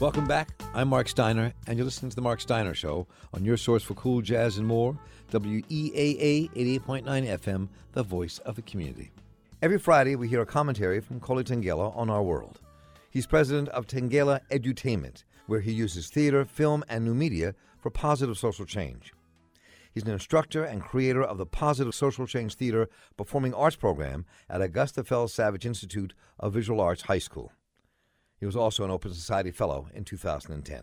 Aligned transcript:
Welcome 0.00 0.26
back. 0.26 0.48
I'm 0.72 0.88
Marc 0.88 1.08
Steiner, 1.08 1.52
and 1.66 1.76
you're 1.76 1.84
listening 1.84 2.08
to 2.08 2.16
The 2.16 2.22
Marc 2.22 2.40
Steiner 2.40 2.72
Show 2.72 3.06
on 3.34 3.44
your 3.44 3.58
source 3.58 3.82
for 3.82 3.92
cool 3.92 4.22
jazz 4.22 4.56
and 4.56 4.66
more, 4.66 4.98
WEAA 5.30 6.50
88.9 6.54 7.04
FM, 7.04 7.68
the 7.92 8.02
voice 8.02 8.38
of 8.38 8.56
the 8.56 8.62
community. 8.62 9.10
Every 9.60 9.78
Friday, 9.78 10.16
we 10.16 10.26
hear 10.26 10.40
a 10.40 10.46
commentary 10.46 11.00
from 11.00 11.20
Koli 11.20 11.44
Tengela 11.44 11.94
on 11.94 12.08
our 12.08 12.22
world. 12.22 12.60
He's 13.10 13.26
president 13.26 13.68
of 13.68 13.86
Tengela 13.86 14.40
Edutainment, 14.50 15.24
where 15.46 15.60
he 15.60 15.70
uses 15.70 16.08
theater, 16.08 16.46
film, 16.46 16.82
and 16.88 17.04
new 17.04 17.14
media 17.14 17.54
for 17.78 17.90
positive 17.90 18.38
social 18.38 18.64
change. 18.64 19.12
He's 19.92 20.04
an 20.04 20.12
instructor 20.12 20.64
and 20.64 20.80
creator 20.80 21.22
of 21.22 21.36
the 21.36 21.44
Positive 21.44 21.94
Social 21.94 22.26
Change 22.26 22.54
Theater 22.54 22.88
Performing 23.18 23.52
Arts 23.52 23.76
program 23.76 24.24
at 24.48 24.62
Augusta 24.62 25.04
Fells 25.04 25.34
Savage 25.34 25.66
Institute 25.66 26.14
of 26.38 26.54
Visual 26.54 26.80
Arts 26.80 27.02
High 27.02 27.18
School. 27.18 27.52
He 28.40 28.46
was 28.46 28.56
also 28.56 28.84
an 28.84 28.90
Open 28.90 29.12
Society 29.12 29.50
Fellow 29.50 29.88
in 29.92 30.04
2010. 30.04 30.82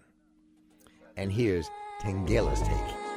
And 1.18 1.32
here's 1.32 1.70
Tengela's 2.00 2.62
take. 2.62 3.08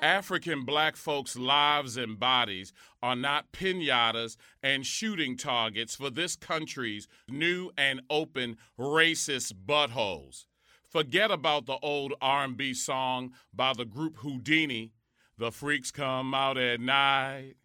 African 0.00 0.64
black 0.64 0.94
folks' 0.94 1.36
lives 1.36 1.96
and 1.96 2.18
bodies 2.18 2.72
are 3.02 3.16
not 3.16 3.50
pinatas 3.50 4.36
and 4.62 4.86
shooting 4.86 5.36
targets 5.36 5.96
for 5.96 6.10
this 6.10 6.36
country's 6.36 7.08
new 7.28 7.72
and 7.76 8.00
open 8.08 8.56
racist 8.78 9.52
buttholes. 9.66 10.46
Forget 10.88 11.32
about 11.32 11.66
the 11.66 11.78
old 11.82 12.14
R&B 12.20 12.72
song 12.74 13.32
by 13.52 13.72
the 13.76 13.84
group 13.84 14.18
Whodini, 14.18 14.92
The 15.36 15.50
Freaks 15.50 15.90
Come 15.90 16.32
Out 16.32 16.56
at 16.56 16.80
Night. 16.80 17.56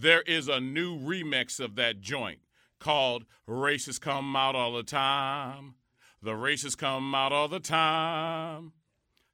There 0.00 0.22
is 0.22 0.46
a 0.46 0.60
new 0.60 0.96
remix 0.96 1.58
of 1.58 1.74
that 1.74 2.00
joint 2.00 2.38
called 2.78 3.24
Racists 3.48 4.00
Come 4.00 4.36
Out 4.36 4.54
All 4.54 4.72
the 4.72 4.84
Time. 4.84 5.74
The 6.22 6.34
racists 6.34 6.78
come 6.78 7.12
out 7.16 7.32
all 7.32 7.48
the 7.48 7.58
time. 7.58 8.74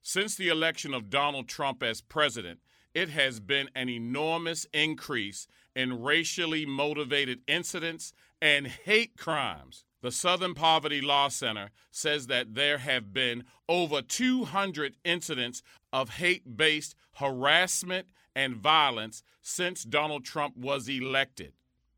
Since 0.01 0.37
the 0.37 0.49
election 0.49 0.95
of 0.95 1.11
Donald 1.11 1.49
Trump 1.49 1.83
as 1.83 2.01
president, 2.01 2.61
it 2.95 3.11
has 3.11 3.41
been 3.41 3.69
an 3.75 3.91
enormous 3.91 4.67
increase 4.73 5.47
in 5.77 6.03
racially 6.03 6.65
motivated 6.65 7.41
incidents 7.47 8.15
and 8.41 8.67
hate 8.67 9.19
crimes. 9.19 9.85
The 10.01 10.13
Southern 10.13 10.55
Poverty 10.55 11.03
Law 11.03 11.29
Center 11.29 11.73
says 11.91 12.29
that 12.29 12.55
there 12.55 12.79
have 12.79 13.13
been 13.13 13.45
over 13.69 14.01
200 14.01 14.97
incidents 15.05 15.63
of 15.93 16.09
hate 16.09 16.57
based 16.57 16.95
harassment 17.17 18.07
and 18.35 18.57
violence 18.57 19.23
since 19.43 19.85
Donald 19.85 20.25
Trump 20.25 20.57
was 20.57 20.89
elected. 20.89 21.53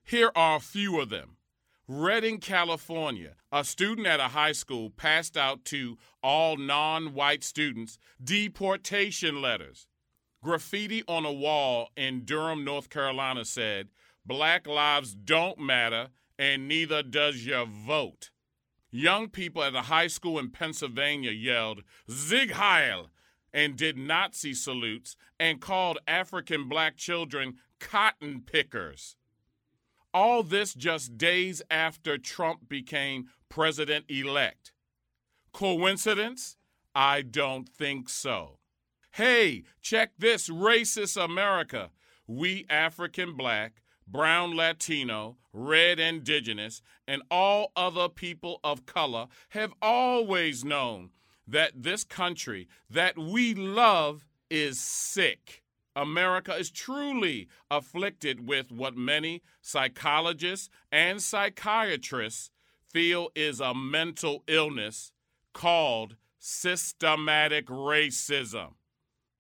Here 0.05 0.31
are 0.35 0.57
a 0.57 0.61
few 0.61 1.01
of 1.01 1.09
them. 1.09 1.37
Redding, 1.89 2.39
California, 2.39 3.37
a 3.53 3.63
student 3.63 4.07
at 4.09 4.19
a 4.19 4.29
high 4.29 4.53
school 4.53 4.91
passed 4.91 5.37
out 5.37 5.65
to 5.67 5.99
all 6.23 6.57
non 6.57 7.15
white 7.15 7.45
students 7.45 7.99
deportation 8.23 9.41
letters. 9.41 9.87
Graffiti 10.43 11.03
on 11.07 11.25
a 11.25 11.33
wall 11.33 11.91
in 11.97 12.25
Durham, 12.25 12.65
North 12.65 12.91
Carolina 12.91 13.45
said, 13.45 13.89
Black 14.25 14.67
lives 14.67 15.15
don't 15.15 15.59
matter, 15.59 16.09
and 16.39 16.67
neither 16.69 17.03
does 17.03 17.47
your 17.47 17.67
vote. 17.67 18.31
Young 18.91 19.29
people 19.29 19.63
at 19.63 19.75
a 19.75 19.83
high 19.83 20.07
school 20.07 20.39
in 20.39 20.51
Pennsylvania 20.51 21.31
yelled, 21.31 21.83
Sieg 22.09 22.53
Heil, 22.53 23.11
and 23.57 23.75
did 23.75 23.97
Nazi 23.97 24.53
salutes 24.53 25.17
and 25.41 25.63
called 25.63 25.99
African 26.07 26.69
black 26.69 26.99
children 26.99 27.55
cotton 27.81 28.43
pickers. 28.45 29.17
All 30.13 30.43
this 30.43 30.75
just 30.75 31.17
days 31.17 31.63
after 31.71 32.19
Trump 32.19 32.69
became 32.69 33.29
president 33.49 34.05
elect. 34.11 34.73
Coincidence? 35.55 36.59
I 36.95 37.23
don't 37.23 37.67
think 37.67 38.11
so. 38.11 38.59
Hey, 39.13 39.65
check 39.81 40.11
this 40.19 40.51
racist 40.51 41.23
America. 41.23 41.91
We 42.27 42.67
African 42.69 43.39
black, 43.39 43.81
brown 44.07 44.55
Latino, 44.55 45.39
red 45.55 45.99
indigenous, 45.99 46.83
and 47.09 47.23
all 47.31 47.73
other 47.75 48.11
people 48.11 48.61
of 48.63 48.85
color 48.85 49.29
have 49.51 49.73
always 49.81 50.63
known 50.63 51.11
that 51.47 51.83
this 51.83 52.05
country 52.05 52.69
that 52.91 53.19
we 53.19 53.55
love 53.55 54.27
is 54.51 54.81
sick. 54.81 55.63
America 55.95 56.55
is 56.55 56.71
truly 56.71 57.49
afflicted 57.71 58.47
with 58.47 58.71
what 58.71 58.97
many 58.97 59.43
psychologists 59.63 60.69
and 60.93 61.23
psychiatrists 61.23 62.51
feel 62.93 63.31
is 63.35 63.61
a 63.61 63.75
mental 63.75 64.43
illness 64.47 65.13
called 65.55 66.17
systematic 66.39 67.67
racism. 67.67 68.75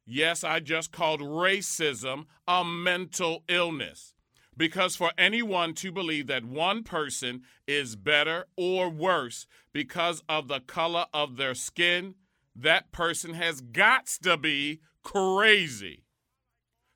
Yes, 0.06 0.44
I 0.44 0.60
just 0.60 0.92
called 0.92 1.20
racism 1.20 2.26
a 2.48 2.64
mental 2.64 3.42
illness. 3.48 4.14
Because 4.56 4.96
for 4.96 5.12
anyone 5.18 5.74
to 5.74 5.92
believe 5.92 6.26
that 6.28 6.44
one 6.44 6.82
person 6.82 7.42
is 7.66 7.94
better 7.94 8.46
or 8.56 8.88
worse 8.88 9.46
because 9.72 10.22
of 10.28 10.48
the 10.48 10.60
color 10.60 11.06
of 11.12 11.36
their 11.36 11.54
skin, 11.54 12.14
that 12.54 12.90
person 12.90 13.34
has 13.34 13.60
got 13.60 14.06
to 14.22 14.36
be 14.36 14.80
crazy. 15.02 16.04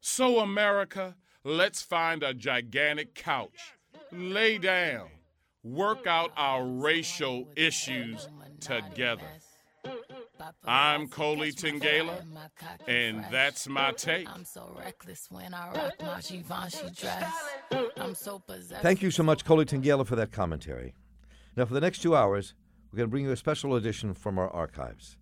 So, 0.01 0.39
America, 0.39 1.17
let's 1.45 1.83
find 1.83 2.23
a 2.23 2.33
gigantic 2.33 3.15
couch, 3.15 3.75
lay 4.11 4.57
down, 4.57 5.09
work 5.63 6.07
out 6.07 6.33
our 6.37 6.65
racial 6.65 7.49
issues 7.57 8.27
together. 8.61 9.29
I'm 10.65 11.09
Koli 11.09 11.53
Tengela, 11.53 12.23
and 12.87 13.25
that's 13.31 13.69
my 13.69 13.93
take. 13.93 14.29
i'm 14.29 14.45
so 14.45 14.75
reckless 14.79 15.27
when 15.31 15.55
i 15.55 15.73
rock 15.73 15.93
my 16.01 16.21
Givenchy 16.21 16.91
dress 16.95 17.33
i'm 17.97 18.15
so. 18.15 18.43
Thank 18.83 19.03
you 19.03 19.11
so 19.11 19.23
much, 19.23 19.45
Koli 19.45 19.65
Tengela, 19.65 20.07
for 20.07 20.17
that 20.17 20.33
commentary. 20.33 20.95
Now, 21.57 21.65
for 21.65 21.75
the 21.75 21.81
next 21.81 22.01
two 22.01 22.17
hours, 22.17 22.55
we're 22.91 22.99
going 22.99 23.09
to 23.09 23.11
bring 23.11 23.25
you 23.25 23.33
a 23.33 23.37
special 23.37 23.75
edition 23.75 24.15
from 24.15 24.39
our 24.39 24.51
archives. 24.51 25.17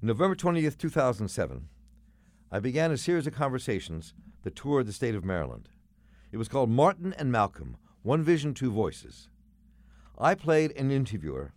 November 0.00 0.34
20th, 0.36 0.78
2007, 0.78 1.68
I 2.50 2.60
began 2.60 2.90
a 2.90 2.96
series 2.96 3.26
of 3.26 3.34
conversations 3.34 4.14
that 4.42 4.56
toured 4.56 4.86
the 4.86 4.92
state 4.92 5.14
of 5.14 5.24
Maryland. 5.24 5.68
It 6.32 6.36
was 6.36 6.48
called 6.48 6.70
Martin 6.70 7.14
and 7.18 7.30
Malcolm 7.30 7.76
One 8.02 8.22
Vision, 8.22 8.54
Two 8.54 8.70
Voices. 8.70 9.28
I 10.18 10.34
played 10.34 10.72
an 10.76 10.90
interviewer, 10.90 11.52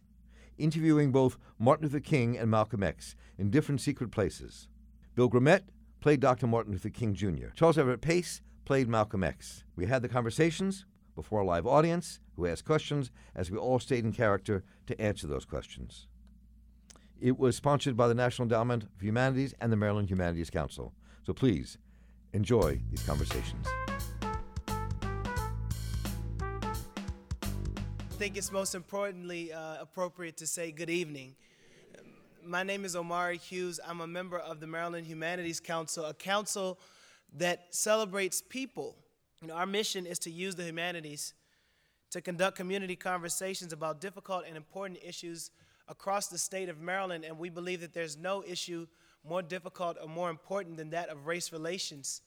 interviewing 0.62 1.12
both 1.12 1.38
Martin 1.60 1.86
Luther 1.86 2.00
King 2.00 2.38
and 2.38 2.50
Malcolm 2.50 2.84
X 2.84 3.16
in 3.38 3.50
different 3.50 3.82
secret 3.82 4.12
places. 4.12 4.68
Bill 5.16 5.30
Grimmett 5.30 5.64
played 6.00 6.20
Dr. 6.20 6.48
Martin 6.48 6.74
Luther 6.74 6.90
King 6.90 7.14
Jr., 7.14 7.48
Charles 7.56 7.78
Everett 7.78 8.02
Pace 8.02 8.42
played 8.66 8.88
Malcolm 8.88 9.24
X. 9.24 9.64
We 9.76 9.86
had 9.86 10.02
the 10.02 10.10
conversations 10.10 10.86
before 11.16 11.42
a 11.42 11.46
live 11.46 11.68
audience 11.68 12.20
who 12.36 12.48
asked 12.48 12.66
questions 12.66 13.12
as 13.36 13.52
we 13.52 13.58
all 13.58 13.80
stayed 13.80 14.06
in 14.06 14.14
character 14.14 14.64
to 14.88 15.00
answer 15.02 15.28
those 15.28 15.46
questions. 15.46 16.08
It 17.20 17.38
was 17.38 17.56
sponsored 17.56 17.96
by 17.96 18.08
the 18.08 18.16
National 18.16 18.46
Endowment 18.46 18.84
of 18.84 19.02
Humanities 19.02 19.54
and 19.60 19.72
the 19.72 19.78
Maryland 19.78 20.10
Humanities 20.10 20.50
Council. 20.50 20.94
So 21.24 21.34
please 21.34 21.78
enjoy 22.34 22.82
these 22.90 23.04
conversations. 23.04 23.68
Think 28.22 28.38
it's 28.38 28.52
most 28.52 28.76
importantly 28.76 29.52
uh, 29.52 29.78
appropriate 29.82 30.38
to 30.38 30.46
say 30.46 30.72
good 30.72 30.92
evening. 30.92 31.34
My 32.46 32.62
name 32.62 32.86
is 32.86 32.96
Omari 32.96 33.40
Hughes. 33.40 33.80
I'm 33.84 34.00
a 34.00 34.06
member 34.06 34.38
of 34.38 34.60
the 34.60 34.68
Maryland 34.68 35.08
Humanities 35.08 35.60
Council, 35.60 36.06
a 36.06 36.14
council 36.14 36.78
that 37.38 37.74
celebrates 37.74 38.40
people. 38.48 38.96
You 39.42 39.48
know, 39.48 39.56
our 39.56 39.66
mission 39.66 40.06
is 40.06 40.20
to 40.20 40.30
use 40.30 40.54
the 40.54 40.62
humanities 40.62 41.34
to 42.12 42.22
conduct 42.22 42.58
community 42.58 42.96
conversations 42.96 43.74
about 43.74 44.00
difficult 44.00 44.44
and 44.48 44.56
important 44.56 45.00
issues 45.04 45.50
across 45.88 46.28
the 46.28 46.38
state 46.38 46.70
of 46.70 46.80
Maryland, 46.80 47.26
and 47.26 47.40
we 47.40 47.50
believe 47.50 47.82
that 47.82 47.92
there's 47.92 48.18
no 48.18 48.44
issue 48.44 48.86
more 49.28 49.42
difficult 49.42 49.98
or 50.00 50.08
more 50.08 50.30
important 50.30 50.78
than 50.78 50.92
that 50.92 51.10
of 51.10 51.26
race 51.26 51.52
relations. 51.52 52.22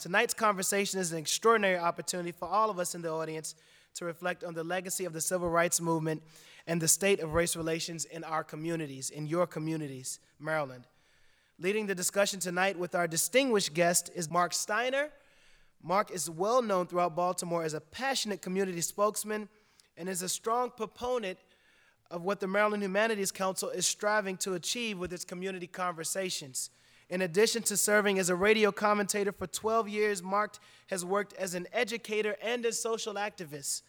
Tonight's 0.00 0.34
conversation 0.34 0.98
is 0.98 1.12
an 1.12 1.18
extraordinary 1.18 1.78
opportunity 1.78 2.32
for 2.32 2.48
all 2.48 2.68
of 2.68 2.80
us 2.80 2.96
in 2.96 3.02
the 3.02 3.12
audience 3.12 3.54
to 3.94 4.04
reflect 4.04 4.44
on 4.44 4.54
the 4.54 4.64
legacy 4.64 5.04
of 5.04 5.12
the 5.12 5.20
civil 5.20 5.48
rights 5.48 5.80
movement 5.80 6.22
and 6.66 6.80
the 6.80 6.88
state 6.88 7.20
of 7.20 7.34
race 7.34 7.56
relations 7.56 8.04
in 8.04 8.24
our 8.24 8.44
communities, 8.44 9.10
in 9.10 9.26
your 9.26 9.46
communities, 9.46 10.20
Maryland. 10.38 10.84
Leading 11.58 11.86
the 11.86 11.94
discussion 11.94 12.38
tonight 12.38 12.78
with 12.78 12.94
our 12.94 13.08
distinguished 13.08 13.74
guest 13.74 14.10
is 14.14 14.30
Marc 14.30 14.52
Steiner. 14.52 15.08
Marc 15.82 16.10
is 16.10 16.30
well 16.30 16.62
known 16.62 16.86
throughout 16.86 17.16
Baltimore 17.16 17.64
as 17.64 17.74
a 17.74 17.80
passionate 17.80 18.42
community 18.42 18.80
spokesman 18.80 19.48
and 19.96 20.08
is 20.08 20.22
a 20.22 20.28
strong 20.28 20.70
proponent 20.70 21.38
of 22.10 22.22
what 22.22 22.40
the 22.40 22.46
Maryland 22.46 22.82
Humanities 22.82 23.32
Council 23.32 23.68
is 23.70 23.86
striving 23.86 24.36
to 24.38 24.54
achieve 24.54 24.98
with 24.98 25.12
its 25.12 25.24
community 25.24 25.66
conversations. 25.66 26.70
In 27.10 27.22
addition 27.22 27.62
to 27.62 27.76
serving 27.78 28.18
as 28.18 28.28
a 28.28 28.34
radio 28.34 28.70
commentator 28.70 29.32
for 29.32 29.46
12 29.46 29.88
years, 29.88 30.22
Marc 30.22 30.58
has 30.88 31.06
worked 31.06 31.32
as 31.34 31.54
an 31.54 31.66
educator 31.72 32.36
and 32.42 32.66
a 32.66 32.72
social 32.72 33.14
activist. 33.14 33.80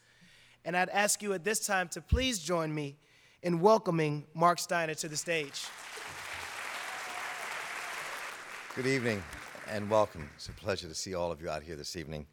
And 0.64 0.76
I'd 0.76 0.88
ask 0.90 1.22
you 1.22 1.34
at 1.34 1.44
this 1.44 1.66
time 1.66 1.90
to 1.90 2.02
please 2.02 2.40
join 2.40 2.74
me 2.74 2.96
in 3.44 3.60
welcoming 3.60 4.26
Marc 4.34 4.60
Steiner 4.60 4.94
to 4.96 5.10
the 5.10 5.18
stage. 5.18 5.66
Good 8.74 8.88
evening 8.88 9.22
and 9.70 9.90
welcome. 9.90 10.30
It's 10.36 10.48
a 10.48 10.54
pleasure 10.54 10.88
to 10.88 10.96
see 10.96 11.14
all 11.14 11.30
of 11.30 11.42
you 11.42 11.50
out 11.50 11.62
here 11.62 11.76
this 11.76 11.98
evening. 11.98 12.26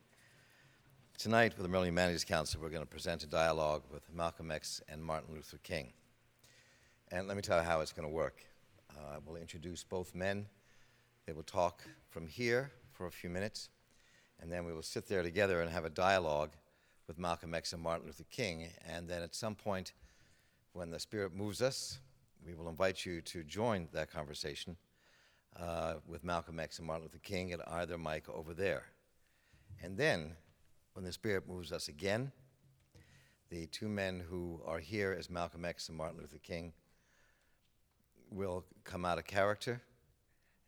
Tonight, 1.18 1.54
with 1.56 1.64
the 1.64 1.68
Maryland 1.68 1.88
Humanities 1.88 2.24
Council, 2.24 2.60
we're 2.62 2.68
going 2.68 2.82
to 2.82 2.86
present 2.86 3.24
a 3.24 3.26
dialogue 3.26 3.82
with 3.92 4.02
Malcolm 4.14 4.52
X 4.52 4.80
and 4.88 5.02
Martin 5.02 5.34
Luther 5.34 5.58
King. 5.64 5.92
And 7.10 7.26
let 7.26 7.36
me 7.36 7.42
tell 7.42 7.58
you 7.58 7.64
how 7.64 7.80
it's 7.80 7.92
going 7.92 8.08
to 8.08 8.14
work. 8.14 8.44
Uh, 8.90 9.16
we'll 9.24 9.36
introduce 9.36 9.82
both 9.82 10.14
men. 10.14 10.46
They 11.26 11.32
will 11.32 11.42
talk 11.42 11.82
from 12.08 12.28
here 12.28 12.70
for 12.92 13.08
a 13.08 13.10
few 13.10 13.28
minutes, 13.28 13.70
and 14.38 14.50
then 14.50 14.64
we 14.64 14.72
will 14.72 14.82
sit 14.82 15.08
there 15.08 15.24
together 15.24 15.60
and 15.60 15.68
have 15.68 15.84
a 15.84 15.90
dialogue 15.90 16.50
with 17.08 17.18
Malcolm 17.18 17.52
X 17.52 17.72
and 17.72 17.82
Martin 17.82 18.06
Luther 18.06 18.22
King. 18.30 18.68
And 18.86 19.08
then 19.08 19.22
at 19.22 19.34
some 19.34 19.56
point, 19.56 19.92
when 20.72 20.90
the 20.90 21.00
Spirit 21.00 21.34
moves 21.34 21.60
us, 21.60 21.98
we 22.46 22.54
will 22.54 22.68
invite 22.68 23.04
you 23.04 23.20
to 23.22 23.42
join 23.42 23.88
that 23.92 24.08
conversation 24.08 24.76
uh, 25.58 25.94
with 26.06 26.22
Malcolm 26.22 26.60
X 26.60 26.78
and 26.78 26.86
Martin 26.86 27.06
Luther 27.06 27.18
King 27.18 27.50
at 27.50 27.60
either 27.72 27.98
mic 27.98 28.28
over 28.28 28.54
there. 28.54 28.84
And 29.82 29.98
then, 29.98 30.36
when 30.92 31.04
the 31.04 31.12
Spirit 31.12 31.48
moves 31.48 31.72
us 31.72 31.88
again, 31.88 32.30
the 33.50 33.66
two 33.66 33.88
men 33.88 34.22
who 34.30 34.60
are 34.64 34.78
here 34.78 35.16
as 35.18 35.28
Malcolm 35.28 35.64
X 35.64 35.88
and 35.88 35.98
Martin 35.98 36.20
Luther 36.20 36.38
King 36.38 36.72
will 38.30 38.64
come 38.84 39.04
out 39.04 39.18
of 39.18 39.24
character 39.24 39.82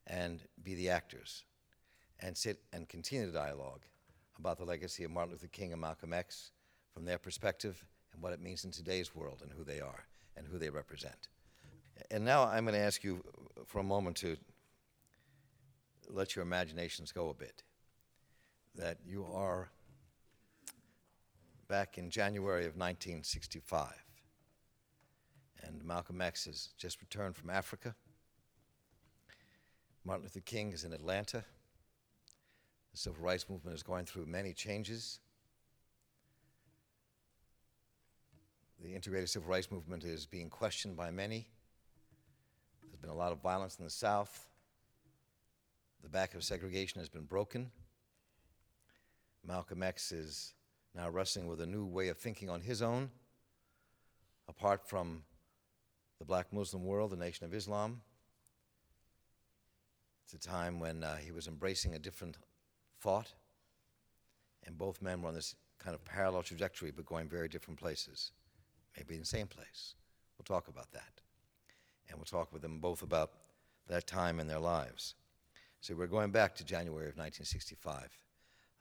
and 0.09 0.41
be 0.63 0.75
the 0.75 0.89
actors 0.89 1.45
and 2.21 2.37
sit 2.37 2.61
and 2.73 2.89
continue 2.89 3.27
the 3.27 3.33
dialogue 3.33 3.83
about 4.39 4.59
the 4.59 4.65
legacy 4.65 5.05
of 5.05 5.11
Martin 5.11 5.33
Luther 5.33 5.47
King 5.49 5.73
and 5.73 5.81
Malcolm 5.81 6.13
X 6.13 6.51
from 6.93 7.05
their 7.05 7.19
perspective 7.19 7.85
and 8.13 8.23
what 8.23 8.33
it 8.33 8.41
means 8.41 8.65
in 8.65 8.71
today's 8.71 9.15
world 9.15 9.41
and 9.43 9.53
who 9.53 9.65
they 9.65 9.81
are 9.81 10.07
and 10.37 10.47
who 10.47 10.59
they 10.59 10.71
represent. 10.71 11.29
And 12.11 12.25
now 12.25 12.45
I'm 12.45 12.65
going 12.65 12.75
to 12.75 12.81
ask 12.81 13.05
you 13.05 13.23
for 13.67 13.81
a 13.81 13.85
moment 13.85 14.17
to 14.19 14.37
let 16.09 16.35
your 16.35 16.43
imaginations 16.43 17.13
go 17.13 17.29
a 17.29 17.35
bit. 17.35 17.63
That 18.75 18.99
you 19.05 19.27
are 19.33 19.71
back 21.69 21.99
in 21.99 22.11
January 22.11 22.63
of 22.63 22.77
1965, 22.77 23.93
and 25.65 25.85
Malcolm 25.85 26.21
X 26.21 26.47
has 26.47 26.71
just 26.79 27.01
returned 27.01 27.37
from 27.37 27.51
Africa. 27.51 27.95
Martin 30.09 30.25
Luther 30.25 30.41
King 30.41 30.73
is 30.73 30.85
in 30.85 30.95
Atlanta. 30.95 31.45
The 32.93 32.97
civil 32.97 33.23
rights 33.23 33.45
movement 33.51 33.77
is 33.77 33.83
going 33.83 34.07
through 34.07 34.25
many 34.25 34.55
changes. 34.55 35.21
The 38.83 38.95
integrated 38.95 39.29
civil 39.29 39.51
rights 39.51 39.71
movement 39.71 40.05
is 40.05 40.25
being 40.25 40.49
questioned 40.49 40.97
by 40.97 41.11
many. 41.11 41.47
There's 42.83 42.97
been 42.97 43.11
a 43.11 43.15
lot 43.15 43.33
of 43.33 43.43
violence 43.43 43.77
in 43.79 43.85
the 43.85 43.91
South. 43.91 44.49
The 46.03 46.09
back 46.09 46.33
of 46.33 46.43
segregation 46.43 47.01
has 47.01 47.11
been 47.11 47.25
broken. 47.25 47.71
Malcolm 49.47 49.83
X 49.83 50.11
is 50.11 50.55
now 50.95 51.11
wrestling 51.11 51.47
with 51.49 51.61
a 51.61 51.67
new 51.67 51.85
way 51.85 52.09
of 52.09 52.17
thinking 52.17 52.49
on 52.49 52.63
his 52.63 52.81
own, 52.81 53.11
apart 54.49 54.89
from 54.89 55.25
the 56.19 56.25
black 56.25 56.51
Muslim 56.51 56.87
world, 56.87 57.11
the 57.11 57.17
Nation 57.17 57.45
of 57.45 57.53
Islam. 57.53 58.01
It's 60.31 60.47
a 60.47 60.51
time 60.51 60.79
when 60.79 61.03
uh, 61.03 61.17
he 61.17 61.33
was 61.33 61.49
embracing 61.49 61.95
a 61.95 61.99
different 61.99 62.37
thought, 63.01 63.33
and 64.67 64.77
both 64.77 65.01
men 65.01 65.23
were 65.23 65.29
on 65.29 65.35
this 65.35 65.55
kind 65.79 65.95
of 65.95 66.05
parallel 66.05 66.43
trajectory, 66.43 66.91
but 66.91 67.07
going 67.07 67.31
very 67.31 67.49
different 67.49 67.81
places, 67.81 68.33
maybe 68.95 69.15
in 69.15 69.21
the 69.21 69.27
same 69.27 69.47
place. 69.47 69.95
We'll 70.37 70.45
talk 70.45 70.69
about 70.69 70.93
that. 70.93 71.23
And 72.11 72.19
we'll 72.19 72.27
talk 72.27 72.53
with 72.53 72.61
them 72.61 72.79
both 72.79 73.01
about 73.01 73.31
that 73.87 74.07
time 74.07 74.39
in 74.39 74.47
their 74.47 74.59
lives. 74.59 75.15
So 75.81 75.95
we're 75.95 76.07
going 76.07 76.31
back 76.31 76.55
to 76.57 76.65
January 76.65 77.09
of 77.09 77.17
1965. 77.17 78.11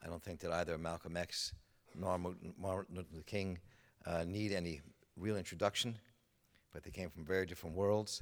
I 0.03 0.07
don't 0.07 0.21
think 0.21 0.41
that 0.41 0.51
either 0.51 0.77
Malcolm 0.77 1.15
X 1.15 1.53
nor 1.95 2.19
Martin 2.59 2.97
Luther 2.97 3.23
King 3.25 3.57
uh, 4.05 4.25
need 4.27 4.51
any 4.51 4.81
real 5.15 5.37
introduction, 5.37 5.97
but 6.73 6.83
they 6.83 6.91
came 6.91 7.09
from 7.09 7.23
very 7.23 7.45
different 7.45 7.73
worlds. 7.73 8.21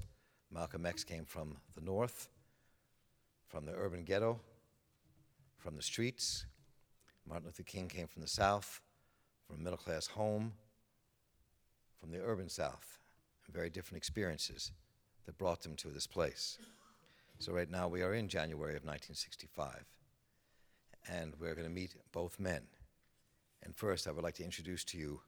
Malcolm 0.51 0.85
X 0.85 1.03
came 1.03 1.25
from 1.25 1.57
the 1.73 1.81
North, 1.81 2.29
from 3.47 3.65
the 3.65 3.73
urban 3.73 4.03
ghetto, 4.03 4.39
from 5.57 5.75
the 5.75 5.81
streets. 5.81 6.45
Martin 7.27 7.45
Luther 7.45 7.63
King 7.63 7.87
came 7.87 8.07
from 8.07 8.21
the 8.21 8.27
South, 8.27 8.81
from 9.47 9.57
a 9.57 9.63
middle 9.63 9.77
class 9.77 10.07
home, 10.07 10.53
from 11.99 12.11
the 12.11 12.21
urban 12.23 12.49
South, 12.49 12.99
very 13.51 13.69
different 13.69 13.97
experiences 13.97 14.71
that 15.25 15.37
brought 15.37 15.61
them 15.61 15.75
to 15.75 15.89
this 15.89 16.07
place. 16.07 16.59
So, 17.39 17.51
right 17.51 17.69
now, 17.69 17.87
we 17.87 18.01
are 18.01 18.13
in 18.13 18.27
January 18.27 18.75
of 18.75 18.83
1965, 18.83 19.85
and 21.11 21.33
we're 21.39 21.55
going 21.55 21.67
to 21.67 21.73
meet 21.73 21.95
both 22.11 22.39
men. 22.39 22.61
And 23.63 23.75
first, 23.75 24.07
I 24.07 24.11
would 24.11 24.23
like 24.23 24.35
to 24.35 24.43
introduce 24.43 24.83
to 24.85 24.97
you 24.97 25.21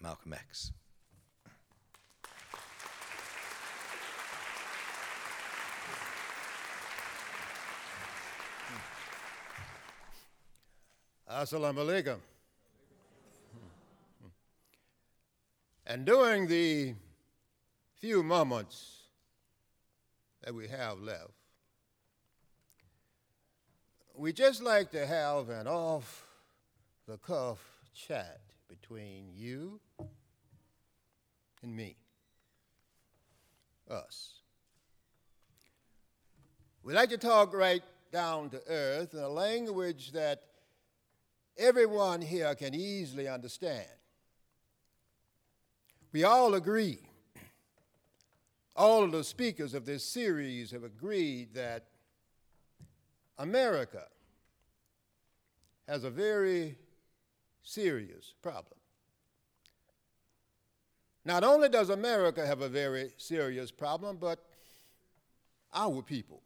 Malcolm 0.00 0.32
X. 0.32 0.72
Assalamu 11.36 11.80
alaikum. 11.84 12.16
And 15.86 16.06
during 16.06 16.48
the 16.48 16.94
few 18.00 18.22
moments 18.22 19.02
that 20.42 20.54
we 20.54 20.66
have 20.68 20.98
left. 20.98 21.34
We 24.14 24.32
just 24.32 24.62
like 24.62 24.90
to 24.92 25.06
have 25.06 25.50
an 25.50 25.66
off 25.68 26.26
the 27.06 27.18
cuff 27.18 27.58
chat 27.94 28.40
between 28.66 29.28
you 29.34 29.78
and 31.62 31.76
me, 31.76 31.96
us. 33.90 34.40
We 36.82 36.94
like 36.94 37.10
to 37.10 37.18
talk 37.18 37.52
right 37.52 37.82
down 38.10 38.48
to 38.50 38.62
earth 38.68 39.12
in 39.12 39.20
a 39.20 39.28
language 39.28 40.12
that 40.12 40.45
everyone 41.58 42.20
here 42.20 42.54
can 42.54 42.74
easily 42.74 43.28
understand. 43.28 43.86
We 46.12 46.24
all 46.24 46.54
agree 46.54 47.00
all 48.76 49.02
of 49.02 49.12
the 49.12 49.24
speakers 49.24 49.74
of 49.74 49.86
this 49.86 50.04
series 50.04 50.70
have 50.70 50.84
agreed 50.84 51.54
that 51.54 51.86
America 53.38 54.04
has 55.88 56.04
a 56.04 56.10
very 56.10 56.76
serious 57.62 58.34
problem. 58.42 58.78
Not 61.24 61.42
only 61.42 61.68
does 61.68 61.90
America 61.90 62.46
have 62.46 62.60
a 62.60 62.68
very 62.68 63.10
serious 63.16 63.70
problem, 63.70 64.18
but 64.20 64.44
our 65.74 66.02
people, 66.02 66.42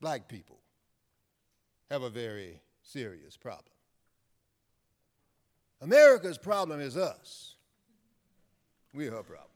black 0.00 0.28
people, 0.28 0.60
have 1.90 2.02
a 2.02 2.10
very 2.10 2.60
serious 2.82 3.36
problem. 3.36 3.75
America's 5.80 6.38
problem 6.38 6.80
is 6.80 6.96
us. 6.96 7.54
We're 8.92 9.10
her 9.10 9.22
problem. 9.22 9.50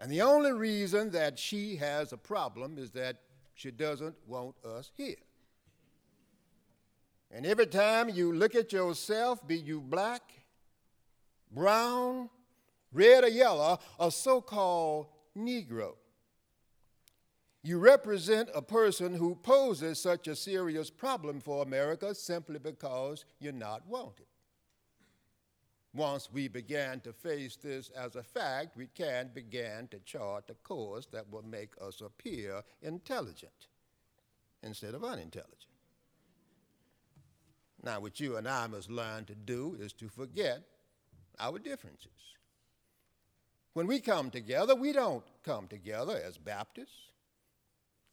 And 0.00 0.10
the 0.10 0.22
only 0.22 0.52
reason 0.52 1.10
that 1.10 1.38
she 1.38 1.76
has 1.76 2.12
a 2.12 2.16
problem 2.16 2.78
is 2.78 2.90
that 2.92 3.16
she 3.54 3.70
doesn't 3.70 4.14
want 4.26 4.54
us 4.64 4.90
here. 4.96 5.16
And 7.30 7.44
every 7.44 7.66
time 7.66 8.08
you 8.08 8.32
look 8.32 8.54
at 8.54 8.72
yourself, 8.72 9.46
be 9.46 9.58
you 9.58 9.80
black, 9.80 10.22
brown, 11.52 12.30
red, 12.92 13.24
or 13.24 13.28
yellow, 13.28 13.78
a 13.98 14.10
so 14.10 14.40
called 14.40 15.08
Negro, 15.36 15.94
you 17.62 17.78
represent 17.78 18.48
a 18.54 18.62
person 18.62 19.12
who 19.12 19.34
poses 19.34 20.00
such 20.00 20.28
a 20.28 20.36
serious 20.36 20.88
problem 20.88 21.40
for 21.40 21.62
America 21.62 22.14
simply 22.14 22.58
because 22.58 23.24
you're 23.40 23.52
not 23.52 23.86
wanted. 23.86 24.27
Once 25.94 26.28
we 26.32 26.48
began 26.48 27.00
to 27.00 27.12
face 27.12 27.56
this 27.56 27.90
as 27.90 28.14
a 28.14 28.22
fact, 28.22 28.76
we 28.76 28.86
can 28.86 29.30
begin 29.34 29.88
to 29.88 29.98
chart 30.00 30.44
a 30.50 30.54
course 30.54 31.06
that 31.06 31.30
will 31.30 31.42
make 31.42 31.70
us 31.80 32.00
appear 32.00 32.62
intelligent 32.82 33.68
instead 34.62 34.94
of 34.94 35.02
unintelligent. 35.02 35.66
Now, 37.82 38.00
what 38.00 38.20
you 38.20 38.36
and 38.36 38.48
I 38.48 38.66
must 38.66 38.90
learn 38.90 39.24
to 39.26 39.34
do 39.34 39.76
is 39.80 39.92
to 39.94 40.08
forget 40.08 40.62
our 41.38 41.58
differences. 41.58 42.10
When 43.72 43.86
we 43.86 44.00
come 44.00 44.30
together, 44.30 44.74
we 44.74 44.92
don't 44.92 45.24
come 45.44 45.68
together 45.68 46.20
as 46.24 46.36
Baptists. 46.36 47.12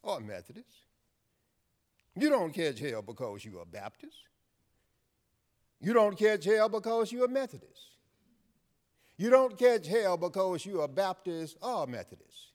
or 0.02 0.20
Methodists. 0.20 0.84
You 2.14 2.30
don't 2.30 2.52
catch 2.52 2.78
hell 2.78 3.02
because 3.02 3.44
you're 3.44 3.62
a 3.62 3.66
Baptist. 3.66 4.16
You 5.80 5.92
don't 5.92 6.16
catch 6.18 6.44
hell 6.44 6.68
because 6.68 7.12
you're 7.12 7.26
a 7.26 7.28
Methodist. 7.28 7.90
You 9.16 9.30
don't 9.30 9.58
catch 9.58 9.86
hell 9.86 10.16
because 10.16 10.66
you're 10.66 10.84
a 10.84 10.88
Baptist 10.88 11.56
or 11.62 11.84
a 11.84 11.86
Methodist. 11.86 12.52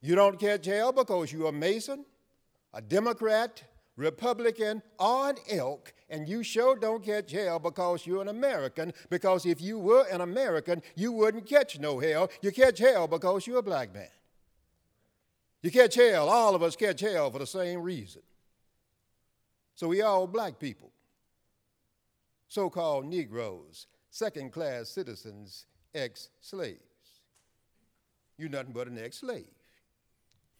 You 0.00 0.14
don't 0.14 0.38
catch 0.38 0.66
hell 0.66 0.92
because 0.92 1.32
you're 1.32 1.48
a 1.48 1.52
Mason, 1.52 2.04
a 2.74 2.82
Democrat, 2.82 3.62
Republican, 3.96 4.82
or 4.98 5.30
an 5.30 5.36
elk, 5.50 5.92
and 6.08 6.28
you 6.28 6.42
sure 6.42 6.76
don't 6.76 7.04
catch 7.04 7.30
hell 7.30 7.58
because 7.58 8.06
you're 8.06 8.22
an 8.22 8.28
American, 8.28 8.92
because 9.10 9.46
if 9.46 9.60
you 9.60 9.78
were 9.78 10.04
an 10.10 10.20
American, 10.20 10.82
you 10.96 11.12
wouldn't 11.12 11.46
catch 11.46 11.78
no 11.78 11.98
hell. 11.98 12.30
You 12.40 12.50
catch 12.50 12.78
hell 12.78 13.06
because 13.06 13.46
you're 13.46 13.58
a 13.58 13.62
black 13.62 13.94
man. 13.94 14.08
You 15.62 15.70
catch 15.70 15.94
hell, 15.94 16.28
all 16.28 16.54
of 16.54 16.62
us 16.62 16.74
catch 16.74 17.00
hell 17.00 17.30
for 17.30 17.38
the 17.38 17.46
same 17.46 17.80
reason. 17.80 18.22
So 19.74 19.88
we 19.88 20.02
all 20.02 20.26
black 20.26 20.58
people, 20.58 20.91
so 22.52 22.68
called 22.68 23.06
Negroes, 23.06 23.86
second 24.10 24.52
class 24.52 24.90
citizens, 24.90 25.64
ex 25.94 26.28
slaves. 26.42 27.22
You're 28.36 28.50
nothing 28.50 28.74
but 28.74 28.88
an 28.88 28.98
ex 28.98 29.20
slave. 29.20 29.48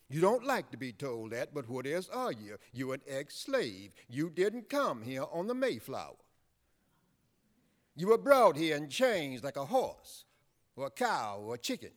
You 0.08 0.22
don't 0.22 0.46
like 0.46 0.70
to 0.70 0.78
be 0.78 0.92
told 0.92 1.32
that, 1.32 1.52
but 1.52 1.68
what 1.68 1.86
else 1.86 2.08
are 2.10 2.32
you? 2.32 2.56
You're 2.72 2.94
an 2.94 3.02
ex 3.06 3.36
slave. 3.36 3.92
You 4.08 4.30
didn't 4.30 4.70
come 4.70 5.02
here 5.02 5.26
on 5.30 5.46
the 5.46 5.54
Mayflower. 5.54 6.16
You 7.94 8.08
were 8.08 8.16
brought 8.16 8.56
here 8.56 8.76
in 8.76 8.88
chains 8.88 9.44
like 9.44 9.58
a 9.58 9.66
horse, 9.66 10.24
or 10.76 10.86
a 10.86 10.90
cow, 10.90 11.42
or 11.44 11.56
a 11.56 11.58
chicken. 11.58 11.90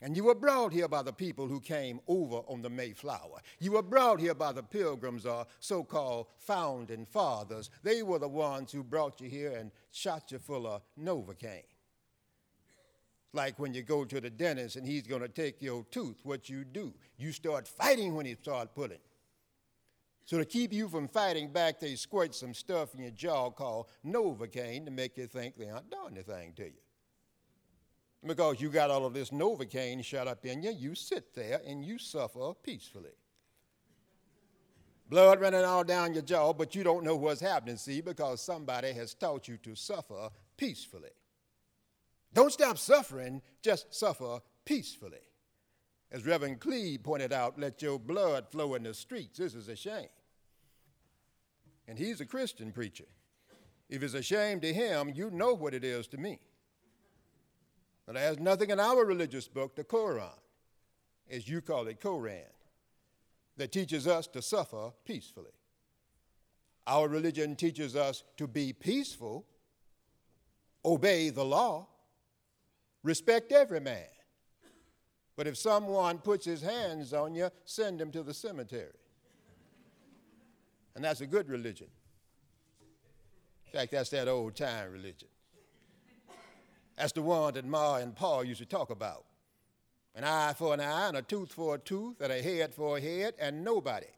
And 0.00 0.16
you 0.16 0.24
were 0.24 0.34
brought 0.34 0.72
here 0.72 0.88
by 0.88 1.02
the 1.02 1.12
people 1.12 1.48
who 1.48 1.60
came 1.60 2.00
over 2.06 2.36
on 2.46 2.62
the 2.62 2.70
Mayflower. 2.70 3.40
You 3.58 3.72
were 3.72 3.82
brought 3.82 4.20
here 4.20 4.34
by 4.34 4.52
the 4.52 4.62
pilgrims 4.62 5.26
or 5.26 5.46
so 5.58 5.82
called 5.82 6.26
founding 6.38 7.04
fathers. 7.06 7.70
They 7.82 8.02
were 8.02 8.18
the 8.18 8.28
ones 8.28 8.70
who 8.70 8.84
brought 8.84 9.20
you 9.20 9.28
here 9.28 9.52
and 9.52 9.72
shot 9.90 10.30
you 10.30 10.38
full 10.38 10.66
of 10.66 10.82
Novocaine. 11.00 11.64
Like 13.32 13.58
when 13.58 13.74
you 13.74 13.82
go 13.82 14.04
to 14.04 14.20
the 14.20 14.30
dentist 14.30 14.76
and 14.76 14.86
he's 14.86 15.06
going 15.06 15.22
to 15.22 15.28
take 15.28 15.60
your 15.60 15.84
tooth, 15.90 16.20
what 16.22 16.48
you 16.48 16.64
do? 16.64 16.94
You 17.18 17.32
start 17.32 17.68
fighting 17.68 18.14
when 18.14 18.26
he 18.26 18.34
starts 18.34 18.70
pulling. 18.74 18.98
So 20.24 20.38
to 20.38 20.44
keep 20.44 20.72
you 20.72 20.88
from 20.88 21.08
fighting 21.08 21.50
back, 21.52 21.80
they 21.80 21.94
squirt 21.94 22.34
some 22.34 22.54
stuff 22.54 22.94
in 22.94 23.02
your 23.02 23.10
jaw 23.12 23.50
called 23.50 23.86
Novocaine 24.06 24.84
to 24.84 24.90
make 24.90 25.16
you 25.16 25.26
think 25.26 25.56
they 25.56 25.70
aren't 25.70 25.90
doing 25.90 26.12
anything 26.12 26.52
to 26.54 26.64
you. 26.64 26.87
Because 28.26 28.60
you 28.60 28.68
got 28.68 28.90
all 28.90 29.06
of 29.06 29.14
this 29.14 29.30
Novocaine 29.30 30.04
shut 30.04 30.26
up 30.26 30.44
in 30.44 30.62
you, 30.62 30.72
you 30.72 30.94
sit 30.94 31.34
there 31.34 31.60
and 31.66 31.84
you 31.84 31.98
suffer 31.98 32.52
peacefully. 32.62 33.12
Blood 35.08 35.40
running 35.40 35.64
all 35.64 35.84
down 35.84 36.12
your 36.12 36.22
jaw, 36.22 36.52
but 36.52 36.74
you 36.74 36.82
don't 36.82 37.04
know 37.04 37.16
what's 37.16 37.40
happening, 37.40 37.76
see, 37.76 38.00
because 38.00 38.42
somebody 38.42 38.92
has 38.92 39.14
taught 39.14 39.48
you 39.48 39.56
to 39.58 39.74
suffer 39.74 40.28
peacefully. 40.56 41.10
Don't 42.34 42.52
stop 42.52 42.76
suffering, 42.76 43.40
just 43.62 43.94
suffer 43.94 44.40
peacefully. 44.64 45.18
As 46.10 46.26
Reverend 46.26 46.60
Cleage 46.60 47.02
pointed 47.02 47.32
out, 47.32 47.58
let 47.58 47.80
your 47.80 47.98
blood 47.98 48.50
flow 48.50 48.74
in 48.74 48.82
the 48.82 48.92
streets. 48.92 49.38
This 49.38 49.54
is 49.54 49.68
a 49.68 49.76
shame. 49.76 50.08
And 51.86 51.98
he's 51.98 52.20
a 52.20 52.26
Christian 52.26 52.72
preacher. 52.72 53.06
If 53.88 54.02
it's 54.02 54.14
a 54.14 54.22
shame 54.22 54.60
to 54.60 54.72
him, 54.72 55.12
you 55.14 55.30
know 55.30 55.54
what 55.54 55.72
it 55.72 55.84
is 55.84 56.06
to 56.08 56.18
me. 56.18 56.40
There's 58.14 58.38
nothing 58.38 58.70
in 58.70 58.80
our 58.80 59.04
religious 59.04 59.48
book, 59.48 59.76
the 59.76 59.84
Quran, 59.84 60.30
as 61.30 61.46
you 61.46 61.60
call 61.60 61.86
it, 61.88 62.00
Koran, 62.00 62.42
that 63.56 63.70
teaches 63.70 64.06
us 64.06 64.26
to 64.28 64.40
suffer 64.40 64.92
peacefully. 65.04 65.50
Our 66.86 67.06
religion 67.08 67.54
teaches 67.54 67.94
us 67.94 68.24
to 68.38 68.46
be 68.46 68.72
peaceful, 68.72 69.44
obey 70.84 71.28
the 71.28 71.44
law, 71.44 71.86
respect 73.02 73.52
every 73.52 73.80
man. 73.80 74.06
But 75.36 75.46
if 75.46 75.58
someone 75.58 76.18
puts 76.18 76.46
his 76.46 76.62
hands 76.62 77.12
on 77.12 77.34
you, 77.34 77.50
send 77.64 78.00
him 78.00 78.10
to 78.12 78.22
the 78.22 78.34
cemetery. 78.34 78.88
And 80.96 81.04
that's 81.04 81.20
a 81.20 81.26
good 81.26 81.48
religion. 81.48 81.88
In 83.66 83.72
fact, 83.72 83.92
that's 83.92 84.10
that 84.10 84.28
old 84.28 84.56
time 84.56 84.90
religion. 84.90 85.28
That's 86.98 87.12
the 87.12 87.22
one 87.22 87.54
that 87.54 87.64
Ma 87.64 87.96
and 87.96 88.14
Pa 88.14 88.40
used 88.40 88.58
to 88.58 88.66
talk 88.66 88.90
about. 88.90 89.24
An 90.16 90.24
eye 90.24 90.52
for 90.58 90.74
an 90.74 90.80
eye, 90.80 91.06
and 91.06 91.16
a 91.16 91.22
tooth 91.22 91.52
for 91.52 91.76
a 91.76 91.78
tooth, 91.78 92.20
and 92.20 92.32
a 92.32 92.42
head 92.42 92.74
for 92.74 92.96
a 92.96 93.00
head, 93.00 93.34
and 93.38 93.62
nobody, 93.62 94.08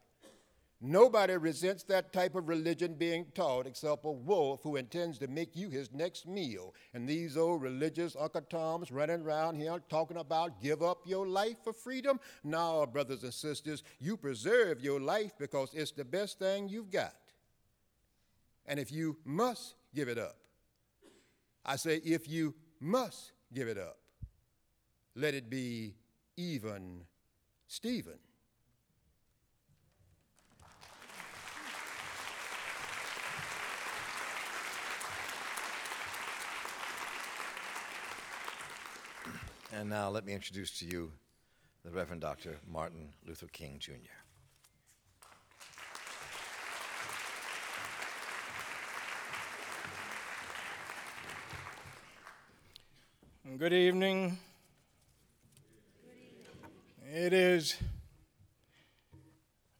nobody 0.81 1.37
resents 1.37 1.83
that 1.83 2.11
type 2.11 2.33
of 2.33 2.49
religion 2.49 2.95
being 2.95 3.27
taught 3.35 3.67
except 3.67 4.03
a 4.03 4.11
wolf 4.11 4.61
who 4.63 4.77
intends 4.77 5.19
to 5.19 5.27
make 5.27 5.55
you 5.55 5.69
his 5.69 5.93
next 5.93 6.27
meal. 6.27 6.73
And 6.95 7.07
these 7.07 7.37
old 7.37 7.61
religious 7.61 8.15
Uncle 8.19 8.41
Toms 8.41 8.91
running 8.91 9.21
around 9.21 9.57
here 9.57 9.79
talking 9.89 10.17
about 10.17 10.59
give 10.59 10.81
up 10.81 11.01
your 11.05 11.27
life 11.27 11.57
for 11.63 11.73
freedom. 11.73 12.19
No, 12.43 12.87
brothers 12.87 13.21
and 13.21 13.33
sisters, 13.33 13.83
you 13.99 14.17
preserve 14.17 14.81
your 14.81 14.99
life 14.99 15.33
because 15.37 15.71
it's 15.75 15.91
the 15.91 16.05
best 16.05 16.39
thing 16.39 16.67
you've 16.67 16.89
got. 16.89 17.13
And 18.65 18.79
if 18.79 18.91
you 18.91 19.17
must 19.23 19.75
give 19.93 20.07
it 20.07 20.17
up, 20.17 20.37
I 21.63 21.75
say, 21.75 21.97
if 21.97 22.27
you 22.27 22.55
must 22.81 23.31
give 23.53 23.67
it 23.67 23.77
up. 23.77 23.97
Let 25.15 25.33
it 25.35 25.49
be 25.49 25.93
even 26.35 27.01
Stephen. 27.67 28.17
And 39.73 39.89
now 39.89 40.09
let 40.09 40.25
me 40.25 40.33
introduce 40.33 40.77
to 40.79 40.85
you 40.85 41.11
the 41.85 41.91
Reverend 41.91 42.21
Dr. 42.21 42.57
Martin 42.67 43.13
Luther 43.25 43.47
King 43.47 43.77
Jr. 43.79 44.20
Good 53.57 53.73
evening. 53.73 54.37
It 57.11 57.33
is 57.33 57.75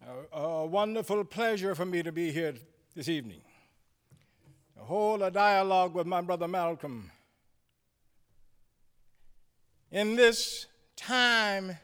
a, 0.06 0.38
a, 0.38 0.66
wonderful 0.66 1.24
pleasure 1.24 1.74
for 1.74 1.86
me 1.86 2.04
to 2.04 2.12
be 2.12 2.34
here 2.34 2.54
this 2.96 3.08
evening 3.08 3.42
to 4.76 4.84
hold 4.84 5.22
a 5.22 5.32
dialogue 5.32 5.94
with 5.94 6.06
my 6.06 6.20
brother 6.20 6.50
Malcolm. 6.50 7.12
In 9.90 10.18
this 10.18 10.66
time, 10.98 11.78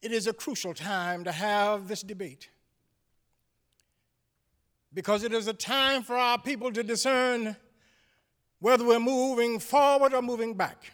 it 0.00 0.12
is 0.12 0.28
a 0.28 0.32
crucial 0.32 0.74
time 0.74 1.24
to 1.24 1.32
have 1.32 1.88
this 1.88 2.02
debate 2.02 2.50
because 4.94 5.24
it 5.24 5.32
is 5.32 5.48
a 5.48 5.54
time 5.54 6.04
for 6.04 6.14
our 6.14 6.38
people 6.38 6.70
to 6.70 6.84
discern 6.84 7.56
whether 8.62 8.84
we're 8.84 9.00
moving 9.00 9.58
forward 9.58 10.14
or 10.14 10.22
moving 10.22 10.54
back. 10.54 10.92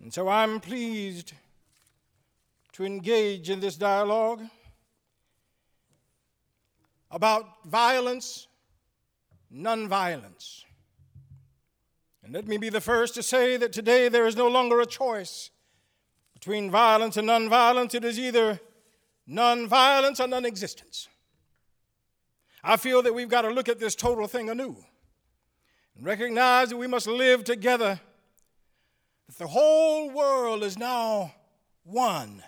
And 0.00 0.14
so 0.14 0.28
I'm 0.28 0.60
pleased 0.60 1.32
to 2.74 2.84
engage 2.84 3.50
in 3.50 3.58
this 3.58 3.74
dialogue 3.74 4.42
about 7.10 7.64
violence, 7.64 8.46
nonviolence. 9.52 10.62
And 12.22 12.32
let 12.32 12.46
me 12.46 12.56
be 12.56 12.68
the 12.68 12.80
first 12.80 13.16
to 13.16 13.22
say 13.24 13.56
that 13.56 13.72
today 13.72 14.08
there 14.08 14.28
is 14.28 14.36
no 14.36 14.46
longer 14.46 14.80
a 14.80 14.86
choice 14.86 15.50
between 16.34 16.70
violence 16.70 17.16
and 17.16 17.28
nonviolence. 17.28 17.96
It 17.96 18.04
is 18.04 18.16
either 18.16 18.60
nonviolence 19.28 20.20
or 20.20 20.28
nonexistence. 20.28 21.08
I 22.62 22.76
feel 22.76 23.02
that 23.02 23.12
we've 23.12 23.28
got 23.28 23.42
to 23.42 23.50
look 23.50 23.68
at 23.68 23.80
this 23.80 23.96
total 23.96 24.28
thing 24.28 24.48
anew 24.48 24.76
and 25.96 26.06
recognize 26.06 26.70
that 26.70 26.76
we 26.76 26.86
must 26.86 27.06
live 27.06 27.44
together, 27.44 28.00
that 29.26 29.38
the 29.38 29.46
whole 29.46 30.10
world 30.10 30.62
is 30.62 30.78
now 30.78 31.32
one. 31.84 32.42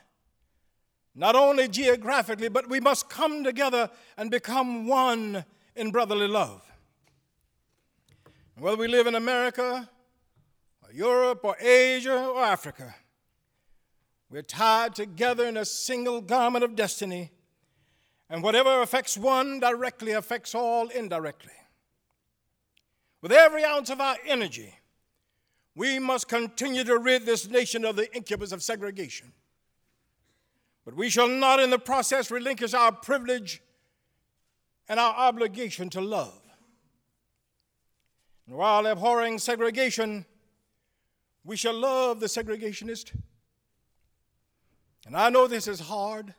Not 1.14 1.34
only 1.34 1.68
geographically, 1.68 2.48
but 2.48 2.68
we 2.68 2.80
must 2.80 3.08
come 3.08 3.42
together 3.42 3.90
and 4.16 4.30
become 4.30 4.86
one 4.86 5.44
in 5.74 5.90
brotherly 5.90 6.28
love. 6.28 6.62
Whether 8.58 8.76
we 8.76 8.88
live 8.88 9.06
in 9.06 9.14
America, 9.14 9.88
or 10.82 10.92
Europe, 10.92 11.40
or 11.42 11.56
Asia, 11.60 12.26
or 12.26 12.42
Africa, 12.42 12.94
we're 14.30 14.42
tied 14.42 14.94
together 14.94 15.46
in 15.46 15.56
a 15.56 15.64
single 15.64 16.20
garment 16.20 16.64
of 16.64 16.74
destiny, 16.74 17.30
and 18.28 18.42
whatever 18.42 18.82
affects 18.82 19.16
one 19.16 19.60
directly 19.60 20.12
affects 20.12 20.54
all 20.54 20.88
indirectly. 20.88 21.52
With 23.26 23.32
every 23.32 23.64
ounce 23.64 23.90
of 23.90 24.00
our 24.00 24.16
energy, 24.24 24.72
we 25.74 25.98
must 25.98 26.28
continue 26.28 26.84
to 26.84 26.96
rid 26.96 27.26
this 27.26 27.50
nation 27.50 27.84
of 27.84 27.96
the 27.96 28.14
incubus 28.14 28.52
of 28.52 28.62
segregation. 28.62 29.32
But 30.84 30.94
we 30.94 31.10
shall 31.10 31.26
not 31.26 31.58
in 31.58 31.70
the 31.70 31.78
process 31.80 32.30
relinquish 32.30 32.72
our 32.72 32.92
privilege 32.92 33.60
and 34.88 35.00
our 35.00 35.12
obligation 35.12 35.90
to 35.90 36.00
love. 36.00 36.40
And 38.46 38.54
while 38.54 38.86
abhorring 38.86 39.40
segregation, 39.40 40.24
we 41.42 41.56
shall 41.56 41.74
love 41.74 42.20
the 42.20 42.26
segregationist. 42.26 43.12
And 45.04 45.16
I 45.16 45.30
know 45.30 45.48
this 45.48 45.66
is 45.66 45.80
hard, 45.80 46.32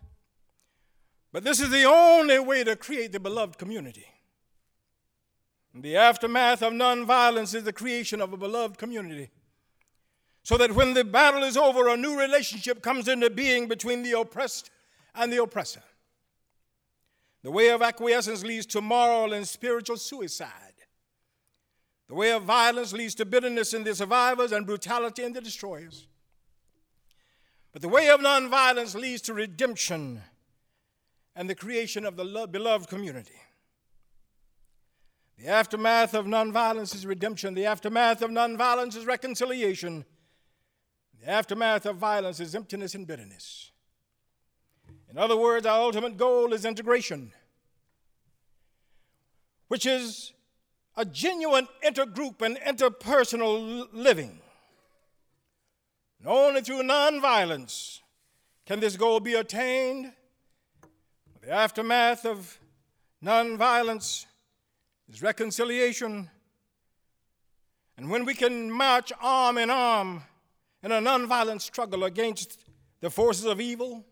but 1.33 1.43
this 1.43 1.59
is 1.59 1.69
the 1.69 1.83
only 1.83 2.39
way 2.39 2.63
to 2.63 2.77
create 2.77 3.11
the 3.11 3.19
beloved 3.19 3.57
community. 3.57 4.05
The 5.79 5.95
aftermath 5.95 6.63
of 6.63 6.73
nonviolence 6.73 7.53
is 7.53 7.63
the 7.63 7.73
creation 7.73 8.19
of 8.19 8.33
a 8.33 8.37
beloved 8.37 8.77
community. 8.77 9.29
So 10.43 10.57
that 10.57 10.71
when 10.71 10.93
the 10.93 11.03
battle 11.03 11.43
is 11.43 11.57
over, 11.57 11.87
a 11.87 11.97
new 11.97 12.19
relationship 12.19 12.81
comes 12.81 13.07
into 13.07 13.29
being 13.29 13.67
between 13.67 14.01
the 14.01 14.17
oppressed 14.19 14.71
and 15.13 15.31
the 15.31 15.41
oppressor. 15.43 15.83
The 17.43 17.51
way 17.51 17.69
of 17.69 17.81
acquiescence 17.81 18.43
leads 18.43 18.65
to 18.67 18.81
moral 18.81 19.33
and 19.33 19.47
spiritual 19.47 19.97
suicide. 19.97 20.51
The 22.07 22.15
way 22.15 22.31
of 22.31 22.43
violence 22.43 22.93
leads 22.93 23.15
to 23.15 23.25
bitterness 23.25 23.73
in 23.73 23.83
the 23.83 23.93
survivors 23.93 24.53
and 24.53 24.65
brutality 24.65 25.23
in 25.23 25.33
the 25.33 25.41
destroyers. 25.41 26.07
But 27.73 27.81
the 27.81 27.89
way 27.89 28.09
of 28.09 28.21
nonviolence 28.21 28.95
leads 28.95 29.21
to 29.23 29.33
redemption 29.33 30.21
and 31.35 31.49
the 31.49 31.55
creation 31.55 32.05
of 32.05 32.15
the 32.15 32.47
beloved 32.49 32.87
community. 32.87 33.35
The 35.37 35.47
aftermath 35.47 36.13
of 36.13 36.25
nonviolence 36.25 36.95
is 36.95 37.05
redemption. 37.05 37.53
The 37.53 37.65
aftermath 37.65 38.21
of 38.21 38.31
nonviolence 38.31 38.95
is 38.95 39.05
reconciliation. 39.05 40.03
The 41.21 41.29
aftermath 41.29 41.85
of 41.85 41.97
violence 41.97 42.39
is 42.39 42.55
emptiness 42.55 42.95
and 42.95 43.05
bitterness. 43.05 43.71
In 45.09 45.17
other 45.17 45.37
words, 45.37 45.65
our 45.65 45.79
ultimate 45.79 46.17
goal 46.17 46.53
is 46.53 46.65
integration, 46.65 47.31
which 49.67 49.85
is 49.85 50.33
a 50.95 51.05
genuine 51.05 51.67
intergroup 51.83 52.41
and 52.41 52.57
interpersonal 52.57 53.87
living. 53.93 54.39
And 56.19 56.27
only 56.27 56.61
through 56.61 56.83
nonviolence 56.83 57.99
can 58.65 58.79
this 58.79 58.95
goal 58.95 59.19
be 59.19 59.35
attained. 59.35 60.13
The 61.41 61.51
aftermath 61.51 62.25
of 62.25 62.59
nonviolence 63.23 64.26
is 65.11 65.21
reconciliation. 65.21 66.29
And 67.97 68.09
when 68.09 68.25
we 68.25 68.33
can 68.33 68.71
march 68.71 69.11
arm 69.21 69.57
in 69.57 69.69
arm 69.69 70.23
in 70.83 70.91
a 70.91 70.99
nonviolent 70.99 71.61
struggle 71.61 72.03
against 72.03 72.59
the 73.01 73.09
forces 73.09 73.45
of 73.45 73.59
evil, 73.59 74.05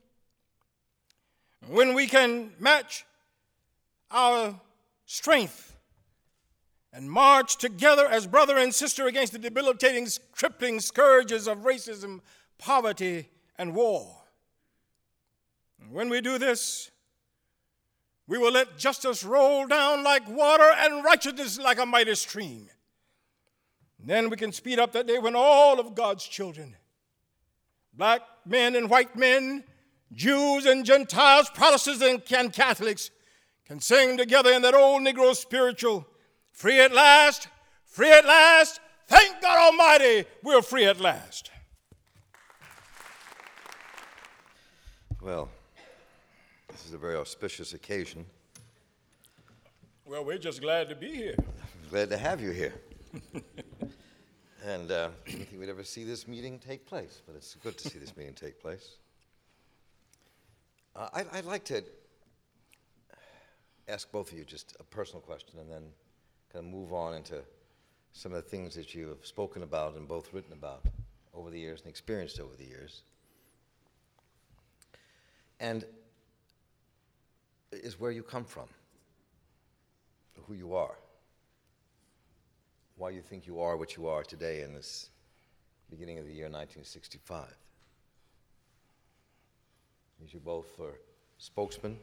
when 1.68 1.94
we 1.94 2.08
can 2.08 2.52
match 2.60 3.06
our 4.12 4.60
strength 5.06 5.78
and 6.94 7.12
march 7.12 7.58
together 7.58 8.08
as 8.08 8.26
brother 8.26 8.58
and 8.58 8.74
sister 8.74 9.08
against 9.08 9.34
the 9.34 9.40
debilitating, 9.40 10.08
crippling 10.32 10.80
scourges 10.80 11.48
of 11.48 11.60
racism, 11.60 12.22
poverty, 12.58 13.30
and 13.58 13.76
war. 13.76 14.08
When 15.90 16.10
we 16.10 16.22
do 16.22 16.38
this, 16.38 16.90
we 18.28 18.38
will 18.38 18.52
let 18.52 18.78
justice 18.78 19.24
roll 19.24 19.68
down 19.68 20.04
like 20.04 20.28
water 20.28 20.70
and 20.78 21.04
righteousness 21.04 21.60
like 21.60 21.80
a 21.80 21.86
mighty 21.86 22.16
stream. 22.16 22.70
And 24.00 24.10
then 24.10 24.30
we 24.30 24.38
can 24.38 24.52
speed 24.52 24.80
up 24.80 24.92
that 24.94 25.08
day 25.08 25.20
when 25.20 25.36
all 25.36 25.80
of 25.80 25.96
God's 25.96 26.26
children, 26.26 26.76
black 27.94 28.22
men 28.46 28.76
and 28.76 28.90
white 28.90 29.16
men, 29.16 29.64
Jews 30.14 30.66
and 30.66 30.86
Gentiles, 30.86 31.50
Protestants 31.50 32.04
and 32.04 32.54
Catholics, 32.54 33.12
can 33.66 33.80
sing 33.80 34.18
together 34.18 34.52
in 34.52 34.62
that 34.62 34.76
old 34.76 35.02
Negro 35.02 35.36
spiritual 35.36 36.08
free 36.52 36.80
at 36.80 36.94
last, 36.94 37.48
free 37.86 38.12
at 38.12 38.26
last. 38.26 38.80
Thank 39.08 39.42
God 39.42 39.72
Almighty, 39.72 40.26
we're 40.44 40.62
free 40.62 40.86
at 40.86 41.00
last. 41.00 41.52
Well, 45.22 45.50
this 46.70 46.86
is 46.86 46.94
a 46.94 46.98
very 46.98 47.16
auspicious 47.16 47.74
occasion. 47.74 48.26
Well, 50.06 50.24
we're 50.24 50.38
just 50.38 50.62
glad 50.62 50.90
to 50.90 50.96
be 50.96 51.14
here. 51.14 51.36
Glad 51.90 52.10
to 52.10 52.18
have 52.18 52.42
you 52.42 52.50
here. 52.50 52.74
and 54.66 54.92
uh, 54.92 55.10
I 55.26 55.30
didn't 55.30 55.48
think 55.48 55.60
we'd 55.60 55.70
ever 55.70 55.84
see 55.84 56.04
this 56.04 56.28
meeting 56.28 56.58
take 56.60 56.86
place, 56.86 57.22
but 57.26 57.36
it's 57.36 57.56
good 57.56 57.78
to 57.78 57.90
see 57.90 58.00
this 58.00 58.18
meeting 58.18 58.34
take 58.34 58.60
place. 58.60 58.98
Uh, 60.96 61.10
I, 61.14 61.26
I'd 61.34 61.46
like 61.46 61.64
to 61.66 61.84
ask 63.88 64.12
both 64.12 64.32
of 64.32 64.38
you 64.38 64.44
just 64.44 64.76
a 64.80 64.84
personal 64.84 65.22
question 65.22 65.60
and 65.60 65.70
then 65.70 65.84
kind 66.52 66.66
of 66.66 66.72
move 66.72 66.92
on 66.92 67.14
into 67.14 67.42
some 68.14 68.32
of 68.34 68.44
the 68.44 68.50
things 68.50 68.74
that 68.76 68.96
you 68.96 69.08
have 69.10 69.26
spoken 69.26 69.62
about 69.62 69.96
and 69.96 70.08
both 70.08 70.34
written 70.34 70.54
about 70.54 70.86
over 71.34 71.50
the 71.50 71.60
years 71.60 71.82
and 71.82 71.90
experienced 71.90 72.40
over 72.40 72.56
the 72.58 72.66
years. 72.66 73.04
And 75.60 75.86
is 77.84 78.00
where 78.00 78.12
you 78.12 78.24
come 78.24 78.46
from, 78.46 78.68
who 80.48 80.54
you 80.54 80.76
are, 80.76 80.96
why 82.98 83.10
you 83.10 83.22
think 83.22 83.46
you 83.46 83.60
are 83.60 83.78
what 83.78 83.98
you 83.98 84.08
are 84.08 84.24
today 84.24 84.62
in 84.62 84.74
this 84.74 85.10
beginning 85.90 86.18
of 86.20 86.26
the 86.26 86.34
year 86.34 86.46
1965. 86.46 87.46
These 90.20 90.34
you 90.34 90.40
both 90.40 90.80
are 90.80 91.00
spokesmen 91.38 91.98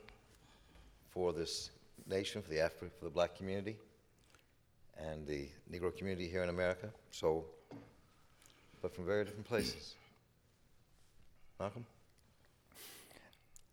for 1.11 1.32
this 1.32 1.70
nation, 2.06 2.42
for 2.42 2.50
the 2.50 2.56
Afri- 2.56 2.90
for 2.98 3.04
the 3.04 3.11
black 3.11 3.37
community, 3.37 3.76
and 4.98 5.26
the 5.26 5.48
Negro 5.72 5.96
community 5.96 6.28
here 6.28 6.42
in 6.42 6.48
America. 6.48 6.88
So, 7.11 7.44
but 8.80 8.94
from 8.94 9.06
very 9.06 9.24
different 9.24 9.46
places. 9.46 9.94
Malcolm. 11.58 11.87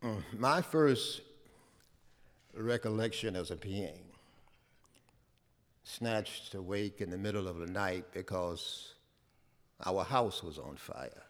Mm, 0.04 0.24
my 0.38 0.62
first 0.62 1.22
recollection 2.64 3.36
as 3.36 3.52
a 3.52 3.56
being 3.56 4.04
snatched 5.84 6.54
awake 6.54 7.02
in 7.02 7.10
the 7.10 7.18
middle 7.18 7.48
of 7.48 7.58
the 7.58 7.66
night 7.66 8.06
because 8.14 8.94
our 9.86 10.04
house 10.04 10.44
was 10.44 10.60
on 10.60 10.76
fire. 10.76 11.24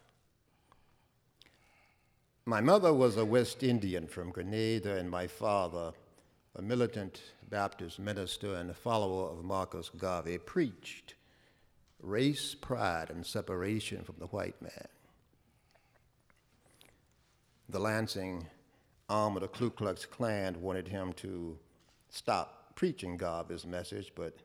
My 2.46 2.62
mother 2.62 2.94
was 2.94 3.15
a 3.15 3.26
West 3.26 3.63
Indian 3.63 4.08
from 4.08 4.32
Grenada, 4.32 4.98
and 4.98 5.10
my 5.10 5.28
father, 5.28 5.94
a 6.56 6.62
militant 6.62 7.22
Baptist 7.50 8.00
minister 8.00 8.56
and 8.56 8.70
a 8.70 8.74
follower 8.74 9.30
of 9.30 9.46
Marcus 9.46 9.89
Garvey, 9.89 10.38
preached 10.39 11.15
race, 12.02 12.56
pride, 12.56 13.10
and 13.10 13.26
separation 13.26 14.04
from 14.04 14.15
the 14.20 14.28
white 14.28 14.60
man. 14.62 14.88
The 17.70 17.80
Lansing 17.80 18.48
arm 19.10 19.36
of 19.36 19.41
the 19.41 19.48
Ku 19.48 19.69
Klux 19.69 20.06
Klan 20.06 20.62
wanted 20.62 20.88
him 20.88 21.13
to 21.13 21.58
stop 22.10 22.76
preaching 22.76 23.17
Garvey's 23.17 23.65
message, 23.65 24.13
but 24.15 24.38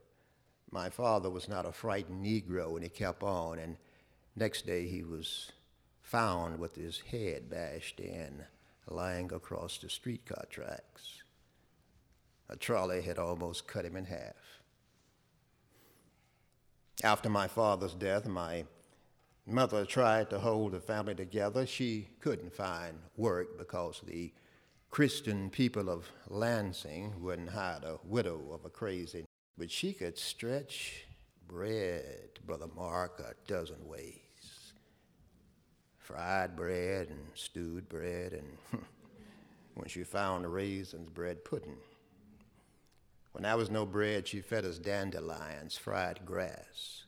my 0.71 0.91
father 0.91 1.31
was 1.31 1.49
not 1.49 1.67
a 1.67 1.73
frightened 1.73 2.25
Negro, 2.25 2.75
and 2.75 2.83
he 2.83 2.89
kept 2.89 3.23
on. 3.23 3.59
And 3.59 3.77
next 4.35 4.67
day 4.67 4.87
he 4.87 5.05
was 5.05 5.53
found 6.03 6.59
with 6.59 6.75
his 6.75 7.01
head 7.13 7.49
bashed 7.49 8.01
in, 8.01 8.45
lying 8.89 9.33
across 9.33 9.79
the 9.79 9.89
streetcar 9.89 10.47
tracks. 10.51 11.23
A 12.49 12.57
trolley 12.57 13.03
had 13.03 13.19
almost 13.19 13.69
cut 13.69 13.85
him 13.85 13.97
in 13.97 14.07
half. 14.07 14.61
After 17.03 17.29
my 17.29 17.49
father's 17.49 17.95
death, 17.95 18.27
my 18.27 18.65
mother 19.47 19.85
tried 19.85 20.31
to 20.31 20.39
hold 20.39 20.73
the 20.73 20.81
family 20.81 21.15
together. 21.15 21.67
She 21.67 22.09
couldn't 22.21 22.55
find 22.55 22.99
work 23.17 23.59
because 23.59 24.01
the 24.05 24.33
Christian 24.95 25.51
people 25.51 25.91
of 25.91 26.09
Lansing 26.29 27.15
wouldn't 27.21 27.51
hire 27.51 27.81
a 27.83 27.97
widow 28.05 28.53
of 28.53 28.65
a 28.65 28.71
crazy, 28.71 29.25
but 29.59 29.69
she 29.69 29.93
could 29.93 30.17
stretch 30.17 31.05
bread, 31.49 32.39
Brother 32.47 32.69
Marc, 32.77 33.19
a 33.19 33.35
dozen 33.49 33.89
ways. 33.89 34.73
Fried 35.99 36.55
bread 36.55 37.09
and 37.09 37.19
stewed 37.35 37.89
bread, 37.89 38.35
and 38.35 38.81
when 39.75 39.89
she 39.89 40.05
found 40.05 40.45
the 40.45 40.49
raisins, 40.49 41.09
bread 41.09 41.45
pudding. 41.45 41.79
When 43.33 43.43
there 43.43 43.57
was 43.57 43.73
no 43.73 43.85
bread, 43.85 44.29
she 44.29 44.43
fed 44.43 44.65
us 44.65 44.79
dandelions, 44.79 45.77
fried 45.77 46.21
grass. 46.25 47.04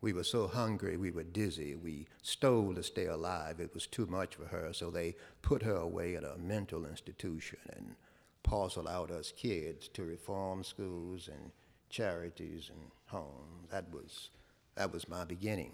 We 0.00 0.12
were 0.12 0.24
so 0.24 0.46
hungry, 0.46 0.96
we 0.96 1.10
were 1.10 1.22
dizzy. 1.24 1.74
We 1.74 2.06
stole 2.22 2.74
to 2.74 2.82
stay 2.82 3.06
alive. 3.06 3.60
It 3.60 3.72
was 3.74 3.86
too 3.86 4.06
much 4.06 4.34
for 4.36 4.46
her, 4.46 4.72
so 4.72 4.90
they 4.90 5.16
put 5.42 5.62
her 5.62 5.76
away 5.76 6.14
in 6.14 6.24
a 6.24 6.36
mental 6.36 6.86
institution 6.86 7.58
and 7.74 7.96
parceled 8.42 8.88
out 8.88 9.10
us 9.10 9.32
kids 9.36 9.88
to 9.88 10.04
reform 10.04 10.62
schools 10.62 11.28
and 11.28 11.50
charities 11.88 12.70
and 12.70 12.80
homes. 13.06 13.70
That 13.70 13.90
was, 13.92 14.30
that 14.76 14.92
was 14.92 15.08
my 15.08 15.24
beginning. 15.24 15.72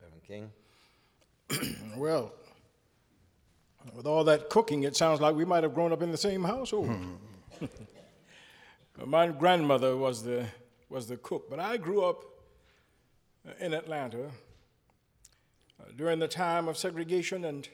Reverend 0.00 0.24
King? 0.24 0.50
well, 1.96 2.32
With 3.94 4.06
all 4.06 4.24
that 4.24 4.50
cooking, 4.50 4.82
it 4.84 4.96
sounds 4.96 5.20
like 5.20 5.34
we 5.34 5.44
might 5.44 5.62
have 5.62 5.74
grown 5.74 5.92
up 5.92 6.02
in 6.02 6.10
the 6.10 6.18
same 6.18 6.44
household. 6.44 6.88
Mm-hmm. 6.88 7.66
My 9.06 9.28
grandmother 9.28 9.96
was 9.96 10.22
the, 10.22 10.46
was 10.90 11.06
the 11.06 11.16
cook, 11.16 11.48
but 11.48 11.60
I 11.60 11.76
grew 11.76 12.04
up 12.04 12.24
in 13.60 13.72
Atlanta 13.72 14.24
uh, 14.24 15.84
during 15.96 16.18
the 16.18 16.28
time 16.28 16.66
of 16.68 16.76
segregation, 16.76 17.44
and 17.44 17.68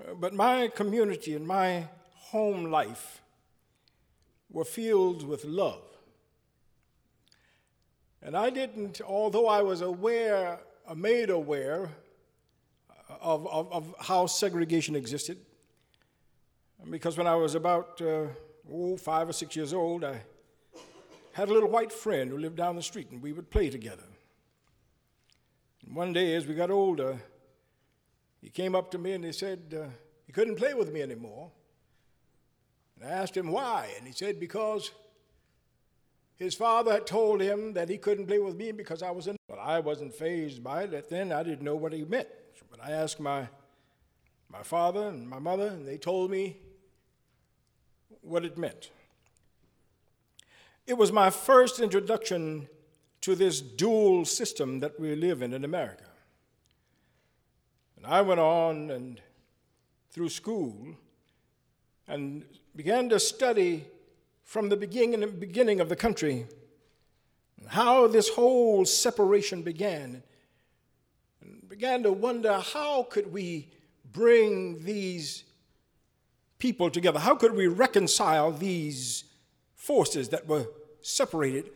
uh, 0.00 0.14
but 0.14 0.32
my 0.32 0.68
community 0.68 1.34
and 1.34 1.46
my 1.46 1.88
home 2.14 2.70
life 2.70 3.20
were 4.50 4.64
filled 4.64 5.26
with 5.26 5.44
love. 5.44 5.82
And 8.22 8.36
I 8.36 8.50
didn't, 8.50 9.00
although 9.00 9.48
I 9.48 9.62
was 9.62 9.80
aware, 9.80 10.60
uh, 10.86 10.94
made 10.94 11.30
aware 11.30 11.90
of, 13.20 13.46
of, 13.48 13.72
of 13.72 13.94
how 14.00 14.26
segregation 14.26 14.94
existed, 14.94 15.38
because 16.88 17.18
when 17.18 17.26
I 17.26 17.34
was 17.34 17.56
about 17.56 18.00
uh, 18.00 18.26
oh, 18.72 18.96
five 18.96 19.28
or 19.28 19.32
six 19.32 19.56
years 19.56 19.72
old, 19.72 20.04
I 20.04 20.22
had 21.36 21.50
a 21.50 21.52
little 21.52 21.68
white 21.68 21.92
friend 21.92 22.30
who 22.30 22.38
lived 22.38 22.56
down 22.56 22.76
the 22.76 22.82
street, 22.82 23.10
and 23.10 23.20
we 23.20 23.30
would 23.30 23.50
play 23.50 23.68
together. 23.68 24.04
And 25.84 25.94
one 25.94 26.14
day, 26.14 26.34
as 26.34 26.46
we 26.46 26.54
got 26.54 26.70
older, 26.70 27.20
he 28.40 28.48
came 28.48 28.74
up 28.74 28.90
to 28.92 28.98
me 28.98 29.12
and 29.12 29.22
he 29.22 29.32
said 29.32 29.74
uh, 29.78 29.88
he 30.24 30.32
couldn't 30.32 30.56
play 30.56 30.72
with 30.72 30.90
me 30.90 31.02
anymore. 31.02 31.50
And 32.94 33.06
I 33.06 33.12
asked 33.12 33.36
him 33.36 33.52
why, 33.52 33.90
and 33.98 34.06
he 34.06 34.14
said 34.14 34.40
because 34.40 34.92
his 36.36 36.54
father 36.54 36.92
had 36.92 37.06
told 37.06 37.42
him 37.42 37.74
that 37.74 37.90
he 37.90 37.98
couldn't 37.98 38.28
play 38.28 38.38
with 38.38 38.56
me 38.56 38.72
because 38.72 39.02
I 39.02 39.10
was 39.10 39.26
in. 39.26 39.36
Well, 39.46 39.60
I 39.60 39.80
wasn't 39.80 40.14
fazed 40.14 40.64
by 40.64 40.84
it. 40.84 41.10
Then 41.10 41.32
I 41.32 41.42
didn't 41.42 41.62
know 41.62 41.76
what 41.76 41.92
he 41.92 42.02
meant. 42.04 42.28
But 42.70 42.80
I 42.82 42.92
asked 42.92 43.20
my, 43.20 43.46
my 44.50 44.62
father 44.62 45.08
and 45.08 45.28
my 45.28 45.38
mother, 45.38 45.66
and 45.66 45.86
they 45.86 45.98
told 45.98 46.30
me 46.30 46.56
what 48.22 48.42
it 48.42 48.56
meant. 48.56 48.88
It 50.86 50.96
was 50.96 51.10
my 51.10 51.30
first 51.30 51.80
introduction 51.80 52.68
to 53.22 53.34
this 53.34 53.60
dual 53.60 54.24
system 54.24 54.78
that 54.80 55.00
we 55.00 55.16
live 55.16 55.42
in 55.42 55.52
in 55.52 55.64
America. 55.64 56.04
And 57.96 58.06
I 58.06 58.22
went 58.22 58.38
on 58.38 58.90
and 58.90 59.20
through 60.10 60.28
school 60.28 60.94
and 62.06 62.44
began 62.76 63.08
to 63.08 63.18
study 63.18 63.84
from 64.44 64.68
the 64.68 64.76
beginning, 64.76 65.28
beginning 65.40 65.80
of 65.80 65.88
the 65.88 65.96
country 65.96 66.46
how 67.66 68.06
this 68.06 68.28
whole 68.28 68.84
separation 68.84 69.62
began 69.62 70.22
and 71.42 71.68
began 71.68 72.04
to 72.04 72.12
wonder 72.12 72.60
how 72.60 73.02
could 73.04 73.32
we 73.32 73.68
bring 74.12 74.84
these 74.84 75.42
people 76.58 76.90
together 76.90 77.18
how 77.18 77.34
could 77.34 77.54
we 77.54 77.66
reconcile 77.66 78.52
these 78.52 79.24
forces 79.90 80.28
that 80.30 80.46
were 80.46 80.66
separated 81.00 81.70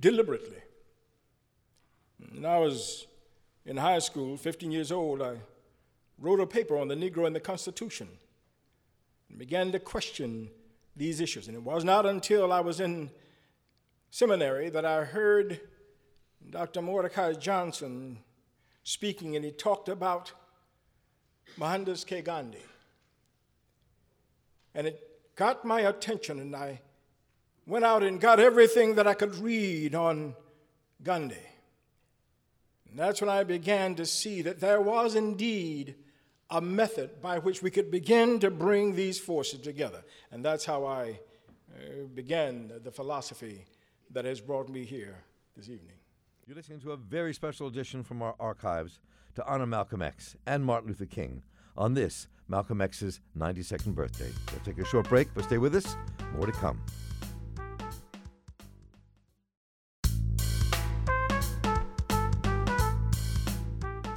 deliberately 0.00 0.62
when 2.30 2.44
i 2.44 2.58
was 2.58 3.06
in 3.64 3.76
high 3.76 4.02
school 4.08 4.36
15 4.36 4.70
years 4.72 4.90
old 4.90 5.20
i 5.22 5.34
wrote 6.18 6.40
a 6.40 6.46
paper 6.46 6.76
on 6.78 6.88
the 6.88 6.94
negro 6.94 7.26
and 7.26 7.36
the 7.36 7.40
constitution 7.52 8.08
and 9.28 9.38
began 9.38 9.72
to 9.72 9.78
question 9.78 10.48
these 10.96 11.20
issues. 11.20 11.46
And 11.48 11.56
it 11.56 11.62
was 11.62 11.84
not 11.84 12.06
until 12.06 12.52
I 12.52 12.60
was 12.60 12.80
in 12.80 13.10
seminary 14.10 14.70
that 14.70 14.84
I 14.84 15.04
heard 15.04 15.60
Dr. 16.50 16.80
Mordecai 16.80 17.34
Johnson 17.34 18.18
speaking, 18.82 19.36
and 19.36 19.44
he 19.44 19.50
talked 19.50 19.88
about 19.88 20.32
Mohandas 21.58 22.04
K. 22.04 22.22
Gandhi. 22.22 22.62
And 24.74 24.86
it 24.86 25.34
got 25.34 25.64
my 25.64 25.80
attention, 25.80 26.40
and 26.40 26.54
I 26.54 26.80
went 27.66 27.84
out 27.84 28.02
and 28.02 28.20
got 28.20 28.40
everything 28.40 28.94
that 28.94 29.06
I 29.06 29.14
could 29.14 29.34
read 29.36 29.94
on 29.94 30.34
Gandhi. 31.02 31.36
And 32.88 32.98
that's 32.98 33.20
when 33.20 33.28
I 33.28 33.44
began 33.44 33.94
to 33.96 34.06
see 34.06 34.42
that 34.42 34.60
there 34.60 34.80
was 34.80 35.14
indeed 35.14 35.96
a 36.48 36.60
method 36.60 37.20
by 37.20 37.38
which 37.38 37.62
we 37.62 37.70
could 37.70 37.90
begin 37.90 38.38
to 38.40 38.50
bring 38.50 38.94
these 38.94 39.18
forces 39.18 39.60
together. 39.60 40.04
And 40.30 40.44
that's 40.44 40.64
how 40.64 40.84
I 40.84 41.18
uh, 41.74 42.04
began 42.14 42.72
the 42.84 42.92
philosophy 42.92 43.66
that 44.12 44.24
has 44.24 44.40
brought 44.40 44.68
me 44.68 44.84
here 44.84 45.24
this 45.56 45.68
evening. 45.68 45.96
You're 46.46 46.56
listening 46.56 46.80
to 46.82 46.92
a 46.92 46.96
very 46.96 47.34
special 47.34 47.66
edition 47.66 48.04
from 48.04 48.22
our 48.22 48.36
archives 48.38 49.00
to 49.34 49.44
honor 49.46 49.66
Malcolm 49.66 50.00
X 50.00 50.36
and 50.46 50.64
Martin 50.64 50.88
Luther 50.88 51.06
King 51.06 51.42
on 51.76 51.94
this, 51.94 52.28
Malcolm 52.48 52.80
X's 52.80 53.20
92nd 53.36 53.94
birthday. 53.94 54.30
We'll 54.52 54.60
take 54.60 54.78
a 54.78 54.88
short 54.88 55.08
break, 55.08 55.28
but 55.34 55.44
stay 55.44 55.58
with 55.58 55.74
us. 55.74 55.96
More 56.34 56.46
to 56.46 56.52
come. 56.52 56.80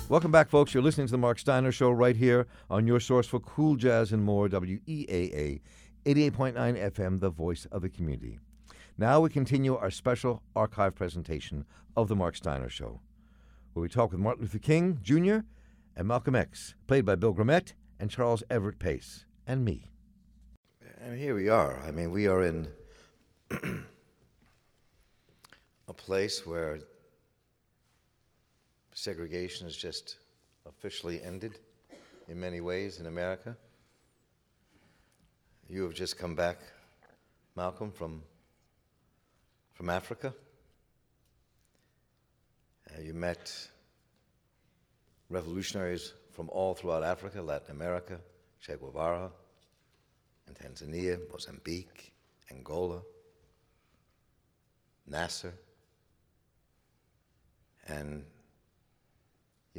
Welcome 0.09 0.31
back, 0.31 0.49
folks. 0.49 0.73
You're 0.73 0.81
listening 0.81 1.05
to 1.05 1.11
the 1.11 1.19
Marc 1.19 1.37
Steiner 1.37 1.71
Show 1.71 1.91
right 1.91 2.15
here 2.15 2.47
on 2.67 2.87
your 2.87 2.99
source 2.99 3.27
for 3.27 3.39
cool 3.39 3.75
jazz 3.75 4.11
and 4.11 4.23
more, 4.23 4.49
WEAA 4.49 5.61
88.9 6.03 6.55
FM, 6.55 7.19
the 7.19 7.29
voice 7.29 7.67
of 7.71 7.83
the 7.83 7.89
community. 7.89 8.39
Now 8.97 9.19
we 9.19 9.29
continue 9.29 9.75
our 9.75 9.91
special 9.91 10.41
archive 10.55 10.95
presentation 10.95 11.63
of 11.95 12.07
the 12.07 12.15
Marc 12.15 12.35
Steiner 12.35 12.69
Show, 12.69 13.01
where 13.73 13.83
we 13.83 13.87
talk 13.87 14.09
with 14.09 14.19
Martin 14.19 14.41
Luther 14.41 14.57
King 14.57 14.97
Jr. 15.03 15.41
and 15.95 16.07
Malcolm 16.07 16.35
X, 16.35 16.73
played 16.87 17.05
by 17.05 17.13
Bill 17.13 17.35
Grommet 17.35 17.73
and 17.99 18.09
Charles 18.09 18.41
Everett 18.49 18.79
Pace, 18.79 19.25
and 19.45 19.63
me. 19.63 19.91
And 20.99 21.19
here 21.19 21.35
we 21.35 21.49
are. 21.49 21.79
I 21.85 21.91
mean, 21.91 22.09
we 22.09 22.25
are 22.25 22.41
in 22.41 22.67
a 25.87 25.93
place 25.93 26.47
where 26.47 26.79
segregation 28.99 29.65
has 29.65 29.75
just 29.75 30.17
officially 30.67 31.21
ended 31.23 31.57
in 32.27 32.39
many 32.39 32.59
ways 32.59 32.99
in 32.99 33.05
America. 33.05 33.55
You 35.69 35.83
have 35.83 35.93
just 35.93 36.17
come 36.17 36.35
back, 36.35 36.57
Malcolm, 37.55 37.91
from, 37.91 38.21
from 39.73 39.89
Africa. 39.89 40.33
Uh, 42.89 43.01
you 43.01 43.13
met 43.13 43.69
revolutionaries 45.29 46.13
from 46.31 46.49
all 46.49 46.73
throughout 46.73 47.03
Africa, 47.03 47.41
Latin 47.41 47.71
America, 47.71 48.19
Che 48.59 48.75
Guevara, 48.75 49.31
in 50.47 50.53
Tanzania, 50.55 51.19
Mozambique, 51.31 52.11
Angola, 52.51 53.01
Nasser, 55.07 55.53
and 57.87 58.25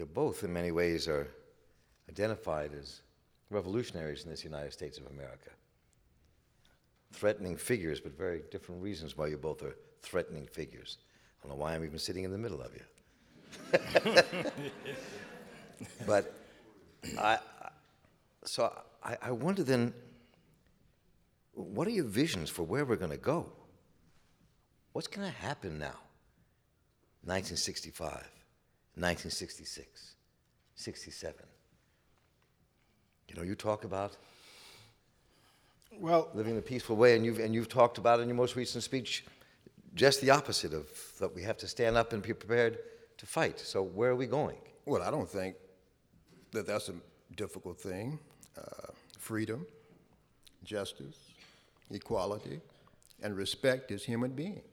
you 0.00 0.06
both, 0.06 0.42
in 0.42 0.52
many 0.52 0.72
ways, 0.72 1.06
are 1.06 1.28
identified 2.08 2.72
as 2.74 3.02
revolutionaries 3.50 4.24
in 4.24 4.30
this 4.30 4.42
United 4.42 4.72
States 4.72 4.98
of 4.98 5.06
America. 5.06 5.50
Threatening 7.12 7.56
figures, 7.56 8.00
but 8.00 8.16
very 8.16 8.42
different 8.50 8.82
reasons 8.82 9.16
why 9.16 9.28
you 9.28 9.36
both 9.36 9.62
are 9.62 9.76
threatening 10.00 10.46
figures. 10.46 10.98
I 11.42 11.46
don't 11.46 11.56
know 11.56 11.62
why 11.62 11.74
I'm 11.74 11.84
even 11.84 11.98
sitting 11.98 12.24
in 12.24 12.32
the 12.32 12.38
middle 12.38 12.62
of 12.62 12.74
you. 12.74 12.82
but 16.06 16.34
I, 17.18 17.38
so 18.44 18.72
I, 19.04 19.16
I 19.22 19.30
wonder 19.32 19.62
then, 19.62 19.92
what 21.52 21.86
are 21.86 21.92
your 21.92 22.04
visions 22.04 22.48
for 22.48 22.62
where 22.62 22.84
we're 22.84 22.96
going 22.96 23.10
to 23.10 23.18
go? 23.18 23.52
What's 24.92 25.08
going 25.08 25.30
to 25.30 25.36
happen 25.36 25.78
now? 25.78 25.98
1965. 27.24 28.39
1966, 29.00 30.14
67. 30.74 31.34
You 33.28 33.36
know, 33.36 33.42
you 33.42 33.54
talk 33.54 33.84
about 33.84 34.16
well, 35.98 36.30
living 36.34 36.56
a 36.56 36.62
peaceful 36.62 36.96
way, 36.96 37.16
and 37.16 37.24
you've, 37.24 37.38
and 37.38 37.54
you've 37.54 37.68
talked 37.68 37.98
about 37.98 38.20
in 38.20 38.28
your 38.28 38.36
most 38.36 38.56
recent 38.56 38.84
speech 38.84 39.24
just 39.94 40.20
the 40.20 40.30
opposite 40.30 40.72
of 40.72 40.86
that 41.18 41.34
we 41.34 41.42
have 41.42 41.56
to 41.58 41.68
stand 41.68 41.96
up 41.96 42.12
and 42.12 42.22
be 42.22 42.32
prepared 42.32 42.78
to 43.18 43.26
fight. 43.26 43.58
So, 43.58 43.82
where 43.82 44.10
are 44.10 44.16
we 44.16 44.26
going? 44.26 44.58
Well, 44.86 45.02
I 45.02 45.10
don't 45.10 45.28
think 45.28 45.56
that 46.52 46.66
that's 46.66 46.88
a 46.88 46.94
difficult 47.36 47.80
thing. 47.80 48.18
Uh, 48.56 48.92
freedom, 49.18 49.66
justice, 50.64 51.16
equality, 51.90 52.60
and 53.22 53.36
respect 53.36 53.90
as 53.90 54.04
human 54.04 54.30
beings. 54.30 54.69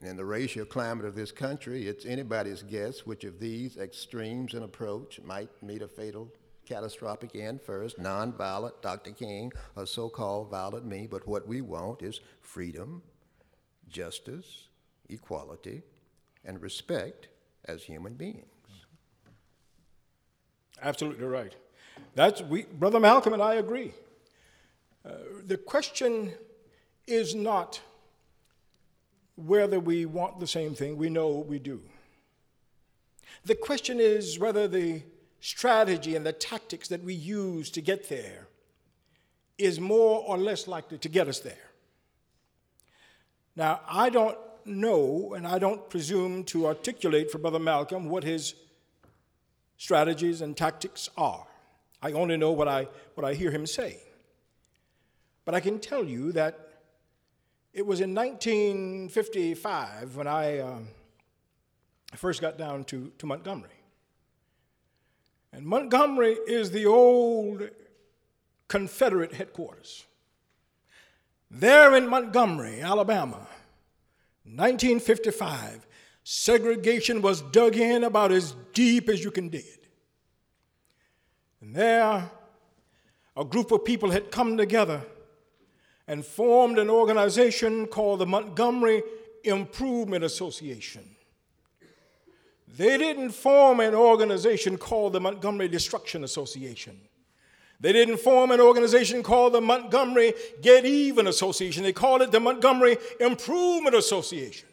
In 0.00 0.16
the 0.16 0.24
racial 0.24 0.64
climate 0.64 1.04
of 1.04 1.16
this 1.16 1.32
country, 1.32 1.88
it's 1.88 2.06
anybody's 2.06 2.62
guess 2.62 3.04
which 3.04 3.24
of 3.24 3.40
these 3.40 3.76
extremes 3.76 4.54
in 4.54 4.62
approach 4.62 5.20
might 5.24 5.50
meet 5.60 5.82
a 5.82 5.88
fatal, 5.88 6.32
catastrophic 6.66 7.34
end 7.34 7.60
first 7.60 7.98
nonviolent, 7.98 8.80
Dr. 8.80 9.10
King, 9.10 9.52
or 9.74 9.86
so 9.86 10.08
called 10.08 10.50
violent 10.50 10.86
me. 10.86 11.08
But 11.10 11.26
what 11.26 11.48
we 11.48 11.62
want 11.62 12.02
is 12.02 12.20
freedom, 12.40 13.02
justice, 13.88 14.68
equality, 15.08 15.82
and 16.44 16.62
respect 16.62 17.28
as 17.64 17.82
human 17.82 18.14
beings. 18.14 18.44
Absolutely 20.80 21.24
right. 21.24 21.56
That's 22.14 22.40
we, 22.40 22.62
Brother 22.62 23.00
Malcolm 23.00 23.32
and 23.32 23.42
I 23.42 23.54
agree. 23.54 23.92
Uh, 25.04 25.14
the 25.44 25.56
question 25.56 26.34
is 27.08 27.34
not 27.34 27.80
whether 29.38 29.78
we 29.78 30.04
want 30.04 30.40
the 30.40 30.46
same 30.46 30.74
thing. 30.74 30.96
We 30.96 31.10
know 31.10 31.28
we 31.28 31.58
do. 31.58 31.80
The 33.44 33.54
question 33.54 34.00
is 34.00 34.38
whether 34.38 34.66
the 34.66 35.02
strategy 35.40 36.16
and 36.16 36.26
the 36.26 36.32
tactics 36.32 36.88
that 36.88 37.04
we 37.04 37.14
use 37.14 37.70
to 37.70 37.80
get 37.80 38.08
there 38.08 38.48
is 39.56 39.78
more 39.78 40.24
or 40.26 40.36
less 40.36 40.66
likely 40.66 40.98
to 40.98 41.08
get 41.08 41.28
us 41.28 41.40
there. 41.40 41.70
Now, 43.54 43.80
I 43.88 44.10
don't 44.10 44.38
know, 44.64 45.34
and 45.34 45.46
I 45.46 45.58
don't 45.58 45.88
presume 45.88 46.44
to 46.44 46.66
articulate 46.66 47.30
for 47.30 47.38
Brother 47.38 47.58
Malcolm 47.58 48.08
what 48.08 48.24
his 48.24 48.54
strategies 49.76 50.40
and 50.40 50.56
tactics 50.56 51.08
are. 51.16 51.46
I 52.02 52.12
only 52.12 52.36
know 52.36 52.52
what 52.52 52.68
I, 52.68 52.88
what 53.14 53.24
I 53.24 53.34
hear 53.34 53.50
him 53.50 53.66
say. 53.66 54.00
But 55.44 55.54
I 55.54 55.60
can 55.60 55.78
tell 55.78 56.04
you 56.04 56.32
that 56.32 56.67
it 57.78 57.86
was 57.86 58.00
in 58.00 58.12
1955 58.12 60.16
when 60.16 60.26
I 60.26 60.58
um, 60.58 60.88
first 62.16 62.40
got 62.40 62.58
down 62.58 62.82
to, 62.86 63.12
to 63.18 63.26
Montgomery. 63.26 63.70
And 65.52 65.64
Montgomery 65.64 66.36
is 66.48 66.72
the 66.72 66.86
old 66.86 67.70
Confederate 68.66 69.32
headquarters. 69.32 70.06
There 71.52 71.94
in 71.94 72.08
Montgomery, 72.08 72.80
Alabama, 72.80 73.46
1955, 74.42 75.86
segregation 76.24 77.22
was 77.22 77.42
dug 77.42 77.76
in 77.76 78.02
about 78.02 78.32
as 78.32 78.56
deep 78.74 79.08
as 79.08 79.22
you 79.22 79.30
can 79.30 79.50
dig 79.50 79.64
it. 79.64 79.86
And 81.60 81.76
there, 81.76 82.28
a 83.36 83.44
group 83.44 83.70
of 83.70 83.84
people 83.84 84.10
had 84.10 84.32
come 84.32 84.56
together 84.56 85.04
and 86.08 86.24
formed 86.24 86.78
an 86.78 86.88
organization 86.88 87.86
called 87.86 88.18
the 88.18 88.26
Montgomery 88.26 89.02
Improvement 89.44 90.24
Association. 90.24 91.04
They 92.76 92.96
didn't 92.96 93.30
form 93.30 93.80
an 93.80 93.94
organization 93.94 94.78
called 94.78 95.12
the 95.12 95.20
Montgomery 95.20 95.68
Destruction 95.68 96.24
Association. 96.24 96.98
They 97.80 97.92
didn't 97.92 98.18
form 98.18 98.50
an 98.50 98.60
organization 98.60 99.22
called 99.22 99.52
the 99.52 99.60
Montgomery 99.60 100.34
Get 100.62 100.84
Even 100.84 101.26
Association. 101.26 101.84
They 101.84 101.92
called 101.92 102.22
it 102.22 102.32
the 102.32 102.40
Montgomery 102.40 102.96
Improvement 103.20 103.94
Association. 103.94 104.68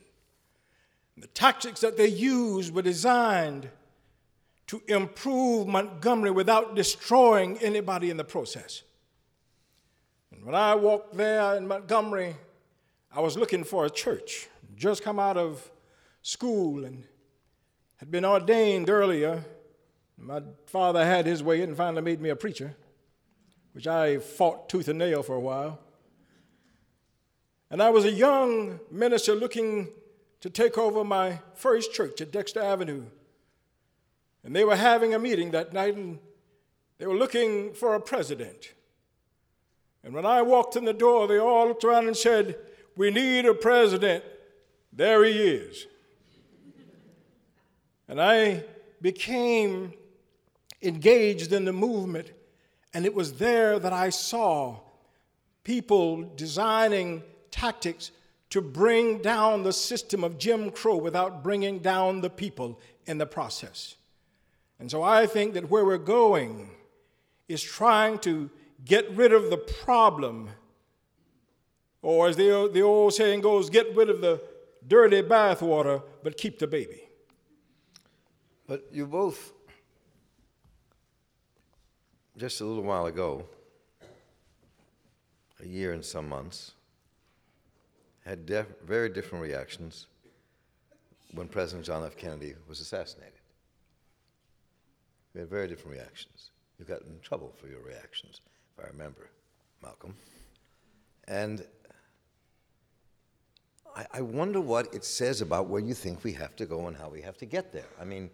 The 1.17 1.28
tactics 1.28 1.82
that 1.82 1.98
they 1.98 2.08
used 2.08 2.74
were 2.74 2.82
designed 2.82 3.69
to 4.67 4.82
improve 4.88 5.67
Montgomery 5.67 6.32
without 6.32 6.76
destroying 6.76 7.58
anybody 7.60 8.10
in 8.10 8.17
the 8.17 8.24
process. 8.24 8.84
When 10.45 10.53
I 10.53 10.75
walked 10.75 11.17
there 11.17 11.55
in 11.55 11.67
Montgomery, 11.67 12.36
I 13.12 13.19
was 13.19 13.36
looking 13.36 13.63
for 13.63 13.84
a 13.84 13.89
church, 13.89 14.47
just 14.75 15.01
come 15.01 15.17
out 15.17 15.38
of 15.38 15.71
school 16.21 16.86
and 16.86 17.03
had 17.95 18.12
been 18.12 18.23
ordained 18.23 18.88
earlier. 18.88 19.43
My 20.19 20.43
father 20.67 21.03
had 21.03 21.25
his 21.25 21.41
way 21.41 21.63
and 21.63 21.75
finally 21.75 22.03
made 22.03 22.21
me 22.21 22.29
a 22.29 22.36
preacher, 22.36 22.75
which 23.71 23.88
I 23.88 24.19
fought 24.19 24.69
tooth 24.69 24.88
and 24.88 24.99
nail 24.99 25.23
for 25.23 25.34
a 25.34 25.39
while. 25.39 25.79
And 27.71 27.81
I 27.81 27.89
was 27.89 28.05
a 28.05 28.12
young 28.12 28.79
minister 28.91 29.34
looking 29.34 29.88
to 30.41 30.51
take 30.51 30.77
over 30.77 31.03
my 31.03 31.39
first 31.55 31.91
church 31.91 32.21
at 32.21 32.31
Dexter 32.31 32.62
Avenue. 32.62 33.05
And 34.43 34.55
they 34.55 34.63
were 34.63 34.75
having 34.75 35.15
a 35.15 35.17
meeting 35.17 35.49
that 35.51 35.73
night 35.73 35.95
and 35.95 36.19
they 36.99 37.08
were 37.08 37.17
looking 37.17 37.73
for 37.73 37.95
a 37.95 37.99
president. 37.99 38.74
And 40.05 40.13
when 40.13 40.25
I 40.25 40.43
walked 40.43 40.75
in 40.75 40.85
the 40.85 40.93
door, 40.93 41.27
they 41.27 41.39
all 41.39 41.67
looked 41.67 41.83
around 41.83 42.05
and 42.07 42.15
said, 42.15 42.57
We 42.95 43.09
need 43.09 43.47
a 43.47 43.55
president. 43.55 44.23
There 44.93 45.25
he 45.25 45.31
is. 45.31 45.87
and 48.07 48.21
I 48.21 48.63
became 49.01 49.93
engaged 50.81 51.51
in 51.51 51.65
the 51.65 51.73
movement, 51.73 52.31
and 52.93 53.05
it 53.05 53.15
was 53.15 53.33
there 53.33 53.79
that 53.79 53.91
I 53.91 54.11
saw 54.11 54.79
people 55.63 56.21
designing 56.35 57.23
tactics 57.49 58.11
to 58.51 58.61
bring 58.61 59.23
down 59.23 59.63
the 59.63 59.73
system 59.73 60.23
of 60.23 60.37
Jim 60.37 60.69
Crow 60.69 60.97
without 60.97 61.43
bringing 61.43 61.79
down 61.79 62.21
the 62.21 62.29
people 62.29 62.79
in 63.07 63.17
the 63.17 63.25
process. 63.25 63.95
And 64.79 64.91
so 64.91 65.01
I 65.01 65.25
think 65.25 65.55
that 65.55 65.71
where 65.71 65.83
we're 65.83 65.97
going 65.97 66.69
is 67.47 67.63
trying 67.63 68.19
to 68.19 68.51
get 68.83 69.09
rid 69.15 69.31
of 69.31 69.49
the 69.49 69.57
problem, 69.57 70.49
or 72.01 72.27
as 72.27 72.35
the, 72.35 72.69
the 72.73 72.81
old 72.81 73.13
saying 73.13 73.41
goes, 73.41 73.69
get 73.69 73.95
rid 73.95 74.09
of 74.09 74.21
the 74.21 74.41
dirty 74.88 75.21
bathwater, 75.21 76.03
but 76.23 76.38
keep 76.38 76.59
the 76.59 76.67
baby. 76.67 77.01
But 78.67 78.85
you 78.91 79.07
both, 79.07 79.53
just 82.38 82.61
a 82.61 82.65
little 82.65 82.83
while 82.83 83.05
ago, 83.05 83.45
a 85.61 85.67
year 85.67 85.93
and 85.93 86.03
some 86.03 86.27
months, 86.27 86.73
had 88.25 88.45
def- 88.45 88.79
very 88.85 89.09
different 89.09 89.43
reactions 89.43 90.07
when 91.33 91.47
President 91.47 91.85
John 91.85 92.03
F. 92.03 92.17
Kennedy 92.17 92.55
was 92.67 92.79
assassinated. 92.79 93.33
We 95.33 95.41
had 95.41 95.49
very 95.49 95.67
different 95.67 95.97
reactions. 95.97 96.51
You 96.79 96.85
got 96.85 97.01
in 97.01 97.19
trouble 97.21 97.53
for 97.55 97.67
your 97.67 97.81
reactions, 97.81 98.41
if 98.77 98.83
I 98.83 98.88
remember, 98.89 99.29
Malcolm. 99.81 100.15
And 101.27 101.65
I, 103.95 104.05
I 104.15 104.21
wonder 104.21 104.61
what 104.61 104.93
it 104.93 105.03
says 105.03 105.41
about 105.41 105.67
where 105.67 105.81
you 105.81 105.93
think 105.93 106.23
we 106.23 106.33
have 106.33 106.55
to 106.57 106.65
go 106.65 106.88
and 106.88 106.95
how 106.95 107.09
we 107.09 107.21
have 107.21 107.38
to 107.38 107.45
get 107.45 107.71
there. 107.71 107.88
I 107.99 108.05
mean, 108.05 108.29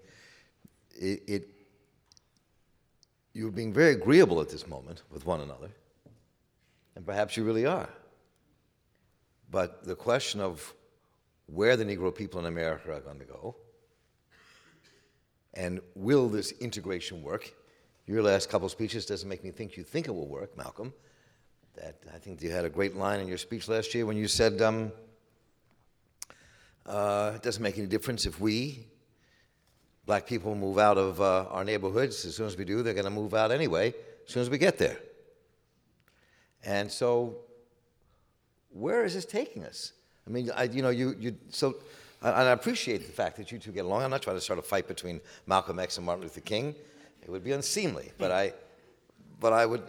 it, 0.92 1.24
it 1.28 1.48
you're 3.34 3.52
being 3.52 3.72
very 3.72 3.94
agreeable 3.94 4.42
at 4.42 4.50
this 4.50 4.68
moment 4.68 5.04
with 5.10 5.26
one 5.26 5.42
another, 5.42 5.70
and 6.96 7.06
perhaps 7.06 7.38
you 7.38 7.44
really 7.44 7.66
are. 7.66 7.90
But 9.50 9.86
the 9.86 9.96
question 9.96 10.42
of 10.42 10.74
where 11.46 11.78
the 11.78 11.86
Negro 11.86 12.14
people 12.14 12.40
in 12.40 12.46
America 12.46 12.92
are 12.92 13.00
going 13.00 13.20
to 13.20 13.26
go 13.26 13.56
and 15.54 15.82
will 15.96 16.30
this 16.30 16.52
integration 16.54 17.22
work? 17.22 17.54
Your 18.12 18.24
last 18.24 18.50
couple 18.50 18.68
speeches 18.68 19.06
doesn't 19.06 19.30
make 19.30 19.42
me 19.42 19.52
think 19.52 19.78
you 19.78 19.84
think 19.84 20.10
it 20.10 20.12
will 20.12 20.28
work, 20.28 20.58
Malcolm. 20.58 20.92
That 21.76 21.96
I 22.14 22.18
think 22.18 22.42
you 22.42 22.52
had 22.52 22.66
a 22.66 22.70
great 22.70 22.98
line 22.98 23.22
in 23.22 23.28
your 23.30 23.38
speech 23.38 23.70
last 23.70 23.96
year 23.96 24.06
when 24.06 24.18
you 24.18 24.28
said 24.28 24.62
um, 24.62 24.92
uh, 26.86 27.32
it 27.36 27.42
doesn't 27.42 27.64
make 27.64 27.78
any 27.78 27.88
difference 27.88 28.26
if 28.26 28.42
we, 28.42 28.86
black 30.06 30.28
people, 30.28 30.56
move 30.56 30.78
out 30.78 30.98
of 30.98 31.22
uh, 31.22 31.46
our 31.52 31.64
neighborhoods. 31.64 32.26
As 32.26 32.36
soon 32.36 32.48
as 32.48 32.58
we 32.58 32.66
do, 32.66 32.84
they're 32.84 32.94
going 32.94 33.06
to 33.06 33.10
move 33.10 33.34
out 33.34 33.50
anyway, 33.50 33.94
as 34.28 34.34
soon 34.34 34.42
as 34.42 34.50
we 34.50 34.58
get 34.58 34.78
there. 34.78 34.98
And 36.66 36.92
so 36.92 37.38
where 38.72 39.06
is 39.06 39.14
this 39.14 39.24
taking 39.24 39.64
us? 39.64 39.94
I 40.28 40.32
mean, 40.32 40.52
I, 40.54 40.64
you 40.64 40.82
know, 40.82 40.90
you, 40.90 41.16
you 41.18 41.38
so, 41.48 41.76
and 42.22 42.36
I 42.36 42.52
appreciate 42.52 43.08
the 43.08 43.14
fact 43.14 43.38
that 43.38 43.54
you 43.54 43.58
two 43.58 43.72
get 43.72 43.86
along. 43.86 44.04
I'm 44.04 44.12
not 44.12 44.22
trying 44.22 44.36
to 44.36 44.42
start 44.42 44.60
a 44.60 44.62
fight 44.62 44.90
between 44.90 45.22
Malcolm 45.48 45.80
X 45.80 45.96
and 45.96 46.06
Martin 46.06 46.24
Luther 46.24 46.42
King. 46.42 46.76
It 47.32 47.36
would 47.36 47.44
be 47.46 47.54
unseemly. 47.54 48.12
But 48.18 48.30
I, 48.30 48.52
but 49.40 49.54
I 49.54 49.66
would, 49.66 49.84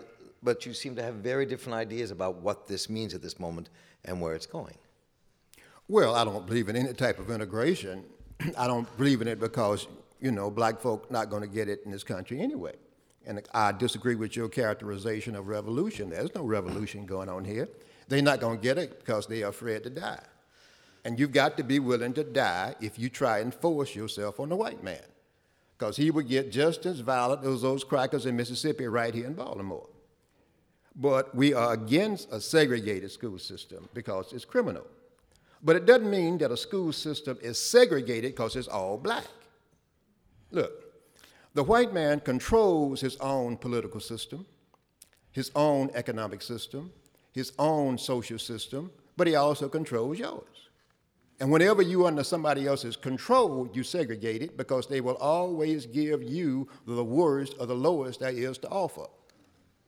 but 0.45 0.65
you 0.65 0.73
seem 0.73 0.95
to 0.95 1.03
have 1.03 1.15
very 1.15 1.45
different 1.45 1.75
ideas 1.75 2.13
about 2.13 2.37
what 2.37 2.69
this 2.69 2.89
means 2.89 3.15
at 3.15 3.23
this 3.23 3.41
moment 3.41 3.69
and 4.05 4.21
where 4.21 4.37
it's 4.37 4.47
going. 4.47 4.77
Well, 5.89 6.15
I 6.15 6.25
don't 6.25 6.47
believe 6.47 6.69
in 6.69 6.77
any 6.77 6.93
type 6.93 7.19
of 7.19 7.33
integration. 7.33 8.05
I 8.57 8.69
don't 8.69 8.87
believe 8.97 9.23
in 9.23 9.27
it 9.27 9.41
because, 9.41 9.89
you 10.21 10.31
know, 10.31 10.53
black 10.53 10.81
folk 10.81 11.11
not 11.11 11.31
going 11.31 11.43
to 11.43 11.49
get 11.49 11.69
it 11.69 11.83
in 11.85 11.91
this 11.91 12.05
country 12.05 12.41
anyway. 12.41 12.77
And 13.27 13.43
I 13.53 13.73
disagree 13.73 14.15
with 14.15 14.37
your 14.37 14.49
characterization 14.49 15.35
of 15.35 15.49
revolution. 15.49 16.11
There's 16.11 16.33
no 16.37 16.45
revolution 16.45 17.07
going 17.07 17.29
on 17.29 17.45
here. 17.45 17.69
They're 18.07 18.23
not 18.23 18.39
going 18.39 18.59
to 18.59 18.63
get 18.63 18.79
it 18.79 19.01
because 19.01 19.27
they 19.27 19.43
are 19.43 19.51
afraid 19.51 19.83
to 19.83 19.91
die. 19.91 20.23
And 21.05 21.19
you've 21.19 21.33
got 21.33 21.57
to 21.57 21.65
be 21.65 21.81
willing 21.81 22.13
to 22.13 22.23
die 22.23 22.77
if 22.81 23.01
you 23.01 23.09
try 23.09 23.41
and 23.41 23.53
force 23.53 23.97
yourself 23.97 24.39
on 24.39 24.49
the 24.49 24.55
white 24.55 24.85
man. 24.85 25.03
Because 25.83 25.97
he 25.97 26.13
would 26.13 26.29
get 26.29 26.53
just 26.53 26.87
as 26.87 27.01
violent 27.01 27.45
as 27.45 27.63
those 27.63 27.83
crackers 27.83 28.25
in 28.25 28.37
Mississippi 28.37 28.87
right 28.87 29.13
here 29.13 29.27
in 29.27 29.35
Baltimore. 29.35 29.89
But 30.95 31.35
we 31.35 31.55
are 31.55 31.73
against 31.73 32.33
a 32.33 32.41
segregated 32.41 33.11
school 33.11 33.37
system 33.41 33.89
because 33.93 34.33
it's 34.33 34.45
criminal. 34.45 34.87
But 35.61 35.75
it 35.75 35.85
doesn't 35.85 36.09
mean 36.09 36.39
that 36.39 36.53
a 36.53 36.57
school 36.57 36.93
system 36.93 37.37
is 37.43 37.59
segregated 37.59 38.31
because 38.31 38.55
it's 38.55 38.69
all 38.69 38.97
black. 38.97 39.27
Look, 40.53 40.71
the 41.53 41.65
white 41.65 41.93
man 41.93 42.21
controls 42.21 43.01
his 43.01 43.17
own 43.17 43.57
political 43.57 43.99
system, 43.99 44.47
his 45.33 45.51
own 45.57 45.91
economic 45.95 46.43
system, 46.43 46.93
his 47.33 47.51
own 47.59 47.99
social 47.99 48.39
system, 48.39 48.93
but 49.17 49.27
he 49.27 49.35
also 49.35 49.69
controls 49.69 50.21
yours. 50.21 50.52
And 51.43 51.51
whenever 51.51 51.83
you're 51.83 52.07
under 52.07 52.23
somebody 52.23 52.69
else's 52.69 52.95
control, 52.95 53.69
you 53.75 53.83
segregate 53.83 54.43
it 54.43 54.57
because 54.57 54.87
they 54.87 55.01
will 55.01 55.17
always 55.17 55.87
give 55.87 56.23
you 56.23 56.69
the 56.87 57.03
worst 57.03 57.57
or 57.59 57.67
the 57.67 57.75
lowest 57.75 58.21
there 58.21 58.31
is 58.31 58.59
to 58.59 58.69
offer. 58.69 59.07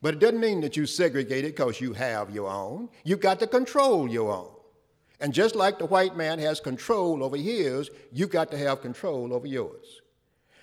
But 0.03 0.15
it 0.15 0.19
doesn't 0.19 0.41
mean 0.41 0.61
that 0.63 0.77
you 0.77 0.85
segregate 0.85 1.45
it 1.45 1.55
because 1.55 1.81
you 1.81 1.93
have 1.93 2.29
your 2.31 2.51
own. 2.51 2.89
You've 3.05 3.21
got 3.21 3.39
to 3.39 3.47
control 3.47 4.11
your 4.11 4.33
own. 4.33 4.51
And 5.21 5.33
just 5.33 5.55
like 5.55 5.79
the 5.79 5.87
white 5.87 6.17
man 6.17 6.41
has 6.41 6.59
control 6.59 7.23
over 7.23 7.37
his, 7.37 7.89
you've 8.11 8.31
got 8.31 8.51
to 8.51 8.59
have 8.59 8.83
control 8.83 9.33
over 9.33 9.47
yours. 9.47 10.03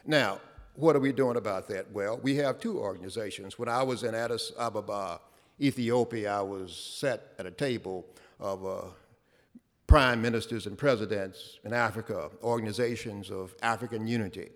Now, 0.06 0.42
what 0.76 0.98
are 0.98 1.00
we 1.00 1.14
doing 1.14 1.38
about 1.38 1.70
that? 1.70 1.90
Well, 1.94 2.20
we 2.22 2.36
have 2.36 2.60
two 2.60 2.78
organizations. 2.78 3.58
When 3.58 3.70
I 3.70 3.82
was 3.82 4.04
in 4.04 4.14
Addis 4.14 4.52
Ababa, 4.60 5.22
Ethiopia, 5.58 6.40
I 6.40 6.42
was 6.42 6.76
sat 6.76 7.32
at 7.40 7.46
a 7.46 7.52
table 7.52 8.06
of 8.42 8.66
uh, 8.66 8.82
prime 9.92 10.22
ministers 10.22 10.68
and 10.68 10.78
presidents 10.78 11.60
in 11.66 11.74
Africa, 11.74 12.30
organizations 12.44 13.30
of 13.30 13.54
African 13.62 14.08
unity. 14.08 14.48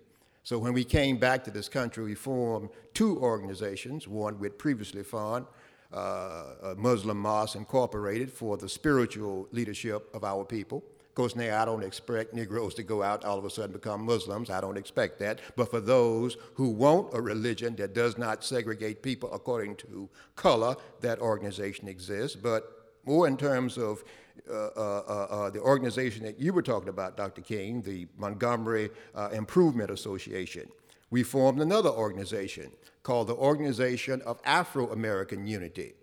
So 0.44 0.58
when 0.58 0.72
we 0.72 0.82
came 0.82 1.18
back 1.18 1.44
to 1.44 1.50
this 1.50 1.68
country, 1.68 2.04
we 2.04 2.14
formed 2.14 2.70
two 2.94 3.20
organizations, 3.20 4.08
one 4.08 4.38
we'd 4.38 4.58
previously 4.58 5.02
formed, 5.02 5.44
uh, 5.92 6.72
Muslim 6.78 7.18
Mosque 7.18 7.54
Incorporated 7.54 8.32
for 8.32 8.56
the 8.56 8.66
spiritual 8.66 9.46
leadership 9.52 10.08
of 10.14 10.24
our 10.24 10.42
people. 10.42 10.82
Of 11.06 11.14
course, 11.14 11.36
now 11.36 11.60
I 11.60 11.66
don't 11.66 11.84
expect 11.84 12.32
Negroes 12.32 12.72
to 12.76 12.82
go 12.82 13.02
out 13.02 13.22
all 13.22 13.38
of 13.38 13.44
a 13.44 13.50
sudden 13.50 13.72
become 13.72 14.06
Muslims. 14.06 14.48
I 14.48 14.62
don't 14.62 14.78
expect 14.78 15.18
that. 15.18 15.40
But 15.54 15.70
for 15.70 15.80
those 15.80 16.38
who 16.54 16.70
want 16.70 17.12
a 17.12 17.20
religion 17.20 17.76
that 17.76 17.92
does 17.92 18.16
not 18.16 18.42
segregate 18.42 19.02
people 19.02 19.30
according 19.34 19.76
to 19.76 20.08
color, 20.34 20.76
that 21.02 21.18
organization 21.18 21.88
exists. 21.88 22.36
But 22.36 22.72
more 23.04 23.28
in 23.28 23.36
terms 23.36 23.76
of 23.76 24.02
Uh, 24.48 24.68
uh, 24.76 25.26
uh, 25.28 25.50
the 25.50 25.60
organization 25.60 26.22
that 26.22 26.38
you 26.38 26.52
were 26.52 26.62
talking 26.62 26.88
about, 26.88 27.16
Dr. 27.16 27.40
King, 27.40 27.82
the 27.82 28.06
Montgomery 28.16 28.90
Improvement 29.32 29.90
Association. 29.90 30.68
We 31.10 31.24
formed 31.24 31.60
another 31.60 31.90
organization 31.90 32.70
called 33.02 33.26
the 33.26 33.34
Organization 33.34 34.22
of 34.22 34.40
Afro 34.44 34.92
American 34.92 35.48
Unity. 35.48 35.94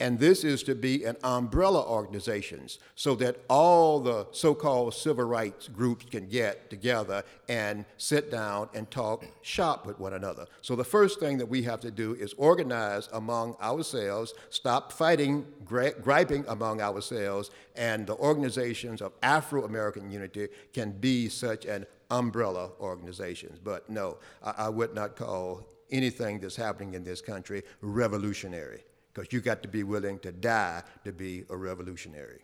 And 0.00 0.18
this 0.18 0.44
is 0.44 0.62
to 0.64 0.76
be 0.76 1.04
an 1.04 1.16
umbrella 1.24 1.84
organization 1.84 2.68
so 2.94 3.14
that 3.16 3.36
all 3.48 3.98
the 3.98 4.28
so-called 4.30 4.94
civil 4.94 5.24
rights 5.24 5.66
groups 5.68 6.04
can 6.08 6.28
get 6.28 6.70
together 6.70 7.24
and 7.48 7.84
sit 7.96 8.30
down 8.30 8.68
and 8.74 8.88
talk 8.90 9.24
shop 9.42 9.86
with 9.86 9.98
one 9.98 10.12
another. 10.12 10.46
So 10.62 10.76
the 10.76 10.84
first 10.84 11.18
thing 11.18 11.38
that 11.38 11.48
we 11.48 11.62
have 11.62 11.80
to 11.80 11.90
do 11.90 12.14
is 12.14 12.32
organize 12.34 13.08
among 13.12 13.56
ourselves, 13.60 14.34
stop 14.50 14.92
fighting, 14.92 15.46
gri- 15.64 15.94
griping 16.00 16.44
among 16.46 16.80
ourselves, 16.80 17.50
and 17.74 18.06
the 18.06 18.16
organizations 18.16 19.02
of 19.02 19.12
Afro-American 19.22 20.10
unity 20.10 20.48
can 20.72 20.92
be 20.92 21.28
such 21.28 21.64
an 21.64 21.86
umbrella 22.10 22.70
organizations. 22.80 23.58
But 23.58 23.88
no, 23.90 24.18
I, 24.44 24.54
I 24.58 24.68
would 24.68 24.94
not 24.94 25.16
call 25.16 25.66
anything 25.90 26.38
that's 26.38 26.56
happening 26.56 26.94
in 26.94 27.02
this 27.02 27.20
country 27.20 27.62
revolutionary 27.80 28.84
because 29.18 29.32
you 29.32 29.40
got 29.40 29.62
to 29.62 29.68
be 29.68 29.82
willing 29.82 30.16
to 30.20 30.30
die 30.30 30.80
to 31.02 31.10
be 31.10 31.44
a 31.50 31.56
revolutionary. 31.56 32.38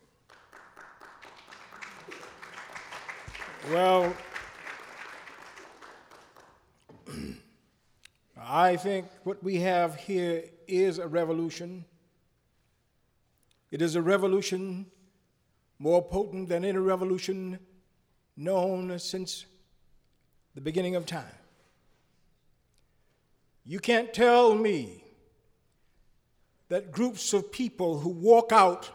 Well, 3.71 4.13
I 8.37 8.75
think 8.75 9.07
what 9.23 9.41
we 9.45 9.61
have 9.61 9.95
here 9.95 10.43
is 10.67 10.99
a 10.99 11.07
revolution. 11.07 11.85
It 13.71 13.81
is 13.81 13.95
a 13.95 14.03
revolution 14.03 14.87
more 15.79 16.03
potent 16.03 16.49
than 16.49 16.65
any 16.65 16.79
revolution 16.79 17.61
known 18.37 18.99
since 18.99 19.47
the 20.57 20.61
beginning 20.61 20.97
of 20.97 21.07
time. 21.07 21.39
You 23.65 23.79
can't 23.79 24.13
tell 24.13 24.57
me 24.57 25.04
that 26.69 26.93
groups 26.93 27.33
of 27.33 27.53
people 27.53 28.01
who 28.01 28.09
walk 28.09 28.53
out 28.53 28.91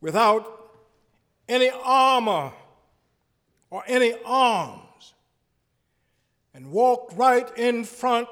without 0.00 0.70
any 1.48 1.70
armor 1.84 2.52
or 3.70 3.82
any 3.86 4.14
arms 4.24 5.14
and 6.54 6.70
walk 6.70 7.12
right 7.14 7.56
in 7.56 7.84
front 7.84 8.28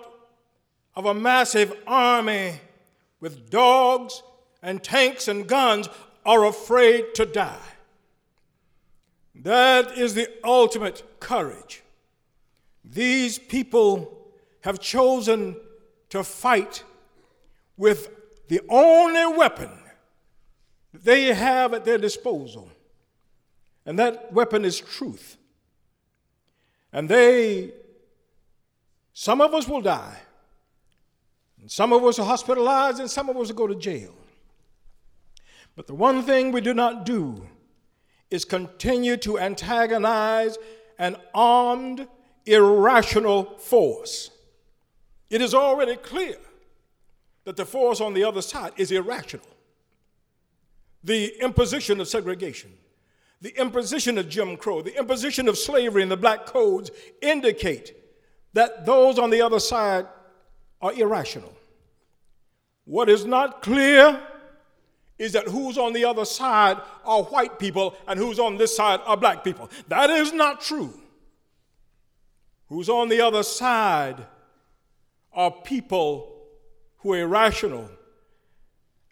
of 0.94 1.06
a 1.06 1.14
massive 1.14 1.72
army 1.86 2.60
with 3.20 3.50
dogs 3.50 4.22
and 4.62 4.82
tanks 4.82 5.28
and 5.28 5.46
guns 5.46 5.88
are 6.26 6.44
afraid 6.44 7.14
to 7.14 7.24
die. 7.24 7.58
That 9.34 9.96
is 9.96 10.14
the 10.14 10.28
ultimate 10.44 11.20
courage. 11.20 11.82
These 12.84 13.38
people 13.38 14.18
have 14.62 14.80
chosen 14.80 15.56
to 16.10 16.22
fight 16.24 16.84
with 17.80 18.10
the 18.48 18.60
only 18.68 19.38
weapon 19.38 19.70
they 20.92 21.32
have 21.32 21.72
at 21.72 21.86
their 21.86 21.96
disposal, 21.96 22.70
and 23.86 23.98
that 23.98 24.30
weapon 24.34 24.66
is 24.66 24.78
truth. 24.78 25.38
And 26.92 27.08
they, 27.08 27.72
some 29.14 29.40
of 29.40 29.54
us 29.54 29.66
will 29.66 29.80
die, 29.80 30.18
and 31.58 31.70
some 31.70 31.94
of 31.94 32.04
us 32.04 32.18
are 32.18 32.26
hospitalized, 32.26 33.00
and 33.00 33.10
some 33.10 33.30
of 33.30 33.36
us 33.38 33.48
will 33.48 33.54
go 33.54 33.66
to 33.66 33.74
jail. 33.74 34.14
But 35.74 35.86
the 35.86 35.94
one 35.94 36.22
thing 36.22 36.52
we 36.52 36.60
do 36.60 36.74
not 36.74 37.06
do 37.06 37.46
is 38.30 38.44
continue 38.44 39.16
to 39.16 39.38
antagonize 39.38 40.58
an 40.98 41.16
armed, 41.34 42.06
irrational 42.44 43.56
force. 43.56 44.30
It 45.30 45.40
is 45.40 45.54
already 45.54 45.96
clear 45.96 46.36
that 47.44 47.56
the 47.56 47.64
force 47.64 48.00
on 48.00 48.14
the 48.14 48.24
other 48.24 48.42
side 48.42 48.72
is 48.76 48.92
irrational. 48.92 49.46
The 51.02 51.34
imposition 51.40 52.00
of 52.00 52.08
segregation, 52.08 52.72
the 53.40 53.58
imposition 53.58 54.18
of 54.18 54.28
Jim 54.28 54.56
Crow, 54.56 54.82
the 54.82 54.96
imposition 54.98 55.48
of 55.48 55.56
slavery 55.56 56.02
and 56.02 56.10
the 56.10 56.16
black 56.16 56.46
codes 56.46 56.90
indicate 57.22 57.96
that 58.52 58.84
those 58.84 59.18
on 59.18 59.30
the 59.30 59.40
other 59.40 59.60
side 59.60 60.06
are 60.82 60.92
irrational. 60.92 61.52
What 62.84 63.08
is 63.08 63.24
not 63.24 63.62
clear 63.62 64.20
is 65.18 65.32
that 65.32 65.46
who's 65.46 65.78
on 65.78 65.92
the 65.92 66.04
other 66.04 66.24
side 66.24 66.78
are 67.04 67.22
white 67.24 67.58
people 67.58 67.94
and 68.08 68.18
who's 68.18 68.38
on 68.38 68.56
this 68.56 68.74
side 68.74 69.00
are 69.04 69.16
black 69.16 69.44
people. 69.44 69.70
That 69.88 70.10
is 70.10 70.32
not 70.32 70.60
true. 70.60 70.98
Who's 72.68 72.88
on 72.88 73.08
the 73.08 73.20
other 73.20 73.42
side 73.42 74.26
are 75.32 75.50
people 75.50 76.39
who 77.02 77.12
are 77.12 77.18
irrational. 77.18 77.88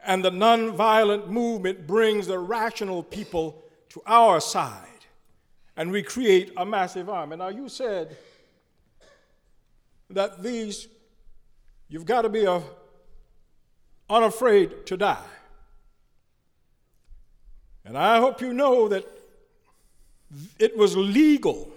And 0.05 0.25
the 0.25 0.31
nonviolent 0.31 1.29
movement 1.29 1.87
brings 1.87 2.27
the 2.27 2.39
rational 2.39 3.03
people 3.03 3.65
to 3.91 4.03
our 4.07 4.41
side. 4.41 4.85
And 5.77 5.91
we 5.91 6.03
create 6.03 6.53
a 6.57 6.65
massive 6.65 7.09
army. 7.09 7.37
Now, 7.37 7.49
you 7.49 7.69
said 7.69 8.17
that 10.11 10.43
these, 10.43 10.89
you've 11.89 12.07
got 12.07 12.23
to 12.23 12.29
be 12.29 12.45
a, 12.45 12.63
unafraid 14.11 14.87
to 14.87 14.97
die. 14.97 15.23
And 17.85 17.97
I 17.97 18.19
hope 18.19 18.41
you 18.41 18.53
know 18.53 18.89
that 18.89 19.07
it 20.59 20.77
was 20.77 20.97
legal 20.97 21.71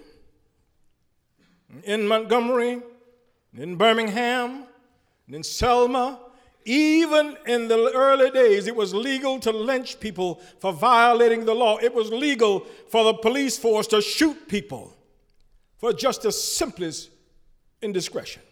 in 1.84 2.06
Montgomery, 2.06 2.82
in 3.56 3.76
Birmingham, 3.76 4.64
and 5.32 5.38
in 5.38 5.42
Selma, 5.42 6.20
even 6.66 7.38
in 7.46 7.66
the 7.66 7.90
early 7.94 8.30
days, 8.30 8.66
it 8.66 8.76
was 8.76 8.92
legal 8.92 9.40
to 9.40 9.50
lynch 9.50 9.98
people 9.98 10.42
for 10.60 10.74
violating 10.74 11.46
the 11.46 11.54
law. 11.54 11.78
It 11.78 11.94
was 11.94 12.10
legal 12.10 12.66
for 12.90 13.04
the 13.04 13.14
police 13.14 13.56
force 13.56 13.86
to 13.86 14.02
shoot 14.02 14.46
people 14.46 14.94
for 15.78 15.94
just 15.94 16.20
the 16.20 16.32
simplest 16.32 17.08
indiscretion. 17.80 18.42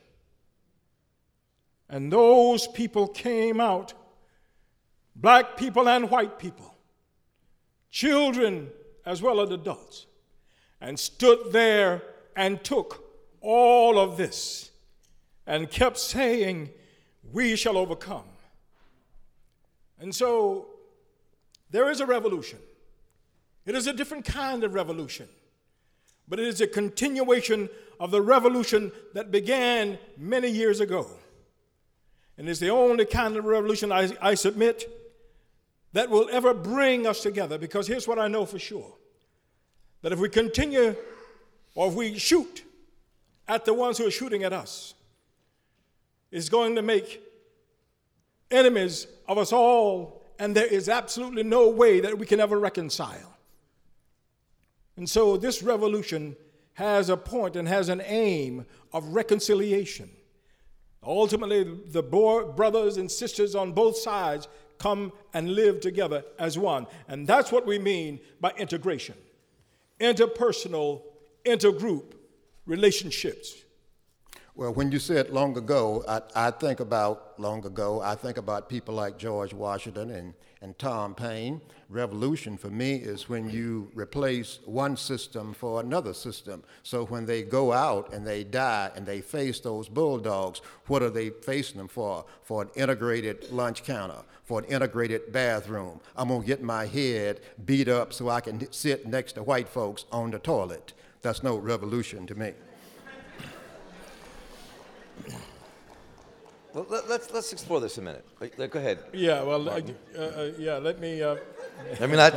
And 1.90 2.10
those 2.10 2.66
people 2.66 3.08
came 3.08 3.60
out, 3.60 3.92
black 5.14 5.58
people 5.58 5.86
and 5.86 6.10
white 6.10 6.38
people, 6.38 6.74
children 7.90 8.70
as 9.04 9.20
well 9.20 9.42
as 9.42 9.50
adults, 9.50 10.06
and 10.80 10.98
stood 10.98 11.52
there 11.52 12.00
and 12.34 12.64
took 12.64 13.04
all 13.42 13.98
of 13.98 14.16
this 14.16 14.70
and 15.50 15.68
kept 15.68 15.98
saying, 15.98 16.70
We 17.32 17.56
shall 17.56 17.76
overcome. 17.76 18.24
And 19.98 20.14
so 20.14 20.68
there 21.70 21.90
is 21.90 22.00
a 22.00 22.06
revolution. 22.06 22.60
It 23.66 23.74
is 23.74 23.88
a 23.88 23.92
different 23.92 24.24
kind 24.24 24.62
of 24.62 24.74
revolution, 24.74 25.28
but 26.28 26.38
it 26.38 26.46
is 26.46 26.60
a 26.60 26.68
continuation 26.68 27.68
of 27.98 28.12
the 28.12 28.22
revolution 28.22 28.92
that 29.12 29.32
began 29.32 29.98
many 30.16 30.48
years 30.48 30.78
ago. 30.78 31.08
And 32.38 32.48
it's 32.48 32.60
the 32.60 32.70
only 32.70 33.04
kind 33.04 33.36
of 33.36 33.44
revolution 33.44 33.90
I, 33.90 34.08
I 34.22 34.34
submit 34.34 34.88
that 35.92 36.08
will 36.08 36.28
ever 36.30 36.54
bring 36.54 37.08
us 37.08 37.22
together 37.22 37.58
because 37.58 37.88
here's 37.88 38.06
what 38.06 38.20
I 38.20 38.28
know 38.28 38.46
for 38.46 38.60
sure 38.60 38.94
that 40.02 40.12
if 40.12 40.20
we 40.20 40.28
continue 40.28 40.94
or 41.74 41.88
if 41.88 41.94
we 41.94 42.16
shoot 42.18 42.64
at 43.48 43.64
the 43.64 43.74
ones 43.74 43.98
who 43.98 44.06
are 44.06 44.12
shooting 44.12 44.44
at 44.44 44.52
us, 44.52 44.94
it's 46.30 46.48
going 46.48 46.76
to 46.76 46.82
make 46.82 47.22
enemies 48.50 49.06
of 49.28 49.38
us 49.38 49.52
all, 49.52 50.22
and 50.38 50.54
there 50.54 50.66
is 50.66 50.88
absolutely 50.88 51.42
no 51.42 51.68
way 51.68 52.00
that 52.00 52.18
we 52.18 52.26
can 52.26 52.40
ever 52.40 52.58
reconcile. 52.58 53.36
And 54.96 55.08
so 55.08 55.36
this 55.36 55.62
revolution 55.62 56.36
has 56.74 57.08
a 57.08 57.16
point 57.16 57.56
and 57.56 57.68
has 57.68 57.88
an 57.88 58.02
aim 58.04 58.66
of 58.92 59.06
reconciliation. 59.08 60.10
Ultimately, 61.02 61.64
the 61.64 62.02
brothers 62.02 62.96
and 62.96 63.10
sisters 63.10 63.54
on 63.54 63.72
both 63.72 63.96
sides 63.96 64.48
come 64.78 65.12
and 65.32 65.54
live 65.54 65.80
together 65.80 66.24
as 66.38 66.58
one. 66.58 66.86
And 67.08 67.26
that's 67.26 67.52
what 67.52 67.66
we 67.66 67.78
mean 67.78 68.20
by 68.40 68.52
integration 68.58 69.14
interpersonal, 70.00 71.02
intergroup 71.44 72.14
relationships. 72.64 73.54
Well, 74.60 74.74
when 74.74 74.92
you 74.92 74.98
said 74.98 75.30
long 75.30 75.56
ago, 75.56 76.04
I, 76.06 76.20
I, 76.48 76.50
think 76.50 76.80
about 76.80 77.40
long 77.40 77.64
ago, 77.64 78.02
I 78.02 78.14
think 78.14 78.36
about 78.36 78.68
people 78.68 78.94
like 78.94 79.16
George 79.16 79.54
Washington 79.54 80.10
and, 80.10 80.34
and 80.60 80.78
Tom 80.78 81.14
Paine. 81.14 81.62
Revolution 81.88 82.58
for 82.58 82.68
me 82.68 82.96
is 82.96 83.26
when 83.26 83.48
you 83.48 83.90
replace 83.94 84.58
one 84.66 84.98
system 84.98 85.54
for 85.54 85.80
another 85.80 86.12
system. 86.12 86.62
So 86.82 87.06
when 87.06 87.24
they 87.24 87.40
go 87.40 87.72
out 87.72 88.12
and 88.12 88.26
they 88.26 88.44
die 88.44 88.90
and 88.94 89.06
they 89.06 89.22
face 89.22 89.60
those 89.60 89.88
bulldogs, 89.88 90.60
what 90.88 91.02
are 91.02 91.08
they 91.08 91.30
facing 91.30 91.78
them 91.78 91.88
for? 91.88 92.26
For 92.42 92.60
an 92.60 92.68
integrated 92.74 93.50
lunch 93.50 93.82
counter, 93.82 94.24
for 94.44 94.58
an 94.58 94.66
integrated 94.66 95.32
bathroom. 95.32 96.00
I'm 96.14 96.28
going 96.28 96.42
to 96.42 96.46
get 96.46 96.62
my 96.62 96.84
head 96.84 97.40
beat 97.64 97.88
up 97.88 98.12
so 98.12 98.28
I 98.28 98.42
can 98.42 98.70
sit 98.70 99.06
next 99.06 99.32
to 99.36 99.42
white 99.42 99.70
folks 99.70 100.04
on 100.12 100.32
the 100.32 100.38
toilet. 100.38 100.92
That's 101.22 101.42
no 101.42 101.56
revolution 101.56 102.26
to 102.26 102.34
me. 102.34 102.52
Well, 106.72 106.86
let, 106.88 107.02
us 107.04 107.10
let's, 107.10 107.32
let's 107.32 107.52
explore 107.52 107.80
this 107.80 107.98
a 107.98 108.02
minute. 108.02 108.24
Go 108.56 108.78
ahead. 108.78 109.00
Yeah. 109.12 109.42
Well, 109.42 109.68
uh, 109.68 109.80
uh, 110.16 110.50
yeah. 110.56 110.76
Let 110.76 111.00
me. 111.00 111.20
Uh, 111.20 111.36
let 111.98 112.08
me 112.08 112.16
not. 112.16 112.32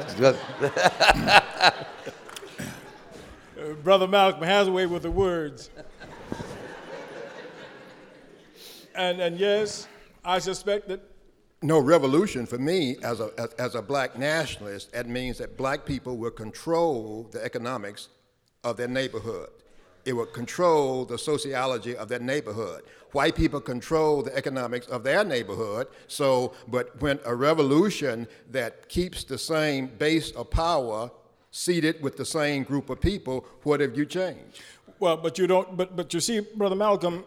Brother 3.84 4.08
Malcolm 4.08 4.44
has 4.44 4.68
a 4.68 4.72
way 4.72 4.88
with 4.88 5.04
the 5.04 5.12
words. 5.12 5.70
and 8.96 9.22
and 9.22 9.38
yes, 9.38 9.88
I 10.26 10.40
suspect 10.40 10.88
that. 10.88 11.02
No 11.62 11.80
revolution 11.80 12.46
for 12.46 12.58
me 12.58 12.98
as 13.04 13.20
a 13.20 13.30
as, 13.38 13.54
as 13.54 13.76
a 13.76 13.84
black 13.84 14.18
nationalist. 14.18 14.94
That 14.94 15.08
means 15.08 15.38
that 15.38 15.58
black 15.58 15.86
people 15.86 16.18
will 16.18 16.32
control 16.32 17.30
the 17.32 17.44
economics 17.46 18.10
of 18.64 18.78
their 18.78 18.88
neighborhood. 18.88 19.50
It 20.06 20.14
would 20.14 20.34
control 20.34 21.06
the 21.06 21.18
sociology 21.18 21.96
of 21.96 22.10
that 22.10 22.22
neighborhood. 22.22 22.84
White 23.14 23.36
people 23.36 23.62
control 23.62 24.22
the 24.22 24.36
economics 24.36 24.88
of 24.88 25.04
their 25.04 25.24
neighborhood. 25.24 25.88
So, 26.08 26.54
but 26.68 27.00
when 27.02 27.20
a 27.26 27.36
revolution 27.36 28.28
that 28.52 28.90
keeps 28.90 29.24
the 29.24 29.38
same 29.38 29.88
base 29.88 30.32
of 30.32 30.50
power 30.50 31.10
seated 31.52 32.02
with 32.02 32.18
the 32.18 32.26
same 32.26 32.64
group 32.64 32.90
of 32.90 33.00
people, 33.00 33.46
what 33.62 33.80
have 33.80 33.96
you 33.96 34.06
changed? 34.06 34.62
Well, 35.00 35.18
but 35.18 35.38
you 35.38 35.48
don't. 35.48 35.78
But 35.78 35.96
but 35.96 36.14
you 36.14 36.20
see, 36.20 36.40
Brother 36.40 36.76
Malcolm, 36.76 37.24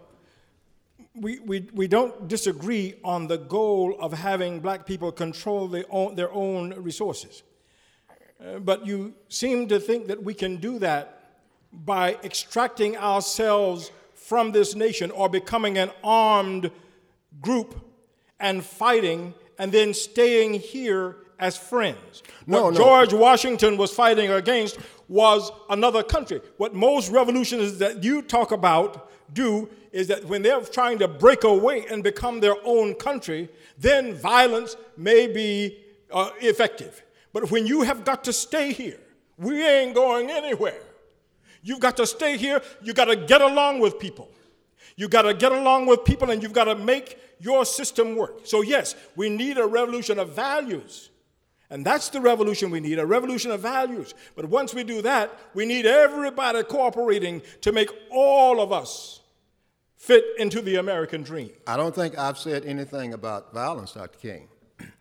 we, 1.14 1.38
we, 1.40 1.68
we 1.72 1.86
don't 1.86 2.28
disagree 2.28 2.94
on 3.02 3.26
the 3.26 3.38
goal 3.38 3.96
of 4.00 4.12
having 4.12 4.60
black 4.60 4.86
people 4.86 5.10
control 5.10 5.66
their 5.68 5.84
own, 5.90 6.14
their 6.14 6.32
own 6.32 6.74
resources. 6.82 7.42
Uh, 8.38 8.58
but 8.58 8.86
you 8.86 9.14
seem 9.28 9.66
to 9.68 9.80
think 9.80 10.08
that 10.08 10.22
we 10.22 10.34
can 10.34 10.56
do 10.56 10.78
that 10.78 11.15
by 11.84 12.16
extracting 12.24 12.96
ourselves 12.96 13.90
from 14.14 14.52
this 14.52 14.74
nation 14.74 15.10
or 15.10 15.28
becoming 15.28 15.78
an 15.78 15.90
armed 16.02 16.70
group 17.40 17.84
and 18.40 18.64
fighting 18.64 19.34
and 19.58 19.72
then 19.72 19.94
staying 19.94 20.54
here 20.54 21.16
as 21.38 21.56
friends. 21.56 22.22
No, 22.46 22.64
what 22.64 22.74
no. 22.74 22.78
George 22.80 23.12
Washington 23.12 23.76
was 23.76 23.92
fighting 23.92 24.30
against 24.30 24.78
was 25.08 25.52
another 25.70 26.02
country. 26.02 26.40
What 26.56 26.74
most 26.74 27.10
revolutionists 27.10 27.78
that 27.78 28.02
you 28.02 28.22
talk 28.22 28.52
about 28.52 29.10
do 29.32 29.68
is 29.92 30.08
that 30.08 30.24
when 30.24 30.42
they're 30.42 30.60
trying 30.60 30.98
to 30.98 31.08
break 31.08 31.44
away 31.44 31.86
and 31.90 32.02
become 32.02 32.40
their 32.40 32.56
own 32.64 32.94
country, 32.94 33.48
then 33.78 34.14
violence 34.14 34.76
may 34.96 35.26
be 35.26 35.78
uh, 36.10 36.30
effective. 36.40 37.02
But 37.32 37.50
when 37.50 37.66
you 37.66 37.82
have 37.82 38.04
got 38.04 38.24
to 38.24 38.32
stay 38.32 38.72
here, 38.72 38.98
we 39.36 39.64
ain't 39.64 39.94
going 39.94 40.30
anywhere. 40.30 40.80
You've 41.66 41.80
got 41.80 41.96
to 41.96 42.06
stay 42.06 42.36
here. 42.36 42.62
You've 42.80 42.94
got 42.94 43.06
to 43.06 43.16
get 43.16 43.42
along 43.42 43.80
with 43.80 43.98
people. 43.98 44.30
You've 44.94 45.10
got 45.10 45.22
to 45.22 45.34
get 45.34 45.50
along 45.50 45.86
with 45.86 46.04
people 46.04 46.30
and 46.30 46.40
you've 46.40 46.52
got 46.52 46.64
to 46.64 46.76
make 46.76 47.18
your 47.40 47.64
system 47.64 48.14
work. 48.14 48.42
So, 48.46 48.62
yes, 48.62 48.94
we 49.16 49.28
need 49.28 49.58
a 49.58 49.66
revolution 49.66 50.20
of 50.20 50.30
values. 50.30 51.10
And 51.68 51.84
that's 51.84 52.08
the 52.10 52.20
revolution 52.20 52.70
we 52.70 52.78
need 52.78 53.00
a 53.00 53.04
revolution 53.04 53.50
of 53.50 53.62
values. 53.62 54.14
But 54.36 54.44
once 54.44 54.74
we 54.74 54.84
do 54.84 55.02
that, 55.02 55.36
we 55.54 55.66
need 55.66 55.86
everybody 55.86 56.62
cooperating 56.62 57.42
to 57.62 57.72
make 57.72 57.90
all 58.12 58.60
of 58.60 58.72
us 58.72 59.20
fit 59.96 60.24
into 60.38 60.62
the 60.62 60.76
American 60.76 61.24
dream. 61.24 61.50
I 61.66 61.76
don't 61.76 61.92
think 61.92 62.16
I've 62.16 62.38
said 62.38 62.64
anything 62.64 63.12
about 63.12 63.52
violence, 63.52 63.92
Dr. 63.92 64.18
King. 64.18 64.48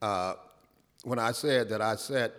Uh, 0.00 0.34
when 1.04 1.20
I 1.20 1.30
said 1.30 1.68
that 1.68 1.80
I 1.80 1.94
sat 1.94 2.32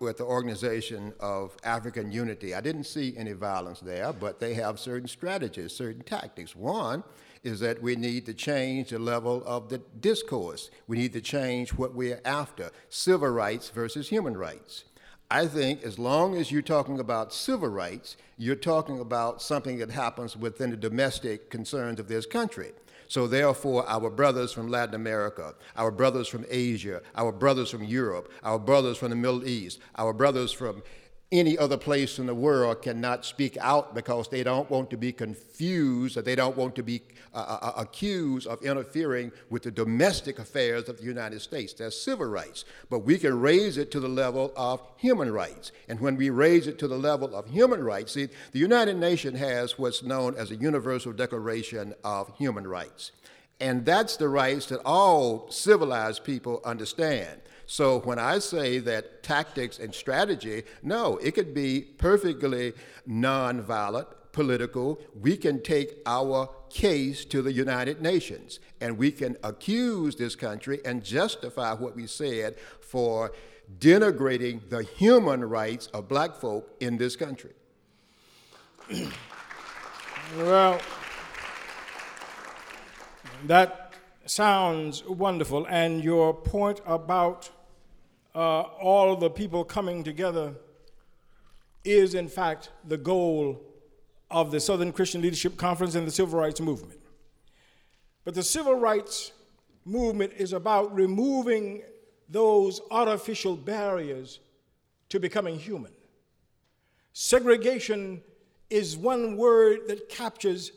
with 0.00 0.18
the 0.18 0.24
Organization 0.24 1.12
of 1.20 1.56
African 1.64 2.10
Unity. 2.12 2.54
I 2.54 2.60
didn't 2.60 2.84
see 2.84 3.14
any 3.16 3.32
violence 3.32 3.80
there, 3.80 4.12
but 4.12 4.40
they 4.40 4.54
have 4.54 4.78
certain 4.78 5.08
strategies, 5.08 5.72
certain 5.74 6.02
tactics. 6.02 6.54
One 6.54 7.04
is 7.42 7.60
that 7.60 7.80
we 7.80 7.96
need 7.96 8.26
to 8.26 8.34
change 8.34 8.90
the 8.90 8.98
level 8.98 9.42
of 9.46 9.68
the 9.68 9.78
discourse. 10.00 10.70
We 10.86 10.98
need 10.98 11.12
to 11.12 11.20
change 11.20 11.70
what 11.70 11.94
we're 11.94 12.20
after 12.24 12.70
civil 12.88 13.28
rights 13.28 13.70
versus 13.70 14.08
human 14.08 14.36
rights. 14.36 14.84
I 15.30 15.46
think 15.46 15.82
as 15.82 15.98
long 15.98 16.36
as 16.36 16.52
you're 16.52 16.62
talking 16.62 17.00
about 17.00 17.32
civil 17.32 17.68
rights, 17.68 18.16
you're 18.38 18.54
talking 18.54 19.00
about 19.00 19.42
something 19.42 19.78
that 19.78 19.90
happens 19.90 20.36
within 20.36 20.70
the 20.70 20.76
domestic 20.76 21.50
concerns 21.50 21.98
of 21.98 22.06
this 22.06 22.26
country. 22.26 22.72
So, 23.08 23.26
therefore, 23.26 23.88
our 23.88 24.10
brothers 24.10 24.52
from 24.52 24.68
Latin 24.68 24.94
America, 24.94 25.54
our 25.76 25.90
brothers 25.90 26.28
from 26.28 26.44
Asia, 26.48 27.02
our 27.14 27.32
brothers 27.32 27.70
from 27.70 27.84
Europe, 27.84 28.30
our 28.42 28.58
brothers 28.58 28.98
from 28.98 29.10
the 29.10 29.16
Middle 29.16 29.46
East, 29.46 29.80
our 29.96 30.12
brothers 30.12 30.52
from 30.52 30.82
any 31.38 31.56
other 31.58 31.76
place 31.76 32.18
in 32.18 32.26
the 32.26 32.34
world 32.34 32.82
cannot 32.82 33.24
speak 33.24 33.56
out 33.60 33.94
because 33.94 34.28
they 34.28 34.42
don't 34.42 34.70
want 34.70 34.90
to 34.90 34.96
be 34.96 35.12
confused 35.12 36.16
or 36.16 36.22
they 36.22 36.34
don't 36.34 36.56
want 36.56 36.74
to 36.76 36.82
be 36.82 37.02
uh, 37.34 37.38
uh, 37.38 37.58
uh, 37.60 37.72
accused 37.76 38.46
of 38.46 38.62
interfering 38.62 39.30
with 39.50 39.62
the 39.62 39.70
domestic 39.70 40.38
affairs 40.38 40.88
of 40.88 40.96
the 40.96 41.04
United 41.04 41.40
States. 41.42 41.74
That's 41.74 42.00
civil 42.00 42.26
rights. 42.26 42.64
But 42.88 43.00
we 43.00 43.18
can 43.18 43.38
raise 43.40 43.76
it 43.76 43.90
to 43.90 44.00
the 44.00 44.08
level 44.08 44.52
of 44.56 44.80
human 44.96 45.30
rights. 45.30 45.70
And 45.88 46.00
when 46.00 46.16
we 46.16 46.30
raise 46.30 46.66
it 46.66 46.78
to 46.78 46.88
the 46.88 46.96
level 46.96 47.36
of 47.36 47.46
human 47.48 47.84
rights, 47.84 48.12
see, 48.12 48.28
the 48.52 48.58
United 48.58 48.96
Nations 48.96 49.38
has 49.38 49.78
what's 49.78 50.02
known 50.02 50.34
as 50.36 50.50
a 50.50 50.56
Universal 50.56 51.12
Declaration 51.12 51.94
of 52.04 52.34
Human 52.38 52.66
Rights. 52.66 53.12
And 53.60 53.84
that's 53.84 54.16
the 54.16 54.28
rights 54.28 54.66
that 54.66 54.80
all 54.84 55.50
civilized 55.50 56.24
people 56.24 56.60
understand. 56.64 57.40
So 57.66 57.98
when 58.00 58.18
I 58.18 58.38
say 58.38 58.78
that 58.78 59.24
tactics 59.24 59.78
and 59.78 59.92
strategy, 59.92 60.62
no, 60.82 61.16
it 61.16 61.32
could 61.32 61.52
be 61.52 61.80
perfectly 61.80 62.72
nonviolent, 63.08 64.06
political. 64.30 65.00
We 65.20 65.36
can 65.36 65.62
take 65.62 65.98
our 66.06 66.48
case 66.70 67.24
to 67.26 67.42
the 67.42 67.52
United 67.52 68.00
Nations 68.00 68.60
and 68.80 68.96
we 68.96 69.10
can 69.10 69.36
accuse 69.42 70.14
this 70.14 70.36
country 70.36 70.80
and 70.84 71.02
justify 71.02 71.72
what 71.72 71.96
we 71.96 72.06
said 72.06 72.56
for 72.80 73.32
denigrating 73.80 74.68
the 74.70 74.84
human 74.84 75.44
rights 75.44 75.88
of 75.88 76.08
black 76.08 76.36
folk 76.36 76.70
in 76.78 76.98
this 76.98 77.16
country. 77.16 77.52
well, 80.38 80.80
that 83.44 83.92
sounds 84.26 85.04
wonderful. 85.04 85.66
And 85.68 86.04
your 86.04 86.32
point 86.32 86.80
about 86.86 87.50
uh, 88.36 88.60
all 88.60 89.16
the 89.16 89.30
people 89.30 89.64
coming 89.64 90.04
together 90.04 90.54
is, 91.84 92.14
in 92.14 92.28
fact, 92.28 92.68
the 92.86 92.98
goal 92.98 93.62
of 94.30 94.50
the 94.50 94.60
Southern 94.60 94.92
Christian 94.92 95.22
Leadership 95.22 95.56
Conference 95.56 95.94
and 95.94 96.06
the 96.06 96.10
Civil 96.12 96.38
Rights 96.38 96.60
Movement. 96.60 97.00
But 98.24 98.34
the 98.34 98.42
Civil 98.42 98.74
Rights 98.74 99.32
Movement 99.86 100.34
is 100.36 100.52
about 100.52 100.94
removing 100.94 101.82
those 102.28 102.82
artificial 102.90 103.56
barriers 103.56 104.40
to 105.08 105.18
becoming 105.18 105.58
human. 105.58 105.92
Segregation 107.14 108.20
is 108.68 108.98
one 108.98 109.38
word 109.38 109.86
that 109.86 110.10
captures 110.10 110.72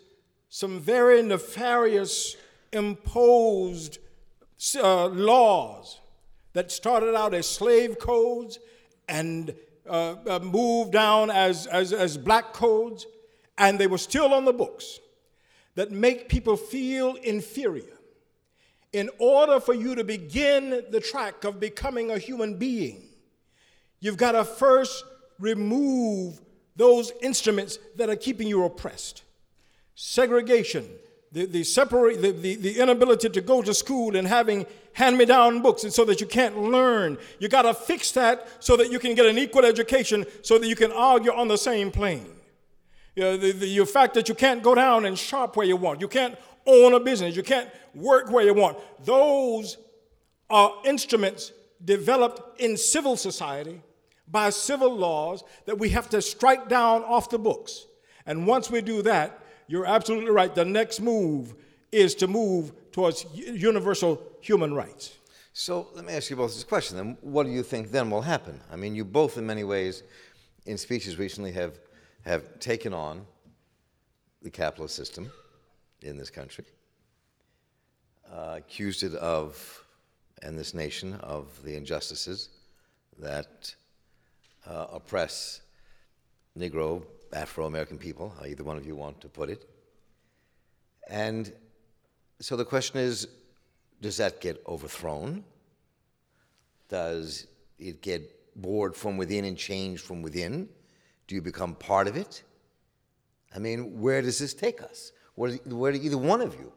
some 0.48 0.80
very 0.80 1.22
nefarious 1.22 2.38
imposed 2.72 3.98
uh, 4.78 5.08
laws 5.08 6.00
that 6.54 6.72
started 6.72 7.16
out 7.16 7.34
as 7.34 7.48
slave 7.48 8.00
codes 8.00 8.60
and 9.08 9.54
uh, 9.88 10.16
uh, 10.28 10.40
moved 10.40 10.92
down 10.92 11.30
as, 11.32 11.68
as, 11.68 11.94
as 11.94 12.18
black 12.18 12.54
codes, 12.54 13.06
and 13.58 13.80
they 13.80 13.88
were 13.88 13.98
still 13.98 14.34
on 14.34 14.46
the 14.46 14.54
books 14.54 15.00
that 15.76 15.92
make 15.92 16.30
people 16.30 16.56
feel 16.56 17.16
inferior. 17.16 17.98
In 18.92 19.10
order 19.20 19.60
for 19.60 19.74
you 19.74 19.96
to 19.96 20.04
begin 20.04 20.84
the 20.90 21.00
track 21.00 21.44
of 21.44 21.60
becoming 21.60 22.12
a 22.12 22.18
human 22.18 22.56
being, 22.58 23.04
you've 24.00 24.18
got 24.18 24.32
to 24.32 24.44
first 24.44 25.04
remove 25.40 26.42
those 26.76 27.12
instruments 27.22 27.78
that 27.98 28.10
are 28.10 28.16
keeping 28.16 28.48
you 28.48 28.64
oppressed. 28.64 29.24
Segregation, 29.96 30.88
the, 31.32 31.46
the, 31.46 31.64
separate, 31.64 32.22
the, 32.22 32.32
the, 32.32 32.56
the 32.56 32.80
inability 32.80 33.30
to 33.30 33.42
go 33.42 33.62
to 33.62 33.74
school 33.74 34.16
and 34.16 34.28
having 34.28 34.66
hand-me-down 35.00 35.62
books 35.62 35.86
and 35.86 35.94
so 35.94 36.04
that 36.04 36.20
you 36.20 36.28
can't 36.28 36.58
learn. 36.58 37.18
You 37.40 37.48
got 37.48 37.62
to 37.62 37.74
fix 37.74 38.12
that 38.12 38.46
so 38.60 38.76
that 38.76 38.92
you 38.92 39.00
can 39.00 39.16
get 39.16 39.26
an 39.26 39.38
equal 39.38 39.64
education 39.64 40.26
so 40.42 40.58
that 40.60 40.68
you 40.68 40.76
can 40.76 40.92
argue 40.92 41.32
on 41.32 41.48
the 41.48 41.58
same 41.58 41.90
plane. 41.90 42.28
You 43.16 43.24
know, 43.24 43.38
the, 43.38 43.54
the, 43.54 43.78
the 43.78 43.86
fact 43.86 44.14
that 44.16 44.28
you 44.28 44.36
can't 44.36 44.62
go 44.62 44.76
down 44.76 45.06
and 45.06 45.18
shop 45.18 45.56
where 45.56 45.66
you 45.66 45.78
want. 45.78 46.02
You 46.02 46.10
can't 46.10 46.38
own 46.66 46.94
a 46.94 47.00
business. 47.00 47.34
You 47.34 47.44
can't 47.44 47.70
work 47.96 48.30
where 48.30 48.44
you 48.44 48.54
want. 48.54 48.78
Those 49.06 49.78
are 50.50 50.74
instruments 50.84 51.54
developed 51.84 52.60
in 52.60 52.76
civil 52.76 53.16
society 53.16 53.82
by 54.28 54.50
civil 54.50 54.94
laws 54.94 55.46
that 55.66 55.80
we 55.80 55.90
have 55.90 56.10
to 56.10 56.22
strike 56.22 56.68
down 56.68 57.06
off 57.06 57.30
the 57.30 57.40
books. 57.40 57.86
And 58.26 58.46
once 58.46 58.70
we 58.70 58.82
do 58.82 59.02
that, 59.04 59.42
you're 59.68 59.86
absolutely 59.86 60.32
right. 60.32 60.54
The 60.54 60.66
next 60.66 61.00
move 61.00 61.56
is 61.90 62.16
to 62.16 62.28
move 62.28 62.74
towards 63.00 63.26
universal 63.34 64.22
human 64.42 64.74
rights. 64.74 65.16
So 65.54 65.88
let 65.96 66.04
me 66.04 66.12
ask 66.12 66.30
you 66.30 66.36
both 66.36 66.54
this 66.54 66.66
question 66.66 66.98
then. 66.98 67.18
What 67.22 67.46
do 67.46 67.50
you 67.50 67.64
think 67.64 67.92
then 67.92 68.10
will 68.10 68.22
happen? 68.22 68.60
I 68.70 68.76
mean, 68.76 68.94
you 68.94 69.06
both, 69.06 69.38
in 69.38 69.46
many 69.46 69.64
ways, 69.64 70.04
in 70.66 70.78
speeches 70.78 71.18
recently, 71.18 71.54
have, 71.54 71.80
have 72.26 72.60
taken 72.60 72.94
on 72.94 73.26
the 74.42 74.50
capitalist 74.50 74.98
system 74.98 75.32
in 76.02 76.18
this 76.18 76.30
country, 76.30 76.66
uh, 78.30 78.56
accused 78.58 79.04
it 79.04 79.14
of, 79.16 79.86
and 80.42 80.60
this 80.60 80.74
nation, 80.74 81.14
of 81.22 81.46
the 81.64 81.78
injustices 81.78 82.50
that 83.18 83.74
uh, 84.68 84.88
oppress 84.92 85.62
Negro, 86.58 87.06
Afro 87.32 87.66
American 87.66 87.98
people, 87.98 88.36
how 88.38 88.46
either 88.46 88.66
one 88.66 88.76
of 88.76 88.86
you 88.86 88.98
want 88.98 89.22
to 89.22 89.30
put 89.30 89.50
it. 89.50 89.70
And 91.10 91.54
so 92.40 92.56
the 92.56 92.66
question 92.66 93.00
is 93.00 93.28
does 94.02 94.18
that 94.18 94.40
get 94.40 94.62
overthrown? 94.68 95.44
Does 96.88 97.48
it 97.78 98.02
get 98.02 98.22
bored 98.56 98.96
from 98.96 99.18
within 99.18 99.46
and 99.46 99.58
changed 99.58 100.02
from 100.04 100.22
within? 100.22 100.70
Do 101.28 101.36
you 101.36 101.42
become 101.42 101.76
part 101.76 102.08
of 102.08 102.16
it? 102.16 102.44
I 103.56 103.60
mean, 103.60 104.00
where 104.00 104.22
does 104.22 104.40
this 104.40 104.54
take 104.54 104.82
us? 104.82 105.12
Where, 105.36 105.52
where 105.66 105.92
do 105.92 106.00
either 106.02 106.18
one 106.18 106.42
of 106.42 106.56
you 106.56 106.72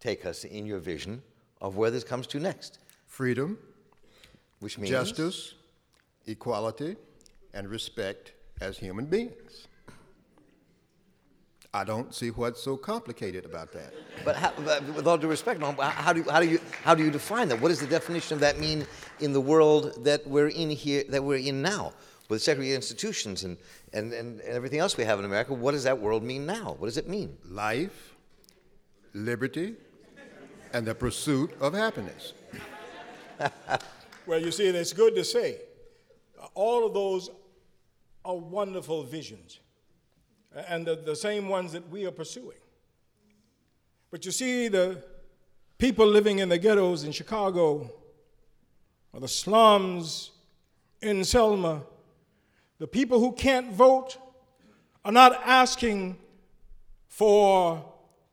take 0.00 0.26
us 0.26 0.44
in 0.44 0.66
your 0.66 0.78
vision 0.78 1.22
of 1.60 1.76
where 1.76 1.90
this 1.90 2.04
comes 2.04 2.26
to 2.28 2.40
next? 2.40 2.78
Freedom, 3.06 3.58
Which 4.60 4.78
means 4.78 4.90
justice, 4.90 5.54
equality, 6.26 6.96
and 7.52 7.68
respect 7.68 8.32
as 8.60 8.78
human 8.78 9.06
beings. 9.06 9.68
I 11.74 11.82
don't 11.82 12.14
see 12.14 12.28
what's 12.28 12.62
so 12.62 12.76
complicated 12.76 13.44
about 13.44 13.72
that. 13.72 13.92
But, 14.24 14.36
how, 14.36 14.52
but 14.64 14.82
with 14.94 15.08
all 15.08 15.18
due 15.18 15.26
respect, 15.26 15.58
Norm, 15.58 15.76
how 15.76 16.12
do, 16.12 16.20
you, 16.20 16.30
how, 16.30 16.40
do 16.40 16.48
you, 16.48 16.60
how 16.84 16.94
do 16.94 17.04
you 17.04 17.10
define 17.10 17.48
that? 17.48 17.60
What 17.60 17.68
does 17.68 17.80
the 17.80 17.86
definition 17.88 18.34
of 18.34 18.40
that 18.40 18.60
mean 18.60 18.86
in 19.18 19.32
the 19.32 19.40
world 19.40 20.04
that 20.04 20.24
we're 20.24 20.48
in 20.48 20.70
here, 20.70 21.02
that 21.08 21.22
we're 21.22 21.38
in 21.38 21.60
now, 21.62 21.92
with 22.28 22.42
segregated 22.42 22.76
institutions 22.76 23.42
and, 23.42 23.58
and, 23.92 24.12
and 24.12 24.40
everything 24.42 24.78
else 24.78 24.96
we 24.96 25.04
have 25.04 25.18
in 25.18 25.24
America? 25.24 25.52
What 25.52 25.72
does 25.72 25.82
that 25.82 25.98
world 25.98 26.22
mean 26.22 26.46
now? 26.46 26.76
What 26.78 26.86
does 26.86 26.96
it 26.96 27.08
mean? 27.08 27.36
Life, 27.44 28.14
liberty, 29.12 29.74
and 30.72 30.86
the 30.86 30.94
pursuit 30.94 31.52
of 31.60 31.74
happiness. 31.74 32.34
Well, 34.26 34.40
you 34.40 34.50
see, 34.52 34.66
it's 34.66 34.94
good 34.94 35.14
to 35.16 35.24
say. 35.24 35.58
All 36.54 36.86
of 36.86 36.94
those 36.94 37.30
are 38.24 38.36
wonderful 38.36 39.02
visions, 39.02 39.60
and 40.54 40.86
the, 40.86 40.96
the 40.96 41.16
same 41.16 41.48
ones 41.48 41.72
that 41.72 41.88
we 41.90 42.06
are 42.06 42.10
pursuing. 42.10 42.58
But 44.10 44.24
you 44.24 44.30
see, 44.30 44.68
the 44.68 45.02
people 45.78 46.06
living 46.06 46.38
in 46.38 46.48
the 46.48 46.58
ghettos 46.58 47.04
in 47.04 47.12
Chicago, 47.12 47.90
or 49.12 49.20
the 49.20 49.28
slums 49.28 50.30
in 51.02 51.24
Selma, 51.24 51.82
the 52.78 52.86
people 52.86 53.18
who 53.18 53.32
can't 53.32 53.72
vote 53.72 54.18
are 55.04 55.12
not 55.12 55.40
asking 55.44 56.16
for 57.08 57.84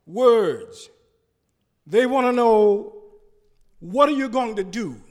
words. 0.05 0.89
They 1.85 2.05
want 2.05 2.27
to 2.27 2.31
know 2.31 2.95
what 3.79 4.07
are 4.09 4.13
you 4.13 4.29
going 4.29 4.55
to 4.55 4.63
do 4.63 5.01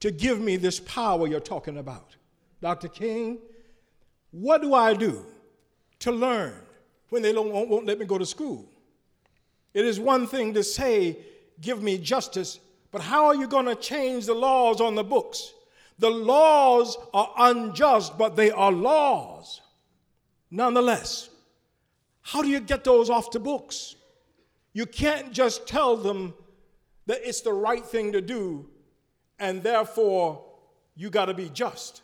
to 0.00 0.10
give 0.10 0.40
me 0.40 0.56
this 0.56 0.80
power 0.80 1.26
you're 1.26 1.40
talking 1.40 1.78
about? 1.78 2.16
Dr. 2.60 2.88
King, 2.88 3.38
what 4.30 4.62
do 4.62 4.74
I 4.74 4.94
do 4.94 5.24
to 6.00 6.12
learn 6.12 6.54
when 7.10 7.22
they 7.22 7.32
don't, 7.32 7.52
won't, 7.52 7.68
won't 7.68 7.86
let 7.86 7.98
me 7.98 8.06
go 8.06 8.18
to 8.18 8.26
school? 8.26 8.68
It 9.74 9.84
is 9.84 10.00
one 10.00 10.26
thing 10.26 10.54
to 10.54 10.62
say, 10.62 11.18
give 11.60 11.82
me 11.82 11.98
justice, 11.98 12.60
but 12.90 13.00
how 13.00 13.26
are 13.26 13.34
you 13.34 13.46
going 13.46 13.66
to 13.66 13.74
change 13.74 14.26
the 14.26 14.34
laws 14.34 14.80
on 14.80 14.94
the 14.94 15.04
books? 15.04 15.52
The 15.98 16.10
laws 16.10 16.96
are 17.12 17.32
unjust, 17.38 18.16
but 18.16 18.36
they 18.36 18.50
are 18.50 18.72
laws. 18.72 19.60
Nonetheless, 20.50 21.28
how 22.22 22.42
do 22.42 22.48
you 22.48 22.60
get 22.60 22.84
those 22.84 23.10
off 23.10 23.30
the 23.30 23.40
books? 23.40 23.96
You 24.72 24.86
can't 24.86 25.32
just 25.32 25.66
tell 25.66 25.96
them 25.96 26.34
that 27.06 27.20
it's 27.24 27.40
the 27.40 27.52
right 27.52 27.84
thing 27.84 28.12
to 28.12 28.20
do 28.20 28.68
and 29.38 29.62
therefore 29.62 30.44
you 30.94 31.10
got 31.10 31.26
to 31.26 31.34
be 31.34 31.48
just. 31.48 32.02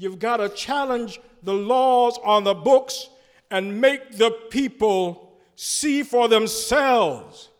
You've 0.00 0.18
got 0.18 0.38
to 0.38 0.48
challenge 0.48 1.20
the 1.42 1.52
laws 1.52 2.18
on 2.24 2.44
the 2.44 2.54
books 2.54 3.10
and 3.50 3.82
make 3.82 4.16
the 4.16 4.30
people 4.48 5.34
see 5.56 6.02
for 6.02 6.26
themselves 6.26 7.50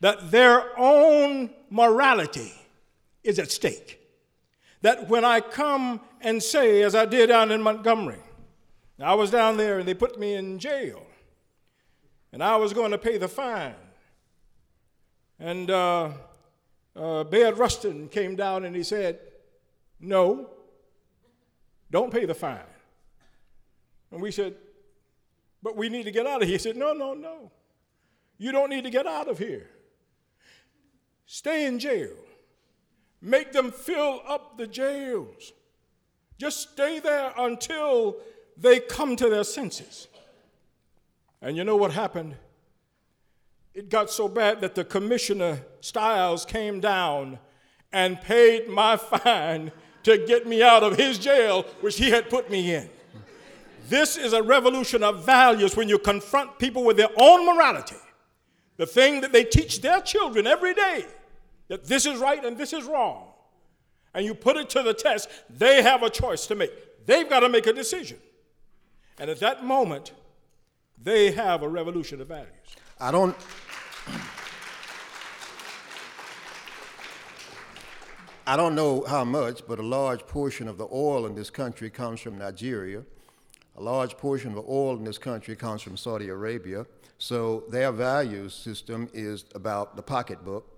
that 0.00 0.32
their 0.32 0.76
own 0.76 1.50
morality 1.70 2.52
is 3.22 3.38
at 3.38 3.52
stake. 3.52 4.00
That 4.82 5.08
when 5.08 5.24
I 5.24 5.40
come 5.40 6.00
and 6.20 6.42
say, 6.42 6.82
as 6.82 6.96
I 6.96 7.04
did 7.04 7.28
down 7.28 7.52
in 7.52 7.62
Montgomery, 7.62 8.18
I 8.98 9.14
was 9.14 9.30
down 9.30 9.56
there 9.56 9.78
and 9.78 9.86
they 9.86 9.94
put 9.94 10.18
me 10.18 10.34
in 10.34 10.58
jail, 10.58 11.06
and 12.32 12.42
I 12.42 12.56
was 12.56 12.72
going 12.72 12.90
to 12.90 12.98
pay 12.98 13.16
the 13.16 13.28
fine. 13.28 13.74
And 15.38 15.70
uh, 15.70 16.10
uh, 16.96 17.22
Bayard 17.22 17.58
Rustin 17.58 18.08
came 18.08 18.34
down 18.34 18.64
and 18.64 18.74
he 18.74 18.82
said, 18.82 19.20
No, 20.00 20.50
don't 21.94 22.12
pay 22.12 22.24
the 22.24 22.34
fine. 22.34 22.58
And 24.10 24.20
we 24.20 24.32
said, 24.32 24.54
But 25.62 25.76
we 25.76 25.88
need 25.88 26.02
to 26.02 26.10
get 26.10 26.26
out 26.26 26.42
of 26.42 26.48
here. 26.48 26.56
He 26.56 26.58
said, 26.58 26.76
No, 26.76 26.92
no, 26.92 27.14
no. 27.14 27.52
You 28.36 28.50
don't 28.50 28.68
need 28.68 28.82
to 28.82 28.90
get 28.90 29.06
out 29.06 29.28
of 29.28 29.38
here. 29.38 29.70
Stay 31.24 31.66
in 31.66 31.78
jail. 31.78 32.16
Make 33.22 33.52
them 33.52 33.70
fill 33.70 34.22
up 34.26 34.58
the 34.58 34.66
jails. 34.66 35.52
Just 36.36 36.72
stay 36.72 36.98
there 36.98 37.32
until 37.38 38.16
they 38.56 38.80
come 38.80 39.14
to 39.14 39.28
their 39.28 39.44
senses. 39.44 40.08
And 41.40 41.56
you 41.56 41.62
know 41.62 41.76
what 41.76 41.92
happened? 41.92 42.34
It 43.72 43.88
got 43.88 44.10
so 44.10 44.26
bad 44.26 44.60
that 44.62 44.74
the 44.74 44.84
commissioner 44.84 45.60
Stiles 45.80 46.44
came 46.44 46.80
down 46.80 47.38
and 47.92 48.20
paid 48.20 48.68
my 48.68 48.96
fine 49.12 49.70
to 50.04 50.18
get 50.18 50.46
me 50.46 50.62
out 50.62 50.82
of 50.82 50.96
his 50.96 51.18
jail, 51.18 51.64
which 51.80 51.96
he 51.96 52.10
had 52.10 52.30
put 52.30 52.50
me 52.50 52.74
in. 52.74 52.88
This 53.88 54.16
is 54.16 54.32
a 54.32 54.42
revolution 54.42 55.02
of 55.02 55.24
values 55.24 55.76
when 55.76 55.88
you 55.88 55.98
confront 55.98 56.58
people 56.58 56.84
with 56.84 56.96
their 56.96 57.10
own 57.16 57.44
morality, 57.44 57.96
the 58.76 58.86
thing 58.86 59.20
that 59.20 59.32
they 59.32 59.44
teach 59.44 59.82
their 59.82 60.00
children 60.00 60.46
every 60.46 60.72
day 60.74 61.04
that 61.68 61.84
this 61.84 62.06
is 62.06 62.18
right 62.18 62.44
and 62.44 62.56
this 62.56 62.72
is 62.72 62.84
wrong. 62.84 63.28
And 64.14 64.24
you 64.24 64.34
put 64.34 64.56
it 64.56 64.70
to 64.70 64.82
the 64.82 64.94
test, 64.94 65.28
they 65.50 65.82
have 65.82 66.02
a 66.02 66.10
choice 66.10 66.46
to 66.46 66.54
make. 66.54 67.06
They've 67.06 67.28
got 67.28 67.40
to 67.40 67.48
make 67.48 67.66
a 67.66 67.72
decision. 67.72 68.18
And 69.18 69.30
at 69.30 69.40
that 69.40 69.64
moment, 69.64 70.12
they 71.02 71.32
have 71.32 71.62
a 71.62 71.68
revolution 71.68 72.20
of 72.20 72.28
values. 72.28 72.48
I 73.00 73.10
don't. 73.10 73.36
I 78.46 78.58
don't 78.58 78.74
know 78.74 79.02
how 79.08 79.24
much, 79.24 79.62
but 79.66 79.78
a 79.78 79.82
large 79.82 80.26
portion 80.26 80.68
of 80.68 80.76
the 80.76 80.86
oil 80.92 81.24
in 81.24 81.34
this 81.34 81.48
country 81.48 81.88
comes 81.88 82.20
from 82.20 82.36
Nigeria. 82.36 83.02
A 83.78 83.82
large 83.82 84.18
portion 84.18 84.50
of 84.50 84.56
the 84.56 84.70
oil 84.70 84.98
in 84.98 85.04
this 85.04 85.16
country 85.16 85.56
comes 85.56 85.80
from 85.80 85.96
Saudi 85.96 86.28
Arabia. 86.28 86.84
So 87.16 87.64
their 87.70 87.90
value 87.90 88.50
system 88.50 89.08
is 89.14 89.46
about 89.54 89.96
the 89.96 90.02
pocketbook. 90.02 90.70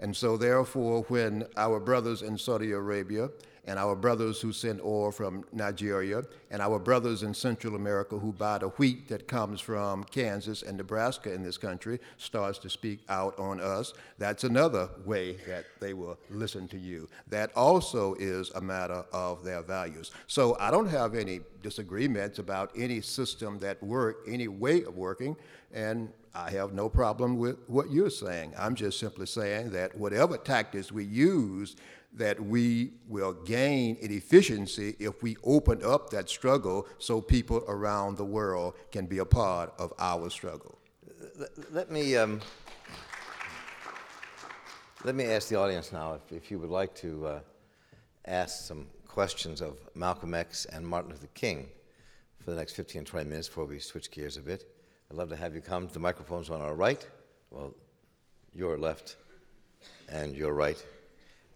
And 0.00 0.14
so, 0.14 0.36
therefore, 0.36 1.02
when 1.04 1.46
our 1.56 1.80
brothers 1.80 2.20
in 2.20 2.36
Saudi 2.36 2.72
Arabia 2.72 3.30
and 3.66 3.78
our 3.78 3.94
brothers 3.96 4.40
who 4.40 4.52
send 4.52 4.80
oil 4.82 5.10
from 5.10 5.44
Nigeria, 5.52 6.22
and 6.50 6.60
our 6.60 6.78
brothers 6.78 7.22
in 7.22 7.34
Central 7.34 7.74
America 7.74 8.18
who 8.18 8.32
buy 8.32 8.58
the 8.58 8.68
wheat 8.68 9.08
that 9.08 9.26
comes 9.26 9.60
from 9.60 10.04
Kansas 10.04 10.62
and 10.62 10.76
Nebraska 10.76 11.32
in 11.32 11.42
this 11.42 11.56
country 11.56 11.98
starts 12.18 12.58
to 12.58 12.70
speak 12.70 13.00
out 13.08 13.38
on 13.38 13.60
us. 13.60 13.92
That's 14.18 14.44
another 14.44 14.88
way 15.04 15.36
that 15.46 15.64
they 15.80 15.94
will 15.94 16.18
listen 16.30 16.68
to 16.68 16.78
you. 16.78 17.08
That 17.28 17.50
also 17.56 18.14
is 18.14 18.50
a 18.50 18.60
matter 18.60 19.04
of 19.12 19.44
their 19.44 19.62
values. 19.62 20.10
So 20.26 20.56
I 20.60 20.70
don't 20.70 20.88
have 20.88 21.14
any 21.14 21.40
disagreements 21.62 22.38
about 22.38 22.70
any 22.76 23.00
system 23.00 23.58
that 23.60 23.82
work, 23.82 24.18
any 24.28 24.48
way 24.48 24.82
of 24.82 24.96
working, 24.96 25.36
and 25.72 26.12
I 26.36 26.50
have 26.50 26.72
no 26.72 26.88
problem 26.88 27.38
with 27.38 27.58
what 27.68 27.90
you're 27.90 28.10
saying. 28.10 28.54
I'm 28.58 28.74
just 28.74 28.98
simply 28.98 29.26
saying 29.26 29.70
that 29.70 29.96
whatever 29.96 30.36
tactics 30.36 30.90
we 30.90 31.04
use, 31.04 31.76
that 32.14 32.40
we 32.40 32.92
will 33.08 33.32
gain 33.32 33.96
in 33.96 34.12
efficiency 34.12 34.94
if 34.98 35.22
we 35.22 35.36
open 35.42 35.84
up 35.84 36.10
that 36.10 36.28
struggle 36.28 36.86
so 36.98 37.20
people 37.20 37.64
around 37.66 38.16
the 38.16 38.24
world 38.24 38.74
can 38.92 39.06
be 39.06 39.18
a 39.18 39.24
part 39.24 39.72
of 39.78 39.92
our 39.98 40.30
struggle. 40.30 40.78
Let 41.70 41.90
me, 41.90 42.16
um, 42.16 42.40
let 45.02 45.14
me 45.14 45.24
ask 45.24 45.48
the 45.48 45.56
audience 45.56 45.92
now 45.92 46.14
if, 46.14 46.32
if 46.32 46.50
you 46.50 46.58
would 46.60 46.70
like 46.70 46.94
to 46.96 47.26
uh, 47.26 47.40
ask 48.26 48.64
some 48.64 48.86
questions 49.08 49.60
of 49.60 49.78
Malcolm 49.94 50.34
X 50.34 50.66
and 50.66 50.86
Martin 50.86 51.10
Luther 51.10 51.28
King 51.34 51.68
for 52.44 52.50
the 52.50 52.56
next 52.56 52.74
15 52.74 53.04
20 53.04 53.28
minutes 53.28 53.48
before 53.48 53.64
we 53.64 53.78
switch 53.80 54.10
gears 54.10 54.36
a 54.36 54.40
bit. 54.40 54.64
I'd 55.10 55.16
love 55.16 55.30
to 55.30 55.36
have 55.36 55.54
you 55.54 55.60
come 55.60 55.88
to 55.88 55.92
the 55.92 56.00
microphones 56.00 56.48
on 56.48 56.60
our 56.60 56.74
right, 56.74 57.06
well, 57.50 57.74
your 58.52 58.78
left 58.78 59.16
and 60.08 60.36
your 60.36 60.54
right. 60.54 60.84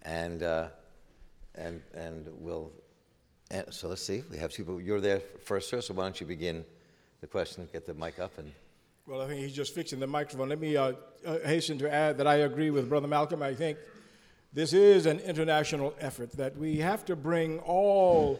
And, 0.02 0.42
uh, 0.42 0.68
and, 1.54 1.82
and 1.94 2.28
we'll, 2.38 2.72
and 3.50 3.66
so 3.70 3.88
let's 3.88 4.02
see, 4.02 4.22
we 4.30 4.38
have 4.38 4.52
two 4.52 4.64
people. 4.64 4.80
You're 4.80 5.00
there 5.00 5.20
first, 5.44 5.68
sir, 5.68 5.80
so 5.80 5.94
why 5.94 6.04
don't 6.04 6.20
you 6.20 6.26
begin 6.26 6.64
the 7.20 7.26
question, 7.26 7.68
get 7.72 7.86
the 7.86 7.94
mic 7.94 8.18
up 8.18 8.38
and. 8.38 8.52
Well, 9.06 9.22
I 9.22 9.26
think 9.26 9.40
he's 9.40 9.54
just 9.54 9.74
fixing 9.74 10.00
the 10.00 10.06
microphone. 10.06 10.50
Let 10.50 10.60
me 10.60 10.76
uh, 10.76 10.92
uh, 11.26 11.38
hasten 11.38 11.78
to 11.78 11.90
add 11.90 12.18
that 12.18 12.26
I 12.26 12.36
agree 12.36 12.70
with 12.70 12.90
Brother 12.90 13.08
Malcolm. 13.08 13.42
I 13.42 13.54
think 13.54 13.78
this 14.52 14.74
is 14.74 15.06
an 15.06 15.18
international 15.20 15.94
effort 15.98 16.32
that 16.32 16.56
we 16.58 16.76
have 16.76 17.06
to 17.06 17.16
bring 17.16 17.58
all 17.60 18.38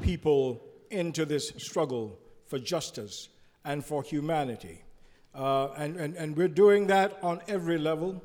people 0.00 0.62
into 0.90 1.26
this 1.26 1.52
struggle 1.58 2.18
for 2.46 2.58
justice 2.58 3.28
and 3.64 3.84
for 3.84 4.02
humanity. 4.02 4.82
Uh, 5.34 5.68
and, 5.76 5.96
and, 5.96 6.14
and 6.16 6.36
we're 6.36 6.48
doing 6.48 6.86
that 6.86 7.18
on 7.22 7.40
every 7.46 7.76
level, 7.76 8.22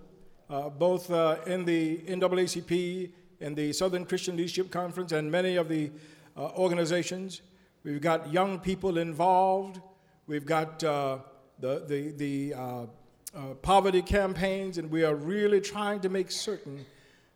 both 0.69 1.09
uh, 1.11 1.37
in 1.45 1.65
the 1.65 1.99
NAACP, 1.99 3.11
in 3.39 3.55
the 3.55 3.73
Southern 3.73 4.05
Christian 4.05 4.35
Leadership 4.35 4.69
Conference, 4.69 5.11
and 5.11 5.31
many 5.31 5.55
of 5.55 5.69
the 5.69 5.91
uh, 6.35 6.49
organizations. 6.57 7.41
We've 7.83 8.01
got 8.01 8.31
young 8.31 8.59
people 8.59 8.97
involved. 8.97 9.79
We've 10.27 10.45
got 10.45 10.83
uh, 10.83 11.19
the, 11.59 11.83
the, 11.87 12.11
the 12.11 12.53
uh, 12.53 12.85
poverty 13.61 14.01
campaigns, 14.01 14.77
and 14.77 14.91
we 14.91 15.03
are 15.03 15.15
really 15.15 15.61
trying 15.61 15.99
to 16.01 16.09
make 16.09 16.31
certain 16.31 16.85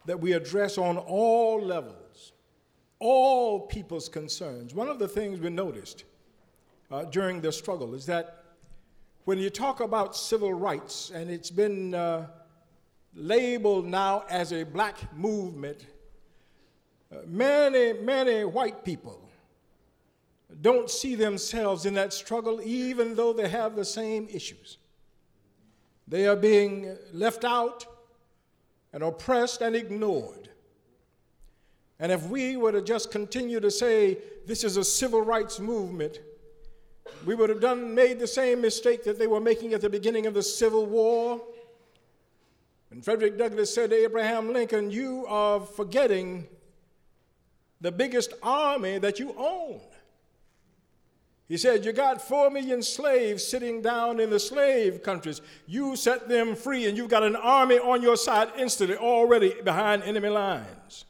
that 0.05 0.20
we 0.20 0.34
address 0.34 0.78
on 0.78 0.97
all 0.97 1.61
levels 1.61 2.34
all 2.99 3.68
people's 3.68 4.09
concerns. 4.09 4.74
One 4.74 4.88
of 4.88 4.99
the 4.99 5.07
things 5.07 5.39
we 5.39 5.49
noticed 5.49 6.05
uh, 6.91 7.03
during 7.05 7.41
the 7.41 7.51
struggle 7.51 7.93
is 7.93 8.05
that 8.05 8.43
when 9.26 9.38
you 9.38 9.49
talk 9.49 9.80
about 9.80 10.16
civil 10.16 10.53
rights, 10.53 11.11
and 11.13 11.30
it's 11.30 11.51
been 11.51 11.93
uh, 11.93 12.28
labeled 13.16 13.86
now 13.86 14.26
as 14.30 14.51
a 14.51 14.63
black 14.63 14.97
movement, 15.16 15.86
uh, 17.11 17.18
many, 17.26 17.93
many 17.93 18.43
white 18.43 18.84
people 18.84 19.22
don't 20.61 20.89
see 20.89 21.16
themselves 21.16 21.86
in 21.86 21.93
that 21.95 22.13
struggle, 22.13 22.61
even 22.61 23.16
though 23.16 23.34
they 23.34 23.49
have 23.49 23.76
the 23.76 23.86
same 23.86 24.28
issues. 24.32 24.78
They 26.07 26.28
are 26.28 26.36
being 26.36 26.97
left 27.13 27.43
out 27.43 27.86
and 28.93 29.03
oppressed 29.03 29.61
and 29.61 29.76
ignored. 29.76 30.49
And 31.99 32.11
if 32.11 32.28
we 32.28 32.57
were 32.57 32.72
to 32.72 32.82
just 32.82 33.11
continue 33.11 33.59
to 33.59 33.72
say 33.72 34.18
this 34.45 34.63
is 34.63 34.78
a 34.78 34.84
civil 34.84 35.22
rights 35.22 35.59
movement, 35.59 36.20
we 37.26 37.36
would 37.36 37.49
have 37.49 37.61
done 37.61 37.95
made 37.95 38.20
the 38.20 38.28
same 38.28 38.61
mistake 38.61 39.03
that 39.05 39.18
they 39.18 39.28
were 39.28 39.39
making 39.39 39.74
at 39.74 39.82
the 39.82 39.89
beginning 39.89 40.26
of 40.26 40.34
the 40.34 40.43
Civil 40.43 40.86
War. 40.86 41.41
Frederick 43.02 43.38
Douglass 43.38 43.74
said 43.74 43.89
to 43.89 44.04
Abraham 44.04 44.54
Lincoln, 44.54 44.91
You 44.91 45.26
are 45.28 45.60
forgetting 45.60 46.48
the 47.82 47.91
biggest 47.91 48.34
army 48.41 49.00
that 49.00 49.20
you 49.20 49.34
own. 49.38 49.82
He 51.48 51.58
said, 51.58 51.86
You 51.86 51.91
got 51.91 52.22
four 52.22 52.50
million 52.50 52.82
slaves 52.82 53.43
sitting 53.43 53.82
down 53.82 54.20
in 54.20 54.30
the 54.30 54.39
slave 54.39 55.04
countries. 55.04 55.41
You 55.68 55.96
set 55.96 56.28
them 56.28 56.56
free, 56.56 56.88
and 56.88 56.98
you've 56.98 57.10
got 57.10 57.24
an 57.24 57.36
army 57.36 57.78
on 57.78 58.02
your 58.02 58.18
side 58.18 58.50
instantly, 58.58 58.98
already 58.98 59.62
behind 59.62 60.04
enemy 60.04 60.30
lines. 60.30 61.06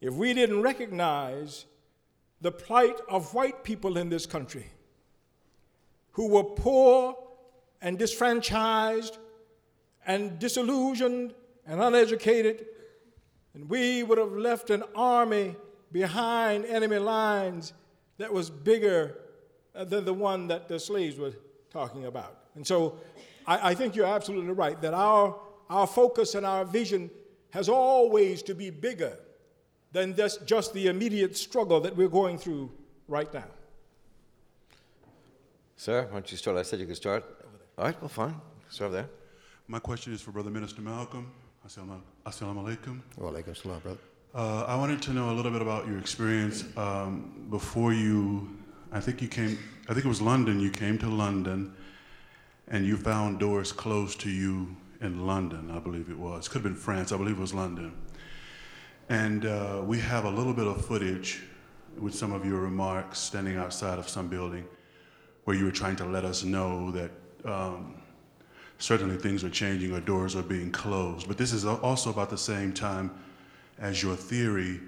If 0.00 0.14
we 0.14 0.34
didn't 0.34 0.62
recognize 0.62 1.66
the 2.40 2.52
plight 2.52 2.96
of 3.08 3.32
white 3.32 3.64
people 3.64 3.96
in 3.96 4.08
this 4.08 4.26
country 4.26 4.66
who 6.12 6.28
were 6.28 6.44
poor 6.44 7.16
and 7.80 7.98
disfranchised 7.98 9.18
and 10.06 10.38
disillusioned 10.38 11.34
and 11.66 11.80
uneducated, 11.80 12.66
and 13.54 13.68
we 13.68 14.02
would 14.02 14.18
have 14.18 14.32
left 14.32 14.70
an 14.70 14.82
army 14.94 15.56
behind 15.92 16.64
enemy 16.66 16.98
lines 16.98 17.72
that 18.18 18.32
was 18.32 18.50
bigger 18.50 19.18
uh, 19.74 19.84
than 19.84 20.04
the 20.04 20.14
one 20.14 20.48
that 20.48 20.68
the 20.68 20.78
slaves 20.78 21.16
were 21.16 21.32
talking 21.70 22.06
about. 22.06 22.38
And 22.54 22.66
so 22.66 22.98
I, 23.46 23.70
I 23.70 23.74
think 23.74 23.96
you're 23.96 24.06
absolutely 24.06 24.52
right 24.52 24.80
that 24.82 24.94
our, 24.94 25.38
our 25.70 25.86
focus 25.86 26.34
and 26.34 26.44
our 26.44 26.64
vision 26.64 27.10
has 27.50 27.68
always 27.68 28.42
to 28.42 28.54
be 28.54 28.70
bigger 28.70 29.16
than 29.92 30.14
just, 30.16 30.46
just 30.46 30.74
the 30.74 30.88
immediate 30.88 31.36
struggle 31.36 31.80
that 31.80 31.96
we're 31.96 32.08
going 32.08 32.36
through 32.36 32.70
right 33.06 33.32
now. 33.32 33.44
Sir, 35.76 36.02
why 36.06 36.12
don't 36.14 36.30
you 36.30 36.36
start? 36.36 36.56
I 36.56 36.62
said 36.62 36.80
you 36.80 36.86
could 36.86 36.96
start. 36.96 37.24
All 37.78 37.84
right, 37.84 38.00
well, 38.00 38.08
fine. 38.08 38.34
Start 38.70 38.92
there. 38.92 39.08
My 39.66 39.78
question 39.78 40.12
is 40.12 40.20
for 40.20 40.30
Brother 40.30 40.50
Minister 40.50 40.82
Malcolm. 40.82 41.32
Assalamu 41.66 42.02
alaikum. 42.26 43.00
Wa 43.16 43.30
alaikum 43.30 43.56
salam, 43.56 43.80
brother. 43.80 43.98
Uh, 44.34 44.64
I 44.64 44.76
wanted 44.76 45.00
to 45.00 45.14
know 45.14 45.30
a 45.30 45.32
little 45.32 45.50
bit 45.50 45.62
about 45.62 45.88
your 45.88 45.96
experience 45.96 46.64
um, 46.76 47.46
before 47.48 47.94
you. 47.94 48.58
I 48.92 49.00
think 49.00 49.22
you 49.22 49.28
came. 49.28 49.58
I 49.88 49.94
think 49.94 50.04
it 50.04 50.08
was 50.08 50.20
London. 50.20 50.60
You 50.60 50.70
came 50.70 50.98
to 50.98 51.08
London, 51.08 51.74
and 52.68 52.84
you 52.84 52.98
found 52.98 53.40
doors 53.40 53.72
closed 53.72 54.20
to 54.20 54.30
you 54.30 54.76
in 55.00 55.26
London. 55.26 55.70
I 55.70 55.78
believe 55.78 56.10
it 56.10 56.18
was. 56.18 56.46
Could 56.46 56.62
have 56.62 56.64
been 56.64 56.74
France. 56.74 57.10
I 57.10 57.16
believe 57.16 57.38
it 57.38 57.40
was 57.40 57.54
London. 57.54 57.94
And 59.08 59.46
uh, 59.46 59.80
we 59.82 59.98
have 60.00 60.26
a 60.26 60.30
little 60.30 60.52
bit 60.52 60.66
of 60.66 60.84
footage 60.84 61.42
with 61.98 62.14
some 62.14 62.32
of 62.32 62.44
your 62.44 62.60
remarks 62.60 63.18
standing 63.18 63.56
outside 63.56 63.98
of 63.98 64.10
some 64.10 64.28
building 64.28 64.66
where 65.44 65.56
you 65.56 65.64
were 65.64 65.70
trying 65.70 65.96
to 65.96 66.04
let 66.04 66.26
us 66.26 66.44
know 66.44 66.90
that 66.90 67.10
um, 67.46 67.94
certainly 68.78 69.16
things 69.16 69.44
are 69.44 69.50
changing 69.50 69.92
or 69.92 70.00
doors 70.00 70.36
are 70.36 70.42
being 70.42 70.70
closed. 70.70 71.28
But 71.28 71.38
this 71.38 71.52
is 71.52 71.64
also 71.64 72.10
about 72.10 72.30
the 72.30 72.38
same 72.38 72.72
time 72.72 73.10
as 73.78 74.02
your 74.02 74.16
theory 74.16 74.80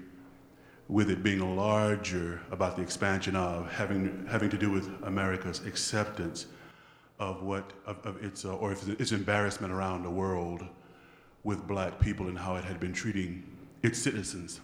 with 0.87 1.09
it 1.09 1.21
being 1.21 1.55
larger 1.55 2.41
about 2.51 2.77
the 2.77 2.81
expansion 2.81 3.35
of 3.35 3.69
having, 3.71 4.25
having 4.29 4.49
to 4.49 4.57
do 4.57 4.71
with 4.71 4.89
America's 5.03 5.65
acceptance 5.65 6.47
of 7.19 7.41
what 7.43 7.73
of, 7.85 7.97
of 8.05 8.23
its 8.23 8.45
uh, 8.45 8.55
or 8.55 8.71
its 8.71 9.11
embarrassment 9.11 9.73
around 9.73 10.03
the 10.03 10.09
world 10.09 10.63
with 11.43 11.67
black 11.67 11.99
people 11.99 12.27
and 12.27 12.37
how 12.37 12.55
it 12.55 12.63
had 12.63 12.79
been 12.79 12.93
treating 12.93 13.43
its 13.83 13.99
citizens. 13.99 14.59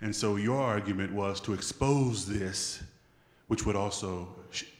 And 0.00 0.14
so 0.14 0.36
your 0.36 0.60
argument 0.60 1.12
was 1.12 1.40
to 1.42 1.52
expose 1.52 2.26
this, 2.26 2.82
which 3.48 3.66
would 3.66 3.76
also 3.76 4.28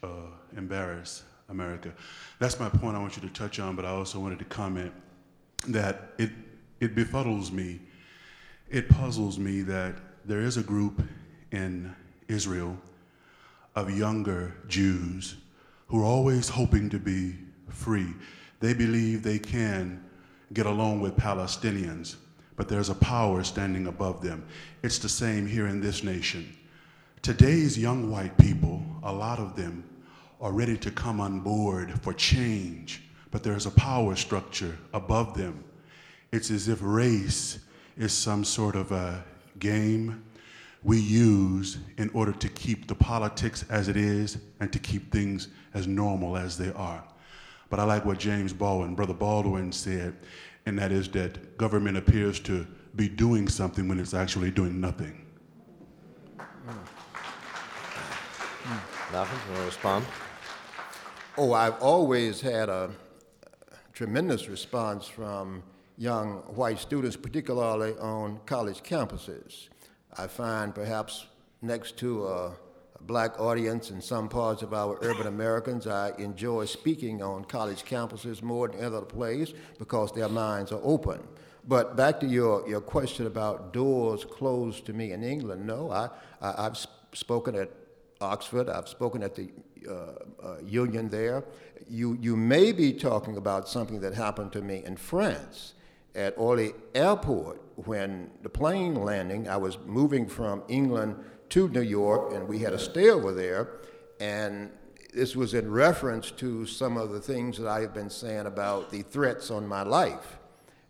uh, 0.02 0.08
embarrass 0.56 1.24
America. 1.50 1.92
That's 2.38 2.58
my 2.58 2.68
point 2.68 2.96
I 2.96 3.00
want 3.00 3.16
you 3.16 3.22
to 3.22 3.34
touch 3.34 3.58
on, 3.58 3.76
but 3.76 3.84
I 3.84 3.90
also 3.90 4.18
wanted 4.18 4.38
to 4.38 4.44
comment 4.46 4.92
that 5.68 6.12
it, 6.18 6.30
it 6.80 6.94
befuddles 6.94 7.50
me, 7.50 7.80
it 8.68 8.88
puzzles 8.88 9.38
me 9.38 9.62
that 9.62 9.96
there 10.24 10.40
is 10.40 10.56
a 10.56 10.62
group 10.62 11.02
in 11.52 11.94
Israel 12.28 12.76
of 13.74 13.96
younger 13.96 14.54
Jews 14.68 15.36
who 15.88 16.02
are 16.02 16.06
always 16.06 16.48
hoping 16.48 16.88
to 16.90 16.98
be 16.98 17.36
free. 17.68 18.14
They 18.60 18.74
believe 18.74 19.22
they 19.22 19.38
can 19.38 20.04
get 20.52 20.66
along 20.66 21.00
with 21.00 21.16
Palestinians 21.16 22.16
but 22.60 22.68
there's 22.68 22.90
a 22.90 22.94
power 22.96 23.42
standing 23.42 23.86
above 23.86 24.20
them. 24.20 24.46
It's 24.82 24.98
the 24.98 25.08
same 25.08 25.46
here 25.46 25.68
in 25.68 25.80
this 25.80 26.04
nation. 26.04 26.54
Today's 27.22 27.78
young 27.78 28.10
white 28.10 28.36
people, 28.36 28.84
a 29.02 29.10
lot 29.10 29.38
of 29.38 29.56
them, 29.56 29.82
are 30.40 30.52
ready 30.52 30.76
to 30.78 30.90
come 30.90 31.20
on 31.20 31.40
board 31.40 31.92
for 32.00 32.12
change, 32.14 33.02
but 33.30 33.42
there's 33.42 33.66
a 33.66 33.70
power 33.70 34.16
structure 34.16 34.76
above 34.94 35.36
them. 35.36 35.62
It's 36.32 36.50
as 36.50 36.68
if 36.68 36.78
race 36.80 37.58
is 37.96 38.12
some 38.12 38.44
sort 38.44 38.74
of 38.74 38.92
a 38.92 39.22
game 39.58 40.24
we 40.82 40.98
use 40.98 41.76
in 41.98 42.08
order 42.14 42.32
to 42.32 42.48
keep 42.48 42.88
the 42.88 42.94
politics 42.94 43.66
as 43.68 43.88
it 43.88 43.96
is 43.96 44.38
and 44.60 44.72
to 44.72 44.78
keep 44.78 45.12
things 45.12 45.48
as 45.74 45.86
normal 45.86 46.38
as 46.38 46.56
they 46.56 46.72
are. 46.72 47.04
But 47.68 47.78
I 47.78 47.84
like 47.84 48.06
what 48.06 48.18
James 48.18 48.54
Baldwin, 48.54 48.94
Brother 48.94 49.12
Baldwin, 49.12 49.72
said, 49.72 50.16
and 50.64 50.78
that 50.78 50.90
is 50.90 51.08
that 51.10 51.58
government 51.58 51.98
appears 51.98 52.40
to 52.40 52.66
be 52.96 53.08
doing 53.08 53.46
something 53.46 53.88
when 53.88 54.00
it's 54.00 54.14
actually 54.14 54.50
doing 54.50 54.80
nothing. 54.80 55.26
Hmm. 56.38 56.70
Hmm. 58.64 59.12
Malcolm, 59.12 59.38
you 59.46 59.52
want 59.52 59.60
to 59.60 59.66
respond? 59.66 60.04
Oh, 61.38 61.52
I've 61.52 61.80
always 61.80 62.40
had 62.40 62.68
a 62.68 62.90
tremendous 63.92 64.48
response 64.48 65.06
from 65.06 65.62
young 65.96 66.38
white 66.54 66.80
students, 66.80 67.16
particularly 67.16 67.92
on 68.00 68.40
college 68.46 68.82
campuses. 68.82 69.68
I 70.18 70.26
find 70.26 70.74
perhaps 70.74 71.26
next 71.62 71.96
to 71.98 72.26
a, 72.26 72.52
black 73.02 73.40
audience 73.40 73.90
in 73.90 74.00
some 74.00 74.28
parts 74.28 74.60
of 74.60 74.74
our 74.74 74.98
urban 75.00 75.26
Americans, 75.26 75.86
I 75.86 76.12
enjoy 76.18 76.66
speaking 76.66 77.22
on 77.22 77.44
college 77.46 77.84
campuses 77.84 78.42
more 78.42 78.68
than 78.68 78.84
other 78.84 79.00
places 79.00 79.54
because 79.78 80.12
their 80.12 80.28
minds 80.28 80.70
are 80.70 80.80
open. 80.82 81.26
But 81.66 81.96
back 81.96 82.20
to 82.20 82.26
your, 82.26 82.68
your 82.68 82.82
question 82.82 83.26
about 83.26 83.72
doors 83.72 84.26
closed 84.26 84.84
to 84.84 84.92
me 84.92 85.12
in 85.12 85.22
England, 85.22 85.66
no, 85.66 85.90
I, 85.90 86.10
I, 86.42 86.64
have 86.64 86.86
spoken 87.14 87.54
at 87.54 87.70
Oxford, 88.20 88.68
I've 88.68 88.88
spoken 88.88 89.22
at 89.22 89.34
the 89.34 89.48
union 90.64 91.08
there. 91.08 91.44
You, 91.88 92.16
you 92.20 92.36
may 92.36 92.72
be 92.72 92.92
talking 92.92 93.36
about 93.36 93.68
something 93.68 94.00
that 94.00 94.14
happened 94.14 94.52
to 94.52 94.60
me 94.60 94.82
in 94.84 94.96
France 94.96 95.74
at 96.14 96.34
Orly 96.36 96.72
Airport 96.94 97.60
when 97.76 98.30
the 98.42 98.48
plane 98.48 98.94
landing, 98.94 99.48
I 99.48 99.56
was 99.56 99.78
moving 99.86 100.28
from 100.28 100.62
England 100.68 101.16
to 101.50 101.68
New 101.68 101.82
York, 101.82 102.32
and 102.32 102.46
we 102.46 102.58
had 102.58 102.72
a 102.72 102.78
stay 102.78 103.10
over 103.10 103.32
there. 103.32 103.80
And 104.20 104.70
this 105.12 105.34
was 105.34 105.54
in 105.54 105.70
reference 105.70 106.30
to 106.32 106.66
some 106.66 106.96
of 106.96 107.10
the 107.10 107.20
things 107.20 107.58
that 107.58 107.66
I 107.66 107.80
have 107.80 107.94
been 107.94 108.10
saying 108.10 108.46
about 108.46 108.90
the 108.90 109.02
threats 109.02 109.50
on 109.50 109.66
my 109.66 109.82
life. 109.82 110.38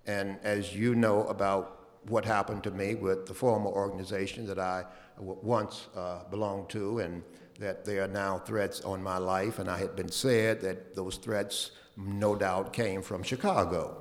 And 0.06 0.38
as 0.42 0.74
you 0.74 0.94
know 0.94 1.24
about 1.24 1.78
what 2.08 2.24
happened 2.24 2.64
to 2.64 2.70
me 2.70 2.94
with 2.94 3.26
the 3.26 3.34
former 3.34 3.70
organization 3.70 4.46
that 4.46 4.58
I 4.58 4.84
once 5.18 5.88
uh, 5.94 6.24
belonged 6.30 6.70
to, 6.70 6.98
and 7.00 7.22
that 7.60 7.84
there 7.84 8.02
are 8.02 8.08
now 8.08 8.38
threats 8.38 8.80
on 8.80 9.02
my 9.02 9.18
life, 9.18 9.60
and 9.60 9.70
I 9.70 9.78
had 9.78 9.94
been 9.94 10.10
said 10.10 10.60
that 10.62 10.96
those 10.96 11.16
threats 11.16 11.70
no 11.96 12.34
doubt 12.34 12.72
came 12.72 13.02
from 13.02 13.22
Chicago 13.22 14.00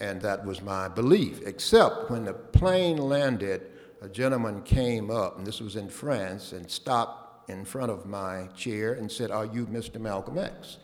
and 0.00 0.20
that 0.22 0.44
was 0.44 0.62
my 0.62 0.88
belief. 0.88 1.46
Except 1.46 2.10
when 2.10 2.24
the 2.24 2.32
plane 2.32 2.96
landed, 2.96 3.62
a 4.00 4.08
gentleman 4.08 4.62
came 4.62 5.10
up, 5.10 5.36
and 5.36 5.46
this 5.46 5.60
was 5.60 5.76
in 5.76 5.88
France, 5.88 6.52
and 6.52 6.68
stopped 6.68 7.50
in 7.50 7.64
front 7.64 7.90
of 7.90 8.06
my 8.06 8.46
chair 8.56 8.94
and 8.94 9.12
said, 9.12 9.30
Are 9.30 9.44
you 9.44 9.66
Mr. 9.66 10.00
Malcolm 10.00 10.38
X? 10.38 10.78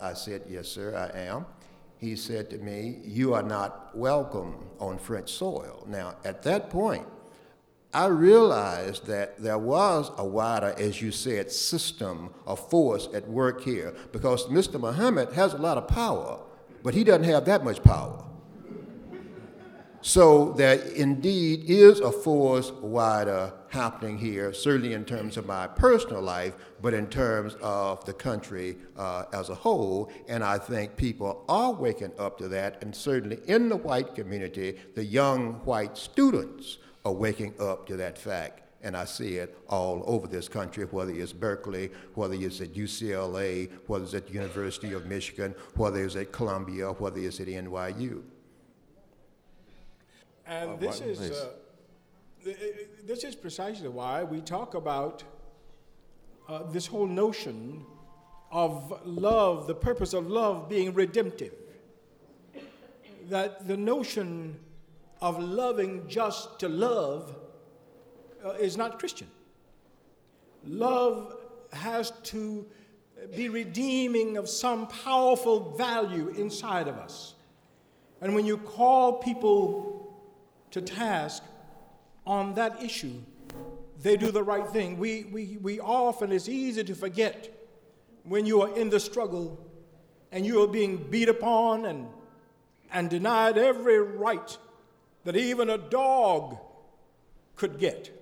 I 0.00 0.14
said, 0.14 0.42
Yes, 0.48 0.68
sir, 0.68 0.94
I 0.96 1.18
am. 1.18 1.46
He 1.98 2.14
said 2.14 2.48
to 2.50 2.58
me, 2.58 3.00
You 3.02 3.34
are 3.34 3.42
not 3.42 3.96
welcome 3.96 4.68
on 4.78 4.98
French 4.98 5.32
soil. 5.32 5.84
Now, 5.88 6.16
at 6.24 6.42
that 6.44 6.70
point, 6.70 7.06
I 7.96 8.08
realized 8.08 9.06
that 9.06 9.38
there 9.38 9.56
was 9.56 10.10
a 10.18 10.24
wider, 10.24 10.74
as 10.76 11.00
you 11.00 11.10
said, 11.10 11.50
system 11.50 12.28
of 12.46 12.60
force 12.68 13.08
at 13.14 13.26
work 13.26 13.62
here 13.62 13.94
because 14.12 14.44
Mr. 14.48 14.78
Muhammad 14.78 15.32
has 15.32 15.54
a 15.54 15.56
lot 15.56 15.78
of 15.78 15.88
power, 15.88 16.40
but 16.82 16.92
he 16.92 17.04
doesn't 17.04 17.24
have 17.24 17.46
that 17.46 17.64
much 17.64 17.82
power. 17.82 18.22
So 20.02 20.52
there 20.52 20.74
indeed 20.74 21.70
is 21.70 22.00
a 22.00 22.12
force 22.12 22.70
wider 22.70 23.54
happening 23.70 24.18
here, 24.18 24.52
certainly 24.52 24.92
in 24.92 25.06
terms 25.06 25.38
of 25.38 25.46
my 25.46 25.66
personal 25.66 26.20
life, 26.20 26.54
but 26.82 26.92
in 26.92 27.06
terms 27.06 27.56
of 27.62 28.04
the 28.04 28.12
country 28.12 28.76
uh, 28.98 29.24
as 29.32 29.48
a 29.48 29.54
whole. 29.54 30.12
And 30.28 30.44
I 30.44 30.58
think 30.58 30.98
people 30.98 31.46
are 31.48 31.72
waking 31.72 32.12
up 32.18 32.36
to 32.38 32.48
that, 32.48 32.82
and 32.82 32.94
certainly 32.94 33.38
in 33.46 33.70
the 33.70 33.76
white 33.76 34.14
community, 34.14 34.76
the 34.94 35.04
young 35.04 35.54
white 35.64 35.96
students 35.96 36.76
are 37.06 37.12
waking 37.12 37.54
up 37.60 37.86
to 37.86 37.96
that 37.96 38.18
fact. 38.18 38.62
And 38.82 38.96
I 38.96 39.04
see 39.04 39.36
it 39.36 39.56
all 39.68 40.02
over 40.06 40.26
this 40.26 40.48
country, 40.48 40.84
whether 40.84 41.12
it's 41.12 41.32
Berkeley, 41.32 41.90
whether 42.14 42.34
it's 42.34 42.60
at 42.60 42.74
UCLA, 42.74 43.70
whether 43.86 44.04
it's 44.04 44.14
at 44.14 44.26
the 44.26 44.34
University 44.34 44.92
of 44.92 45.06
Michigan, 45.06 45.54
whether 45.76 46.04
it's 46.04 46.16
at 46.16 46.32
Columbia, 46.32 46.90
whether 46.90 47.18
it's 47.18 47.40
at 47.40 47.46
NYU. 47.46 48.22
And 50.46 50.70
uh, 50.70 50.76
this 50.76 51.00
is 51.00 51.30
uh, 51.30 51.48
this 53.04 53.24
is 53.24 53.34
precisely 53.34 53.88
why 53.88 54.22
we 54.22 54.40
talk 54.40 54.74
about 54.74 55.24
uh, 56.48 56.64
this 56.64 56.86
whole 56.86 57.06
notion 57.06 57.84
of 58.52 59.00
love, 59.04 59.66
the 59.66 59.74
purpose 59.74 60.12
of 60.12 60.28
love 60.28 60.68
being 60.68 60.92
redemptive. 60.94 61.54
That 63.28 63.66
the 63.66 63.76
notion 63.76 64.60
of 65.20 65.42
loving 65.42 66.06
just 66.08 66.58
to 66.60 66.68
love 66.68 67.34
uh, 68.44 68.50
is 68.50 68.76
not 68.76 68.98
Christian. 68.98 69.28
Love 70.64 71.36
has 71.72 72.12
to 72.24 72.66
be 73.34 73.48
redeeming 73.48 74.36
of 74.36 74.48
some 74.48 74.86
powerful 74.88 75.74
value 75.76 76.28
inside 76.28 76.88
of 76.88 76.96
us. 76.96 77.34
And 78.20 78.34
when 78.34 78.46
you 78.46 78.58
call 78.58 79.14
people 79.14 80.14
to 80.70 80.80
task 80.80 81.42
on 82.26 82.54
that 82.54 82.82
issue, 82.82 83.20
they 84.02 84.16
do 84.16 84.30
the 84.30 84.42
right 84.42 84.68
thing. 84.68 84.98
We, 84.98 85.24
we, 85.24 85.58
we 85.60 85.80
often, 85.80 86.32
it's 86.32 86.48
easy 86.48 86.84
to 86.84 86.94
forget 86.94 87.52
when 88.24 88.44
you 88.46 88.62
are 88.62 88.76
in 88.76 88.90
the 88.90 89.00
struggle 89.00 89.58
and 90.32 90.44
you 90.44 90.62
are 90.62 90.66
being 90.66 90.96
beat 91.10 91.28
upon 91.28 91.86
and, 91.86 92.08
and 92.92 93.08
denied 93.08 93.56
every 93.56 93.98
right 93.98 94.56
that 95.26 95.36
even 95.36 95.68
a 95.68 95.76
dog 95.76 96.56
could 97.56 97.78
get. 97.78 98.12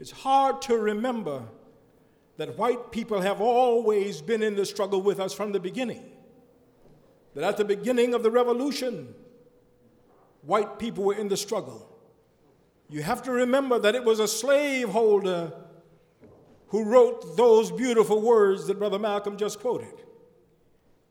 It's 0.00 0.10
hard 0.10 0.62
to 0.62 0.76
remember 0.76 1.42
that 2.38 2.56
white 2.56 2.90
people 2.90 3.20
have 3.20 3.42
always 3.42 4.22
been 4.22 4.42
in 4.42 4.56
the 4.56 4.64
struggle 4.64 5.02
with 5.02 5.20
us 5.20 5.34
from 5.34 5.52
the 5.52 5.60
beginning. 5.60 6.10
That 7.34 7.44
at 7.44 7.56
the 7.58 7.64
beginning 7.64 8.14
of 8.14 8.22
the 8.22 8.30
revolution, 8.30 9.14
white 10.40 10.78
people 10.78 11.04
were 11.04 11.14
in 11.14 11.28
the 11.28 11.36
struggle. 11.36 11.86
You 12.88 13.02
have 13.02 13.22
to 13.24 13.32
remember 13.32 13.78
that 13.78 13.94
it 13.94 14.02
was 14.02 14.18
a 14.18 14.28
slaveholder 14.28 15.52
who 16.68 16.84
wrote 16.84 17.36
those 17.36 17.70
beautiful 17.70 18.22
words 18.22 18.66
that 18.68 18.78
Brother 18.78 18.98
Malcolm 18.98 19.36
just 19.36 19.60
quoted. 19.60 19.92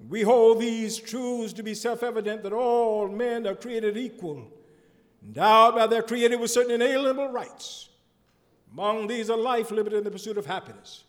We 0.09 0.23
hold 0.23 0.59
these 0.59 0.97
truths 0.97 1.53
to 1.53 1.61
be 1.61 1.75
self 1.75 2.01
evident 2.01 2.41
that 2.43 2.53
all 2.53 3.07
men 3.07 3.45
are 3.45 3.55
created 3.55 3.95
equal, 3.95 4.51
endowed 5.27 5.75
by 5.75 5.85
their 5.87 6.01
Creator 6.01 6.37
with 6.37 6.49
certain 6.49 6.71
inalienable 6.71 7.29
rights. 7.29 7.89
Among 8.71 9.07
these 9.07 9.29
are 9.29 9.37
life, 9.37 9.71
liberty, 9.71 9.97
and 9.97 10.05
the 10.05 10.11
pursuit 10.11 10.37
of 10.37 10.45
happiness. 10.45 11.03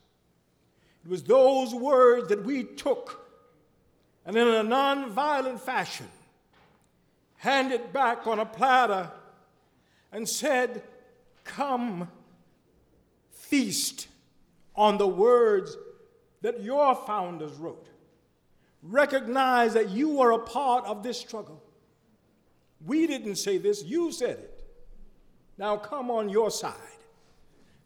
It 1.04 1.10
was 1.10 1.22
those 1.22 1.74
words 1.74 2.28
that 2.28 2.44
we 2.44 2.64
took 2.64 3.24
and 4.26 4.36
in 4.36 4.46
a 4.46 4.62
non-violent 4.62 5.60
fashion 5.60 6.08
handed 7.36 7.92
back 7.92 8.26
on 8.26 8.38
a 8.38 8.44
platter 8.44 9.10
and 10.12 10.28
said, 10.28 10.82
Come, 11.44 12.08
feast 13.30 14.08
on 14.76 14.98
the 14.98 15.08
words 15.08 15.76
that 16.42 16.62
your 16.62 16.94
founders 16.94 17.52
wrote. 17.52 17.86
Recognize 18.82 19.72
that 19.74 19.88
you 19.88 20.20
are 20.20 20.32
a 20.32 20.38
part 20.38 20.84
of 20.84 21.02
this 21.02 21.18
struggle. 21.18 21.62
We 22.84 23.06
didn't 23.06 23.36
say 23.36 23.58
this, 23.58 23.84
you 23.84 24.12
said 24.12 24.38
it. 24.38 24.64
Now 25.56 25.76
come 25.76 26.10
on 26.10 26.28
your 26.28 26.50
side. 26.50 26.74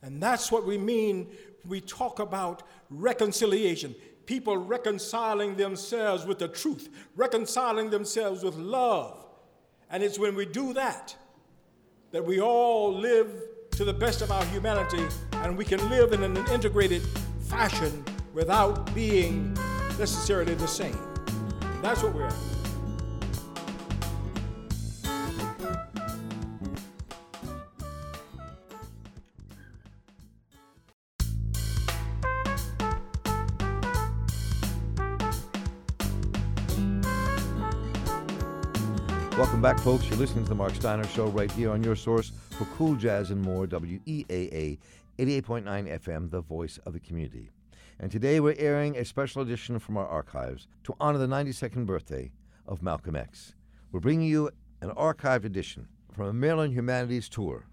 And 0.02 0.22
that's 0.22 0.50
what 0.50 0.66
we 0.66 0.76
mean 0.76 1.28
we 1.66 1.80
talk 1.80 2.18
about 2.18 2.64
reconciliation. 2.90 3.94
People 4.26 4.56
reconciling 4.56 5.56
themselves 5.56 6.26
with 6.26 6.38
the 6.38 6.48
truth, 6.48 6.88
reconciling 7.16 7.90
themselves 7.90 8.44
with 8.44 8.56
love, 8.56 9.24
and 9.90 10.02
it's 10.02 10.18
when 10.18 10.34
we 10.34 10.46
do 10.46 10.72
that 10.72 11.14
that 12.12 12.24
we 12.24 12.40
all 12.40 12.92
live 12.92 13.30
to 13.70 13.84
the 13.84 13.92
best 13.92 14.20
of 14.20 14.30
our 14.30 14.44
humanity 14.46 15.02
and 15.32 15.56
we 15.56 15.64
can 15.64 15.88
live 15.88 16.12
in 16.12 16.22
an 16.22 16.36
integrated 16.48 17.02
fashion 17.48 18.04
without 18.34 18.94
being 18.94 19.54
necessarily 19.98 20.54
the 20.54 20.68
same. 20.68 20.98
That's 21.80 22.02
what 22.02 22.14
we're 22.14 22.26
at. 22.26 22.51
Welcome 39.62 39.76
back, 39.76 39.84
folks. 39.84 40.08
You're 40.10 40.18
listening 40.18 40.42
to 40.42 40.48
the 40.48 40.56
Marc 40.56 40.74
Steiner 40.74 41.06
Show 41.06 41.28
right 41.28 41.50
here 41.52 41.70
on 41.70 41.84
your 41.84 41.94
source 41.94 42.32
for 42.50 42.64
cool 42.76 42.96
jazz 42.96 43.30
and 43.30 43.40
more, 43.40 43.64
WEAA 43.64 44.76
88.9 45.20 46.00
FM, 46.00 46.28
the 46.32 46.40
voice 46.40 46.80
of 46.84 46.94
the 46.94 46.98
community. 46.98 47.48
And 48.00 48.10
today 48.10 48.40
we're 48.40 48.56
airing 48.58 48.96
a 48.96 49.04
special 49.04 49.40
edition 49.40 49.78
from 49.78 49.96
our 49.96 50.08
archives 50.08 50.66
to 50.82 50.96
honor 50.98 51.18
the 51.18 51.28
92nd 51.28 51.86
birthday 51.86 52.32
of 52.66 52.82
Malcolm 52.82 53.14
X. 53.14 53.54
We're 53.92 54.00
bringing 54.00 54.28
you 54.28 54.50
an 54.80 54.90
archived 54.90 55.44
edition 55.44 55.86
from 56.10 56.26
a 56.26 56.32
Maryland 56.32 56.74
Humanities 56.74 57.28
tour, 57.28 57.64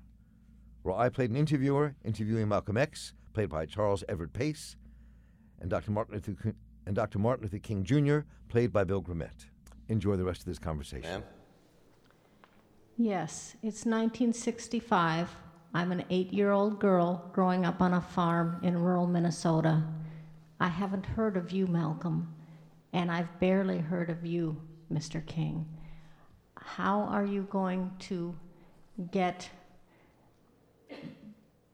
where 0.84 0.96
I 0.96 1.10
played 1.10 1.32
an 1.32 1.38
interviewer 1.38 1.96
interviewing 2.06 2.48
Malcolm 2.48 2.78
X, 2.78 3.14
played 3.34 3.50
by 3.50 3.66
Charles 3.66 4.04
Everett 4.08 4.34
Pace, 4.34 4.76
and 5.60 5.72
Dr. 5.72 5.90
Martin 5.90 6.14
Luther, 6.14 6.54
and 6.86 6.96
Dr. 6.96 7.18
Martin 7.18 7.46
Luther 7.46 7.58
King 7.58 7.84
Jr., 7.84 8.20
played 8.48 8.72
by 8.72 8.84
Bill 8.84 9.02
Grimmett. 9.02 9.48
Enjoy 9.88 10.16
the 10.16 10.24
rest 10.24 10.42
of 10.42 10.46
this 10.46 10.60
conversation. 10.60 11.10
Ma'am? 11.10 11.24
Yes, 13.02 13.56
it's 13.64 13.86
1965. 13.86 15.34
I'm 15.74 15.94
an 15.94 16.04
eight 16.10 16.34
year 16.34 16.52
old 16.52 16.82
girl 16.82 17.30
growing 17.32 17.66
up 17.66 17.82
on 17.82 17.94
a 17.94 18.02
farm 18.02 18.60
in 18.62 18.78
rural 18.78 19.08
Minnesota. 19.08 19.86
I 20.60 20.68
haven't 20.68 21.06
heard 21.06 21.38
of 21.38 21.50
you, 21.50 21.66
Malcolm, 21.66 22.36
and 22.92 23.10
I've 23.10 23.40
barely 23.40 23.78
heard 23.78 24.10
of 24.10 24.26
you, 24.26 24.62
Mr. 24.92 25.26
King. 25.26 25.66
How 26.58 27.04
are 27.04 27.24
you 27.24 27.44
going 27.50 27.90
to 28.00 28.36
get 29.12 29.50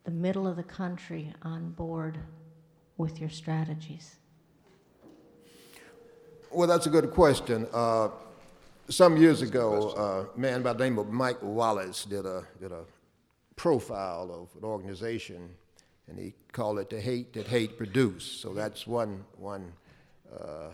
the 0.04 0.12
middle 0.12 0.46
of 0.46 0.58
the 0.58 0.64
country 0.64 1.34
on 1.42 1.72
board 1.72 2.20
with 2.98 3.20
your 3.20 3.32
strategies? 3.32 4.18
Well, 6.52 6.68
that's 6.68 6.86
a 6.86 6.92
good 6.92 7.10
question. 7.10 7.68
Uh, 7.74 8.10
some 8.90 9.18
years 9.18 9.42
ago, 9.42 10.28
a 10.36 10.40
man 10.40 10.62
by 10.62 10.74
the 10.74 10.84
name 10.84 10.98
of 11.00 11.10
Mike 11.10 11.42
Wallace 11.42 12.06
did 12.06 12.26
a, 12.26 12.44
did 12.60 12.72
a 12.72 12.84
profile 13.56 14.30
of 14.32 14.62
an 14.62 14.68
organization, 14.68 15.50
and 16.08 16.20
he 16.20 16.34
called 16.52 16.80
it 16.80 16.90
The 16.90 17.02
Hate 17.02 17.34
That 17.34 17.48
Hate 17.48 17.78
Produced. 17.78 18.42
So 18.42 18.54
that's 18.54 18.86
one, 18.86 19.24
one 19.38 19.74
uh, 20.32 20.70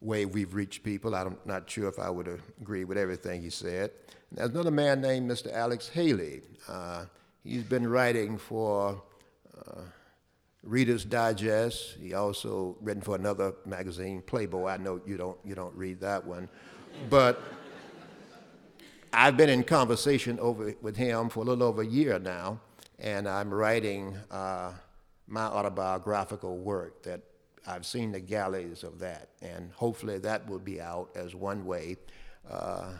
way 0.00 0.26
we've 0.26 0.54
reached 0.54 0.82
people. 0.82 1.14
I'm 1.14 1.38
not 1.44 1.70
sure 1.70 1.88
if 1.88 1.98
I 1.98 2.10
would 2.10 2.40
agree 2.60 2.84
with 2.84 2.98
everything 2.98 3.42
he 3.42 3.50
said. 3.50 3.90
And 4.30 4.38
there's 4.38 4.50
another 4.50 4.70
man 4.70 5.00
named 5.00 5.30
Mr. 5.30 5.52
Alex 5.52 5.88
Haley. 5.88 6.42
Uh, 6.68 7.06
he's 7.42 7.64
been 7.64 7.88
writing 7.88 8.36
for 8.36 9.02
uh, 9.56 9.80
Reader's 10.62 11.04
Digest. 11.04 11.96
He 12.00 12.12
also 12.12 12.76
written 12.80 13.02
for 13.02 13.16
another 13.16 13.54
magazine, 13.64 14.22
Playboy. 14.22 14.66
I 14.66 14.76
know 14.76 15.00
you 15.06 15.16
don't, 15.16 15.38
you 15.44 15.54
don't 15.54 15.74
read 15.74 16.00
that 16.00 16.26
one. 16.26 16.48
But 17.08 17.42
I've 19.12 19.36
been 19.36 19.48
in 19.48 19.64
conversation 19.64 20.38
over 20.38 20.74
with 20.82 20.96
him 20.96 21.28
for 21.28 21.40
a 21.40 21.44
little 21.44 21.64
over 21.64 21.82
a 21.82 21.86
year 21.86 22.18
now, 22.18 22.60
and 22.98 23.28
I'm 23.28 23.52
writing 23.52 24.16
uh, 24.30 24.72
my 25.26 25.42
autobiographical 25.44 26.58
work 26.58 27.02
that 27.02 27.20
I've 27.66 27.84
seen 27.84 28.12
the 28.12 28.20
galleys 28.20 28.84
of 28.84 28.98
that, 29.00 29.28
and 29.42 29.72
hopefully 29.72 30.18
that 30.18 30.48
will 30.48 30.58
be 30.58 30.80
out 30.80 31.10
as 31.14 31.34
one 31.34 31.64
way 31.64 31.96
uh, 32.50 32.92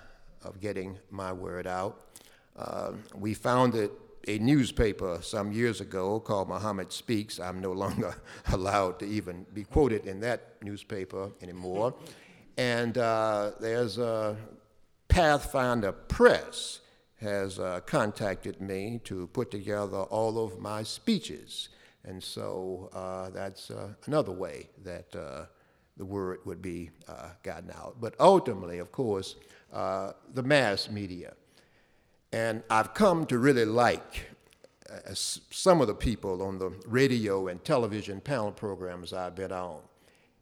of 0.45 0.61
getting 0.61 0.99
my 1.11 1.32
word 1.32 1.66
out. 1.66 2.01
Uh, 2.57 2.93
we 3.14 3.34
founded 3.34 3.91
a 4.28 4.38
newspaper 4.38 5.18
some 5.22 5.51
years 5.53 5.80
ago 5.80 6.20
called 6.20 6.49
Muhammad 6.49 6.93
Speaks. 6.93 7.41
I'm 7.41 7.61
no 7.61 7.72
longer 7.84 8.14
allowed 8.53 8.99
to 9.01 9.07
even 9.07 9.47
be 9.55 9.64
quoted 9.64 10.07
in 10.07 10.20
that 10.20 10.55
newspaper 10.62 11.30
anymore. 11.43 11.95
And 12.57 12.98
uh, 12.98 13.53
there's 13.61 13.98
a 13.98 14.36
Pathfinder 15.09 15.92
Press 15.92 16.80
has 17.20 17.59
uh, 17.59 17.80
contacted 17.84 18.61
me 18.61 19.01
to 19.05 19.26
put 19.28 19.51
together 19.51 19.98
all 19.98 20.42
of 20.42 20.59
my 20.59 20.82
speeches. 20.82 21.68
And 22.05 22.22
so 22.22 22.88
uh, 22.94 23.30
that's 23.30 23.70
uh, 23.70 23.88
another 24.07 24.32
way 24.32 24.70
that 24.84 25.14
uh, 25.14 25.46
the 25.96 26.05
word 26.05 26.38
would 26.46 26.62
be 26.62 26.90
uh, 27.09 27.30
gotten 27.42 27.70
out. 27.72 27.96
But 28.01 28.14
ultimately, 28.18 28.78
of 28.78 28.90
course, 28.90 29.36
the 29.72 30.42
mass 30.42 30.88
media. 30.88 31.34
And 32.32 32.62
I've 32.70 32.94
come 32.94 33.26
to 33.26 33.38
really 33.38 33.64
like 33.64 34.30
some 35.12 35.80
of 35.80 35.86
the 35.86 35.94
people 35.94 36.42
on 36.42 36.59
the 36.59 36.70
radio 36.86 37.48
and 37.48 37.62
television 37.64 38.20
panel 38.20 38.53
programs 38.53 39.12
I've 39.12 39.34
been 39.34 39.53
on. 39.53 39.80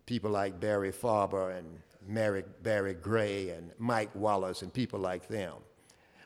People 0.06 0.30
like 0.30 0.61
Barry 0.61 0.92
Farber 0.92 1.59
and 1.59 1.80
Mary, 2.09 2.42
Barry 2.62 2.94
Gray 2.94 3.50
and 3.50 3.70
Mike 3.78 4.11
Wallace 4.14 4.62
and 4.62 4.72
people 4.72 4.98
like 4.98 5.28
them. 5.28 5.54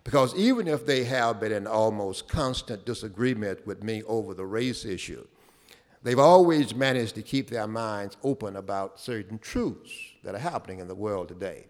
Because 0.05 0.35
even 0.35 0.67
if 0.67 0.87
they 0.87 1.05
have 1.05 1.41
been 1.41 1.53
in 1.53 1.67
almost 1.67 2.29
constant 2.29 2.85
disagreement 2.85 3.67
with 3.67 3.83
me 3.83 4.03
over 4.05 4.35
the 4.35 4.47
race 4.47 4.85
issue, 4.85 5.27
they've 6.03 6.19
always 6.19 6.75
managed 6.75 7.15
to 7.17 7.23
keep 7.23 7.51
their 7.51 7.69
minds 7.69 8.17
open 8.25 8.57
about 8.57 8.99
certain 8.99 9.39
truths 9.39 9.93
that 10.25 10.35
are 10.35 10.39
happening 10.39 10.81
in 10.81 10.89
the 10.89 10.95
world 10.95 11.29
today. 11.29 11.67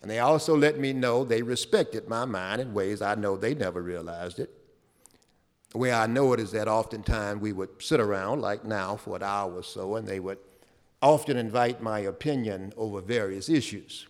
And 0.00 0.10
they 0.10 0.18
also 0.18 0.56
let 0.56 0.78
me 0.78 0.92
know 0.92 1.24
they 1.24 1.42
respected 1.42 2.08
my 2.08 2.24
mind 2.24 2.60
in 2.60 2.74
ways 2.74 3.00
I 3.00 3.14
know 3.14 3.36
they 3.36 3.54
never 3.54 3.82
realized 3.82 4.38
it. 4.38 4.50
The 5.70 5.78
way 5.78 5.92
I 5.92 6.06
know 6.06 6.32
it 6.34 6.40
is 6.40 6.52
that 6.52 6.68
oftentimes 6.68 7.40
we 7.40 7.52
would 7.52 7.82
sit 7.82 8.00
around, 8.00 8.40
like 8.40 8.64
now, 8.64 8.96
for 8.96 9.16
an 9.16 9.22
hour 9.22 9.54
or 9.54 9.62
so, 9.62 9.96
and 9.96 10.06
they 10.06 10.20
would 10.20 10.38
often 11.04 11.36
invite 11.36 11.82
my 11.82 11.98
opinion 11.98 12.72
over 12.78 13.02
various 13.02 13.50
issues. 13.50 14.06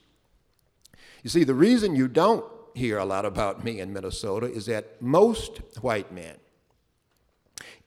You 1.25 1.31
see, 1.31 1.43
the 1.43 1.55
reason 1.55 1.97
you 1.97 2.07
don't 2.07 2.45
hear 2.75 2.99
a 2.99 3.05
lot 3.05 3.25
about 3.25 3.65
me 3.65 3.81
in 3.81 3.93
Minnesota 3.93 4.47
is 4.47 4.67
that 4.67 5.03
most 5.03 5.59
white 5.81 6.13
men, 6.13 6.37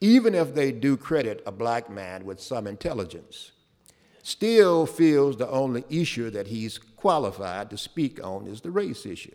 even 0.02 0.34
if 0.34 0.54
they 0.54 0.72
do 0.72 0.98
credit 0.98 1.42
a 1.46 1.52
black 1.52 1.88
man 1.88 2.26
with 2.26 2.38
some 2.38 2.66
intelligence, 2.66 3.52
still 4.22 4.84
feels 4.84 5.38
the 5.38 5.48
only 5.48 5.84
issue 5.88 6.28
that 6.28 6.48
he's 6.48 6.76
qualified 6.76 7.70
to 7.70 7.78
speak 7.78 8.22
on 8.22 8.46
is 8.46 8.60
the 8.60 8.70
race 8.70 9.06
issue. 9.06 9.34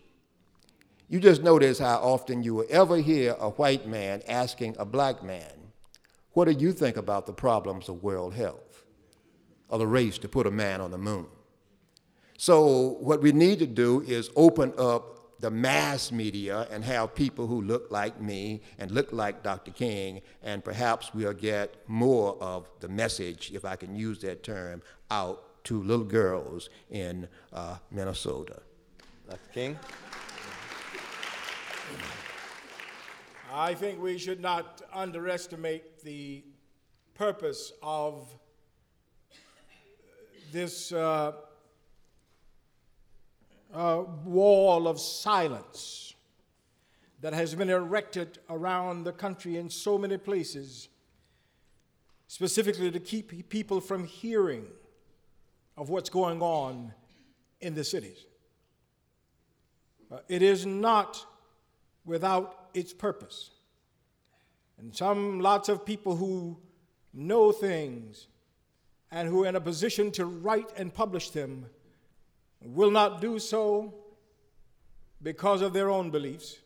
You 1.10 1.20
just 1.20 1.42
notice 1.42 1.80
how 1.80 1.98
often 1.98 2.44
you 2.44 2.54
will 2.54 2.68
ever 2.70 2.98
hear 2.98 3.36
a 3.40 3.50
white 3.50 3.88
man 3.88 4.22
asking 4.28 4.76
a 4.78 4.86
black 4.86 5.24
man, 5.24 5.72
What 6.34 6.46
do 6.46 6.52
you 6.52 6.74
think 6.74 6.96
about 6.96 7.26
the 7.26 7.34
problems 7.34 7.90
of 7.90 8.04
world 8.04 8.36
health? 8.36 8.73
Of 9.74 9.80
the 9.80 9.88
race 9.88 10.20
to 10.20 10.30
put 10.30 10.46
a 10.46 10.52
man 10.52 10.80
on 10.80 10.92
the 10.92 10.98
moon. 11.00 11.26
So, 12.38 12.98
what 13.00 13.22
we 13.22 13.32
need 13.32 13.58
to 13.60 13.66
do 13.66 14.02
is 14.02 14.30
open 14.36 14.72
up 14.78 15.40
the 15.40 15.50
mass 15.50 16.12
media 16.12 16.68
and 16.70 16.84
have 16.84 17.16
people 17.16 17.48
who 17.48 17.60
look 17.60 17.90
like 17.90 18.22
me 18.22 18.62
and 18.78 18.92
look 18.92 19.12
like 19.12 19.42
Dr. 19.42 19.72
King, 19.72 20.22
and 20.44 20.64
perhaps 20.64 21.12
we'll 21.16 21.34
get 21.34 21.76
more 21.88 22.38
of 22.40 22.70
the 22.82 22.88
message, 22.88 23.52
if 23.52 23.66
I 23.66 23.76
can 23.76 23.96
use 23.96 24.20
that 24.20 24.44
term, 24.44 24.84
out 25.10 25.64
to 25.66 25.82
little 25.82 26.06
girls 26.06 26.70
in 26.92 27.28
uh, 27.52 27.78
Minnesota. 27.90 28.62
Dr. 29.28 29.40
King? 29.54 29.80
I 33.52 33.74
think 33.74 34.00
we 34.00 34.20
should 34.20 34.40
not 34.40 34.84
underestimate 34.94 36.04
the 36.04 36.44
purpose 37.16 37.74
of 37.82 38.36
this 40.54 40.92
uh, 40.92 41.34
uh, 43.74 44.04
wall 44.24 44.88
of 44.88 45.00
silence 45.00 46.14
that 47.22 47.34
has 47.34 47.56
been 47.56 47.70
erected 47.70 48.38
around 48.50 49.04
the 49.04 49.12
country 49.12 49.58
in 49.58 49.70
so 49.70 49.98
many 49.98 50.18
places, 50.18 50.90
specifically 52.28 52.92
to 52.92 53.00
keep 53.00 53.50
people 53.50 53.82
from 53.82 54.06
hearing 54.06 54.68
of 55.76 55.90
what's 55.90 56.10
going 56.10 56.42
on 56.42 56.94
in 57.60 57.74
the 57.74 57.84
cities. 57.84 58.26
Uh, 60.12 60.20
it 60.28 60.44
is 60.44 60.66
not 60.66 61.26
without 62.06 62.68
its 62.76 62.94
purpose. 62.94 63.50
And 64.78 64.96
some 64.96 65.40
lots 65.40 65.68
of 65.68 65.84
people 65.84 66.16
who 66.16 66.60
know 67.12 67.52
things 67.52 68.28
and 69.14 69.30
who 69.30 69.46
are 69.46 69.48
in 69.48 69.56
a 69.56 69.62
position 69.62 70.12
to 70.12 70.26
write 70.26 70.72
and 70.76 70.92
publish 70.92 71.30
them 71.30 71.68
will 72.62 72.90
not 72.90 73.22
do 73.22 73.38
so 73.38 73.94
because 75.22 75.62
of 75.62 75.72
their 75.72 75.92
own 75.92 76.10
beliefs. 76.10 76.58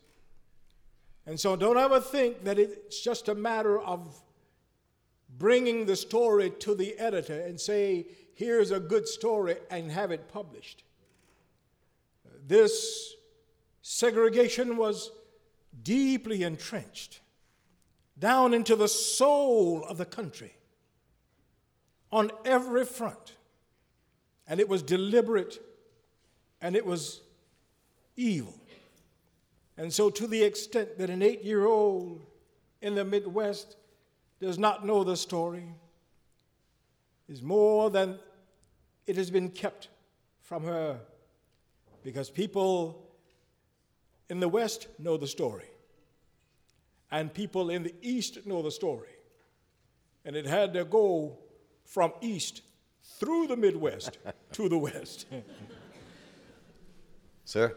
And 1.26 1.38
so 1.38 1.56
don't 1.56 1.76
ever 1.76 2.00
think 2.00 2.44
that 2.44 2.58
it's 2.58 3.00
just 3.02 3.28
a 3.28 3.34
matter 3.34 3.78
of 3.78 4.22
bringing 5.38 5.84
the 5.84 5.94
story 5.94 6.48
to 6.60 6.74
the 6.74 6.98
editor 6.98 7.38
and 7.38 7.60
say, 7.60 8.06
here's 8.34 8.70
a 8.70 8.80
good 8.80 9.06
story 9.06 9.56
and 9.70 9.92
have 9.92 10.10
it 10.10 10.32
published. 10.32 10.84
This 12.46 13.14
segregation 13.82 14.78
was 14.78 15.10
deeply 15.82 16.44
entrenched 16.44 17.20
down 18.18 18.54
into 18.54 18.74
the 18.74 18.88
soul 18.88 19.84
of 19.84 19.98
the 19.98 20.06
country 20.06 20.54
on 22.10 22.30
every 22.44 22.84
front. 22.84 23.36
And 24.46 24.60
it 24.60 24.68
was 24.68 24.82
deliberate 24.82 25.60
and 26.60 26.74
it 26.74 26.84
was 26.84 27.20
evil. 28.16 28.54
And 29.76 29.92
so, 29.92 30.10
to 30.10 30.26
the 30.26 30.42
extent 30.42 30.98
that 30.98 31.08
an 31.08 31.22
eight 31.22 31.44
year 31.44 31.64
old 31.64 32.20
in 32.82 32.94
the 32.94 33.04
Midwest 33.04 33.76
does 34.40 34.58
not 34.58 34.84
know 34.84 35.04
the 35.04 35.16
story, 35.16 35.64
is 37.28 37.42
more 37.42 37.90
than 37.90 38.18
it 39.06 39.16
has 39.16 39.30
been 39.30 39.50
kept 39.50 39.88
from 40.42 40.64
her 40.64 40.98
because 42.02 42.30
people 42.30 43.06
in 44.28 44.40
the 44.40 44.48
West 44.48 44.88
know 44.98 45.16
the 45.16 45.26
story, 45.26 45.70
and 47.10 47.32
people 47.32 47.70
in 47.70 47.82
the 47.82 47.94
East 48.02 48.46
know 48.46 48.62
the 48.62 48.70
story. 48.70 49.08
And 50.24 50.36
it 50.36 50.46
had 50.46 50.74
to 50.74 50.84
go 50.84 51.38
from 51.88 52.12
East 52.20 52.62
through 53.18 53.46
the 53.46 53.56
Midwest 53.56 54.18
to 54.52 54.68
the 54.68 54.78
West. 54.78 55.26
Sir? 57.44 57.74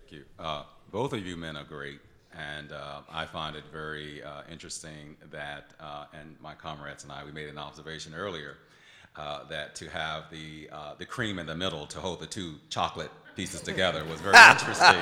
Thank 0.00 0.12
you. 0.12 0.24
Uh, 0.38 0.64
both 0.90 1.12
of 1.12 1.24
you 1.24 1.36
men 1.36 1.56
are 1.56 1.64
great, 1.64 2.00
and 2.36 2.72
uh, 2.72 3.02
I 3.10 3.24
find 3.24 3.54
it 3.54 3.62
very 3.72 4.22
uh, 4.22 4.42
interesting 4.50 5.16
that, 5.30 5.72
uh, 5.78 6.06
and 6.12 6.34
my 6.40 6.54
comrades 6.54 7.04
and 7.04 7.12
I, 7.12 7.24
we 7.24 7.30
made 7.30 7.48
an 7.48 7.56
observation 7.56 8.14
earlier 8.14 8.56
uh, 9.14 9.44
that 9.44 9.76
to 9.76 9.88
have 9.90 10.24
the 10.30 10.68
uh, 10.72 10.94
the 10.98 11.06
cream 11.06 11.38
in 11.38 11.46
the 11.46 11.54
middle 11.54 11.86
to 11.86 12.00
hold 12.00 12.18
the 12.18 12.26
two 12.26 12.54
chocolate 12.68 13.10
pieces 13.36 13.60
together 13.60 14.04
was 14.06 14.20
very 14.20 14.34
interesting. 14.50 14.96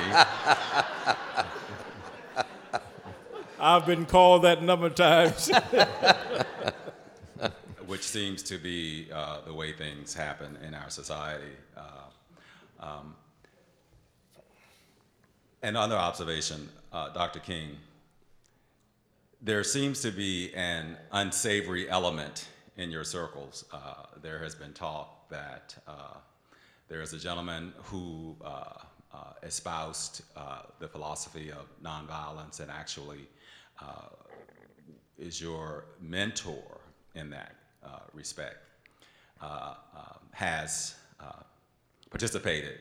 I've 3.59 3.85
been 3.85 4.05
called 4.05 4.43
that 4.43 4.59
a 4.59 4.63
number 4.63 4.87
of 4.87 4.95
times. 4.95 5.49
Which 7.91 8.03
seems 8.03 8.41
to 8.41 8.57
be 8.57 9.09
uh, 9.13 9.41
the 9.45 9.53
way 9.53 9.73
things 9.73 10.13
happen 10.13 10.57
in 10.65 10.73
our 10.73 10.89
society. 10.89 11.51
Uh, 11.75 11.81
um, 12.79 13.13
another 15.61 15.97
observation, 15.97 16.69
uh, 16.93 17.09
Dr. 17.09 17.39
King, 17.39 17.75
there 19.41 19.65
seems 19.65 19.99
to 20.03 20.09
be 20.09 20.53
an 20.53 20.95
unsavory 21.11 21.89
element 21.89 22.47
in 22.77 22.89
your 22.91 23.03
circles. 23.03 23.65
Uh, 23.73 24.05
there 24.21 24.39
has 24.39 24.55
been 24.55 24.71
talk 24.71 25.29
that 25.29 25.75
uh, 25.85 26.15
there 26.87 27.01
is 27.01 27.11
a 27.11 27.19
gentleman 27.19 27.73
who 27.83 28.37
uh, 28.41 28.85
espoused 29.43 30.21
the 30.79 30.87
philosophy 30.87 31.51
of 31.51 31.65
nonviolence 31.83 32.61
and 32.61 32.71
actually 32.71 33.27
is 35.17 35.41
your 35.41 35.83
mentor 35.99 36.79
in 37.15 37.29
that 37.29 37.60
respect, 38.13 38.57
uh, 39.41 39.73
um, 39.95 40.19
has 40.31 40.95
uh, 41.19 41.43
participated 42.09 42.79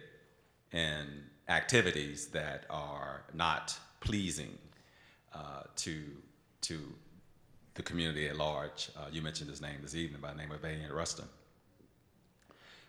in 0.73 1.07
activities 1.49 2.27
that 2.29 2.65
are 2.71 3.25
not 3.35 3.79
pleasing 4.01 4.57
to, 5.77 6.03
to 6.61 6.79
the 7.75 7.83
community 7.83 8.29
at 8.29 8.37
large. 8.37 8.91
you 9.11 9.23
mentioned 9.23 9.49
his 9.49 9.61
name 9.61 9.79
this 9.83 9.95
evening 9.95 10.21
by 10.21 10.31
the 10.33 10.37
name 10.37 10.51
of 10.51 10.61
Bayard 10.61 10.91
Rustin. 10.93 11.25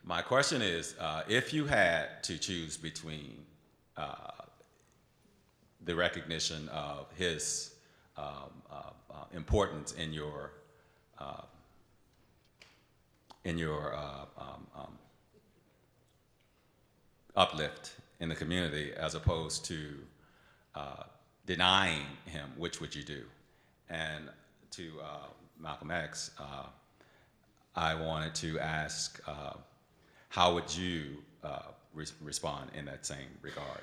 My 0.03 0.21
question 0.21 0.61
is, 0.61 0.95
uh, 0.99 1.23
if 1.27 1.53
you 1.53 1.65
had 1.65 2.23
to 2.23 2.37
choose 2.37 2.75
between 2.75 3.45
uh, 3.97 4.15
the 5.85 5.95
recognition 5.95 6.67
of 6.69 7.05
his 7.15 7.75
um, 8.17 8.25
uh, 8.71 9.25
importance 9.33 9.91
in 9.93 10.11
your 10.11 10.51
in 13.43 13.57
your 13.57 13.95
uh, 13.95 14.25
um, 14.37 14.67
um, 14.75 14.97
uplift 17.35 17.95
in 18.19 18.29
the 18.29 18.35
community 18.35 18.91
as 18.95 19.15
opposed 19.15 19.65
to 19.65 19.95
uh, 20.75 21.03
denying 21.45 22.05
him, 22.25 22.49
which 22.57 22.79
would 22.79 22.93
you 22.93 23.03
do? 23.03 23.23
And 23.89 24.29
to 24.71 24.91
uh, 25.03 25.27
Malcolm 25.59 25.91
X, 25.91 26.31
uh, 26.39 26.67
I 27.75 27.95
wanted 27.95 28.35
to 28.35 28.59
ask, 28.59 29.19
uh, 29.27 29.53
how 30.29 30.53
would 30.53 30.75
you 30.75 31.17
uh, 31.43 31.59
re- 31.93 32.05
respond 32.21 32.69
in 32.77 32.85
that 32.85 33.05
same 33.05 33.29
regard? 33.41 33.81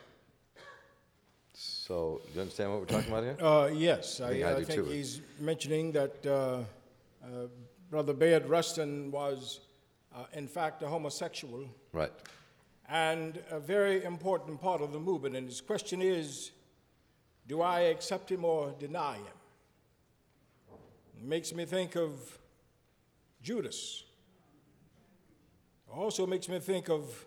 So, 1.54 2.20
do 2.26 2.34
you 2.34 2.40
understand 2.42 2.70
what 2.70 2.80
we're 2.80 2.86
talking 2.86 3.10
about 3.10 3.24
here? 3.24 3.36
Uh, 3.40 3.66
yes, 3.66 4.20
I, 4.20 4.42
I, 4.42 4.56
I 4.56 4.64
think 4.64 4.84
too. 4.84 4.90
he's 4.90 5.20
mentioning 5.40 5.90
that 5.92 6.24
Brother 7.90 8.12
Bayard 8.12 8.46
Rustin 8.46 9.10
was, 9.10 9.60
uh, 10.14 10.24
in 10.34 10.46
fact, 10.46 10.82
a 10.82 10.88
homosexual. 10.88 11.66
Right. 11.92 12.12
And 12.86 13.42
a 13.50 13.58
very 13.58 14.04
important 14.04 14.60
part 14.60 14.82
of 14.82 14.92
the 14.92 15.00
movement. 15.00 15.36
And 15.36 15.46
his 15.48 15.62
question 15.62 16.02
is 16.02 16.50
do 17.46 17.62
I 17.62 17.80
accept 17.80 18.30
him 18.30 18.44
or 18.44 18.74
deny 18.78 19.16
him? 19.16 19.24
It 21.16 21.24
makes 21.24 21.54
me 21.54 21.64
think 21.64 21.96
of 21.96 22.38
Judas. 23.42 24.04
Also 25.90 26.26
makes 26.26 26.48
me 26.48 26.58
think 26.58 26.90
of 26.90 27.26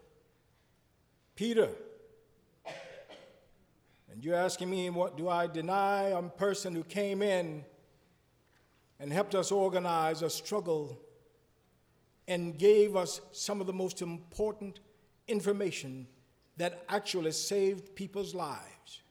Peter. 1.35 1.69
And 4.11 4.23
you're 4.23 4.35
asking 4.35 4.69
me, 4.69 4.91
what 4.91 5.17
do 5.17 5.27
I 5.27 5.47
deny 5.47 6.09
a 6.09 6.21
person 6.21 6.75
who 6.75 6.83
came 6.83 7.23
in 7.23 7.65
and 9.01 9.11
helped 9.11 9.33
us 9.33 9.51
organize 9.51 10.21
a 10.21 10.29
struggle 10.29 11.01
and 12.27 12.59
gave 12.59 12.95
us 12.95 13.19
some 13.31 13.59
of 13.59 13.65
the 13.65 13.73
most 13.73 14.03
important 14.03 14.79
information 15.27 16.05
that 16.57 16.85
actually 16.87 17.31
saved 17.31 17.95
people's 17.95 18.35
lives. 18.35 19.01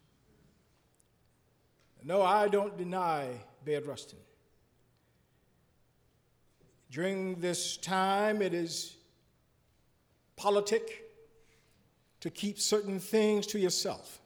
No, 2.04 2.22
I 2.22 2.46
don't 2.46 2.78
deny 2.78 3.30
Bayard 3.64 3.86
Rustin. 3.86 4.20
During 6.88 7.40
this 7.40 7.76
time, 7.76 8.42
it 8.42 8.54
is 8.54 8.96
politic 10.36 11.02
to 12.20 12.30
keep 12.30 12.60
certain 12.60 13.00
things 13.00 13.44
to 13.48 13.58
yourself. 13.58 14.20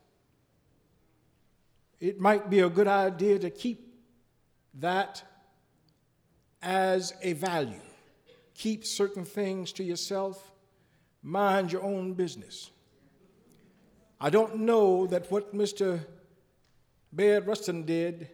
It 2.01 2.21
might 2.21 2.51
be 2.51 2.61
a 2.61 2.69
good 2.69 2.89
idea 2.89 3.39
to 3.39 3.49
keep 3.49 3.95
that 4.75 5.23
as 6.65 7.13
a 7.23 7.35
value. 7.35 7.81
Keep 8.55 8.85
certain 8.85 9.25
things 9.25 9.73
to 9.73 9.85
yourself, 9.85 10.53
mind 11.23 11.71
your 11.71 11.83
own 11.83 12.15
business. 12.15 12.71
I 14.21 14.31
don't 14.31 14.61
know 14.61 15.07
that 15.09 15.31
what 15.31 15.55
Mr. 15.55 16.01
Bayard 17.15 17.47
Rustin 17.47 17.85
did 17.85 18.29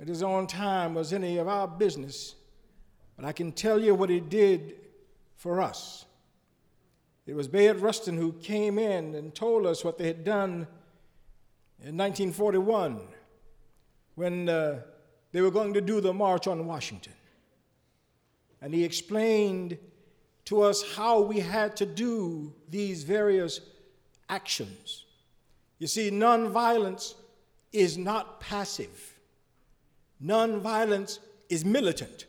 at 0.00 0.08
his 0.08 0.22
own 0.22 0.46
time 0.46 0.94
was 0.94 1.12
any 1.12 1.38
of 1.38 1.46
our 1.46 1.68
business, 1.68 2.34
but 3.16 3.24
I 3.24 3.32
can 3.32 3.52
tell 3.52 3.80
you 3.80 3.94
what 3.94 4.10
he 4.10 4.20
did 4.20 4.74
for 5.36 5.60
us. 5.60 6.04
It 7.26 7.34
was 7.34 7.46
Bayard 7.46 7.80
Rustin 7.80 8.16
who 8.16 8.32
came 8.32 8.78
in 8.78 9.14
and 9.14 9.34
told 9.34 9.64
us 9.64 9.84
what 9.84 9.96
they 9.96 10.06
had 10.08 10.24
done 10.24 10.66
in 11.80 11.96
1941 11.96 13.00
when 14.14 14.48
uh, 14.48 14.80
they 15.34 15.42
were 15.42 15.50
going 15.50 15.74
to 15.74 15.80
do 15.80 16.00
the 16.00 16.14
March 16.14 16.46
on 16.46 16.64
Washington. 16.64 17.12
And 18.62 18.72
he 18.72 18.84
explained 18.84 19.76
to 20.44 20.62
us 20.62 20.94
how 20.94 21.22
we 21.22 21.40
had 21.40 21.74
to 21.78 21.86
do 21.86 22.52
these 22.70 23.02
various 23.02 23.60
actions. 24.28 25.06
You 25.80 25.88
see, 25.88 26.12
nonviolence 26.12 27.14
is 27.72 27.98
not 27.98 28.38
passive, 28.38 29.18
nonviolence 30.24 31.18
is 31.48 31.64
militant. 31.64 32.26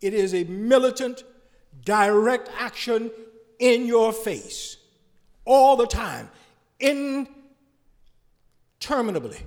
It 0.00 0.12
is 0.12 0.34
a 0.34 0.42
militant, 0.42 1.22
direct 1.84 2.50
action 2.58 3.12
in 3.60 3.86
your 3.86 4.12
face 4.12 4.76
all 5.44 5.76
the 5.76 5.86
time, 5.86 6.28
interminably. 6.80 9.38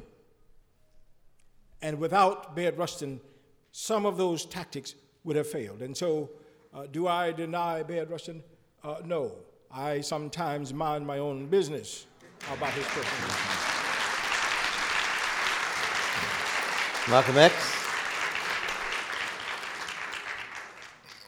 And 1.86 2.00
without 2.00 2.56
Bayard 2.56 2.80
Rustin, 2.80 3.22
some 3.72 4.08
of 4.08 4.18
those 4.18 4.44
tactics 4.44 4.96
would 5.24 5.36
have 5.36 5.46
failed. 5.46 5.84
And 5.84 5.96
so, 5.96 6.32
uh, 6.74 6.88
do 6.88 7.08
I 7.08 7.32
deny 7.32 7.84
Bayard 7.84 8.10
Rustin? 8.10 8.42
Uh, 8.84 8.96
no. 9.06 9.34
I 9.70 10.02
sometimes 10.02 10.74
mind 10.74 11.06
my 11.06 11.20
own 11.20 11.46
business 11.46 12.08
about 12.52 12.72
his 12.72 12.86
person. 12.86 13.28
Malcolm 17.08 17.38
X? 17.38 17.54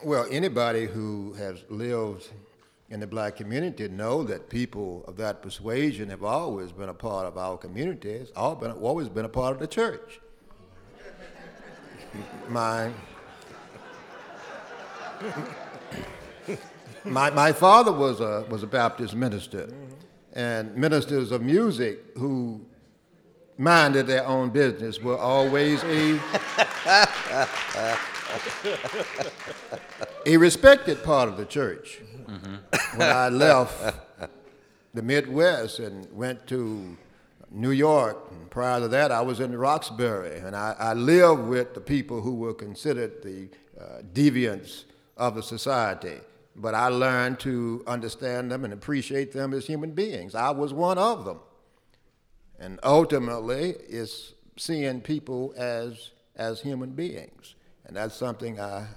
Well, 0.03 0.25
anybody 0.31 0.87
who 0.87 1.33
has 1.33 1.65
lived 1.69 2.29
in 2.89 2.99
the 2.99 3.05
black 3.05 3.35
community 3.35 3.87
know 3.89 4.23
that 4.23 4.49
people 4.49 5.05
of 5.07 5.17
that 5.17 5.43
persuasion 5.43 6.09
have 6.09 6.23
always 6.23 6.71
been 6.71 6.89
a 6.89 6.95
part 6.95 7.27
of 7.27 7.37
our 7.37 7.57
communities, 7.57 8.31
all 8.35 8.55
been, 8.55 8.71
always 8.71 9.07
been 9.07 9.25
a 9.25 9.29
part 9.29 9.53
of 9.53 9.59
the 9.59 9.67
church 9.67 10.19
my, 12.49 12.91
my, 17.03 17.29
my 17.31 17.51
father 17.51 17.91
was 17.91 18.19
a, 18.19 18.45
was 18.49 18.63
a 18.63 18.67
Baptist 18.67 19.15
minister. 19.15 19.69
and 20.33 20.75
ministers 20.75 21.31
of 21.31 21.41
music 21.41 21.99
who 22.15 22.61
minded 23.57 24.05
their 24.05 24.25
own 24.25 24.51
business 24.51 25.01
were 25.01 25.17
always 25.17 25.83
a, 25.83 26.19
a 30.27 30.37
respected 30.37 31.03
part 31.03 31.27
of 31.27 31.37
the 31.37 31.45
church. 31.45 32.01
Mm-hmm. 32.27 32.99
When 32.99 33.09
I 33.09 33.29
left 33.29 33.95
the 34.93 35.01
Midwest 35.01 35.79
and 35.79 36.07
went 36.15 36.45
to 36.47 36.95
New 37.51 37.71
York, 37.71 38.17
and 38.31 38.49
prior 38.49 38.79
to 38.81 38.87
that, 38.89 39.11
I 39.11 39.21
was 39.21 39.39
in 39.39 39.55
Roxbury, 39.55 40.39
and 40.39 40.55
I, 40.55 40.75
I 40.77 40.93
lived 40.93 41.47
with 41.47 41.73
the 41.73 41.81
people 41.81 42.21
who 42.21 42.35
were 42.35 42.53
considered 42.53 43.23
the 43.23 43.49
uh, 43.79 44.01
deviants 44.13 44.83
of 45.15 45.35
the 45.35 45.43
society. 45.43 46.19
But 46.55 46.73
I 46.73 46.87
learned 46.87 47.39
to 47.41 47.83
understand 47.85 48.51
them 48.51 48.63
and 48.63 48.73
appreciate 48.73 49.31
them 49.31 49.53
as 49.53 49.67
human 49.67 49.91
beings. 49.91 50.33
I 50.33 50.49
was 50.49 50.73
one 50.73 50.97
of 50.97 51.23
them. 51.23 51.39
And 52.59 52.79
ultimately, 52.81 53.75
it's 53.87 54.33
seeing 54.57 55.01
people 55.01 55.53
as, 55.55 56.11
as 56.35 56.61
human 56.61 56.91
beings. 56.91 57.53
And 57.85 57.95
that's 57.95 58.15
something 58.15 58.59
I, 58.59 58.87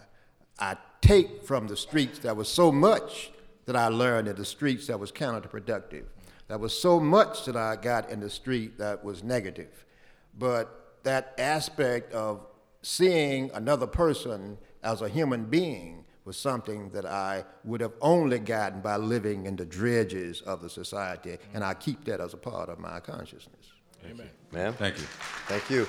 I 0.58 0.76
take 1.02 1.44
from 1.44 1.66
the 1.66 1.76
streets. 1.76 2.18
There 2.18 2.34
was 2.34 2.48
so 2.48 2.72
much 2.72 3.30
that 3.66 3.76
I 3.76 3.88
learned 3.88 4.26
in 4.28 4.36
the 4.36 4.44
streets 4.44 4.86
that 4.86 4.98
was 4.98 5.12
counterproductive. 5.12 6.04
There 6.50 6.58
was 6.58 6.76
so 6.76 6.98
much 6.98 7.44
that 7.44 7.54
I 7.54 7.76
got 7.76 8.10
in 8.10 8.18
the 8.18 8.28
street 8.28 8.76
that 8.78 9.04
was 9.04 9.22
negative. 9.22 9.84
But 10.36 10.96
that 11.04 11.32
aspect 11.38 12.12
of 12.12 12.44
seeing 12.82 13.52
another 13.54 13.86
person 13.86 14.58
as 14.82 15.00
a 15.00 15.08
human 15.08 15.44
being 15.44 16.04
was 16.24 16.36
something 16.36 16.90
that 16.90 17.06
I 17.06 17.44
would 17.62 17.80
have 17.80 17.92
only 18.00 18.40
gotten 18.40 18.80
by 18.80 18.96
living 18.96 19.46
in 19.46 19.54
the 19.54 19.64
dredges 19.64 20.40
of 20.40 20.60
the 20.60 20.68
society, 20.68 21.38
and 21.54 21.62
I 21.62 21.72
keep 21.74 22.04
that 22.06 22.20
as 22.20 22.34
a 22.34 22.36
part 22.36 22.68
of 22.68 22.80
my 22.80 22.98
consciousness. 22.98 23.70
Amen. 24.04 24.30
Ma'am? 24.50 24.74
Thank 24.74 24.98
you. 24.98 25.04
Thank 25.46 25.70
you. 25.70 25.86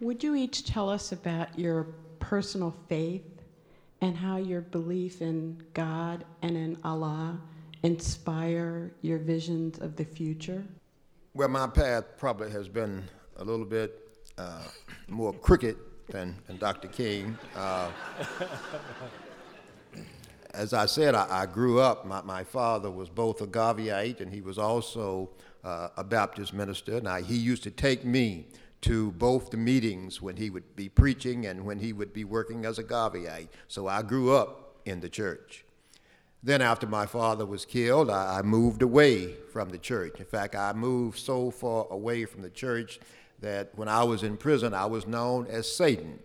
Would 0.00 0.24
you 0.24 0.34
each 0.34 0.64
tell 0.64 0.90
us 0.90 1.12
about 1.12 1.56
your 1.56 1.84
personal 2.18 2.74
faith 2.88 3.35
and 4.00 4.16
how 4.16 4.36
your 4.36 4.60
belief 4.60 5.22
in 5.22 5.62
God 5.74 6.24
and 6.42 6.56
in 6.56 6.78
Allah 6.84 7.40
inspire 7.82 8.92
your 9.02 9.18
visions 9.18 9.78
of 9.78 9.96
the 9.96 10.04
future? 10.04 10.64
Well, 11.34 11.48
my 11.48 11.66
path 11.66 12.04
probably 12.16 12.50
has 12.50 12.68
been 12.68 13.04
a 13.36 13.44
little 13.44 13.66
bit 13.66 14.18
uh, 14.38 14.64
more 15.08 15.32
crooked 15.32 15.76
than, 16.08 16.36
than 16.46 16.58
Dr. 16.58 16.88
King. 16.88 17.36
Uh, 17.54 17.90
as 20.54 20.72
I 20.72 20.86
said, 20.86 21.14
I, 21.14 21.42
I 21.42 21.46
grew 21.46 21.80
up. 21.80 22.06
My, 22.06 22.22
my, 22.22 22.44
father 22.44 22.90
was 22.90 23.08
both 23.08 23.40
a 23.42 23.46
Garveyite 23.46 24.20
and 24.20 24.32
he 24.32 24.40
was 24.40 24.58
also 24.58 25.30
uh, 25.64 25.88
a 25.96 26.04
Baptist 26.04 26.54
minister. 26.54 27.00
Now, 27.00 27.16
he 27.16 27.36
used 27.36 27.62
to 27.64 27.70
take 27.70 28.04
me 28.04 28.46
to 28.82 29.12
both 29.12 29.50
the 29.50 29.56
meetings 29.56 30.20
when 30.20 30.36
he 30.36 30.50
would 30.50 30.76
be 30.76 30.88
preaching 30.88 31.46
and 31.46 31.64
when 31.64 31.78
he 31.78 31.92
would 31.92 32.12
be 32.12 32.24
working 32.24 32.64
as 32.64 32.78
a 32.78 32.84
Garveyite. 32.84 33.48
So 33.68 33.86
I 33.88 34.02
grew 34.02 34.34
up 34.34 34.76
in 34.84 35.00
the 35.00 35.08
church. 35.08 35.64
Then, 36.42 36.62
after 36.62 36.86
my 36.86 37.06
father 37.06 37.44
was 37.44 37.64
killed, 37.64 38.08
I, 38.08 38.38
I 38.38 38.42
moved 38.42 38.82
away 38.82 39.32
from 39.52 39.70
the 39.70 39.78
church. 39.78 40.20
In 40.20 40.26
fact, 40.26 40.54
I 40.54 40.72
moved 40.72 41.18
so 41.18 41.50
far 41.50 41.86
away 41.90 42.24
from 42.24 42.42
the 42.42 42.50
church 42.50 43.00
that 43.40 43.70
when 43.74 43.88
I 43.88 44.04
was 44.04 44.22
in 44.22 44.36
prison, 44.36 44.72
I 44.72 44.86
was 44.86 45.06
known 45.06 45.46
as 45.48 45.70
Satan. 45.70 46.20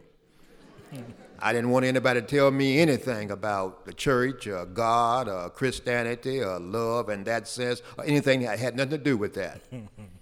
I 1.39 1.53
didn't 1.53 1.71
want 1.71 1.85
anybody 1.85 2.21
to 2.21 2.27
tell 2.27 2.51
me 2.51 2.79
anything 2.79 3.31
about 3.31 3.85
the 3.85 3.93
church 3.93 4.45
or 4.45 4.63
God 4.65 5.27
or 5.27 5.49
Christianity 5.49 6.39
or 6.43 6.59
love 6.59 7.09
in 7.09 7.23
that 7.23 7.47
sense 7.47 7.81
or 7.97 8.05
anything 8.05 8.41
that 8.41 8.59
had 8.59 8.75
nothing 8.75 8.91
to 8.91 8.97
do 8.99 9.17
with 9.17 9.33
that. 9.33 9.61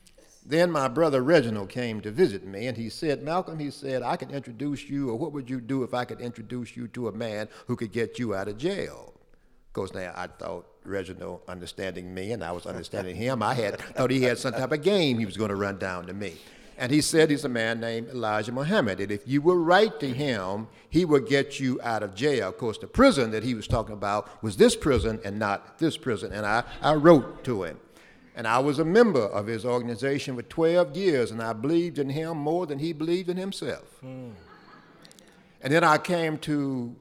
then 0.50 0.72
my 0.72 0.88
brother 0.88 1.22
Reginald 1.22 1.70
came 1.70 2.02
to 2.02 2.10
visit 2.10 2.44
me 2.44 2.66
and 2.66 2.76
he 2.76 2.90
said, 2.90 3.22
Malcolm, 3.22 3.60
he 3.60 3.70
said, 3.70 4.02
I 4.02 4.16
can 4.16 4.32
introduce 4.32 4.90
you, 4.90 5.12
or 5.12 5.16
what 5.16 5.32
would 5.32 5.48
you 5.48 5.62
do 5.62 5.84
if 5.84 5.94
I 5.94 6.06
could 6.06 6.20
introduce 6.20 6.76
you 6.76 6.88
to 6.90 7.08
a 7.08 7.12
man 7.12 7.48
who 7.68 7.76
could 7.76 7.92
get 7.92 8.18
you 8.18 8.34
out 8.34 8.48
of 8.48 8.58
jail? 8.58 9.14
Of 9.68 9.74
course, 9.74 9.94
now 9.94 10.12
I 10.16 10.26
thought 10.26 10.66
Reginald 10.84 11.42
understanding 11.48 12.12
me 12.12 12.32
and 12.32 12.44
I 12.44 12.52
was 12.52 12.66
understanding 12.66 13.16
him. 13.16 13.44
I 13.44 13.54
had 13.54 13.80
thought 13.80 14.10
he 14.10 14.24
had 14.24 14.40
some 14.40 14.54
type 14.54 14.72
of 14.72 14.82
game 14.82 15.20
he 15.20 15.28
was 15.28 15.38
going 15.38 15.52
to 15.52 15.56
run 15.56 15.78
down 15.78 16.08
to 16.08 16.14
me. 16.14 16.34
And 16.80 16.92
he 16.92 17.02
said 17.02 17.30
he's 17.30 17.46
a 17.46 17.50
man 17.50 17.80
named 17.80 18.08
Elijah 18.08 18.54
Muhammad. 18.54 19.00
And 19.02 19.12
if 19.12 19.28
you 19.28 19.44
will 19.44 19.58
write 19.58 20.00
to 20.00 20.12
him, 20.12 20.68
he 20.90 21.06
would 21.06 21.28
get 21.28 21.60
you 21.60 21.80
out 21.84 22.02
of 22.02 22.16
jail. 22.16 22.50
Of 22.50 22.58
course, 22.58 22.80
the 22.80 22.88
prison 22.88 23.30
that 23.32 23.44
he 23.44 23.54
was 23.54 23.68
talking 23.68 23.94
about 23.94 24.42
was 24.42 24.58
this 24.58 24.76
prison 24.76 25.20
and 25.24 25.38
not 25.38 25.78
this 25.78 25.98
prison. 25.98 26.32
And 26.32 26.46
I, 26.46 26.64
I 26.82 26.96
wrote 26.96 27.44
to 27.44 27.64
him. 27.64 27.80
And 28.40 28.48
I 28.48 28.60
was 28.60 28.80
a 28.80 28.86
member 28.86 29.20
of 29.20 29.48
his 29.48 29.66
organization 29.66 30.38
for 30.38 30.44
12 30.44 30.96
years, 30.96 31.32
and 31.32 31.42
I 31.42 31.52
believed 31.52 32.00
in 32.00 32.10
him 32.10 32.38
more 32.38 32.66
than 32.66 32.80
he 32.80 32.94
believed 32.94 33.28
in 33.28 33.36
himself. 33.36 34.00
Mm. 34.02 34.32
And 35.62 35.74
then 35.74 35.84
I 35.84 35.98
came 35.98 36.38
to 36.38 36.96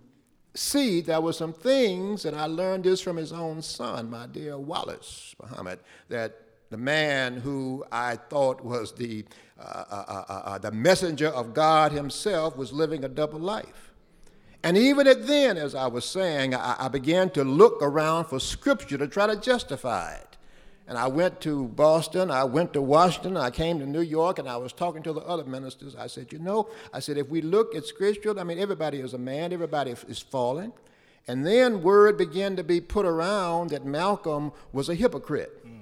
see 0.54 1.00
there 1.00 1.20
were 1.20 1.32
some 1.32 1.52
things, 1.52 2.24
and 2.24 2.36
I 2.36 2.46
learned 2.46 2.82
this 2.82 3.00
from 3.00 3.16
his 3.16 3.32
own 3.32 3.62
son, 3.62 4.10
my 4.10 4.26
dear 4.26 4.58
Wallace 4.58 5.36
Muhammad, 5.40 5.78
that 6.08 6.40
the 6.70 6.76
man 6.76 7.36
who 7.36 7.84
I 7.92 8.16
thought 8.16 8.64
was 8.64 8.90
the, 8.90 9.24
uh 9.60 9.62
uh, 9.62 10.04
uh, 10.08 10.24
uh, 10.28 10.42
uh, 10.44 10.58
the 10.58 10.72
messenger 10.72 11.28
of 11.28 11.54
God 11.54 11.92
himself 11.92 12.56
was 12.56 12.72
living 12.72 13.04
a 13.04 13.08
double 13.08 13.38
life. 13.38 13.92
And 14.64 14.76
even 14.76 15.06
at 15.06 15.28
then, 15.28 15.56
as 15.56 15.76
I 15.76 15.86
was 15.86 16.04
saying, 16.04 16.56
I, 16.56 16.74
I 16.80 16.88
began 16.88 17.30
to 17.30 17.44
look 17.44 17.80
around 17.80 18.24
for 18.24 18.40
scripture 18.40 18.98
to 18.98 19.06
try 19.06 19.28
to 19.28 19.36
justify 19.36 20.14
it. 20.14 20.27
And 20.88 20.96
I 20.96 21.06
went 21.06 21.40
to 21.42 21.68
Boston, 21.68 22.30
I 22.30 22.44
went 22.44 22.72
to 22.72 22.82
Washington, 22.82 23.36
I 23.36 23.50
came 23.50 23.78
to 23.78 23.86
New 23.86 24.00
York, 24.00 24.38
and 24.38 24.48
I 24.48 24.56
was 24.56 24.72
talking 24.72 25.02
to 25.02 25.12
the 25.12 25.20
other 25.20 25.44
ministers. 25.44 25.94
I 25.94 26.06
said, 26.06 26.32
You 26.32 26.38
know, 26.38 26.70
I 26.94 27.00
said, 27.00 27.18
if 27.18 27.28
we 27.28 27.42
look 27.42 27.76
at 27.76 27.84
scripture, 27.84 28.38
I 28.38 28.42
mean, 28.42 28.58
everybody 28.58 28.98
is 28.98 29.12
a 29.12 29.18
man, 29.18 29.52
everybody 29.52 29.90
is 29.90 30.18
fallen. 30.18 30.72
And 31.26 31.46
then 31.46 31.82
word 31.82 32.16
began 32.16 32.56
to 32.56 32.64
be 32.64 32.80
put 32.80 33.04
around 33.04 33.68
that 33.70 33.84
Malcolm 33.84 34.50
was 34.72 34.88
a 34.88 34.94
hypocrite. 34.94 35.64
Mm 35.64 35.78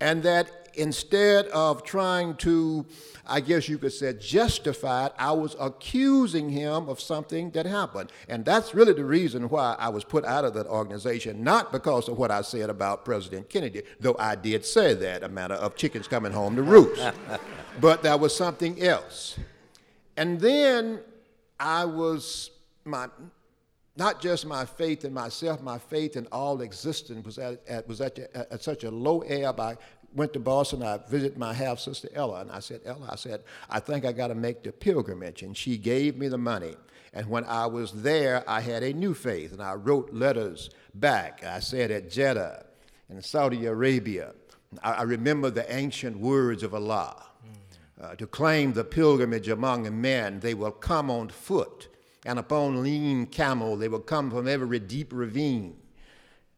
and 0.00 0.22
that 0.22 0.59
instead 0.74 1.46
of 1.48 1.82
trying 1.84 2.34
to, 2.36 2.86
I 3.26 3.40
guess 3.40 3.68
you 3.68 3.78
could 3.78 3.92
say, 3.92 4.12
justify 4.14 5.06
it, 5.06 5.12
I 5.18 5.32
was 5.32 5.56
accusing 5.60 6.50
him 6.50 6.88
of 6.88 7.00
something 7.00 7.50
that 7.50 7.66
happened. 7.66 8.10
And 8.28 8.44
that's 8.44 8.74
really 8.74 8.92
the 8.92 9.04
reason 9.04 9.48
why 9.48 9.76
I 9.78 9.88
was 9.88 10.04
put 10.04 10.24
out 10.24 10.44
of 10.44 10.54
that 10.54 10.66
organization, 10.66 11.42
not 11.42 11.72
because 11.72 12.08
of 12.08 12.18
what 12.18 12.30
I 12.30 12.42
said 12.42 12.70
about 12.70 13.04
President 13.04 13.48
Kennedy, 13.48 13.82
though 13.98 14.16
I 14.18 14.34
did 14.34 14.64
say 14.64 14.94
that, 14.94 15.22
a 15.22 15.28
matter 15.28 15.54
of 15.54 15.76
chickens 15.76 16.08
coming 16.08 16.32
home 16.32 16.56
to 16.56 16.62
roost. 16.62 17.02
but 17.80 18.02
that 18.02 18.18
was 18.20 18.34
something 18.34 18.82
else. 18.82 19.38
And 20.16 20.40
then 20.40 21.00
I 21.58 21.84
was, 21.84 22.50
my, 22.84 23.08
not 23.96 24.20
just 24.20 24.46
my 24.46 24.64
faith 24.64 25.04
in 25.04 25.12
myself, 25.12 25.60
my 25.60 25.78
faith 25.78 26.16
in 26.16 26.26
all 26.32 26.62
existence 26.62 27.24
was 27.24 27.38
at, 27.38 27.60
at 27.68 27.86
was 27.86 28.00
at, 28.00 28.18
at, 28.18 28.62
such 28.62 28.84
a 28.84 28.90
low 28.90 29.20
ebb. 29.20 29.60
I 29.60 29.76
went 30.14 30.32
to 30.32 30.40
Boston. 30.40 30.82
I 30.82 30.98
visited 31.08 31.38
my 31.38 31.52
half 31.52 31.78
sister 31.78 32.08
Ella, 32.14 32.40
and 32.40 32.50
I 32.50 32.60
said, 32.60 32.80
Ella, 32.84 33.08
I 33.10 33.16
said, 33.16 33.42
I 33.68 33.80
think 33.80 34.04
I 34.04 34.12
got 34.12 34.28
to 34.28 34.34
make 34.34 34.62
the 34.62 34.72
pilgrimage, 34.72 35.42
and 35.42 35.56
she 35.56 35.76
gave 35.76 36.16
me 36.16 36.28
the 36.28 36.38
money. 36.38 36.74
And 37.12 37.26
when 37.28 37.44
I 37.44 37.66
was 37.66 37.92
there, 37.92 38.44
I 38.48 38.60
had 38.60 38.82
a 38.82 38.92
new 38.92 39.14
faith, 39.14 39.52
and 39.52 39.62
I 39.62 39.74
wrote 39.74 40.12
letters 40.12 40.70
back. 40.94 41.44
I 41.44 41.60
said 41.60 41.90
at 41.90 42.10
Jeddah 42.10 42.66
in 43.08 43.20
Saudi 43.22 43.66
Arabia, 43.66 44.34
I, 44.82 44.92
I 44.92 45.02
remember 45.02 45.50
the 45.50 45.72
ancient 45.74 46.18
words 46.18 46.62
of 46.62 46.74
Allah. 46.74 47.26
Uh, 48.00 48.14
to 48.14 48.26
claim 48.26 48.72
the 48.72 48.84
pilgrimage 48.84 49.48
among 49.48 50.00
men, 50.00 50.40
they 50.40 50.54
will 50.54 50.70
come 50.70 51.10
on 51.10 51.28
foot 51.28 51.88
and 52.24 52.38
upon 52.38 52.82
lean 52.82 53.26
camel 53.26 53.76
they 53.76 53.88
will 53.88 54.00
come 54.00 54.30
from 54.30 54.46
every 54.46 54.78
deep 54.78 55.12
ravine. 55.12 55.76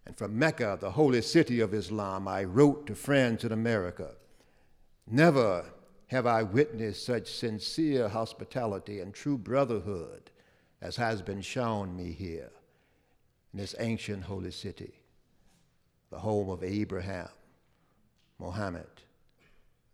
And 0.07 0.17
from 0.17 0.39
Mecca, 0.39 0.79
the 0.81 0.91
holy 0.91 1.23
city 1.23 1.61
of 1.61 1.75
Islam, 1.75 2.27
I 2.27 2.45
wrote 2.45 2.87
to 2.87 2.95
friends 2.95 3.45
in 3.45 3.53
America 3.53 4.15
Never 5.07 5.65
have 6.09 6.27
I 6.27 6.43
witnessed 6.43 7.05
such 7.05 7.33
sincere 7.33 8.09
hospitality 8.09 9.01
and 9.01 9.15
true 9.15 9.39
brotherhood 9.39 10.31
as 10.81 10.97
has 10.97 11.23
been 11.23 11.41
shown 11.41 11.97
me 11.97 12.13
here 12.13 12.51
in 13.53 13.61
this 13.61 13.75
ancient 13.79 14.25
holy 14.25 14.51
city, 14.51 14.95
the 16.11 16.19
home 16.19 16.51
of 16.51 16.63
Abraham, 16.63 17.29
Mohammed, 18.39 19.03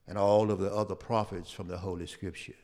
and 0.07 0.17
all 0.17 0.51
of 0.51 0.59
the 0.59 0.73
other 0.73 0.95
prophets 0.95 1.51
from 1.51 1.69
the 1.69 1.79
Holy 1.79 2.07
Scripture. 2.07 2.55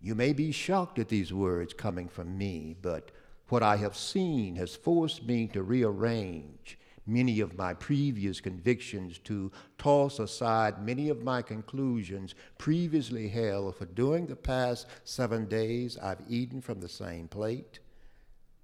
You 0.00 0.14
may 0.14 0.32
be 0.32 0.52
shocked 0.52 0.98
at 0.98 1.08
these 1.08 1.32
words 1.32 1.72
coming 1.72 2.08
from 2.08 2.36
me, 2.36 2.76
but 2.80 3.10
what 3.48 3.62
I 3.62 3.76
have 3.76 3.96
seen 3.96 4.56
has 4.56 4.76
forced 4.76 5.24
me 5.26 5.46
to 5.48 5.62
rearrange 5.62 6.78
many 7.06 7.40
of 7.40 7.56
my 7.56 7.72
previous 7.72 8.40
convictions, 8.40 9.18
to 9.18 9.50
toss 9.78 10.18
aside 10.18 10.84
many 10.84 11.08
of 11.08 11.22
my 11.22 11.40
conclusions 11.40 12.34
previously 12.58 13.28
held, 13.28 13.76
for 13.76 13.86
during 13.86 14.26
the 14.26 14.36
past 14.36 14.86
seven 15.04 15.46
days 15.46 15.96
I've 15.96 16.22
eaten 16.28 16.60
from 16.60 16.80
the 16.80 16.88
same 16.88 17.26
plate, 17.26 17.78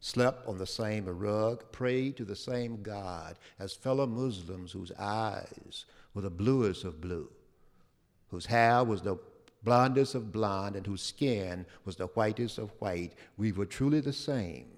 slept 0.00 0.46
on 0.46 0.58
the 0.58 0.66
same 0.66 1.06
rug, 1.06 1.72
prayed 1.72 2.18
to 2.18 2.24
the 2.26 2.36
same 2.36 2.82
God 2.82 3.38
as 3.58 3.72
fellow 3.72 4.06
Muslims 4.06 4.72
whose 4.72 4.92
eyes 4.98 5.86
were 6.12 6.22
the 6.22 6.30
bluest 6.30 6.84
of 6.84 7.00
blue, 7.00 7.30
whose 8.28 8.46
hair 8.46 8.84
was 8.84 9.00
the 9.00 9.16
blondest 9.62 10.14
of 10.14 10.30
blonde, 10.30 10.76
and 10.76 10.86
whose 10.86 11.00
skin 11.00 11.64
was 11.86 11.96
the 11.96 12.08
whitest 12.08 12.58
of 12.58 12.70
white. 12.80 13.14
We 13.38 13.52
were 13.52 13.64
truly 13.64 14.00
the 14.00 14.12
same 14.12 14.73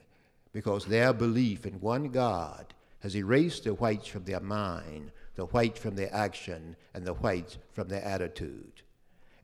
because 0.56 0.86
their 0.86 1.12
belief 1.12 1.66
in 1.66 1.74
one 1.82 2.08
God 2.08 2.72
has 3.00 3.14
erased 3.14 3.64
the 3.64 3.74
whites 3.74 4.06
from 4.06 4.24
their 4.24 4.40
mind, 4.40 5.12
the 5.34 5.44
whites 5.44 5.78
from 5.78 5.96
their 5.96 6.08
action, 6.14 6.76
and 6.94 7.04
the 7.04 7.12
whites 7.12 7.58
from 7.74 7.88
their 7.88 8.02
attitude. 8.02 8.80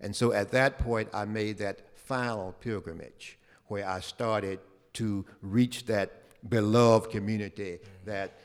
And 0.01 0.17
so 0.17 0.33
at 0.33 0.53
that 0.53 0.79
point, 0.79 1.11
I 1.13 1.27
made 1.27 1.59
that 1.59 1.99
final 1.99 2.53
pilgrimage 2.53 3.39
where 3.67 3.87
I 3.87 4.01
started 4.01 4.61
to 4.95 5.27
reach 5.43 5.85
that 5.85 6.23
beloved 6.49 7.11
community 7.11 7.81
that 8.07 8.39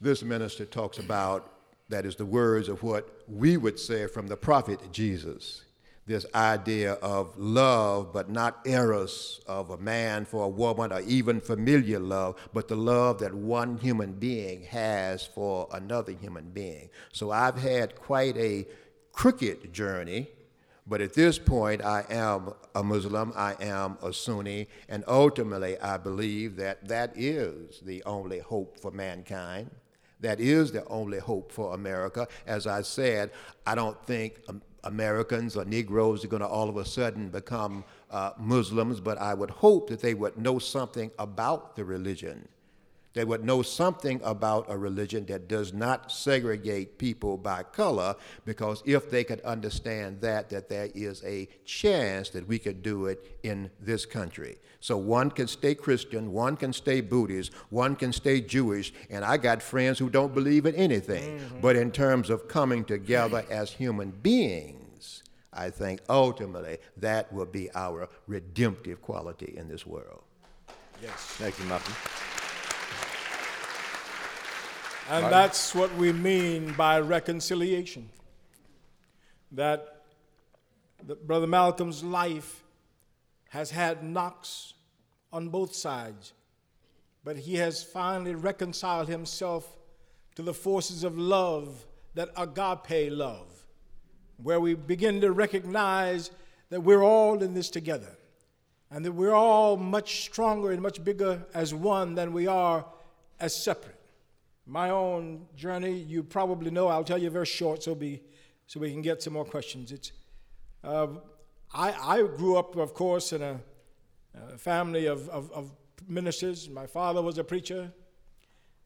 this 0.00 0.22
minister 0.22 0.64
talks 0.64 0.96
about. 0.96 1.52
That 1.90 2.06
is 2.06 2.16
the 2.16 2.24
words 2.24 2.70
of 2.70 2.82
what 2.82 3.24
we 3.28 3.58
would 3.58 3.78
say 3.78 4.06
from 4.06 4.26
the 4.26 4.38
prophet 4.38 4.80
Jesus. 4.90 5.64
This 6.06 6.26
idea 6.34 6.92
of 6.94 7.38
love, 7.38 8.12
but 8.12 8.28
not 8.28 8.60
eros 8.66 9.40
of 9.46 9.70
a 9.70 9.78
man 9.78 10.26
for 10.26 10.44
a 10.44 10.48
woman 10.48 10.92
or 10.92 11.00
even 11.00 11.40
familiar 11.40 11.98
love, 11.98 12.36
but 12.52 12.68
the 12.68 12.76
love 12.76 13.20
that 13.20 13.32
one 13.32 13.78
human 13.78 14.12
being 14.12 14.64
has 14.64 15.24
for 15.24 15.66
another 15.72 16.12
human 16.12 16.50
being. 16.50 16.90
So 17.12 17.30
I've 17.30 17.56
had 17.56 17.96
quite 17.96 18.36
a 18.36 18.66
crooked 19.12 19.72
journey 19.72 20.28
but 20.86 21.00
at 21.00 21.14
this 21.14 21.38
point, 21.38 21.82
I 21.82 22.04
am 22.10 22.52
a 22.74 22.82
Muslim, 22.82 23.32
I 23.34 23.54
am 23.60 23.96
a 24.02 24.12
Sunni, 24.12 24.68
and 24.88 25.02
ultimately 25.08 25.78
I 25.80 25.96
believe 25.96 26.56
that 26.56 26.86
that 26.88 27.12
is 27.16 27.80
the 27.80 28.02
only 28.04 28.40
hope 28.40 28.78
for 28.78 28.90
mankind. 28.90 29.70
That 30.20 30.40
is 30.40 30.72
the 30.72 30.86
only 30.86 31.18
hope 31.18 31.52
for 31.52 31.74
America. 31.74 32.28
As 32.46 32.66
I 32.66 32.82
said, 32.82 33.30
I 33.66 33.74
don't 33.74 34.00
think 34.04 34.40
um, 34.48 34.62
Americans 34.84 35.56
or 35.56 35.64
Negroes 35.64 36.24
are 36.24 36.28
going 36.28 36.42
to 36.42 36.48
all 36.48 36.68
of 36.68 36.76
a 36.76 36.84
sudden 36.84 37.28
become 37.28 37.84
uh, 38.10 38.30
Muslims, 38.38 39.00
but 39.00 39.18
I 39.18 39.34
would 39.34 39.50
hope 39.50 39.88
that 39.88 40.00
they 40.00 40.14
would 40.14 40.36
know 40.38 40.58
something 40.58 41.10
about 41.18 41.76
the 41.76 41.84
religion 41.84 42.48
they 43.14 43.24
would 43.24 43.44
know 43.44 43.62
something 43.62 44.20
about 44.24 44.66
a 44.68 44.76
religion 44.76 45.24
that 45.26 45.48
does 45.48 45.72
not 45.72 46.12
segregate 46.12 46.98
people 46.98 47.36
by 47.38 47.62
color, 47.62 48.16
because 48.44 48.82
if 48.84 49.10
they 49.10 49.24
could 49.24 49.40
understand 49.42 50.20
that, 50.20 50.50
that 50.50 50.68
there 50.68 50.90
is 50.94 51.22
a 51.24 51.48
chance 51.64 52.28
that 52.30 52.46
we 52.46 52.58
could 52.58 52.82
do 52.82 53.06
it 53.06 53.38
in 53.42 53.70
this 53.80 54.04
country. 54.04 54.58
So 54.80 54.98
one 54.98 55.30
can 55.30 55.46
stay 55.46 55.74
Christian, 55.74 56.32
one 56.32 56.56
can 56.56 56.72
stay 56.72 57.00
Buddhist, 57.00 57.54
one 57.70 57.96
can 57.96 58.12
stay 58.12 58.42
Jewish, 58.42 58.92
and 59.08 59.24
I 59.24 59.38
got 59.38 59.62
friends 59.62 59.98
who 59.98 60.10
don't 60.10 60.34
believe 60.34 60.66
in 60.66 60.74
anything. 60.74 61.38
Mm-hmm. 61.38 61.60
But 61.60 61.76
in 61.76 61.90
terms 61.90 62.28
of 62.28 62.48
coming 62.48 62.84
together 62.84 63.46
as 63.48 63.70
human 63.70 64.10
beings, 64.10 65.22
I 65.52 65.70
think 65.70 66.00
ultimately 66.10 66.78
that 66.96 67.32
will 67.32 67.46
be 67.46 67.70
our 67.74 68.08
redemptive 68.26 69.00
quality 69.00 69.54
in 69.56 69.68
this 69.68 69.86
world. 69.86 70.24
Yes. 71.00 71.14
Thank 71.14 71.58
you, 71.58 71.64
Malcolm. 71.66 71.94
And 75.10 75.26
that's 75.26 75.74
what 75.74 75.94
we 75.96 76.12
mean 76.12 76.72
by 76.72 76.98
reconciliation. 77.00 78.08
That 79.52 80.02
Brother 81.26 81.46
Malcolm's 81.46 82.02
life 82.02 82.64
has 83.50 83.70
had 83.70 84.02
knocks 84.02 84.72
on 85.32 85.48
both 85.50 85.74
sides, 85.74 86.32
but 87.22 87.36
he 87.36 87.56
has 87.56 87.82
finally 87.82 88.34
reconciled 88.34 89.08
himself 89.08 89.76
to 90.36 90.42
the 90.42 90.54
forces 90.54 91.04
of 91.04 91.18
love, 91.18 91.86
that 92.14 92.30
agape 92.36 93.12
love, 93.12 93.66
where 94.42 94.58
we 94.58 94.74
begin 94.74 95.20
to 95.20 95.32
recognize 95.32 96.30
that 96.70 96.80
we're 96.80 97.04
all 97.04 97.42
in 97.42 97.52
this 97.52 97.68
together 97.68 98.16
and 98.90 99.04
that 99.04 99.12
we're 99.12 99.34
all 99.34 99.76
much 99.76 100.22
stronger 100.22 100.70
and 100.70 100.80
much 100.80 101.04
bigger 101.04 101.44
as 101.52 101.74
one 101.74 102.14
than 102.14 102.32
we 102.32 102.46
are 102.46 102.86
as 103.38 103.54
separate 103.54 104.03
my 104.66 104.90
own 104.90 105.46
journey, 105.56 105.92
you 105.92 106.22
probably 106.22 106.70
know. 106.70 106.88
I'll 106.88 107.04
tell 107.04 107.18
you 107.18 107.30
very 107.30 107.46
short, 107.46 107.82
so 107.82 107.94
be 107.94 108.22
so 108.66 108.80
we 108.80 108.90
can 108.90 109.02
get 109.02 109.22
some 109.22 109.34
more 109.34 109.44
questions. 109.44 109.92
It's 109.92 110.12
uh, 110.82 111.08
I, 111.72 111.92
I 111.92 112.22
grew 112.22 112.56
up, 112.56 112.76
of 112.76 112.94
course, 112.94 113.32
in 113.32 113.42
a, 113.42 113.60
a 114.52 114.58
family 114.58 115.06
of, 115.06 115.28
of, 115.28 115.50
of, 115.52 115.72
ministers. 116.06 116.68
My 116.68 116.86
father 116.86 117.22
was 117.22 117.38
a 117.38 117.44
preacher, 117.44 117.90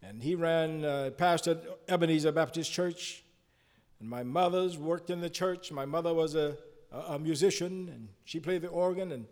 and 0.02 0.22
he 0.22 0.36
ran 0.36 0.84
uh, 0.84 1.10
pastored 1.16 1.66
Ebenezer 1.88 2.30
Baptist 2.30 2.70
Church. 2.70 3.24
And 3.98 4.08
my 4.08 4.22
mother's 4.22 4.78
worked 4.78 5.10
in 5.10 5.20
the 5.20 5.28
church. 5.28 5.72
My 5.72 5.84
mother 5.84 6.14
was 6.14 6.36
a, 6.36 6.56
a, 6.92 6.98
a 7.14 7.18
musician, 7.18 7.90
and 7.92 8.08
she 8.24 8.38
played 8.38 8.62
the 8.62 8.68
organ, 8.68 9.10
and 9.10 9.26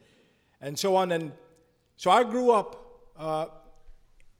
and 0.61 0.79
so 0.79 0.97
on. 0.97 1.13
And 1.13 1.33
so 1.97 2.11
I 2.11 2.25
grew 2.25 2.51
up 2.51 3.11
uh, 3.17 3.47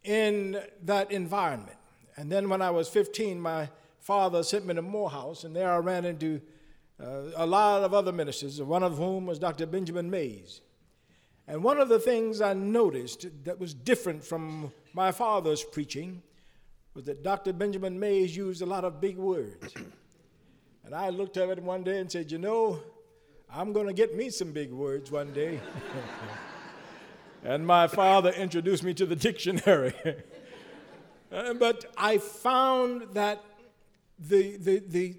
in 0.03 0.61
that 0.85 1.13
environment. 1.13 1.79
And 2.17 2.31
then 2.31 2.49
when 2.49 2.63
I 2.63 2.71
was 2.71 2.89
15, 2.89 3.41
my 3.41 3.69
father 4.01 4.43
sent 4.43 4.67
me 4.67 4.75
to 4.75 4.83
Morehouse, 4.83 5.45
and 5.45 5.55
there 5.55 5.71
I 5.71 5.79
ran 5.79 6.05
into 6.05 6.41
uh, 7.03 7.23
a 7.37 7.47
lot 7.47 7.83
of 7.83 7.93
other 7.93 8.13
ministers, 8.13 8.61
one 8.63 8.83
of 8.83 8.97
whom 8.97 9.27
was 9.27 9.39
Dr. 9.39 9.67
Benjamin 9.67 10.09
Mays. 10.11 10.61
And 11.49 11.63
one 11.63 11.79
of 11.79 11.89
the 11.89 11.99
things 11.99 12.41
I 12.41 12.55
noticed 12.55 13.27
that 13.45 13.61
was 13.61 13.75
different 13.75 14.25
from 14.25 14.73
my 14.95 15.13
father's 15.13 15.63
preaching 15.63 16.23
was 16.95 17.05
that 17.05 17.23
Dr. 17.23 17.53
Benjamin 17.53 18.01
Mays 18.01 18.37
used 18.37 18.63
a 18.63 18.67
lot 18.67 18.85
of 18.85 19.01
big 19.01 19.17
words. 19.17 19.75
And 20.85 20.95
I 20.95 21.09
looked 21.09 21.37
at 21.37 21.49
it 21.49 21.61
one 21.61 21.83
day 21.83 21.99
and 21.99 22.11
said, 22.11 22.31
You 22.31 22.39
know, 22.39 22.79
I'm 23.53 23.73
going 23.73 23.89
to 23.89 23.93
get 23.93 24.17
me 24.17 24.31
some 24.31 24.53
big 24.53 24.71
words 24.71 25.11
one 25.11 25.33
day. 25.33 25.59
and 27.43 27.67
my 27.67 27.89
father 27.89 28.31
introduced 28.31 28.85
me 28.85 28.95
to 28.95 29.05
the 29.05 29.17
dictionary. 29.17 29.95
Uh, 31.31 31.55
but 31.55 31.85
I 31.97 32.19
found 32.19 33.15
that 33.15 33.43
the, 34.19 34.57
the, 34.57 34.83
the 34.87 35.17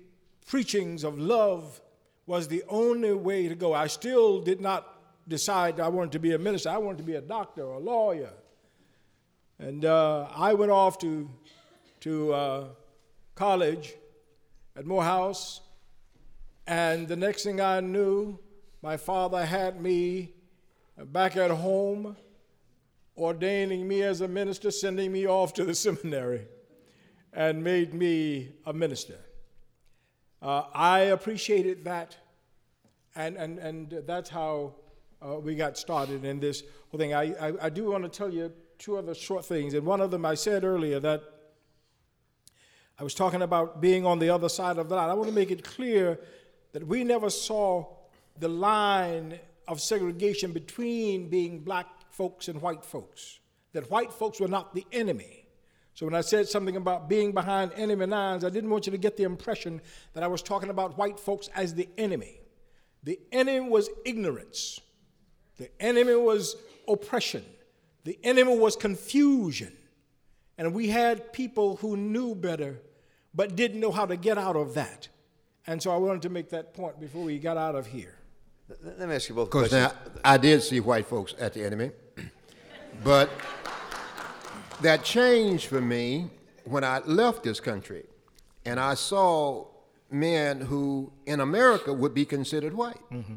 preachings 0.47 1.03
of 1.03 1.17
love 1.17 1.81
was 2.25 2.47
the 2.47 2.63
only 2.69 3.13
way 3.13 3.47
to 3.47 3.55
go. 3.55 3.73
I 3.73 3.87
still 3.87 4.41
did 4.41 4.61
not 4.61 4.99
decide 5.27 5.79
I 5.79 5.89
wanted 5.89 6.13
to 6.13 6.19
be 6.19 6.33
a 6.33 6.39
minister. 6.39 6.69
I 6.69 6.77
wanted 6.77 6.99
to 6.99 7.03
be 7.03 7.15
a 7.15 7.21
doctor 7.21 7.63
or 7.63 7.75
a 7.75 7.79
lawyer. 7.79 8.31
And 9.59 9.85
uh, 9.85 10.27
I 10.35 10.53
went 10.53 10.71
off 10.71 10.97
to, 10.99 11.29
to 12.01 12.33
uh, 12.33 12.65
college 13.35 13.95
at 14.75 14.85
Morehouse. 14.85 15.61
And 16.67 17.07
the 17.07 17.15
next 17.15 17.43
thing 17.43 17.59
I 17.59 17.79
knew, 17.79 18.39
my 18.81 18.97
father 18.97 19.45
had 19.45 19.81
me 19.81 20.33
back 20.97 21.37
at 21.37 21.51
home 21.51 22.15
ordaining 23.17 23.87
me 23.87 24.03
as 24.03 24.21
a 24.21 24.27
minister, 24.27 24.71
sending 24.71 25.11
me 25.11 25.27
off 25.27 25.53
to 25.53 25.65
the 25.65 25.75
seminary, 25.85 26.47
and 27.33 27.63
made 27.63 27.93
me 27.93 28.53
a 28.65 28.73
minister. 28.73 29.19
Uh, 30.41 30.63
I 30.73 30.99
appreciated 30.99 31.83
that, 31.85 32.15
and, 33.15 33.35
and, 33.37 33.57
and 33.59 34.03
that's 34.05 34.29
how 34.29 34.75
uh, 35.25 35.35
we 35.35 35.55
got 35.55 35.77
started 35.77 36.23
in 36.23 36.39
this 36.39 36.63
whole 36.91 36.99
thing. 36.99 37.13
I, 37.13 37.33
I, 37.33 37.53
I 37.63 37.69
do 37.69 37.91
want 37.91 38.03
to 38.03 38.09
tell 38.09 38.31
you 38.31 38.51
two 38.77 38.97
other 38.97 39.15
short 39.15 39.45
things, 39.45 39.73
and 39.73 39.85
one 39.85 40.01
of 40.01 40.11
them 40.11 40.25
I 40.25 40.35
said 40.35 40.63
earlier 40.63 40.99
that 40.99 41.23
I 42.99 43.03
was 43.03 43.13
talking 43.13 43.41
about 43.41 43.81
being 43.81 44.05
on 44.05 44.19
the 44.19 44.29
other 44.29 44.49
side 44.49 44.77
of 44.77 44.89
that. 44.89 44.97
I 44.97 45.13
want 45.13 45.29
to 45.29 45.35
make 45.35 45.51
it 45.51 45.63
clear 45.63 46.19
that 46.73 46.85
we 46.85 47.03
never 47.03 47.29
saw 47.29 47.85
the 48.39 48.47
line 48.47 49.39
of 49.67 49.81
segregation 49.81 50.51
between 50.51 51.29
being 51.29 51.59
black 51.59 51.87
folks 52.17 52.47
and 52.47 52.61
white 52.61 52.83
folks, 52.83 53.39
that 53.73 53.89
white 53.91 54.11
folks 54.11 54.39
were 54.39 54.47
not 54.47 54.73
the 54.73 54.85
enemy. 54.91 55.45
So 55.93 56.05
when 56.05 56.15
I 56.15 56.21
said 56.21 56.47
something 56.47 56.75
about 56.75 57.07
being 57.07 57.31
behind 57.31 57.71
enemy 57.75 58.05
lines, 58.05 58.43
I 58.43 58.49
didn't 58.49 58.69
want 58.69 58.85
you 58.85 58.91
to 58.91 58.97
get 58.97 59.17
the 59.17 59.23
impression 59.23 59.81
that 60.13 60.23
I 60.23 60.27
was 60.27 60.41
talking 60.41 60.69
about 60.69 60.97
white 60.97 61.19
folks 61.19 61.49
as 61.55 61.73
the 61.73 61.87
enemy. 61.97 62.39
The 63.03 63.19
enemy 63.31 63.69
was 63.69 63.89
ignorance. 64.05 64.79
The 65.57 65.69
enemy 65.79 66.15
was 66.15 66.55
oppression. 66.87 67.43
The 68.03 68.19
enemy 68.23 68.57
was 68.57 68.75
confusion. 68.75 69.73
And 70.57 70.73
we 70.73 70.89
had 70.89 71.33
people 71.33 71.77
who 71.77 71.97
knew 71.97 72.35
better 72.35 72.79
but 73.33 73.55
didn't 73.55 73.79
know 73.79 73.91
how 73.91 74.05
to 74.05 74.17
get 74.17 74.37
out 74.37 74.55
of 74.55 74.73
that. 74.73 75.07
And 75.67 75.81
so 75.81 75.91
I 75.91 75.97
wanted 75.97 76.21
to 76.23 76.29
make 76.29 76.49
that 76.49 76.73
point 76.73 76.99
before 76.99 77.23
we 77.23 77.37
got 77.37 77.57
out 77.57 77.75
of 77.75 77.87
here. 77.87 78.15
Let 78.83 79.07
me 79.07 79.15
ask 79.15 79.29
you 79.29 79.35
both 79.35 79.49
Because 79.49 79.71
now, 79.71 79.93
I 80.23 80.37
did 80.37 80.61
see 80.61 80.79
white 80.79 81.05
folks 81.05 81.33
at 81.39 81.53
the 81.53 81.63
enemy. 81.63 81.91
But 83.03 83.29
that 84.81 85.03
changed 85.03 85.67
for 85.67 85.81
me 85.81 86.29
when 86.65 86.83
I 86.83 86.99
left 86.99 87.43
this 87.43 87.59
country 87.59 88.05
and 88.65 88.79
I 88.79 88.95
saw 88.95 89.65
men 90.11 90.61
who 90.61 91.11
in 91.25 91.39
America 91.39 91.93
would 91.93 92.13
be 92.13 92.25
considered 92.25 92.73
white. 92.73 93.01
Mm-hmm. 93.11 93.35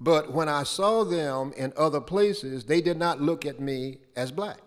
But 0.00 0.32
when 0.32 0.48
I 0.48 0.64
saw 0.64 1.04
them 1.04 1.52
in 1.56 1.72
other 1.76 2.00
places, 2.00 2.64
they 2.64 2.80
did 2.80 2.98
not 2.98 3.20
look 3.20 3.46
at 3.46 3.60
me 3.60 3.98
as 4.16 4.32
black. 4.32 4.60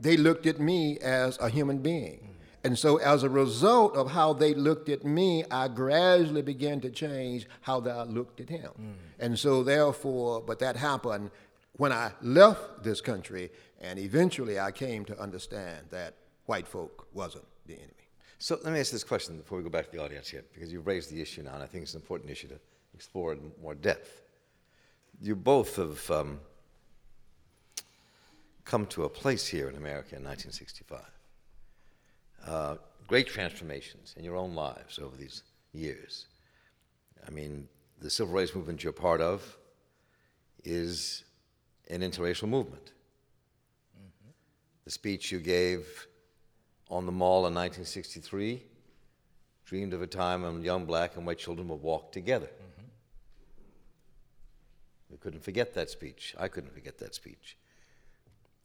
they 0.00 0.16
looked 0.16 0.46
at 0.46 0.58
me 0.58 0.98
as 0.98 1.38
a 1.40 1.48
human 1.48 1.78
being. 1.78 2.32
And 2.64 2.78
so, 2.78 2.96
as 2.98 3.24
a 3.24 3.28
result 3.28 3.96
of 3.96 4.12
how 4.12 4.32
they 4.32 4.54
looked 4.54 4.88
at 4.88 5.04
me, 5.04 5.44
I 5.50 5.66
gradually 5.66 6.42
began 6.42 6.80
to 6.82 6.90
change 6.90 7.48
how 7.62 7.80
I 7.80 8.04
looked 8.04 8.40
at 8.40 8.48
him. 8.48 8.70
Mm. 8.80 8.92
And 9.18 9.38
so, 9.38 9.64
therefore, 9.64 10.40
but 10.40 10.60
that 10.60 10.76
happened 10.76 11.30
when 11.74 11.92
I 11.92 12.12
left 12.20 12.82
this 12.82 13.00
country, 13.00 13.50
and 13.80 13.98
eventually 13.98 14.58
I 14.60 14.70
came 14.70 15.04
to 15.06 15.18
understand 15.18 15.86
that 15.90 16.14
white 16.46 16.66
folk 16.66 17.06
wasn't 17.12 17.44
the 17.66 17.74
enemy. 17.74 17.88
So, 18.38 18.58
let 18.64 18.72
me 18.72 18.80
ask 18.80 18.90
this 18.90 19.04
question 19.04 19.36
before 19.36 19.58
we 19.58 19.64
go 19.64 19.70
back 19.70 19.86
to 19.86 19.96
the 19.96 20.02
audience 20.02 20.28
here, 20.28 20.44
because 20.52 20.72
you've 20.72 20.86
raised 20.86 21.10
the 21.10 21.22
issue 21.22 21.42
now, 21.42 21.54
and 21.54 21.62
I 21.62 21.66
think 21.66 21.84
it's 21.84 21.94
an 21.94 22.00
important 22.00 22.30
issue 22.30 22.48
to 22.48 22.58
explore 22.94 23.32
in 23.32 23.52
more 23.62 23.74
depth. 23.74 24.22
You 25.20 25.36
both 25.36 25.76
have 25.76 26.10
um, 26.10 26.40
come 28.64 28.86
to 28.86 29.04
a 29.04 29.08
place 29.08 29.46
here 29.46 29.68
in 29.68 29.76
America 29.76 30.16
in 30.16 30.24
1965 30.24 31.00
uh, 32.46 32.76
great 33.06 33.26
transformations 33.26 34.14
in 34.16 34.24
your 34.24 34.36
own 34.36 34.54
lives 34.54 34.98
over 34.98 35.16
these 35.16 35.42
years. 35.72 36.26
I 37.26 37.30
mean, 37.30 37.68
the 38.00 38.10
civil 38.10 38.34
rights 38.34 38.54
movement 38.54 38.82
you're 38.82 38.92
part 38.92 39.20
of 39.20 39.56
is 40.64 41.24
an 41.92 42.00
interracial 42.00 42.48
movement. 42.48 42.92
Mm-hmm. 43.96 44.30
The 44.84 44.90
speech 44.90 45.30
you 45.30 45.38
gave 45.38 46.06
on 46.88 47.06
the 47.06 47.12
mall 47.12 47.46
in 47.46 47.54
1963 47.54 48.62
dreamed 49.64 49.92
of 49.92 50.02
a 50.02 50.06
time 50.06 50.42
when 50.42 50.62
young 50.62 50.86
black 50.86 51.16
and 51.16 51.26
white 51.26 51.38
children 51.38 51.68
would 51.68 51.82
walk 51.82 52.12
together. 52.12 52.46
Mm-hmm. 52.46 52.86
We 55.10 55.18
couldn't 55.18 55.44
forget 55.44 55.74
that 55.74 55.90
speech. 55.90 56.34
I 56.38 56.48
couldn't 56.48 56.72
forget 56.72 56.98
that 56.98 57.14
speech. 57.14 57.56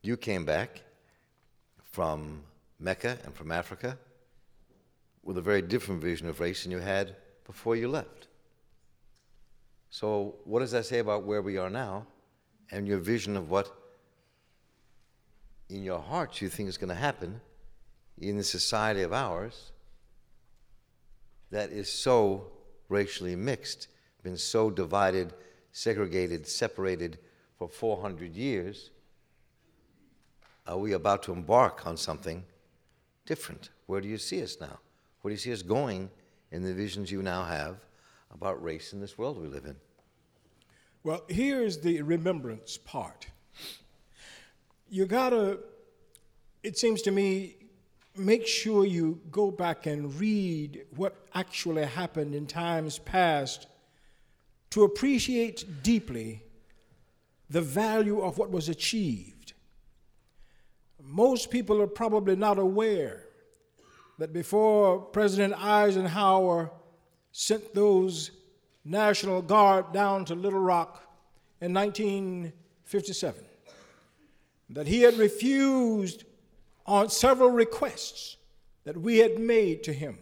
You 0.01 0.15
came 0.17 0.45
back 0.45 0.81
from 1.83 2.43
Mecca 2.79 3.17
and 3.25 3.35
from 3.35 3.51
Africa 3.51 3.97
with 5.23 5.37
a 5.37 5.41
very 5.41 5.61
different 5.61 6.01
vision 6.01 6.27
of 6.27 6.39
race 6.39 6.63
than 6.63 6.71
you 6.71 6.79
had 6.79 7.15
before 7.45 7.75
you 7.75 7.89
left. 7.89 8.27
So, 9.89 10.35
what 10.45 10.59
does 10.59 10.71
that 10.71 10.85
say 10.85 10.99
about 10.99 11.23
where 11.23 11.41
we 11.41 11.57
are 11.57 11.69
now 11.69 12.05
and 12.71 12.87
your 12.87 12.99
vision 12.99 13.37
of 13.37 13.49
what 13.49 13.71
in 15.69 15.83
your 15.83 15.99
heart 15.99 16.41
you 16.41 16.49
think 16.49 16.69
is 16.69 16.77
going 16.77 16.89
to 16.89 16.95
happen 16.95 17.41
in 18.17 18.37
the 18.37 18.43
society 18.43 19.01
of 19.01 19.13
ours 19.13 19.71
that 21.51 21.71
is 21.71 21.91
so 21.91 22.47
racially 22.89 23.35
mixed, 23.35 23.87
been 24.23 24.37
so 24.37 24.69
divided, 24.69 25.33
segregated, 25.71 26.47
separated 26.47 27.19
for 27.57 27.67
400 27.67 28.35
years? 28.35 28.91
Are 30.65 30.77
we 30.77 30.93
about 30.93 31.23
to 31.23 31.33
embark 31.33 31.85
on 31.85 31.95
something? 31.95 32.43
different? 33.27 33.69
Where 33.85 34.01
do 34.01 34.07
you 34.07 34.17
see 34.17 34.41
us 34.41 34.57
now? 34.59 34.79
Where 35.21 35.29
do 35.29 35.33
you 35.33 35.37
see 35.37 35.53
us 35.53 35.61
going 35.61 36.09
in 36.51 36.63
the 36.63 36.73
visions 36.73 37.11
you 37.11 37.21
now 37.21 37.43
have 37.43 37.75
about 38.33 38.63
race 38.63 38.93
in 38.93 38.99
this 38.99 39.17
world 39.17 39.39
we 39.39 39.47
live 39.47 39.65
in? 39.65 39.75
Well, 41.03 41.23
here's 41.27 41.79
the 41.79 42.01
remembrance 42.01 42.77
part. 42.77 43.27
You 44.89 45.05
gotta, 45.05 45.59
it 46.63 46.77
seems 46.77 47.01
to 47.03 47.11
me, 47.11 47.55
make 48.15 48.47
sure 48.47 48.85
you 48.85 49.21
go 49.31 49.51
back 49.51 49.85
and 49.85 50.13
read 50.19 50.85
what 50.95 51.15
actually 51.33 51.85
happened 51.85 52.33
in 52.33 52.47
times 52.47 52.97
past 52.97 53.67
to 54.71 54.83
appreciate 54.83 55.83
deeply 55.83 56.43
the 57.49 57.61
value 57.61 58.21
of 58.21 58.37
what 58.37 58.49
was 58.49 58.69
achieved 58.69 59.37
most 61.07 61.49
people 61.49 61.81
are 61.81 61.87
probably 61.87 62.35
not 62.35 62.59
aware 62.59 63.23
that 64.19 64.33
before 64.33 64.99
President 64.99 65.53
Eisenhower 65.57 66.71
sent 67.31 67.73
those 67.73 68.31
National 68.87 69.41
Guard 69.41 69.91
down 69.91 70.25
to 70.25 70.35
Little 70.35 70.59
Rock 70.59 71.03
in 71.59 71.73
1957, 71.73 73.43
that 74.69 74.87
he 74.87 75.01
had 75.01 75.17
refused 75.17 76.23
on 76.85 77.09
several 77.09 77.49
requests 77.49 78.37
that 78.85 78.97
we 78.97 79.17
had 79.17 79.37
made 79.37 79.83
to 79.83 79.93
him. 79.93 80.17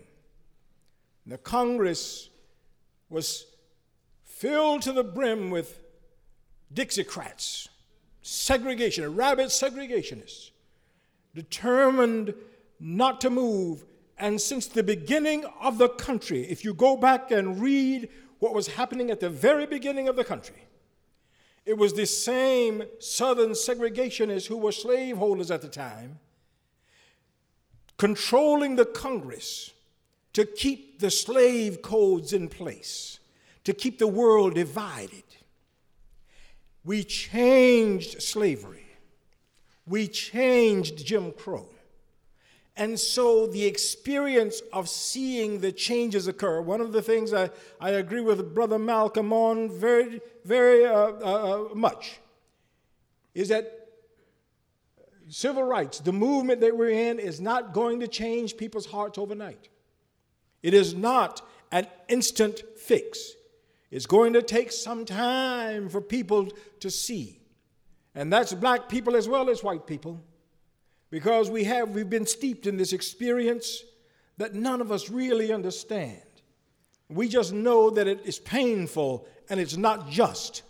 The 1.28 1.38
Congress 1.38 2.30
was 3.10 3.46
filled 4.24 4.82
to 4.84 4.92
the 4.92 5.04
brim 5.04 5.52
with 5.52 5.80
Dixiecrats, 6.74 7.68
segregation, 8.22 9.16
rabid 9.16 9.48
segregationists 9.48 10.50
determined 11.36 12.34
not 12.80 13.22
to 13.22 13.30
move. 13.30 13.86
And 14.18 14.40
since 14.40 14.66
the 14.66 14.84
beginning 14.84 15.46
of 15.62 15.78
the 15.78 15.90
country, 15.90 16.42
if 16.44 16.64
you 16.64 16.74
go 16.74 16.96
back 16.96 17.32
and 17.32 17.62
read 17.62 18.10
what 18.40 18.54
was 18.54 18.68
happening 18.68 19.12
at 19.12 19.20
the 19.20 19.30
very 19.30 19.66
beginning 19.66 20.08
of 20.08 20.16
the 20.16 20.24
country, 20.24 20.64
it 21.66 21.78
was 21.78 21.94
the 21.94 22.06
same 22.06 22.84
southern 23.00 23.52
segregationists 23.52 24.48
who 24.48 24.58
were 24.58 24.72
slaveholders 24.72 25.50
at 25.50 25.62
the 25.62 25.68
time 25.68 26.20
controlling 27.98 28.76
the 28.76 28.86
Congress 28.86 29.72
to 30.34 30.46
keep 30.46 31.00
the 31.00 31.10
slave 31.10 31.82
codes 31.82 32.34
in 32.34 32.50
place, 32.50 33.20
to 33.64 33.74
keep 33.74 34.00
the 34.00 34.08
world 34.08 34.54
divided. 34.54 35.24
We 36.84 37.04
changed 37.04 38.22
slavery 38.22 38.86
we 39.88 40.08
changed 40.08 41.06
Jim 41.06 41.32
Crow. 41.32 41.70
And 42.78 43.00
so 43.00 43.48
the 43.48 43.66
experience 43.66 44.62
of 44.74 44.90
seeing 44.90 45.60
the 45.60 45.72
changes 45.72 46.28
occur, 46.28 46.60
one 46.60 46.82
of 46.82 46.92
the 46.92 47.02
things 47.02 47.34
I, 47.34 47.50
I 47.80 47.92
agree 47.92 48.20
with 48.20 48.54
Brother 48.54 48.78
Malcolm 48.78 49.32
on 49.32 49.70
very, 49.70 50.20
very 50.44 50.86
uh, 50.86 50.92
uh, 50.94 51.68
uh, 51.72 51.76
much, 51.76 52.20
is 53.34 53.48
that 53.50 53.88
civil 55.30 55.64
rights, 55.64 56.00
the 56.00 56.12
movement 56.12 56.60
that 56.62 56.76
we're 56.76 56.90
in, 56.90 57.18
is 57.18 57.40
not 57.40 57.74
going 57.74 58.02
to 58.02 58.08
change 58.08 58.58
people's 58.58 58.86
hearts 58.86 59.18
overnight. 59.18 59.70
It 60.62 60.74
is 60.74 60.94
not 60.94 61.42
an 61.72 61.88
instant 62.10 62.62
fix. 62.78 63.36
It's 63.90 64.06
going 64.06 64.34
to 64.34 64.42
take 64.42 64.72
some 64.72 65.06
time 65.06 65.88
for 65.88 66.02
people 66.02 66.50
to 66.82 66.90
see. 66.90 67.40
And 68.14 68.32
that's 68.32 68.54
black 68.54 68.90
people 68.90 69.16
as 69.16 69.30
well 69.30 69.50
as 69.50 69.64
white 69.64 69.88
people. 69.88 70.22
Because 71.10 71.50
we 71.50 71.64
have 71.66 71.90
we've 71.90 72.10
been 72.10 72.26
steeped 72.26 72.68
in 72.68 72.78
this 72.78 72.94
experience 72.94 73.84
that 74.38 74.54
none 74.54 74.82
of 74.82 74.92
us 74.92 75.10
really 75.10 75.54
understand. 75.54 76.22
We 77.10 77.28
just 77.28 77.54
know 77.54 77.90
that 77.92 78.08
it 78.08 78.22
is 78.26 78.40
painful 78.40 79.28
and 79.50 79.60
it's 79.60 79.78
not 79.78 80.10
just. 80.10 80.64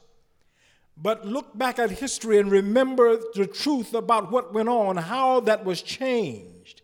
But 0.97 1.25
look 1.25 1.57
back 1.57 1.79
at 1.79 1.91
history 1.91 2.39
and 2.39 2.51
remember 2.51 3.17
the 3.33 3.47
truth 3.47 3.93
about 3.93 4.31
what 4.31 4.53
went 4.53 4.69
on, 4.69 4.97
how 4.97 5.41
that 5.41 5.65
was 5.65 5.81
changed. 5.81 6.81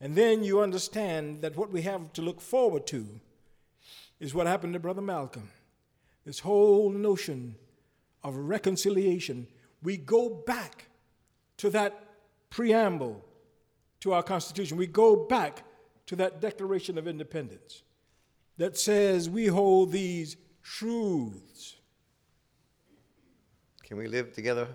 And 0.00 0.16
then 0.16 0.42
you 0.42 0.60
understand 0.60 1.42
that 1.42 1.56
what 1.56 1.70
we 1.70 1.82
have 1.82 2.12
to 2.14 2.22
look 2.22 2.40
forward 2.40 2.86
to 2.88 3.06
is 4.18 4.34
what 4.34 4.46
happened 4.46 4.72
to 4.72 4.78
Brother 4.78 5.02
Malcolm. 5.02 5.50
This 6.24 6.40
whole 6.40 6.90
notion 6.90 7.56
of 8.22 8.36
reconciliation 8.36 9.46
we 9.82 9.96
go 9.96 10.28
back 10.28 10.86
to 11.58 11.70
that 11.70 12.04
preamble 12.50 13.24
to 14.00 14.12
our 14.12 14.22
Constitution. 14.22 14.76
We 14.76 14.86
go 14.86 15.16
back 15.16 15.64
to 16.06 16.16
that 16.16 16.40
Declaration 16.40 16.98
of 16.98 17.06
Independence 17.06 17.82
that 18.58 18.76
says 18.76 19.30
we 19.30 19.46
hold 19.46 19.92
these 19.92 20.36
truths. 20.62 21.76
Can 23.82 23.96
we 23.96 24.06
live 24.06 24.32
together, 24.32 24.68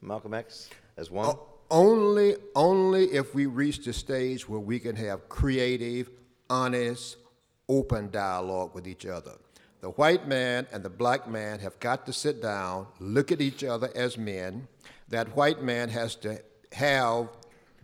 Malcolm 0.00 0.34
X, 0.34 0.70
as 0.96 1.10
one? 1.10 1.26
Uh, 1.26 1.34
only, 1.70 2.36
only 2.54 3.06
if 3.06 3.34
we 3.34 3.46
reach 3.46 3.84
the 3.84 3.92
stage 3.92 4.48
where 4.48 4.60
we 4.60 4.78
can 4.78 4.96
have 4.96 5.28
creative, 5.28 6.10
honest, 6.48 7.16
open 7.68 8.10
dialogue 8.10 8.74
with 8.74 8.86
each 8.86 9.06
other. 9.06 9.32
The 9.80 9.90
white 9.90 10.26
man 10.26 10.66
and 10.72 10.82
the 10.82 10.90
black 10.90 11.28
man 11.28 11.58
have 11.60 11.78
got 11.80 12.06
to 12.06 12.12
sit 12.12 12.40
down, 12.40 12.86
look 13.00 13.32
at 13.32 13.40
each 13.40 13.64
other 13.64 13.90
as 13.94 14.16
men. 14.16 14.68
That 15.08 15.36
white 15.36 15.62
man 15.62 15.90
has 15.90 16.14
to 16.16 16.40
have 16.74 17.28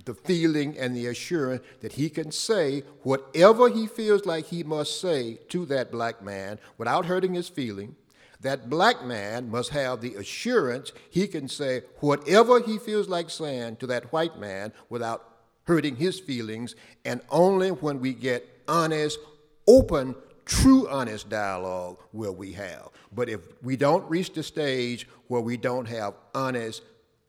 the 0.05 0.15
feeling 0.15 0.79
and 0.79 0.97
the 0.97 1.07
assurance 1.07 1.63
that 1.81 1.93
he 1.93 2.09
can 2.09 2.31
say 2.33 2.83
whatever 3.03 3.69
he 3.69 3.87
feels 3.87 4.25
like 4.25 4.47
he 4.47 4.63
must 4.63 5.01
say 5.01 5.39
to 5.49 5.67
that 5.67 5.91
black 5.91 6.23
man 6.23 6.59
without 6.79 7.07
hurting 7.07 7.35
his 7.35 7.49
feeling. 7.49 7.95
That 8.41 8.71
black 8.71 9.05
man 9.05 9.51
must 9.51 9.71
have 9.71 10.01
the 10.01 10.15
assurance 10.15 10.93
he 11.11 11.27
can 11.27 11.49
say 11.49 11.83
whatever 11.99 12.61
he 12.61 12.79
feels 12.79 13.09
like 13.09 13.29
saying 13.29 13.77
to 13.77 13.87
that 13.89 14.13
white 14.13 14.39
man 14.39 14.73
without 14.89 15.27
hurting 15.65 15.97
his 15.97 16.19
feelings. 16.19 16.75
And 17.05 17.21
only 17.29 17.71
when 17.71 18.01
we 18.01 18.15
get 18.15 18.49
honest, 18.67 19.19
open 19.67 20.15
true 20.47 20.89
honest 20.89 21.29
dialogue 21.29 21.99
will 22.13 22.35
we 22.35 22.53
have. 22.53 22.89
But 23.13 23.29
if 23.29 23.41
we 23.63 23.77
don't 23.77 24.09
reach 24.11 24.33
the 24.33 24.43
stage 24.43 25.07
where 25.29 25.41
we 25.41 25.57
don't 25.57 25.87
have 25.87 26.15
honest, 26.35 26.83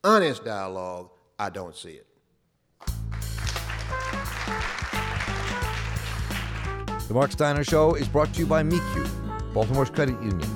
honest 0.03 0.43
dialogue, 0.43 1.10
I 1.41 1.49
don't 1.49 1.75
see 1.75 1.93
it. 1.93 2.05
The 7.07 7.13
Marc 7.15 7.31
Steiner 7.31 7.63
Show 7.63 7.95
is 7.95 8.07
brought 8.07 8.31
to 8.35 8.39
you 8.39 8.45
by 8.45 8.61
MECU, 8.61 9.07
Baltimore's 9.51 9.89
credit 9.89 10.21
union. 10.21 10.47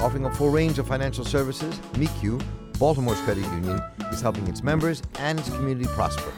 Offering 0.00 0.26
a 0.26 0.30
full 0.32 0.50
range 0.50 0.78
of 0.78 0.86
financial 0.86 1.24
services, 1.24 1.76
MECU, 1.96 2.38
Baltimore's 2.78 3.20
credit 3.22 3.42
union, 3.46 3.82
is 4.12 4.20
helping 4.20 4.46
its 4.46 4.62
members 4.62 5.02
and 5.18 5.40
its 5.40 5.50
community 5.50 5.88
prosper. 5.94 6.30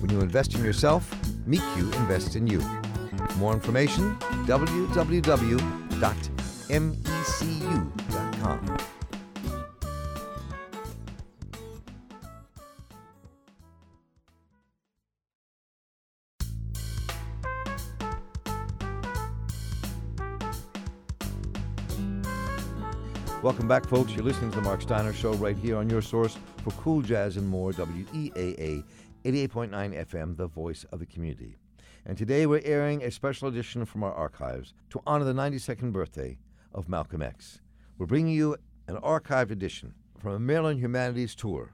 When 0.00 0.10
you 0.10 0.20
invest 0.22 0.56
in 0.56 0.64
yourself, 0.64 1.08
MECU 1.46 1.92
invests 1.98 2.34
in 2.34 2.48
you. 2.48 2.60
For 2.60 3.38
more 3.38 3.52
information, 3.52 4.16
www.mecu.com. 4.46 5.70
Welcome 23.42 23.68
back, 23.68 23.86
folks. 23.86 24.12
You're 24.12 24.24
listening 24.24 24.50
to 24.50 24.56
the 24.56 24.62
Marc 24.62 24.82
Steiner 24.82 25.14
Show 25.14 25.32
right 25.32 25.56
here 25.56 25.78
on 25.78 25.88
your 25.88 26.02
source 26.02 26.36
for 26.62 26.72
cool 26.72 27.00
jazz 27.00 27.38
and 27.38 27.48
more, 27.48 27.72
WEAA 27.72 28.84
88.9 29.24 29.70
FM, 29.70 30.36
the 30.36 30.46
voice 30.46 30.84
of 30.92 30.98
the 30.98 31.06
community. 31.06 31.56
And 32.04 32.18
today 32.18 32.44
we're 32.44 32.60
airing 32.66 33.02
a 33.02 33.10
special 33.10 33.48
edition 33.48 33.86
from 33.86 34.02
our 34.02 34.12
archives 34.12 34.74
to 34.90 35.00
honor 35.06 35.24
the 35.24 35.32
92nd 35.32 35.90
birthday 35.90 36.36
of 36.74 36.90
Malcolm 36.90 37.22
X. 37.22 37.62
We're 37.96 38.04
bringing 38.04 38.34
you 38.34 38.58
an 38.88 38.96
archived 38.96 39.52
edition 39.52 39.94
from 40.18 40.32
a 40.32 40.38
Maryland 40.38 40.78
Humanities 40.78 41.34
tour, 41.34 41.72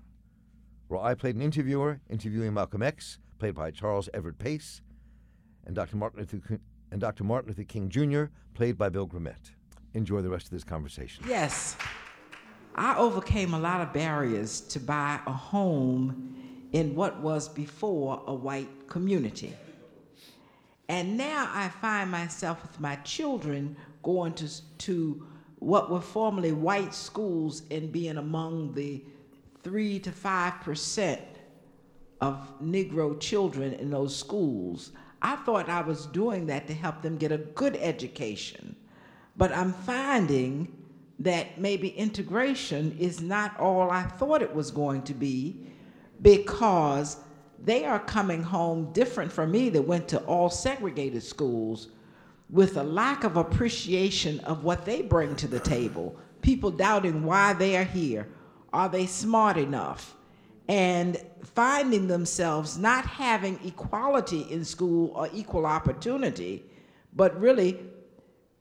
where 0.86 1.00
I 1.00 1.14
played 1.14 1.34
an 1.34 1.42
interviewer 1.42 2.00
interviewing 2.08 2.54
Malcolm 2.54 2.84
X, 2.84 3.18
played 3.40 3.56
by 3.56 3.72
Charles 3.72 4.08
Everett 4.14 4.38
Pace, 4.38 4.82
and 5.66 5.74
Dr. 5.74 5.96
Martin 5.96 6.20
Luther, 6.20 6.60
and 6.92 7.00
Dr. 7.00 7.24
Martin 7.24 7.48
Luther 7.48 7.64
King 7.64 7.88
Jr., 7.88 8.26
played 8.54 8.78
by 8.78 8.88
Bill 8.88 9.08
Grimmett. 9.08 9.55
Enjoy 9.96 10.20
the 10.20 10.28
rest 10.28 10.44
of 10.44 10.50
this 10.50 10.62
conversation. 10.62 11.24
Yes. 11.26 11.74
I 12.74 12.94
overcame 12.98 13.54
a 13.54 13.58
lot 13.58 13.80
of 13.80 13.94
barriers 13.94 14.60
to 14.60 14.78
buy 14.78 15.18
a 15.26 15.32
home 15.32 16.68
in 16.72 16.94
what 16.94 17.18
was 17.22 17.48
before 17.48 18.22
a 18.26 18.34
white 18.34 18.88
community. 18.88 19.54
And 20.90 21.16
now 21.16 21.50
I 21.50 21.70
find 21.70 22.10
myself 22.10 22.60
with 22.60 22.78
my 22.78 22.96
children 22.96 23.74
going 24.02 24.34
to, 24.34 24.48
to 24.78 25.26
what 25.60 25.90
were 25.90 26.02
formerly 26.02 26.52
white 26.52 26.92
schools 26.92 27.62
and 27.70 27.90
being 27.90 28.18
among 28.18 28.74
the 28.74 29.02
three 29.62 29.98
to 30.00 30.12
five 30.12 30.60
percent 30.60 31.22
of 32.20 32.52
Negro 32.62 33.18
children 33.18 33.72
in 33.72 33.88
those 33.90 34.14
schools. 34.14 34.92
I 35.22 35.36
thought 35.36 35.70
I 35.70 35.80
was 35.80 36.04
doing 36.04 36.44
that 36.48 36.66
to 36.66 36.74
help 36.74 37.00
them 37.00 37.16
get 37.16 37.32
a 37.32 37.38
good 37.38 37.76
education. 37.76 38.76
But 39.36 39.52
I'm 39.52 39.72
finding 39.72 40.72
that 41.18 41.58
maybe 41.58 41.88
integration 41.88 42.96
is 42.98 43.20
not 43.20 43.58
all 43.58 43.90
I 43.90 44.02
thought 44.02 44.42
it 44.42 44.54
was 44.54 44.70
going 44.70 45.02
to 45.02 45.14
be 45.14 45.66
because 46.22 47.16
they 47.62 47.84
are 47.84 48.00
coming 48.00 48.42
home 48.42 48.92
different 48.92 49.32
from 49.32 49.50
me 49.50 49.68
that 49.70 49.82
went 49.82 50.08
to 50.08 50.18
all 50.24 50.50
segregated 50.50 51.22
schools 51.22 51.88
with 52.50 52.76
a 52.76 52.82
lack 52.82 53.24
of 53.24 53.36
appreciation 53.36 54.40
of 54.40 54.62
what 54.62 54.84
they 54.84 55.02
bring 55.02 55.34
to 55.36 55.48
the 55.48 55.60
table. 55.60 56.16
People 56.42 56.70
doubting 56.70 57.24
why 57.24 57.52
they 57.54 57.76
are 57.76 57.84
here. 57.84 58.28
Are 58.72 58.88
they 58.88 59.06
smart 59.06 59.56
enough? 59.56 60.14
And 60.68 61.20
finding 61.42 62.08
themselves 62.08 62.76
not 62.76 63.06
having 63.06 63.58
equality 63.64 64.42
in 64.50 64.64
school 64.64 65.12
or 65.14 65.28
equal 65.32 65.66
opportunity, 65.66 66.64
but 67.14 67.38
really 67.40 67.80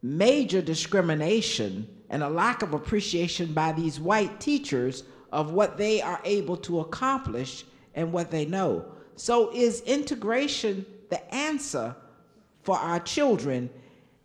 major 0.06 0.62
discrimination 0.62 1.88
and 2.12 2.22
a 2.22 2.30
lack 2.30 2.62
of 2.62 2.76
appreciation 2.76 3.52
by 3.54 3.72
these 3.72 4.00
white 4.00 4.40
teachers 4.40 5.04
of 5.32 5.52
what 5.52 5.78
they 5.78 6.00
are 6.00 6.22
able 6.24 6.56
to 6.56 6.80
accomplish 6.82 7.66
and 7.96 8.14
what 8.14 8.30
they 8.30 8.46
know. 8.46 8.86
So, 9.16 9.52
is 9.52 9.82
integration 9.82 10.86
the 11.10 11.34
answer 11.34 11.96
for 12.62 12.78
our 12.78 13.00
children? 13.00 13.70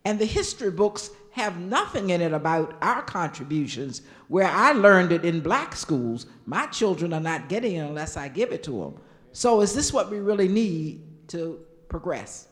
And 0.04 0.18
the 0.18 0.26
history 0.26 0.70
books 0.70 1.10
have 1.32 1.58
nothing 1.58 2.10
in 2.10 2.20
it 2.20 2.32
about 2.32 2.76
our 2.82 3.02
contributions, 3.02 4.02
where 4.28 4.48
I 4.48 4.72
learned 4.72 5.12
it 5.12 5.24
in 5.24 5.40
black 5.40 5.74
schools. 5.74 6.26
My 6.44 6.66
children 6.66 7.14
are 7.14 7.20
not 7.20 7.48
getting 7.48 7.76
it 7.76 7.80
unless 7.80 8.18
I 8.18 8.28
give 8.28 8.52
it 8.52 8.62
to 8.64 8.72
them. 8.72 9.00
So, 9.32 9.62
is 9.62 9.74
this 9.74 9.94
what 9.94 10.10
we 10.10 10.18
really 10.18 10.48
need 10.48 11.02
to 11.28 11.58
progress? 11.88 12.48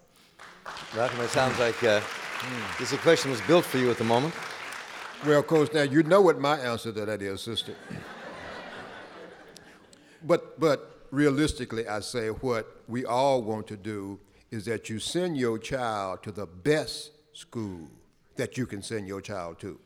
Malcolm, 0.94 1.20
it 1.20 1.30
sounds 1.30 1.58
like 1.58 1.82
uh, 1.82 2.00
this 2.78 2.92
equation 2.92 3.30
was 3.30 3.40
built 3.42 3.64
for 3.64 3.78
you 3.78 3.90
at 3.90 3.98
the 3.98 4.04
moment. 4.04 4.34
Well, 5.26 5.42
Coach, 5.42 5.72
now 5.72 5.82
you 5.82 6.02
know 6.02 6.20
what 6.20 6.38
my 6.38 6.58
answer 6.58 6.92
to 6.92 7.04
that 7.04 7.22
is, 7.22 7.40
sister. 7.40 7.74
but, 10.24 10.58
but 10.60 11.06
realistically, 11.10 11.88
I 11.88 12.00
say 12.00 12.28
what 12.28 12.82
we 12.86 13.04
all 13.04 13.42
want 13.42 13.66
to 13.68 13.76
do 13.76 14.20
is 14.50 14.64
that 14.66 14.88
you 14.88 14.98
send 14.98 15.36
your 15.36 15.58
child 15.58 16.22
to 16.22 16.32
the 16.32 16.46
best 16.46 17.10
school 17.32 17.88
that 18.36 18.56
you 18.56 18.66
can 18.66 18.82
send 18.82 19.08
your 19.08 19.20
child 19.20 19.58
to. 19.60 19.78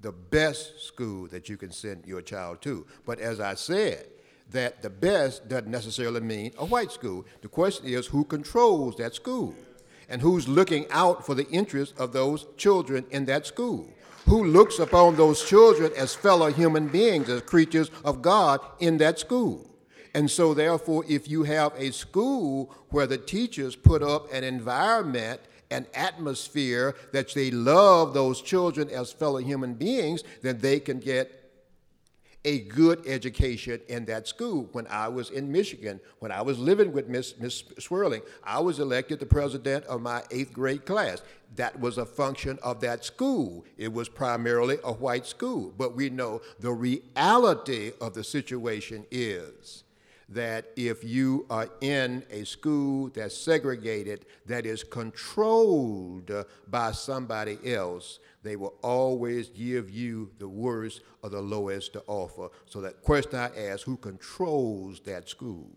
The 0.00 0.12
best 0.12 0.80
school 0.80 1.28
that 1.28 1.48
you 1.48 1.56
can 1.56 1.70
send 1.70 2.04
your 2.06 2.22
child 2.22 2.60
to. 2.62 2.84
But 3.06 3.20
as 3.20 3.38
I 3.38 3.54
said, 3.54 4.06
that 4.50 4.82
the 4.82 4.90
best 4.90 5.48
doesn't 5.48 5.70
necessarily 5.70 6.20
mean 6.20 6.52
a 6.58 6.64
white 6.64 6.90
school. 6.90 7.24
The 7.40 7.48
question 7.48 7.86
is 7.86 8.06
who 8.06 8.24
controls 8.24 8.96
that 8.96 9.14
school 9.14 9.54
and 10.08 10.20
who's 10.20 10.48
looking 10.48 10.86
out 10.90 11.24
for 11.24 11.34
the 11.34 11.48
interests 11.48 11.98
of 11.98 12.12
those 12.12 12.46
children 12.56 13.04
in 13.10 13.24
that 13.26 13.46
school 13.46 13.88
who 14.26 14.44
looks 14.44 14.78
upon 14.78 15.16
those 15.16 15.44
children 15.44 15.92
as 15.96 16.14
fellow 16.14 16.46
human 16.46 16.88
beings, 16.88 17.28
as 17.28 17.42
creatures 17.42 17.90
of 18.04 18.22
God 18.22 18.60
in 18.78 18.98
that 18.98 19.18
school. 19.18 19.68
And 20.14 20.30
so, 20.30 20.54
therefore, 20.54 21.04
if 21.08 21.28
you 21.28 21.42
have 21.44 21.72
a 21.76 21.90
school 21.90 22.74
where 22.90 23.06
the 23.06 23.18
teachers 23.18 23.74
put 23.74 24.02
up 24.02 24.32
an 24.32 24.44
environment, 24.44 25.40
an 25.70 25.86
atmosphere 25.94 26.94
that 27.12 27.32
they 27.34 27.50
love 27.50 28.12
those 28.12 28.42
children 28.42 28.90
as 28.90 29.10
fellow 29.10 29.38
human 29.38 29.74
beings, 29.74 30.22
then 30.42 30.58
they 30.58 30.78
can 30.78 31.00
get 31.00 31.41
a 32.44 32.60
good 32.60 33.06
education 33.06 33.80
in 33.88 34.04
that 34.06 34.26
school. 34.26 34.68
When 34.72 34.86
I 34.88 35.08
was 35.08 35.30
in 35.30 35.50
Michigan, 35.52 36.00
when 36.18 36.32
I 36.32 36.42
was 36.42 36.58
living 36.58 36.92
with 36.92 37.08
Miss, 37.08 37.38
Miss 37.38 37.62
Swerlin, 37.78 38.22
I 38.42 38.58
was 38.60 38.80
elected 38.80 39.20
the 39.20 39.26
president 39.26 39.84
of 39.84 40.00
my 40.00 40.22
eighth 40.30 40.52
grade 40.52 40.84
class. 40.84 41.22
That 41.56 41.78
was 41.78 41.98
a 41.98 42.06
function 42.06 42.58
of 42.62 42.80
that 42.80 43.04
school. 43.04 43.64
It 43.76 43.92
was 43.92 44.08
primarily 44.08 44.78
a 44.82 44.92
white 44.92 45.26
school. 45.26 45.72
But 45.76 45.94
we 45.94 46.10
know 46.10 46.40
the 46.60 46.72
reality 46.72 47.92
of 48.00 48.14
the 48.14 48.24
situation 48.24 49.06
is 49.10 49.84
that 50.30 50.64
if 50.76 51.04
you 51.04 51.46
are 51.50 51.68
in 51.80 52.24
a 52.30 52.44
school 52.44 53.10
that's 53.10 53.36
segregated, 53.36 54.24
that 54.46 54.64
is 54.66 54.82
controlled 54.82 56.30
by 56.68 56.92
somebody 56.92 57.58
else, 57.66 58.18
they 58.42 58.56
will 58.56 58.74
always 58.82 59.48
give 59.48 59.90
you 59.90 60.30
the 60.38 60.48
worst 60.48 61.02
or 61.22 61.30
the 61.30 61.40
lowest 61.40 61.92
to 61.92 62.02
offer. 62.06 62.48
So 62.66 62.80
that 62.80 63.02
question 63.02 63.38
I 63.38 63.50
ask, 63.68 63.84
who 63.84 63.96
controls 63.96 65.00
that 65.00 65.28
school? 65.28 65.70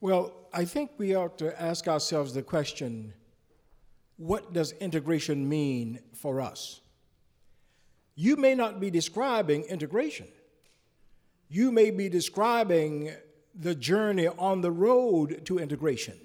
Well, 0.00 0.32
I 0.52 0.64
think 0.64 0.92
we 0.96 1.14
ought 1.14 1.38
to 1.38 1.60
ask 1.60 1.88
ourselves 1.88 2.32
the 2.32 2.42
question 2.42 3.12
what 4.16 4.52
does 4.52 4.72
integration 4.72 5.48
mean 5.48 6.00
for 6.12 6.40
us? 6.40 6.80
You 8.16 8.34
may 8.36 8.56
not 8.56 8.80
be 8.80 8.90
describing 8.90 9.62
integration. 9.64 10.26
You 11.48 11.70
may 11.70 11.92
be 11.92 12.08
describing 12.08 13.12
the 13.54 13.76
journey 13.76 14.26
on 14.26 14.60
the 14.60 14.72
road 14.72 15.44
to 15.46 15.58
integration. 15.58 16.18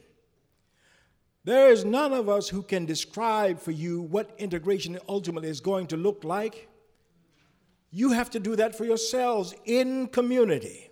There 1.46 1.72
is 1.72 1.84
none 1.84 2.14
of 2.14 2.30
us 2.30 2.48
who 2.48 2.62
can 2.64 2.86
describe 2.86 3.60
for 3.60 3.72
you 3.72 4.02
what 4.02 4.34
integration 4.38 4.98
ultimately 5.10 5.50
is 5.50 5.60
going 5.60 5.88
to 5.88 5.98
look 5.98 6.24
like. 6.24 6.70
You 7.92 8.12
have 8.12 8.30
to 8.32 8.40
do 8.40 8.56
that 8.56 8.76
for 8.76 8.86
yourselves 8.86 9.54
in 9.66 10.08
community. 10.08 10.90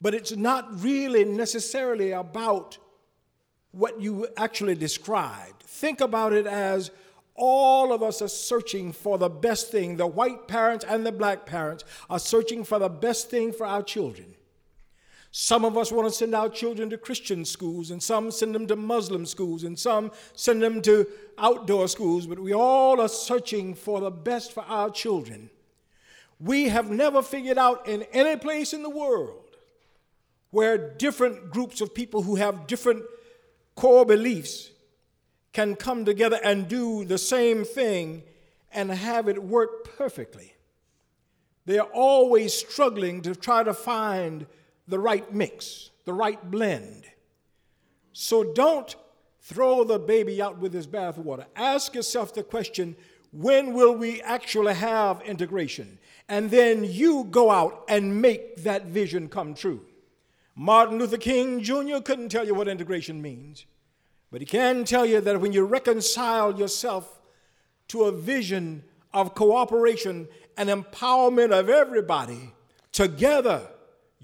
But 0.00 0.14
it's 0.14 0.36
not 0.36 0.82
really 0.82 1.24
necessarily 1.24 2.10
about 2.12 2.76
what 3.72 4.00
you 4.00 4.28
actually 4.36 4.74
described. 4.74 5.62
Think 5.62 6.02
about 6.02 6.32
it 6.34 6.46
as 6.46 6.90
all 7.34 7.92
of 7.92 8.02
us 8.02 8.22
are 8.22 8.28
searching 8.28 8.92
for 8.92 9.18
the 9.18 9.30
best 9.30 9.72
thing. 9.72 9.96
The 9.96 10.06
white 10.06 10.46
parents 10.46 10.84
and 10.86 11.04
the 11.04 11.12
black 11.12 11.46
parents 11.46 11.84
are 12.10 12.18
searching 12.18 12.62
for 12.62 12.78
the 12.78 12.90
best 12.90 13.30
thing 13.30 13.52
for 13.52 13.66
our 13.66 13.82
children. 13.82 14.34
Some 15.36 15.64
of 15.64 15.76
us 15.76 15.90
want 15.90 16.06
to 16.06 16.14
send 16.14 16.32
our 16.32 16.48
children 16.48 16.90
to 16.90 16.96
Christian 16.96 17.44
schools, 17.44 17.90
and 17.90 18.00
some 18.00 18.30
send 18.30 18.54
them 18.54 18.68
to 18.68 18.76
Muslim 18.76 19.26
schools, 19.26 19.64
and 19.64 19.76
some 19.76 20.12
send 20.32 20.62
them 20.62 20.80
to 20.82 21.08
outdoor 21.36 21.88
schools, 21.88 22.28
but 22.28 22.38
we 22.38 22.54
all 22.54 23.00
are 23.00 23.08
searching 23.08 23.74
for 23.74 24.00
the 24.00 24.12
best 24.12 24.52
for 24.52 24.62
our 24.68 24.90
children. 24.90 25.50
We 26.38 26.68
have 26.68 26.88
never 26.88 27.20
figured 27.20 27.58
out 27.58 27.88
in 27.88 28.04
any 28.12 28.38
place 28.38 28.72
in 28.72 28.84
the 28.84 28.88
world 28.88 29.56
where 30.52 30.78
different 30.78 31.50
groups 31.50 31.80
of 31.80 31.96
people 31.96 32.22
who 32.22 32.36
have 32.36 32.68
different 32.68 33.02
core 33.74 34.06
beliefs 34.06 34.70
can 35.52 35.74
come 35.74 36.04
together 36.04 36.38
and 36.44 36.68
do 36.68 37.04
the 37.04 37.18
same 37.18 37.64
thing 37.64 38.22
and 38.70 38.88
have 38.88 39.28
it 39.28 39.42
work 39.42 39.96
perfectly. 39.98 40.54
They 41.66 41.80
are 41.80 41.90
always 41.92 42.54
struggling 42.54 43.20
to 43.22 43.34
try 43.34 43.64
to 43.64 43.74
find 43.74 44.46
the 44.86 44.98
right 44.98 45.32
mix, 45.32 45.90
the 46.04 46.12
right 46.12 46.50
blend. 46.50 47.06
So 48.12 48.44
don't 48.44 48.94
throw 49.40 49.84
the 49.84 49.98
baby 49.98 50.40
out 50.40 50.58
with 50.58 50.72
his 50.72 50.86
bathwater. 50.86 51.46
Ask 51.56 51.94
yourself 51.94 52.34
the 52.34 52.42
question 52.42 52.96
when 53.32 53.72
will 53.72 53.96
we 53.96 54.22
actually 54.22 54.74
have 54.74 55.20
integration? 55.22 55.98
And 56.28 56.50
then 56.50 56.84
you 56.84 57.24
go 57.24 57.50
out 57.50 57.84
and 57.88 58.22
make 58.22 58.62
that 58.62 58.86
vision 58.86 59.28
come 59.28 59.54
true. 59.54 59.84
Martin 60.54 60.98
Luther 60.98 61.16
King 61.18 61.60
Jr. 61.60 61.98
couldn't 62.04 62.28
tell 62.28 62.46
you 62.46 62.54
what 62.54 62.68
integration 62.68 63.20
means, 63.20 63.66
but 64.30 64.40
he 64.40 64.46
can 64.46 64.84
tell 64.84 65.04
you 65.04 65.20
that 65.20 65.40
when 65.40 65.52
you 65.52 65.64
reconcile 65.64 66.56
yourself 66.56 67.20
to 67.88 68.04
a 68.04 68.12
vision 68.12 68.84
of 69.12 69.34
cooperation 69.34 70.28
and 70.56 70.68
empowerment 70.68 71.50
of 71.50 71.68
everybody, 71.68 72.52
together 72.92 73.68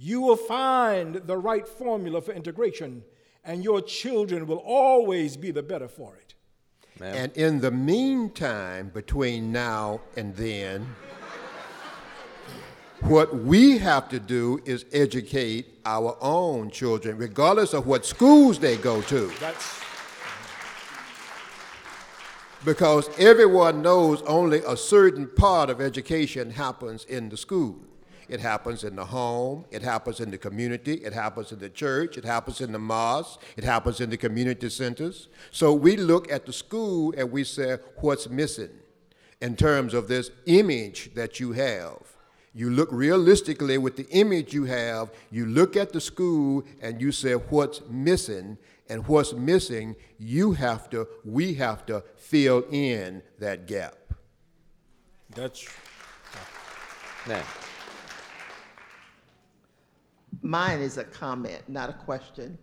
you 0.03 0.23
will 0.23 0.37
find 0.37 1.17
the 1.17 1.37
right 1.37 1.69
formula 1.69 2.23
for 2.23 2.33
integration, 2.33 3.05
and 3.45 3.63
your 3.63 3.83
children 3.83 4.47
will 4.47 4.63
always 4.65 5.37
be 5.37 5.51
the 5.51 5.63
better 5.63 5.89
for 5.89 6.17
it. 6.17 6.35
And 7.03 7.31
in 7.37 7.61
the 7.61 7.71
meantime, 7.71 8.91
between 8.95 9.53
now 9.53 10.01
and 10.17 10.35
then, 10.35 10.87
what 13.01 13.35
we 13.35 13.77
have 13.77 14.09
to 14.09 14.19
do 14.19 14.61
is 14.65 14.87
educate 14.93 15.81
our 15.85 16.17
own 16.23 16.71
children, 16.71 17.19
regardless 17.19 17.75
of 17.75 17.87
what 17.87 18.07
schools 18.07 18.59
they 18.59 18.79
go 18.79 19.03
to. 19.03 19.31
That's 19.39 19.81
because 22.65 23.11
everyone 23.19 23.83
knows 23.83 24.23
only 24.23 24.63
a 24.67 24.77
certain 24.79 25.27
part 25.27 25.69
of 25.69 25.81
education 25.81 26.51
happens 26.51 27.05
in 27.05 27.29
the 27.29 27.37
school. 27.37 27.81
It 28.31 28.39
happens 28.39 28.85
in 28.85 28.95
the 28.95 29.05
home, 29.05 29.65
it 29.73 29.83
happens 29.83 30.21
in 30.21 30.31
the 30.31 30.39
community, 30.39 30.95
it 30.95 31.13
happens 31.13 31.51
in 31.51 31.59
the 31.59 31.69
church, 31.69 32.17
it 32.17 32.25
happens 32.25 32.61
in 32.61 32.71
the 32.71 32.79
mosque, 32.79 33.41
it 33.57 33.65
happens 33.65 34.01
in 34.01 34.09
the 34.09 34.17
community 34.17 34.71
centers. 34.71 35.29
So 35.51 35.75
we 35.75 35.97
look 35.97 36.31
at 36.31 36.47
the 36.47 36.53
school 36.53 37.13
and 37.19 37.33
we 37.33 37.43
say, 37.43 37.79
what's 37.97 38.29
missing 38.29 38.71
in 39.41 39.57
terms 39.57 39.95
of 39.95 40.07
this 40.07 40.31
image 40.47 41.13
that 41.15 41.41
you 41.41 41.51
have? 41.51 41.99
You 42.55 42.71
look 42.71 42.89
realistically 42.93 43.79
with 43.79 43.97
the 43.97 44.09
image 44.11 44.55
you 44.55 44.65
have, 44.65 45.11
you 45.33 45.47
look 45.47 45.77
at 45.77 45.93
the 45.93 46.01
school 46.01 46.63
and 46.81 47.01
you 47.01 47.11
say, 47.11 47.33
what's 47.33 47.81
missing? 47.89 48.59
And 48.89 49.07
what's 49.07 49.33
missing, 49.33 49.97
you 50.19 50.53
have 50.53 50.89
to, 50.91 51.07
we 51.25 51.55
have 51.55 51.87
to 51.87 52.03
fill 52.17 52.65
in 52.71 53.23
that 53.39 53.67
gap. 53.69 53.97
That's 55.35 55.69
Now, 57.29 57.43
Mine 60.43 60.81
is 60.81 60.97
a 60.97 61.05
comment, 61.05 61.63
not 61.69 61.91
a 61.91 61.93
question. 61.93 62.57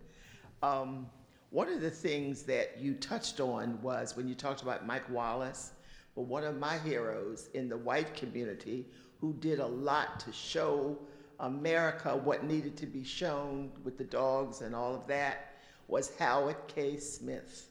Um, 0.62 1.06
one 1.50 1.68
of 1.68 1.80
the 1.80 1.90
things 1.90 2.42
that 2.42 2.78
you 2.78 2.94
touched 2.94 3.40
on 3.40 3.80
was 3.82 4.16
when 4.16 4.26
you 4.28 4.34
talked 4.34 4.62
about 4.62 4.84
Mike 4.84 5.08
Wallace, 5.08 5.70
well, 6.14 6.26
one 6.26 6.44
of 6.44 6.58
my 6.58 6.78
heroes 6.78 7.48
in 7.54 7.68
the 7.68 7.76
white 7.76 8.14
community 8.14 8.86
who 9.20 9.32
did 9.34 9.60
a 9.60 9.66
lot 9.66 10.18
to 10.20 10.32
show 10.32 10.98
America 11.38 12.16
what 12.16 12.44
needed 12.44 12.76
to 12.78 12.86
be 12.86 13.04
shown 13.04 13.70
with 13.84 13.96
the 13.96 14.04
dogs 14.04 14.60
and 14.60 14.74
all 14.74 14.94
of 14.94 15.06
that 15.06 15.54
was 15.86 16.12
Howard 16.18 16.56
K. 16.66 16.96
Smith. 16.98 17.68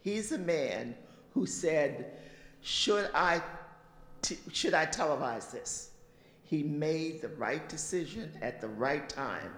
He's 0.00 0.32
a 0.32 0.38
man 0.38 0.96
who 1.34 1.46
said, 1.46 2.18
"Should 2.62 3.10
I, 3.14 3.42
t- 4.22 4.38
should 4.52 4.74
I 4.74 4.86
televise 4.86 5.50
this?" 5.50 5.91
He 6.52 6.62
made 6.62 7.22
the 7.22 7.30
right 7.30 7.66
decision 7.66 8.30
at 8.42 8.60
the 8.60 8.68
right 8.68 9.08
time. 9.08 9.52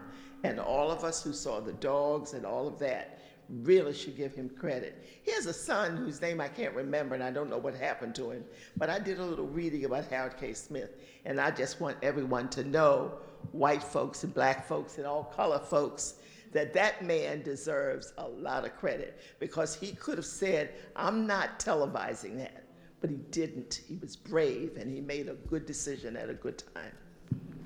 And 0.45 0.61
all 0.61 0.93
of 0.93 1.03
us 1.03 1.25
who 1.25 1.33
saw 1.33 1.59
the 1.59 1.73
dogs 1.73 2.35
and 2.35 2.47
all 2.47 2.69
of 2.69 2.79
that 2.79 3.19
really 3.49 3.93
should 3.93 4.17
give 4.17 4.33
him 4.33 4.49
credit. 4.49 5.05
He 5.25 5.33
has 5.33 5.47
a 5.47 5.53
son 5.53 5.97
whose 5.97 6.23
name 6.23 6.41
I 6.41 6.47
can't 6.47 6.73
remember, 6.73 7.17
and 7.17 7.25
I 7.25 7.33
don't 7.33 7.51
know 7.51 7.59
what 7.59 7.75
happened 7.75 8.15
to 8.15 8.31
him. 8.31 8.45
But 8.77 8.91
I 8.91 9.01
did 9.01 9.19
a 9.19 9.25
little 9.25 9.49
reading 9.49 9.85
about 9.87 10.09
Howard 10.13 10.37
K. 10.39 10.55
Smith, 10.55 11.01
and 11.25 11.41
I 11.41 11.51
just 11.51 11.81
want 11.81 11.97
everyone 12.01 12.49
to 12.51 12.63
know, 12.63 13.15
white 13.51 13.83
folks 13.83 14.23
and 14.23 14.33
black 14.33 14.65
folks 14.65 14.97
and 14.97 15.05
all 15.05 15.25
color 15.25 15.59
folks, 15.59 16.21
that 16.53 16.73
that 16.75 17.05
man 17.05 17.43
deserves 17.43 18.13
a 18.19 18.29
lot 18.29 18.65
of 18.65 18.77
credit 18.77 19.21
because 19.41 19.75
he 19.75 19.91
could 19.97 20.17
have 20.17 20.25
said, 20.25 20.71
I'm 20.95 21.27
not 21.27 21.59
televising 21.59 22.39
that 22.39 22.64
but 23.05 23.11
he 23.11 23.19
didn't. 23.33 23.83
He 23.87 23.99
was 24.01 24.17
brave 24.17 24.79
and 24.79 24.91
he 24.91 25.03
made 25.03 25.29
a 25.29 25.35
good 25.35 25.67
decision 25.67 26.17
at 26.17 26.31
a 26.31 26.33
good 26.33 26.65
time. 26.73 26.91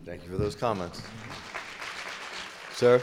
thank 0.04 0.24
you 0.24 0.30
for 0.32 0.36
those 0.36 0.56
comments. 0.56 1.00
Sir? 2.72 3.00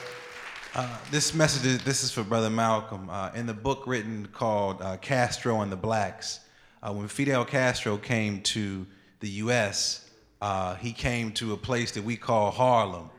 Uh, 0.74 0.98
this 1.12 1.34
message 1.34 1.66
is, 1.66 1.82
this 1.86 2.03
is 2.03 2.12
for 2.12 2.24
Brother 2.24 2.49
Malcolm. 2.49 3.10
Uh, 3.10 3.32
in 3.36 3.45
the 3.45 3.53
book 3.53 3.84
written 3.88 4.28
called 4.34 4.82
uh, 4.82 4.98
Castro 4.98 5.62
and 5.62 5.72
the 5.72 5.78
Blacks, 5.78 6.41
uh, 6.84 6.91
when 6.91 7.07
Fidel 7.07 7.45
Castro 7.45 7.95
came 7.95 8.41
to 8.41 8.86
the 9.22 9.30
U.S., 9.30 10.10
uh, 10.41 10.76
he 10.76 10.91
came 10.91 11.32
to 11.36 11.53
a 11.53 11.57
place 11.57 11.94
that 11.94 12.03
we 12.03 12.18
call 12.18 12.52
Harlem. 12.52 13.10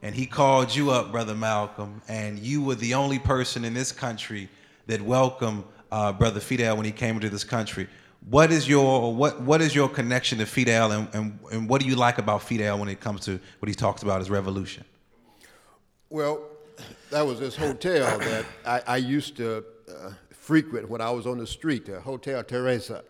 And 0.00 0.14
he 0.14 0.26
called 0.26 0.72
you 0.72 0.92
up, 0.92 1.10
Brother 1.10 1.34
Malcolm, 1.34 2.02
and 2.06 2.38
you 2.38 2.62
were 2.62 2.76
the 2.76 2.94
only 2.94 3.18
person 3.18 3.64
in 3.64 3.74
this 3.74 3.90
country 3.90 4.48
that 4.86 5.02
welcomed 5.02 5.64
uh, 5.90 6.12
Brother 6.12 6.38
Fidel 6.38 6.76
when 6.76 6.86
he 6.86 6.92
came 6.92 7.16
into 7.16 7.30
this 7.30 7.42
country. 7.42 7.88
What 8.28 8.52
is 8.52 8.68
your 8.68 9.14
what 9.14 9.40
what 9.40 9.60
is 9.62 9.74
your 9.74 9.88
connection 9.88 10.38
to 10.38 10.46
Fidel 10.46 10.92
and, 10.92 11.08
and, 11.14 11.38
and 11.50 11.68
what 11.68 11.80
do 11.80 11.88
you 11.88 11.96
like 11.96 12.18
about 12.18 12.42
Fidel 12.42 12.78
when 12.78 12.88
it 12.88 13.00
comes 13.00 13.24
to 13.24 13.40
what 13.60 13.68
he 13.68 13.74
talks 13.74 14.02
about 14.02 14.20
as 14.20 14.28
revolution? 14.28 14.84
Well, 16.10 16.42
that 17.10 17.26
was 17.26 17.40
this 17.40 17.56
hotel 17.56 18.18
that 18.18 18.44
I, 18.66 18.82
I 18.86 18.96
used 18.96 19.36
to 19.36 19.64
uh, 19.88 20.10
frequent 20.30 20.88
when 20.90 21.00
I 21.00 21.10
was 21.10 21.26
on 21.26 21.38
the 21.38 21.46
street, 21.46 21.86
the 21.86 22.00
Hotel 22.00 22.42
Theresa. 22.42 23.04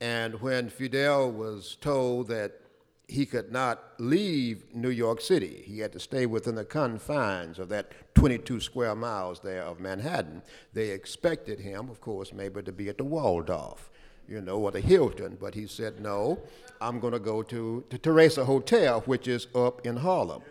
And 0.00 0.40
when 0.40 0.70
Fidel 0.70 1.30
was 1.30 1.76
told 1.80 2.28
that 2.28 2.52
he 3.06 3.26
could 3.26 3.52
not 3.52 3.82
leave 3.98 4.74
New 4.74 4.88
York 4.88 5.20
City, 5.20 5.62
he 5.66 5.80
had 5.80 5.92
to 5.92 6.00
stay 6.00 6.26
within 6.26 6.54
the 6.54 6.64
confines 6.64 7.58
of 7.58 7.68
that 7.68 7.92
22 8.14 8.60
square 8.60 8.94
miles 8.94 9.40
there 9.40 9.62
of 9.62 9.80
Manhattan, 9.80 10.42
they 10.72 10.90
expected 10.90 11.60
him, 11.60 11.90
of 11.90 12.00
course, 12.00 12.32
maybe 12.32 12.62
to 12.62 12.72
be 12.72 12.88
at 12.88 12.98
the 12.98 13.04
Waldorf, 13.04 13.89
you 14.30 14.40
know, 14.40 14.58
or 14.58 14.70
the 14.70 14.80
Hilton. 14.80 15.36
But 15.38 15.54
he 15.54 15.66
said, 15.66 16.00
no, 16.00 16.38
I'm 16.80 17.00
going 17.00 17.12
to 17.12 17.18
go 17.18 17.42
to 17.42 17.84
the 17.90 17.98
Theresa 17.98 18.44
Hotel, 18.44 19.00
which 19.00 19.28
is 19.28 19.48
up 19.54 19.84
in 19.84 19.96
Harlem. 19.96 20.42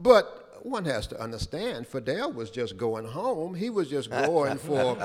But 0.00 0.60
one 0.62 0.84
has 0.84 1.06
to 1.08 1.20
understand 1.20 1.86
Fidel 1.86 2.32
was 2.32 2.50
just 2.50 2.76
going 2.76 3.06
home. 3.06 3.54
He 3.54 3.70
was 3.70 3.88
just 3.88 4.10
going 4.10 4.58
for 4.58 4.96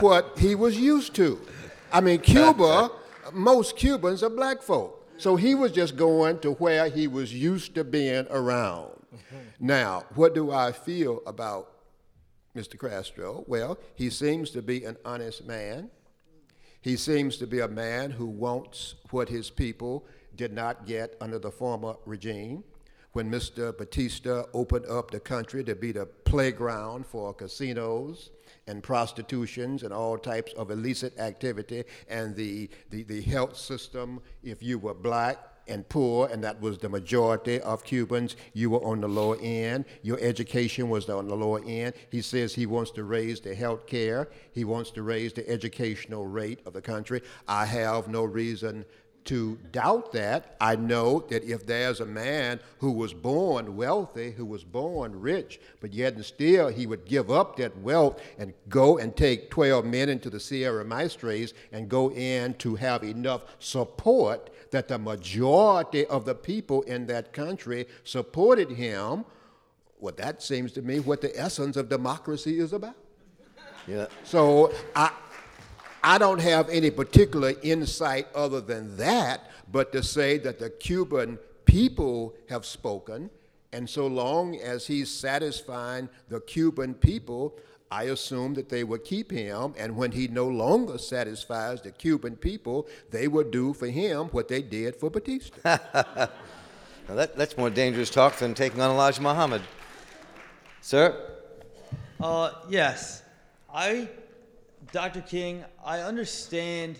what 0.00 0.38
he 0.38 0.54
was 0.54 0.78
used 0.78 1.14
to. 1.16 1.40
I 1.92 2.00
mean, 2.00 2.20
Cuba, 2.20 2.90
most 3.32 3.76
Cubans 3.76 4.22
are 4.22 4.30
black 4.30 4.62
folk. 4.62 4.94
So 5.18 5.34
he 5.34 5.54
was 5.56 5.72
just 5.72 5.96
going 5.96 6.38
to 6.40 6.52
where 6.52 6.88
he 6.88 7.08
was 7.08 7.34
used 7.34 7.74
to 7.74 7.82
being 7.82 8.26
around. 8.30 8.92
Mm-hmm. 9.14 9.66
Now, 9.66 10.04
what 10.14 10.34
do 10.34 10.52
I 10.52 10.70
feel 10.70 11.22
about 11.26 11.72
Mr. 12.54 12.78
Castro? 12.78 13.44
Well, 13.48 13.78
he 13.96 14.10
seems 14.10 14.50
to 14.50 14.62
be 14.62 14.84
an 14.84 14.96
honest 15.04 15.44
man. 15.44 15.90
He 16.88 16.96
seems 16.96 17.36
to 17.36 17.46
be 17.46 17.60
a 17.60 17.68
man 17.68 18.10
who 18.10 18.24
wants 18.24 18.94
what 19.10 19.28
his 19.28 19.50
people 19.50 20.06
did 20.36 20.54
not 20.54 20.86
get 20.86 21.16
under 21.20 21.38
the 21.38 21.50
former 21.50 21.96
regime 22.06 22.64
when 23.12 23.30
Mr. 23.30 23.76
Batista 23.76 24.44
opened 24.54 24.86
up 24.86 25.10
the 25.10 25.20
country 25.20 25.62
to 25.64 25.74
be 25.74 25.92
the 25.92 26.06
playground 26.06 27.04
for 27.04 27.34
casinos 27.34 28.30
and 28.66 28.82
prostitutions 28.82 29.82
and 29.82 29.92
all 29.92 30.16
types 30.16 30.54
of 30.54 30.70
illicit 30.70 31.18
activity, 31.18 31.84
and 32.08 32.34
the, 32.34 32.70
the, 32.88 33.02
the 33.02 33.20
health 33.20 33.58
system, 33.58 34.22
if 34.42 34.62
you 34.62 34.78
were 34.78 34.94
black, 34.94 35.36
and 35.68 35.88
poor, 35.88 36.28
and 36.28 36.42
that 36.44 36.60
was 36.60 36.78
the 36.78 36.88
majority 36.88 37.60
of 37.60 37.84
Cubans. 37.84 38.36
You 38.52 38.70
were 38.70 38.84
on 38.84 39.00
the 39.00 39.08
lower 39.08 39.36
end. 39.40 39.84
Your 40.02 40.18
education 40.20 40.88
was 40.88 41.08
on 41.08 41.28
the 41.28 41.36
lower 41.36 41.62
end. 41.66 41.94
He 42.10 42.22
says 42.22 42.54
he 42.54 42.66
wants 42.66 42.90
to 42.92 43.04
raise 43.04 43.40
the 43.40 43.54
health 43.54 43.86
care. 43.86 44.28
He 44.52 44.64
wants 44.64 44.90
to 44.92 45.02
raise 45.02 45.32
the 45.32 45.48
educational 45.48 46.26
rate 46.26 46.60
of 46.66 46.72
the 46.72 46.82
country. 46.82 47.22
I 47.46 47.64
have 47.66 48.08
no 48.08 48.24
reason 48.24 48.84
to 49.28 49.58
doubt 49.72 50.10
that. 50.12 50.56
I 50.58 50.74
know 50.74 51.20
that 51.28 51.44
if 51.44 51.66
there's 51.66 52.00
a 52.00 52.06
man 52.06 52.60
who 52.78 52.90
was 52.90 53.12
born 53.12 53.76
wealthy, 53.76 54.30
who 54.30 54.46
was 54.46 54.64
born 54.64 55.20
rich, 55.20 55.60
but 55.80 55.92
yet 55.92 56.14
and 56.14 56.24
still 56.24 56.68
he 56.68 56.86
would 56.86 57.04
give 57.04 57.30
up 57.30 57.56
that 57.56 57.76
wealth 57.78 58.22
and 58.38 58.54
go 58.70 58.96
and 58.96 59.14
take 59.14 59.50
12 59.50 59.84
men 59.84 60.08
into 60.08 60.30
the 60.30 60.40
Sierra 60.40 60.82
Maestres 60.82 61.52
and 61.72 61.90
go 61.90 62.10
in 62.12 62.54
to 62.54 62.74
have 62.76 63.04
enough 63.04 63.42
support 63.58 64.48
that 64.70 64.88
the 64.88 64.98
majority 64.98 66.06
of 66.06 66.24
the 66.24 66.34
people 66.34 66.80
in 66.82 67.06
that 67.06 67.34
country 67.34 67.86
supported 68.04 68.70
him. 68.70 69.26
Well, 70.00 70.14
that 70.16 70.42
seems 70.42 70.72
to 70.72 70.82
me 70.82 71.00
what 71.00 71.20
the 71.20 71.38
essence 71.38 71.76
of 71.76 71.90
democracy 71.90 72.60
is 72.60 72.72
about. 72.72 72.96
Yeah. 73.86 74.06
So 74.24 74.72
I, 74.96 75.10
I 76.08 76.16
don't 76.16 76.40
have 76.40 76.70
any 76.70 76.90
particular 76.90 77.52
insight 77.62 78.28
other 78.34 78.62
than 78.62 78.96
that, 78.96 79.50
but 79.70 79.92
to 79.92 80.02
say 80.02 80.38
that 80.38 80.58
the 80.58 80.70
Cuban 80.70 81.38
people 81.66 82.34
have 82.48 82.64
spoken, 82.64 83.28
and 83.74 83.86
so 83.90 84.06
long 84.06 84.56
as 84.56 84.86
he's 84.86 85.10
satisfying 85.10 86.08
the 86.30 86.40
Cuban 86.40 86.94
people, 86.94 87.58
I 87.90 88.04
assume 88.04 88.54
that 88.54 88.70
they 88.70 88.84
would 88.84 89.04
keep 89.04 89.30
him, 89.30 89.74
and 89.76 89.94
when 89.94 90.10
he 90.10 90.28
no 90.28 90.48
longer 90.48 90.96
satisfies 90.96 91.82
the 91.82 91.90
Cuban 91.90 92.36
people, 92.36 92.88
they 93.10 93.28
would 93.28 93.50
do 93.50 93.74
for 93.74 93.88
him 93.88 94.28
what 94.28 94.48
they 94.48 94.62
did 94.62 94.96
for 94.96 95.10
Batista. 95.10 95.58
now 95.94 97.14
that, 97.16 97.36
that's 97.36 97.58
more 97.58 97.68
dangerous 97.68 98.08
talk 98.08 98.34
than 98.36 98.54
taking 98.54 98.80
on 98.80 98.90
Elijah 98.92 99.20
Muhammad. 99.20 99.60
Sir? 100.80 101.34
Uh, 102.18 102.52
yes. 102.70 103.22
I, 103.70 104.08
Dr. 104.92 105.20
King, 105.20 105.64
I 105.84 106.00
understand. 106.00 106.98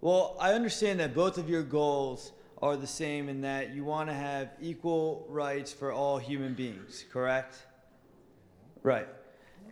Well, 0.00 0.36
I 0.40 0.54
understand 0.54 0.98
that 1.00 1.14
both 1.14 1.38
of 1.38 1.48
your 1.48 1.62
goals 1.62 2.32
are 2.60 2.76
the 2.76 2.86
same 2.86 3.28
in 3.28 3.40
that 3.42 3.74
you 3.74 3.84
want 3.84 4.08
to 4.08 4.14
have 4.14 4.50
equal 4.60 5.26
rights 5.28 5.72
for 5.72 5.92
all 5.92 6.18
human 6.18 6.54
beings, 6.54 7.04
correct? 7.12 7.66
Right. 8.82 9.08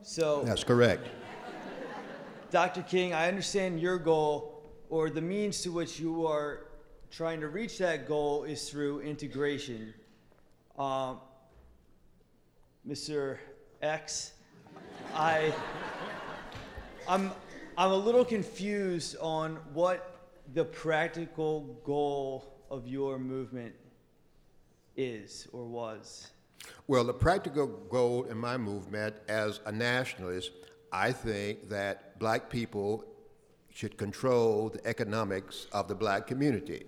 So 0.02 0.42
That's 0.44 0.64
correct. 0.64 1.06
Dr. 2.50 2.82
King, 2.82 3.14
I 3.14 3.28
understand 3.28 3.80
your 3.80 3.98
goal 3.98 4.62
or 4.88 5.10
the 5.10 5.20
means 5.20 5.60
to 5.62 5.72
which 5.72 6.00
you 6.00 6.26
are 6.26 6.66
trying 7.10 7.40
to 7.40 7.48
reach 7.48 7.78
that 7.78 8.06
goal 8.06 8.44
is 8.44 8.70
through 8.70 9.00
integration. 9.00 9.94
Um, 10.78 11.18
Mr. 12.88 13.38
X, 13.82 14.32
I, 15.14 15.52
I'm, 17.10 17.32
I'm 17.76 17.90
a 17.90 17.96
little 17.96 18.24
confused 18.24 19.16
on 19.20 19.56
what 19.74 20.28
the 20.54 20.64
practical 20.64 21.80
goal 21.82 22.54
of 22.70 22.86
your 22.86 23.18
movement 23.18 23.74
is 24.96 25.48
or 25.52 25.64
was. 25.64 26.30
Well, 26.86 27.02
the 27.02 27.12
practical 27.12 27.66
goal 27.66 28.26
in 28.26 28.38
my 28.38 28.56
movement 28.56 29.16
as 29.28 29.58
a 29.66 29.72
nationalist, 29.72 30.52
I 30.92 31.10
think 31.10 31.68
that 31.68 32.16
black 32.20 32.48
people 32.48 33.04
should 33.74 33.96
control 33.96 34.68
the 34.68 34.86
economics 34.86 35.66
of 35.72 35.88
the 35.88 35.96
black 35.96 36.28
community. 36.28 36.84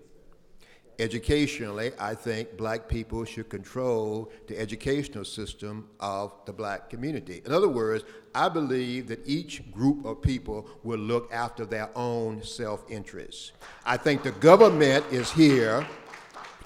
Educationally, 1.02 1.90
I 1.98 2.14
think 2.14 2.56
black 2.56 2.88
people 2.88 3.24
should 3.24 3.48
control 3.48 4.30
the 4.46 4.56
educational 4.56 5.24
system 5.24 5.88
of 5.98 6.32
the 6.46 6.52
black 6.52 6.88
community. 6.88 7.42
In 7.44 7.50
other 7.50 7.68
words, 7.68 8.04
I 8.36 8.48
believe 8.48 9.08
that 9.08 9.18
each 9.26 9.68
group 9.72 10.04
of 10.04 10.22
people 10.22 10.68
will 10.84 11.00
look 11.00 11.28
after 11.32 11.66
their 11.66 11.90
own 11.96 12.44
self 12.44 12.88
interest. 12.88 13.50
I 13.84 13.96
think 13.96 14.22
the 14.22 14.30
government 14.30 15.04
is 15.10 15.28
here 15.32 15.84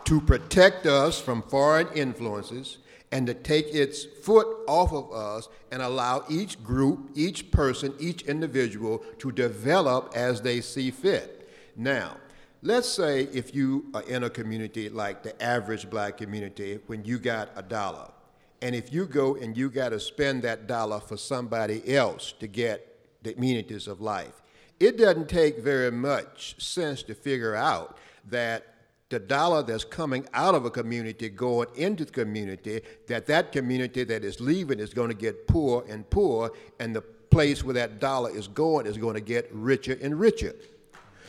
to 0.05 0.21
protect 0.21 0.85
us 0.85 1.19
from 1.19 1.41
foreign 1.41 1.89
influences 1.95 2.77
and 3.13 3.27
to 3.29 3.33
take 3.33 3.75
its 3.75 4.05
foot 4.05 4.49
off 4.69 4.93
of 4.93 5.15
us 5.15 5.49
and 5.73 5.81
allow 5.81 6.25
each 6.29 6.63
group, 6.63 7.09
each 7.15 7.51
person, 7.51 7.95
each 7.99 8.21
individual 8.25 9.03
to 9.17 9.33
develop 9.33 10.13
as 10.15 10.43
they 10.43 10.61
see 10.61 10.91
fit. 10.91 11.49
Now, 11.75 12.19
let's 12.63 12.89
say 12.89 13.23
if 13.33 13.55
you 13.55 13.87
are 13.95 14.03
in 14.03 14.25
a 14.25 14.31
community 14.31 14.89
like 14.89 15.23
the 15.23 15.41
average 15.43 15.89
black 15.89 16.19
community 16.19 16.81
when 16.87 17.05
you 17.05 17.19
got 17.19 17.51
a 17.57 17.63
dollar, 17.63 18.11
and 18.63 18.75
if 18.75 18.93
you 18.93 19.07
go 19.07 19.37
and 19.37 19.57
you 19.57 19.71
got 19.71 19.91
to 19.91 20.01
spend 20.01 20.43
that 20.43 20.67
dollar 20.67 21.01
for 21.01 21.17
somebody 21.17 21.95
else 21.95 22.33
to 22.41 22.47
get 22.47 22.99
the 23.23 23.35
amenities 23.35 23.87
of 23.87 24.01
life, 24.01 24.43
it 24.81 24.99
doesn't 24.99 25.29
take 25.29 25.59
very 25.59 25.91
much 25.91 26.61
sense 26.63 27.03
to 27.05 27.15
figure 27.15 27.55
out 27.55 27.97
that 28.29 28.75
the 29.09 29.19
dollar 29.19 29.63
that's 29.63 29.85
coming 29.85 30.27
out 30.35 30.55
of 30.55 30.65
a 30.65 30.71
community 30.71 31.29
going 31.29 31.69
into 31.77 32.05
the 32.05 32.11
community, 32.11 32.81
that 33.07 33.27
that 33.27 33.53
community 33.53 34.03
that 34.05 34.25
is 34.25 34.41
leaving 34.41 34.81
is 34.81 34.93
going 34.93 35.09
to 35.09 35.15
get 35.15 35.47
poor 35.47 35.85
and 35.89 36.09
poor, 36.11 36.51
and 36.81 36.95
the 36.95 37.03
place 37.03 37.63
where 37.63 37.75
that 37.75 38.01
dollar 38.01 38.31
is 38.31 38.49
going 38.49 38.87
is 38.87 38.99
going 38.99 39.15
to 39.15 39.21
get 39.21 39.49
richer 39.53 39.97
and 40.03 40.19
richer. 40.19 40.55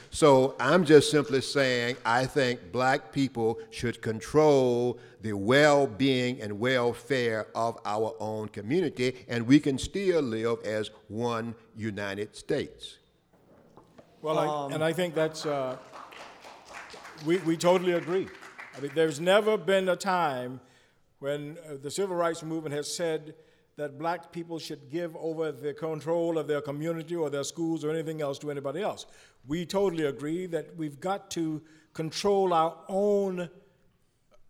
So 0.09 0.55
I'm 0.59 0.85
just 0.85 1.11
simply 1.11 1.41
saying 1.41 1.97
I 2.05 2.25
think 2.25 2.71
black 2.71 3.11
people 3.11 3.59
should 3.71 4.01
control 4.01 4.99
the 5.21 5.33
well 5.33 5.87
being 5.87 6.41
and 6.41 6.59
welfare 6.59 7.47
of 7.55 7.77
our 7.85 8.15
own 8.19 8.47
community, 8.49 9.25
and 9.27 9.45
we 9.45 9.59
can 9.59 9.77
still 9.77 10.21
live 10.21 10.59
as 10.63 10.89
one 11.07 11.55
United 11.75 12.35
States. 12.35 12.97
Well, 14.21 14.39
Um, 14.39 14.71
I, 14.71 14.75
and 14.75 14.83
I 14.83 14.93
think 14.93 15.13
that's, 15.13 15.45
uh, 15.45 15.77
we, 17.25 17.37
we 17.39 17.57
totally 17.57 17.93
agree. 17.93 18.27
I 18.75 18.79
mean, 18.79 18.91
there's 18.95 19.19
never 19.19 19.57
been 19.57 19.89
a 19.89 19.95
time 19.95 20.59
when 21.19 21.57
uh, 21.67 21.77
the 21.81 21.91
civil 21.91 22.15
rights 22.15 22.43
movement 22.43 22.73
has 22.75 22.93
said 22.93 23.33
that 23.77 23.99
black 23.99 24.31
people 24.31 24.57
should 24.57 24.89
give 24.89 25.15
over 25.17 25.51
the 25.51 25.71
control 25.71 26.39
of 26.39 26.47
their 26.47 26.61
community 26.61 27.15
or 27.15 27.29
their 27.29 27.43
schools 27.43 27.85
or 27.85 27.91
anything 27.91 28.21
else 28.21 28.39
to 28.39 28.49
anybody 28.49 28.81
else. 28.81 29.05
We 29.47 29.67
totally 29.67 30.05
agree 30.05 30.47
that 30.47 30.75
we've 30.75 30.99
got 30.99 31.29
to 31.31 31.61
control 31.93 32.53
our 32.53 32.75
own 32.89 33.49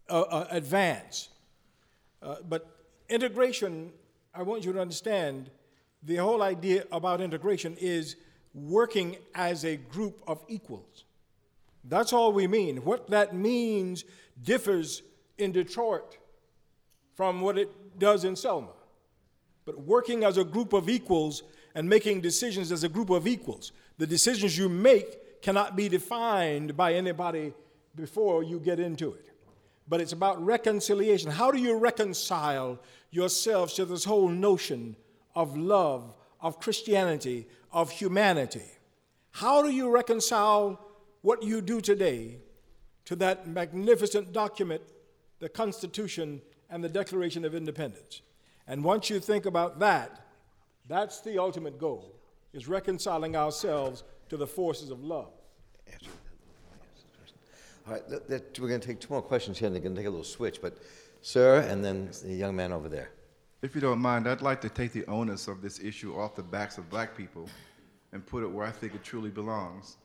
uh, 0.10 0.22
uh, 0.22 0.48
advance. 0.50 1.30
Uh, 2.22 2.38
but 2.48 2.86
integration, 3.10 3.92
I 4.34 4.44
want 4.44 4.64
you 4.64 4.72
to 4.72 4.80
understand, 4.80 5.52
the 6.04 6.16
whole 6.16 6.42
idea 6.42 6.86
about 6.90 7.20
integration 7.20 7.76
is 7.82 8.16
working 8.54 9.18
as 9.36 9.66
a 9.66 9.76
group 9.76 10.24
of 10.26 10.42
equals. 10.48 11.04
That's 11.84 12.14
all 12.14 12.32
we 12.32 12.48
mean. 12.48 12.78
What 12.78 13.10
that 13.10 13.36
means 13.36 14.06
differs 14.42 15.04
in 15.38 15.52
Detroit 15.52 16.18
from 17.16 17.42
what 17.42 17.58
it 17.58 18.00
does 18.00 18.24
in 18.24 18.38
Selma. 18.38 18.77
But 19.68 19.82
working 19.82 20.24
as 20.24 20.38
a 20.38 20.46
group 20.46 20.72
of 20.72 20.88
equals 20.88 21.44
and 21.76 21.90
making 21.90 22.22
decisions 22.22 22.72
as 22.72 22.86
a 22.86 22.90
group 22.90 23.10
of 23.10 23.28
equals, 23.28 23.74
the 23.98 24.08
decisions 24.08 24.58
you 24.58 24.70
make 24.70 25.42
cannot 25.42 25.76
be 25.76 25.90
defined 25.90 26.78
by 26.78 26.94
anybody 26.94 27.54
before 27.94 28.44
you 28.44 28.62
get 28.62 28.80
into 28.80 29.14
it. 29.14 29.30
But 29.90 30.00
it's 30.00 30.14
about 30.14 30.44
reconciliation. 30.44 31.32
How 31.32 31.52
do 31.52 31.60
you 31.60 31.76
reconcile 31.76 32.80
yourselves 33.12 33.74
to 33.74 33.84
this 33.84 34.06
whole 34.06 34.30
notion 34.30 34.96
of 35.36 35.58
love, 35.58 36.14
of 36.40 36.62
Christianity, 36.62 37.46
of 37.74 37.92
humanity? 37.92 38.72
How 39.32 39.62
do 39.62 39.70
you 39.70 39.90
reconcile 39.90 40.80
what 41.24 41.44
you 41.44 41.60
do 41.60 41.82
today 41.82 42.38
to 43.04 43.18
that 43.18 43.50
magnificent 43.50 44.32
document, 44.32 44.82
the 45.40 45.50
Constitution 45.50 46.42
and 46.70 46.82
the 46.82 46.90
Declaration 46.90 47.44
of 47.44 47.54
Independence? 47.54 48.22
And 48.68 48.84
once 48.84 49.10
you 49.10 49.20
think 49.20 49.46
about 49.46 49.80
that, 49.80 50.26
that's 50.88 51.22
the 51.22 51.38
ultimate 51.40 51.80
goal, 51.80 52.14
is 52.54 52.68
reconciling 52.68 53.36
ourselves 53.36 54.04
to 54.30 54.38
the 54.38 54.48
forces 54.48 54.90
of 54.90 55.04
love. 55.04 55.32
All 57.88 57.94
right, 57.94 58.10
th- 58.10 58.28
th- 58.28 58.60
we're 58.60 58.68
going 58.68 58.82
to 58.82 58.88
take 58.88 59.00
two 59.00 59.14
more 59.14 59.22
questions 59.22 59.58
here, 59.58 59.68
and 59.68 59.76
they're 59.76 59.82
going 59.82 59.96
to 59.96 60.02
take 60.02 60.08
a 60.08 60.10
little 60.10 60.26
switch. 60.26 60.62
But, 60.62 60.78
sir, 61.22 61.62
and 61.62 61.84
then 61.84 62.10
the 62.24 62.34
young 62.34 62.54
man 62.56 62.74
over 62.74 62.90
there. 62.90 63.12
If 63.62 63.74
you 63.76 63.82
don't 63.82 64.00
mind, 64.00 64.28
I'd 64.28 64.42
like 64.42 64.60
to 64.62 64.70
take 64.70 64.92
the 64.92 65.06
onus 65.06 65.48
of 65.48 65.62
this 65.62 65.80
issue 65.80 66.18
off 66.20 66.36
the 66.36 66.44
backs 66.44 66.78
of 66.78 66.90
black 66.90 67.16
people 67.16 67.50
and 68.12 68.26
put 68.26 68.44
it 68.44 68.52
where 68.52 68.68
I 68.68 68.72
think 68.72 68.94
it 68.94 69.04
truly 69.04 69.30
belongs. 69.30 69.96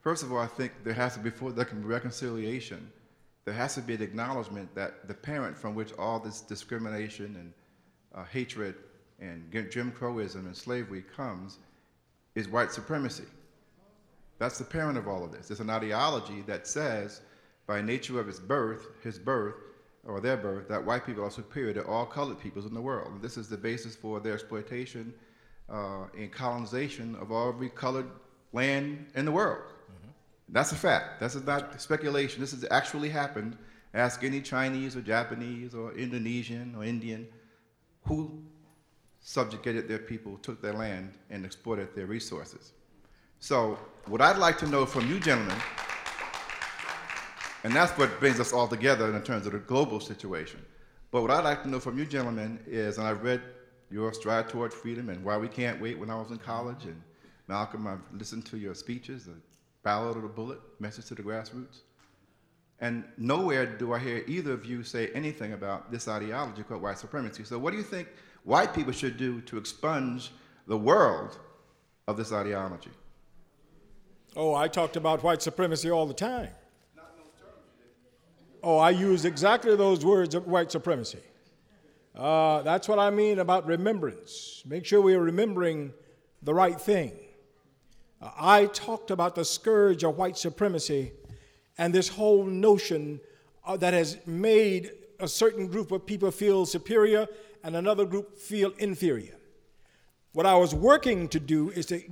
First 0.00 0.22
of 0.22 0.32
all, 0.32 0.38
I 0.38 0.46
think 0.46 0.72
there 0.84 0.92
has 0.92 1.14
to 1.14 1.20
be, 1.20 1.30
before 1.30 1.52
there 1.52 1.64
can 1.64 1.80
be 1.80 1.88
reconciliation, 1.88 2.90
there 3.44 3.54
has 3.54 3.74
to 3.74 3.80
be 3.80 3.94
an 3.94 4.02
acknowledgement 4.02 4.74
that 4.74 5.08
the 5.08 5.14
parent 5.14 5.56
from 5.56 5.74
which 5.74 5.92
all 5.98 6.20
this 6.20 6.42
discrimination 6.42 7.34
and 7.36 7.52
uh, 8.16 8.24
hatred 8.24 8.74
and 9.20 9.50
Jim 9.70 9.92
Crowism 9.92 10.46
and 10.46 10.56
slavery 10.56 11.04
comes 11.14 11.58
is 12.34 12.48
white 12.48 12.72
supremacy. 12.72 13.24
That's 14.38 14.58
the 14.58 14.64
parent 14.64 14.98
of 14.98 15.08
all 15.08 15.24
of 15.24 15.32
this. 15.32 15.50
It's 15.50 15.60
an 15.60 15.70
ideology 15.70 16.42
that 16.46 16.66
says, 16.66 17.22
by 17.66 17.80
nature 17.80 18.20
of 18.20 18.26
his 18.26 18.38
birth, 18.38 18.86
his 19.02 19.18
birth, 19.18 19.54
or 20.04 20.20
their 20.20 20.36
birth, 20.36 20.68
that 20.68 20.84
white 20.84 21.06
people 21.06 21.24
are 21.24 21.30
superior 21.30 21.72
to 21.74 21.86
all 21.86 22.04
colored 22.06 22.38
peoples 22.38 22.66
in 22.66 22.74
the 22.74 22.80
world. 22.80 23.12
And 23.12 23.22
this 23.22 23.36
is 23.36 23.48
the 23.48 23.56
basis 23.56 23.96
for 23.96 24.20
their 24.20 24.34
exploitation 24.34 25.12
uh, 25.68 26.04
and 26.16 26.30
colonization 26.30 27.16
of 27.16 27.32
all 27.32 27.48
every 27.48 27.70
colored 27.70 28.08
land 28.52 29.06
in 29.14 29.24
the 29.24 29.32
world. 29.32 29.72
That's 30.50 30.70
a 30.70 30.76
fact. 30.76 31.18
That's 31.18 31.34
not 31.34 31.80
speculation. 31.80 32.40
This 32.40 32.52
has 32.52 32.64
actually 32.70 33.08
happened. 33.08 33.56
Ask 33.94 34.22
any 34.22 34.40
Chinese 34.40 34.94
or 34.94 35.00
Japanese 35.00 35.74
or 35.74 35.92
Indonesian 35.94 36.74
or 36.76 36.84
Indian 36.84 37.26
who 38.06 38.42
subjugated 39.20 39.88
their 39.88 39.98
people, 39.98 40.38
took 40.38 40.62
their 40.62 40.72
land, 40.72 41.12
and 41.30 41.44
exploited 41.44 41.94
their 41.94 42.06
resources. 42.06 42.72
So, 43.40 43.78
what 44.06 44.20
I'd 44.20 44.38
like 44.38 44.58
to 44.58 44.66
know 44.66 44.86
from 44.86 45.08
you 45.08 45.20
gentlemen, 45.20 45.56
and 47.64 47.74
that's 47.74 47.92
what 47.98 48.20
brings 48.20 48.38
us 48.38 48.52
all 48.52 48.68
together 48.68 49.14
in 49.14 49.22
terms 49.22 49.46
of 49.46 49.52
the 49.52 49.58
global 49.58 49.98
situation. 49.98 50.64
But 51.10 51.22
what 51.22 51.30
I'd 51.30 51.44
like 51.44 51.62
to 51.64 51.68
know 51.68 51.80
from 51.80 51.98
you 51.98 52.06
gentlemen 52.06 52.60
is, 52.66 52.98
and 52.98 53.06
I've 53.06 53.22
read 53.22 53.42
your 53.90 54.12
Stride 54.12 54.48
Toward 54.48 54.72
Freedom 54.72 55.08
and 55.08 55.24
Why 55.24 55.36
We 55.36 55.48
Can't 55.48 55.80
Wait 55.80 55.98
when 55.98 56.10
I 56.10 56.16
was 56.16 56.30
in 56.30 56.38
college, 56.38 56.84
and 56.84 57.00
Malcolm, 57.48 57.86
I've 57.86 58.00
listened 58.12 58.46
to 58.46 58.58
your 58.58 58.74
speeches, 58.74 59.26
the 59.26 59.34
Ballot 59.82 60.16
of 60.16 60.22
the 60.22 60.28
Bullet, 60.28 60.60
Message 60.80 61.06
to 61.06 61.14
the 61.14 61.22
Grassroots. 61.22 61.80
And 62.80 63.04
nowhere 63.16 63.64
do 63.64 63.94
I 63.94 63.98
hear 63.98 64.22
either 64.26 64.52
of 64.52 64.66
you 64.66 64.82
say 64.82 65.08
anything 65.14 65.54
about 65.54 65.90
this 65.90 66.08
ideology 66.08 66.62
called 66.62 66.82
white 66.82 66.98
supremacy. 66.98 67.44
So, 67.44 67.58
what 67.58 67.70
do 67.70 67.78
you 67.78 67.82
think 67.82 68.08
white 68.44 68.74
people 68.74 68.92
should 68.92 69.16
do 69.16 69.40
to 69.42 69.56
expunge 69.56 70.30
the 70.66 70.76
world 70.76 71.38
of 72.06 72.16
this 72.16 72.32
ideology? 72.32 72.90
Oh, 74.36 74.54
I 74.54 74.68
talked 74.68 74.96
about 74.96 75.22
white 75.22 75.40
supremacy 75.40 75.90
all 75.90 76.06
the 76.06 76.14
time. 76.14 76.50
Oh, 78.62 78.78
I 78.78 78.90
use 78.90 79.24
exactly 79.24 79.74
those 79.76 80.04
words 80.04 80.34
of 80.34 80.46
white 80.46 80.70
supremacy. 80.70 81.20
Uh, 82.14 82.62
that's 82.62 82.88
what 82.88 82.98
I 82.98 83.10
mean 83.10 83.38
about 83.38 83.66
remembrance. 83.66 84.62
Make 84.66 84.84
sure 84.84 85.00
we 85.00 85.14
are 85.14 85.20
remembering 85.20 85.92
the 86.42 86.52
right 86.52 86.78
thing. 86.78 87.12
Uh, 88.20 88.30
I 88.36 88.66
talked 88.66 89.10
about 89.10 89.34
the 89.34 89.44
scourge 89.44 90.02
of 90.02 90.16
white 90.16 90.36
supremacy 90.36 91.12
and 91.78 91.94
this 91.94 92.08
whole 92.08 92.44
notion 92.44 93.20
uh, 93.64 93.76
that 93.76 93.94
has 93.94 94.18
made 94.26 94.90
a 95.20 95.28
certain 95.28 95.66
group 95.66 95.92
of 95.92 96.06
people 96.06 96.30
feel 96.30 96.66
superior 96.66 97.26
and 97.64 97.76
another 97.76 98.04
group 98.04 98.38
feel 98.38 98.72
inferior. 98.78 99.34
What 100.32 100.46
I 100.46 100.54
was 100.56 100.74
working 100.74 101.28
to 101.28 101.40
do 101.40 101.70
is 101.70 101.86
to, 101.86 102.02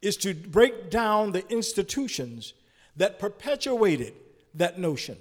is 0.00 0.16
to 0.18 0.34
break 0.34 0.90
down 0.90 1.32
the 1.32 1.46
institutions 1.48 2.54
that 2.96 3.18
perpetuated 3.18 4.14
that 4.54 4.78
notion. 4.78 5.16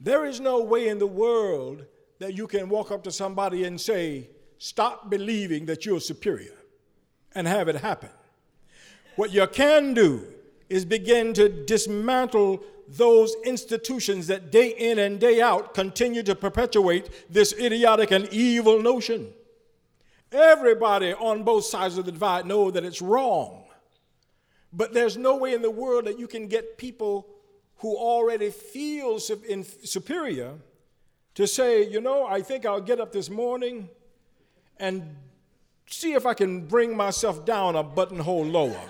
There 0.00 0.26
is 0.26 0.40
no 0.40 0.62
way 0.62 0.88
in 0.88 0.98
the 0.98 1.06
world 1.06 1.84
that 2.18 2.34
you 2.34 2.46
can 2.46 2.68
walk 2.68 2.90
up 2.90 3.04
to 3.04 3.12
somebody 3.12 3.64
and 3.64 3.80
say, 3.80 4.30
Stop 4.58 5.10
believing 5.10 5.66
that 5.66 5.84
you're 5.84 6.00
superior 6.00 6.56
and 7.34 7.46
have 7.46 7.68
it 7.68 7.76
happen. 7.76 8.08
What 9.16 9.30
you 9.30 9.46
can 9.46 9.92
do 9.92 10.26
is 10.68 10.84
begin 10.84 11.32
to 11.34 11.48
dismantle 11.48 12.62
those 12.88 13.34
institutions 13.44 14.26
that 14.28 14.50
day 14.50 14.68
in 14.68 14.98
and 14.98 15.18
day 15.18 15.40
out 15.40 15.74
continue 15.74 16.22
to 16.22 16.34
perpetuate 16.34 17.10
this 17.28 17.52
idiotic 17.58 18.10
and 18.10 18.28
evil 18.32 18.80
notion. 18.80 19.32
Everybody 20.30 21.12
on 21.14 21.42
both 21.42 21.64
sides 21.64 21.98
of 21.98 22.04
the 22.04 22.12
divide 22.12 22.46
know 22.46 22.70
that 22.70 22.84
it's 22.84 23.00
wrong. 23.00 23.64
But 24.72 24.92
there's 24.92 25.16
no 25.16 25.36
way 25.36 25.54
in 25.54 25.62
the 25.62 25.70
world 25.70 26.04
that 26.06 26.18
you 26.18 26.26
can 26.26 26.48
get 26.48 26.76
people 26.76 27.26
who 27.78 27.96
already 27.96 28.50
feel 28.50 29.18
superior 29.18 30.54
to 31.34 31.46
say, 31.46 31.86
you 31.86 32.00
know, 32.00 32.26
I 32.26 32.40
think 32.42 32.66
I'll 32.66 32.80
get 32.80 33.00
up 33.00 33.12
this 33.12 33.30
morning 33.30 33.88
and 34.78 35.16
see 35.88 36.14
if 36.14 36.26
I 36.26 36.34
can 36.34 36.66
bring 36.66 36.96
myself 36.96 37.44
down 37.44 37.76
a 37.76 37.82
buttonhole 37.82 38.44
lower. 38.44 38.80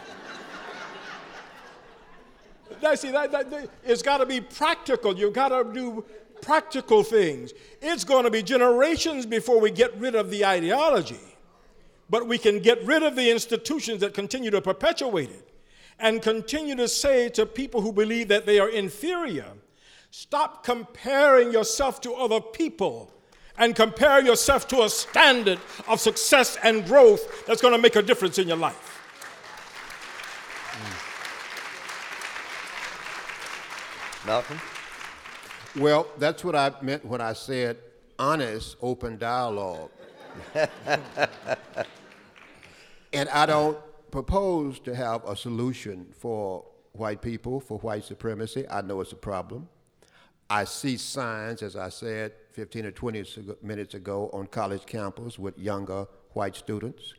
That, 2.90 2.98
see, 2.98 3.10
that, 3.10 3.32
that, 3.32 3.70
it's 3.84 4.02
got 4.02 4.18
to 4.18 4.26
be 4.26 4.40
practical. 4.40 5.16
You've 5.16 5.32
got 5.32 5.48
to 5.48 5.70
do 5.72 6.04
practical 6.40 7.02
things. 7.02 7.52
It's 7.80 8.04
going 8.04 8.24
to 8.24 8.30
be 8.30 8.42
generations 8.42 9.26
before 9.26 9.60
we 9.60 9.70
get 9.70 9.96
rid 9.96 10.14
of 10.14 10.30
the 10.30 10.44
ideology, 10.44 11.36
but 12.08 12.26
we 12.26 12.38
can 12.38 12.60
get 12.60 12.84
rid 12.84 13.02
of 13.02 13.16
the 13.16 13.30
institutions 13.30 14.00
that 14.00 14.14
continue 14.14 14.50
to 14.50 14.60
perpetuate 14.60 15.30
it 15.30 15.50
and 15.98 16.20
continue 16.20 16.76
to 16.76 16.88
say 16.88 17.28
to 17.30 17.46
people 17.46 17.80
who 17.80 17.92
believe 17.92 18.28
that 18.28 18.46
they 18.46 18.58
are 18.58 18.68
inferior, 18.68 19.46
stop 20.10 20.62
comparing 20.62 21.52
yourself 21.52 22.00
to 22.02 22.12
other 22.12 22.40
people 22.40 23.12
and 23.58 23.74
compare 23.74 24.22
yourself 24.22 24.68
to 24.68 24.82
a 24.82 24.90
standard 24.90 25.58
of 25.88 25.98
success 25.98 26.58
and 26.62 26.84
growth 26.84 27.46
that's 27.46 27.62
going 27.62 27.72
to 27.72 27.80
make 27.80 27.96
a 27.96 28.02
difference 28.02 28.38
in 28.38 28.46
your 28.46 28.58
life. 28.58 28.95
Malcolm? 34.27 34.61
Well, 35.77 36.09
that's 36.19 36.44
what 36.44 36.57
I 36.57 36.73
meant 36.82 37.05
when 37.05 37.20
I 37.20 37.32
said 37.32 37.78
honest, 38.19 38.77
open 38.82 39.19
dialogue. 39.19 39.90
and 43.12 43.28
I 43.28 43.47
don't 43.47 43.78
propose 44.11 44.81
to 44.81 44.94
have 44.94 45.24
a 45.24 45.36
solution 45.36 46.07
for 46.19 46.65
white 46.93 47.23
people, 47.23 47.61
for 47.61 47.78
white 47.78 48.05
supremacy. 48.05 48.66
I 48.69 48.82
know 48.82 49.01
it's 49.01 49.12
a 49.12 49.16
problem. 49.16 49.69
I 50.48 50.65
see 50.65 50.97
signs, 50.97 51.62
as 51.62 51.77
I 51.77 51.89
said 51.89 52.32
15 52.53 52.86
or 52.86 52.90
20 52.90 53.24
minutes 53.62 53.94
ago, 53.94 54.31
on 54.32 54.47
college 54.47 54.86
campus 54.86 55.39
with 55.39 55.59
younger 55.59 56.07
white 56.32 56.57
students. 56.57 57.15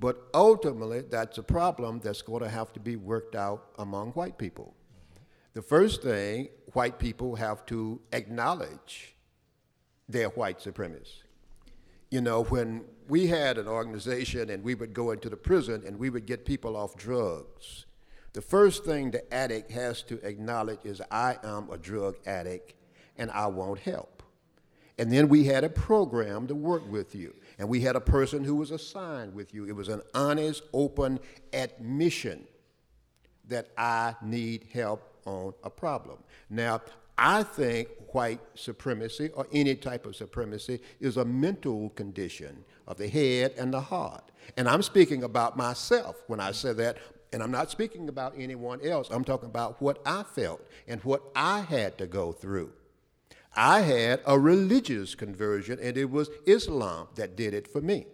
But 0.00 0.22
ultimately, 0.34 1.02
that's 1.02 1.38
a 1.38 1.42
problem 1.42 2.00
that's 2.02 2.22
going 2.22 2.42
to 2.42 2.48
have 2.48 2.72
to 2.72 2.80
be 2.80 2.96
worked 2.96 3.36
out 3.36 3.68
among 3.78 4.10
white 4.12 4.38
people. 4.38 4.74
The 5.54 5.62
first 5.62 6.02
thing, 6.02 6.48
white 6.72 6.98
people 6.98 7.36
have 7.36 7.66
to 7.66 8.00
acknowledge 8.12 9.14
their 10.08 10.28
white 10.30 10.62
supremacy. 10.62 11.22
You 12.10 12.20
know, 12.22 12.44
when 12.44 12.84
we 13.08 13.26
had 13.26 13.58
an 13.58 13.68
organization 13.68 14.50
and 14.50 14.62
we 14.62 14.74
would 14.74 14.94
go 14.94 15.10
into 15.10 15.28
the 15.28 15.36
prison 15.36 15.82
and 15.86 15.98
we 15.98 16.08
would 16.10 16.26
get 16.26 16.46
people 16.46 16.76
off 16.76 16.96
drugs, 16.96 17.84
the 18.32 18.40
first 18.40 18.84
thing 18.84 19.10
the 19.10 19.32
addict 19.32 19.70
has 19.70 20.02
to 20.04 20.26
acknowledge 20.26 20.80
is, 20.84 21.02
I 21.10 21.36
am 21.44 21.68
a 21.70 21.76
drug 21.76 22.16
addict 22.26 22.72
and 23.18 23.30
I 23.30 23.46
want 23.46 23.80
help. 23.80 24.22
And 24.98 25.12
then 25.12 25.28
we 25.28 25.44
had 25.44 25.64
a 25.64 25.68
program 25.68 26.46
to 26.46 26.54
work 26.54 26.90
with 26.90 27.14
you. 27.14 27.34
And 27.58 27.68
we 27.68 27.80
had 27.80 27.96
a 27.96 28.00
person 28.00 28.44
who 28.44 28.54
was 28.54 28.70
assigned 28.70 29.34
with 29.34 29.52
you. 29.52 29.66
It 29.66 29.72
was 29.72 29.88
an 29.88 30.02
honest, 30.14 30.62
open 30.72 31.20
admission 31.52 32.46
that 33.48 33.68
I 33.76 34.14
need 34.22 34.68
help 34.72 35.11
on 35.26 35.54
a 35.64 35.70
problem. 35.70 36.18
Now, 36.50 36.80
I 37.18 37.42
think 37.42 37.88
white 38.12 38.40
supremacy 38.54 39.30
or 39.34 39.46
any 39.52 39.74
type 39.74 40.06
of 40.06 40.16
supremacy 40.16 40.80
is 41.00 41.16
a 41.16 41.24
mental 41.24 41.90
condition 41.90 42.64
of 42.86 42.96
the 42.96 43.08
head 43.08 43.54
and 43.58 43.72
the 43.72 43.80
heart. 43.80 44.24
And 44.56 44.68
I'm 44.68 44.82
speaking 44.82 45.22
about 45.22 45.56
myself 45.56 46.16
when 46.26 46.40
I 46.40 46.52
say 46.52 46.72
that, 46.74 46.98
and 47.32 47.42
I'm 47.42 47.50
not 47.50 47.70
speaking 47.70 48.08
about 48.08 48.34
anyone 48.36 48.80
else. 48.84 49.08
I'm 49.10 49.24
talking 49.24 49.48
about 49.48 49.80
what 49.80 50.02
I 50.04 50.22
felt 50.22 50.60
and 50.86 51.00
what 51.02 51.22
I 51.34 51.60
had 51.60 51.96
to 51.98 52.06
go 52.06 52.32
through. 52.32 52.72
I 53.54 53.80
had 53.80 54.20
a 54.26 54.38
religious 54.38 55.14
conversion, 55.14 55.78
and 55.80 55.96
it 55.96 56.10
was 56.10 56.30
Islam 56.46 57.08
that 57.16 57.36
did 57.36 57.54
it 57.54 57.68
for 57.68 57.80
me. 57.80 58.06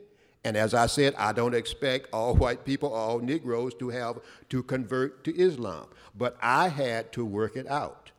And 0.49 0.57
as 0.57 0.73
I 0.73 0.87
said, 0.87 1.15
I 1.19 1.33
don't 1.33 1.55
expect 1.55 2.09
all 2.11 2.35
white 2.35 2.65
people, 2.65 2.95
all 2.95 3.19
Negroes 3.19 3.75
to 3.75 3.91
have 3.91 4.19
to 4.49 4.63
convert 4.63 5.23
to 5.25 5.39
Islam, 5.39 5.89
but 6.17 6.39
I 6.41 6.69
had 6.69 7.13
to 7.13 7.27
work 7.27 7.55
it 7.55 7.69
out. 7.69 8.13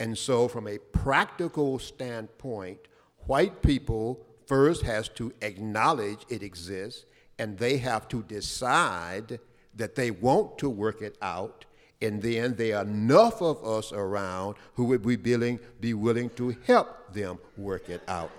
And 0.00 0.18
so, 0.18 0.48
from 0.48 0.66
a 0.66 0.78
practical 0.78 1.78
standpoint, 1.78 2.80
white 3.26 3.62
people 3.62 4.26
first 4.46 4.82
has 4.82 5.08
to 5.10 5.32
acknowledge 5.42 6.26
it 6.28 6.42
exists, 6.42 7.04
and 7.38 7.56
they 7.56 7.76
have 7.76 8.08
to 8.08 8.24
decide 8.24 9.38
that 9.76 9.94
they 9.94 10.10
want 10.10 10.58
to 10.58 10.68
work 10.68 11.02
it 11.02 11.16
out, 11.22 11.66
and 12.02 12.20
then 12.20 12.56
there 12.56 12.78
are 12.78 12.82
enough 12.82 13.40
of 13.40 13.64
us 13.64 13.92
around 13.92 14.56
who 14.74 14.86
would 14.86 15.06
be 15.06 15.16
willing, 15.16 15.60
be 15.78 15.94
willing 15.94 16.30
to 16.30 16.56
help 16.66 17.12
them 17.12 17.38
work 17.56 17.88
it 17.88 18.02
out. 18.08 18.32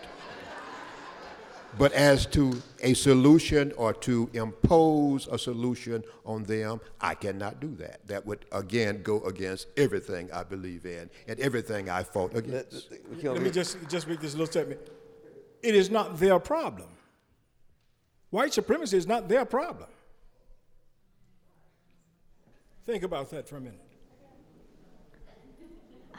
But 1.78 1.92
as 1.94 2.26
to 2.28 2.62
a 2.82 2.94
solution 2.94 3.72
or 3.78 3.94
to 3.94 4.30
impose 4.34 5.28
a 5.28 5.38
solution 5.38 6.04
on 6.26 6.44
them, 6.44 6.82
I 7.00 7.16
cannot 7.16 7.60
do 7.60 7.76
that. 7.76 8.06
That 8.08 8.26
would, 8.26 8.46
again, 8.52 9.02
go 9.04 9.22
against 9.24 9.68
everything 9.78 10.32
I 10.32 10.44
believe 10.44 10.86
in 10.86 11.10
and 11.28 11.40
everything 11.40 11.90
I 11.90 12.04
fought 12.04 12.36
against. 12.36 12.92
Let 13.24 13.42
me 13.42 13.52
just, 13.52 13.78
just 13.90 14.08
make 14.08 14.20
this 14.20 14.34
little 14.34 14.48
statement. 14.48 14.82
It 15.62 15.76
is 15.76 15.90
not 15.90 16.20
their 16.20 16.40
problem. 16.40 16.90
White 18.30 18.54
supremacy 18.54 18.98
is 18.98 19.08
not 19.08 19.30
their 19.30 19.46
problem. 19.46 19.90
Think 22.86 23.04
about 23.04 23.30
that 23.32 23.48
for 23.48 23.58
a 23.58 23.62
minute. 23.62 23.87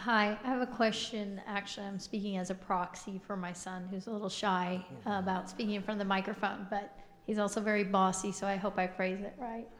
Hi, 0.02 0.38
I 0.44 0.46
have 0.46 0.62
a 0.62 0.66
question. 0.66 1.40
Actually, 1.48 1.86
I'm 1.86 1.98
speaking 1.98 2.36
as 2.36 2.50
a 2.50 2.54
proxy 2.54 3.20
for 3.26 3.36
my 3.36 3.52
son, 3.52 3.88
who's 3.90 4.06
a 4.06 4.12
little 4.12 4.28
shy 4.28 4.86
uh, 5.04 5.18
about 5.18 5.50
speaking 5.50 5.74
in 5.74 5.82
front 5.82 6.00
of 6.00 6.06
the 6.06 6.08
microphone, 6.08 6.68
but 6.70 6.96
he's 7.26 7.40
also 7.40 7.60
very 7.60 7.82
bossy, 7.82 8.30
so 8.30 8.46
I 8.46 8.54
hope 8.54 8.78
I 8.78 8.86
phrase 8.86 9.20
it 9.20 9.34
right. 9.38 9.66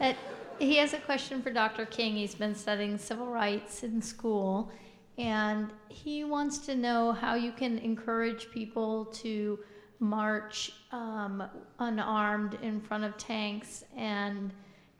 Uh, 0.00 0.14
he 0.60 0.76
has 0.76 0.94
a 0.94 0.98
question 0.98 1.42
for 1.42 1.50
Dr. 1.50 1.84
King. 1.84 2.14
He's 2.14 2.34
been 2.34 2.54
studying 2.54 2.96
civil 2.96 3.26
rights 3.26 3.82
in 3.82 4.00
school, 4.00 4.70
and 5.18 5.72
he 5.88 6.22
wants 6.22 6.58
to 6.66 6.76
know 6.76 7.12
how 7.12 7.34
you 7.34 7.50
can 7.50 7.78
encourage 7.78 8.50
people 8.50 9.06
to 9.06 9.58
march 9.98 10.72
um, 10.92 11.42
unarmed 11.80 12.56
in 12.62 12.80
front 12.80 13.04
of 13.04 13.18
tanks 13.18 13.84
and 13.96 14.52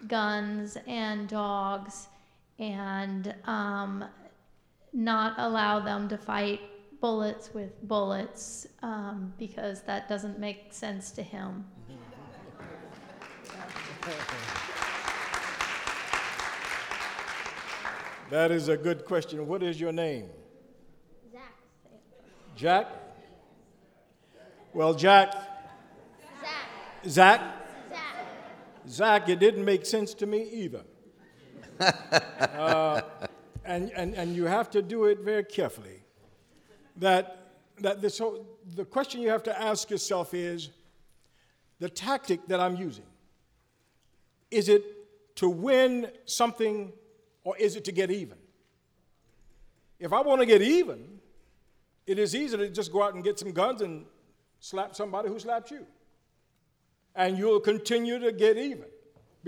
guns 0.09 0.77
and 0.87 1.29
dogs 1.29 2.09
and 2.59 3.35
um, 3.45 4.05
not 4.93 5.35
allow 5.39 5.81
them 5.81 6.09
to 6.09 6.19
fight 6.19 6.61
bullets 7.01 7.55
with 7.55 7.81
bullets 7.87 8.67
um, 8.83 9.33
because 9.39 9.83
that 9.83 10.09
doesn't 10.09 10.39
make 10.39 10.73
sense 10.73 11.11
to 11.13 11.23
him. 11.23 11.65
That 18.31 18.51
is 18.51 18.69
a 18.69 18.77
good 18.77 19.07
question. 19.07 19.47
What 19.47 19.63
is 19.63 19.81
your 19.81 19.93
name? 19.93 20.29
Zach. 21.33 21.55
Jack? 22.57 22.87
Well, 24.75 24.93
Jack. 24.93 25.33
Zach. 25.33 25.43
Zach? 27.09 27.41
Zach. 27.91 28.17
Zach, 28.87 29.29
it 29.31 29.39
didn't 29.39 29.65
make 29.65 29.87
sense 29.87 30.13
to 30.15 30.27
me 30.27 30.43
either. 30.43 30.85
uh, 31.81 33.01
and, 33.69 33.93
and, 33.95 34.15
and 34.15 34.35
you 34.35 34.47
have 34.47 34.71
to 34.71 34.81
do 34.81 35.05
it 35.05 35.21
very 35.21 35.45
carefully. 35.45 36.03
That, 36.97 37.53
that 37.81 38.01
this 38.01 38.19
whole, 38.19 38.47
the 38.75 38.87
question 38.87 39.21
you 39.21 39.29
have 39.29 39.43
to 39.45 39.61
ask 39.61 39.91
yourself 39.91 40.33
is 40.33 40.71
the 41.79 41.91
tactic 41.91 42.47
that 42.47 42.61
I'm 42.61 42.77
using, 42.77 43.05
is 44.51 44.71
it 44.71 44.83
to 45.37 45.51
win 45.51 46.11
something 46.25 46.93
or 47.45 47.57
is 47.59 47.77
it 47.77 47.85
to 47.85 47.93
get 47.93 48.11
even? 48.11 48.39
If 50.01 50.15
I 50.15 50.23
want 50.23 50.41
to 50.41 50.47
get 50.47 50.63
even, 50.63 51.21
it 52.07 52.19
is 52.19 52.35
easy 52.35 52.57
to 52.57 52.71
just 52.71 52.91
go 52.91 53.03
out 53.03 53.15
and 53.15 53.23
get 53.23 53.39
some 53.39 53.53
guns 53.53 53.83
and 53.83 54.07
slap 54.61 54.97
somebody 54.97 55.29
who 55.29 55.39
slapped 55.39 55.71
you. 55.71 55.87
And 57.15 57.37
you'll 57.37 57.61
continue 57.61 58.19
to 58.19 58.33
get 58.33 58.57
even 58.57 58.87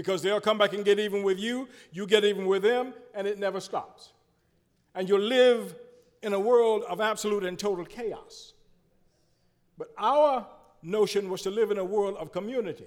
because 0.01 0.23
they'll 0.23 0.41
come 0.41 0.57
back 0.57 0.73
and 0.73 0.83
get 0.83 0.99
even 0.99 1.23
with 1.23 1.39
you, 1.39 1.69
you 1.93 2.07
get 2.07 2.25
even 2.25 2.47
with 2.47 2.63
them, 2.63 2.95
and 3.15 3.27
it 3.27 3.39
never 3.39 3.61
stops. 3.61 4.15
And 4.95 5.07
you'll 5.07 5.21
live 5.21 5.75
in 6.23 6.33
a 6.33 6.41
world 6.41 6.85
of 6.89 7.03
absolute 7.03 7.45
and 7.45 7.59
total 7.59 7.85
chaos. 7.85 8.55
But 9.77 9.89
our 9.99 10.47
notion 10.83 11.29
was 11.29 11.43
to 11.43 11.51
live 11.51 11.71
in 11.71 11.77
a 11.77 11.85
world 11.85 12.17
of 12.17 12.33
community 12.33 12.87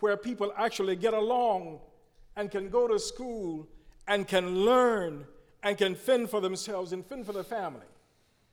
where 0.00 0.16
people 0.16 0.50
actually 0.56 0.96
get 0.96 1.12
along 1.12 1.78
and 2.36 2.50
can 2.50 2.70
go 2.70 2.88
to 2.88 2.98
school 2.98 3.68
and 4.08 4.26
can 4.26 4.64
learn 4.64 5.26
and 5.62 5.76
can 5.76 5.94
fend 5.94 6.30
for 6.30 6.40
themselves 6.40 6.94
and 6.94 7.04
fend 7.04 7.26
for 7.26 7.34
their 7.34 7.44
family. 7.44 7.86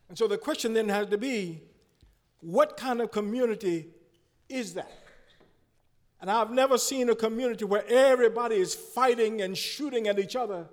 And 0.09 0.17
so 0.17 0.27
the 0.27 0.37
question 0.37 0.73
then 0.73 0.89
has 0.89 1.07
to 1.07 1.17
be 1.17 1.61
what 2.41 2.75
kind 2.75 2.99
of 2.99 3.11
community 3.11 3.87
is 4.49 4.73
that? 4.73 4.91
And 6.21 6.29
I've 6.29 6.51
never 6.51 6.77
seen 6.77 7.09
a 7.09 7.15
community 7.15 7.65
where 7.65 7.85
everybody 7.87 8.55
is 8.55 8.75
fighting 8.75 9.41
and 9.41 9.57
shooting 9.57 10.07
at 10.07 10.19
each 10.19 10.35
other 10.35 10.67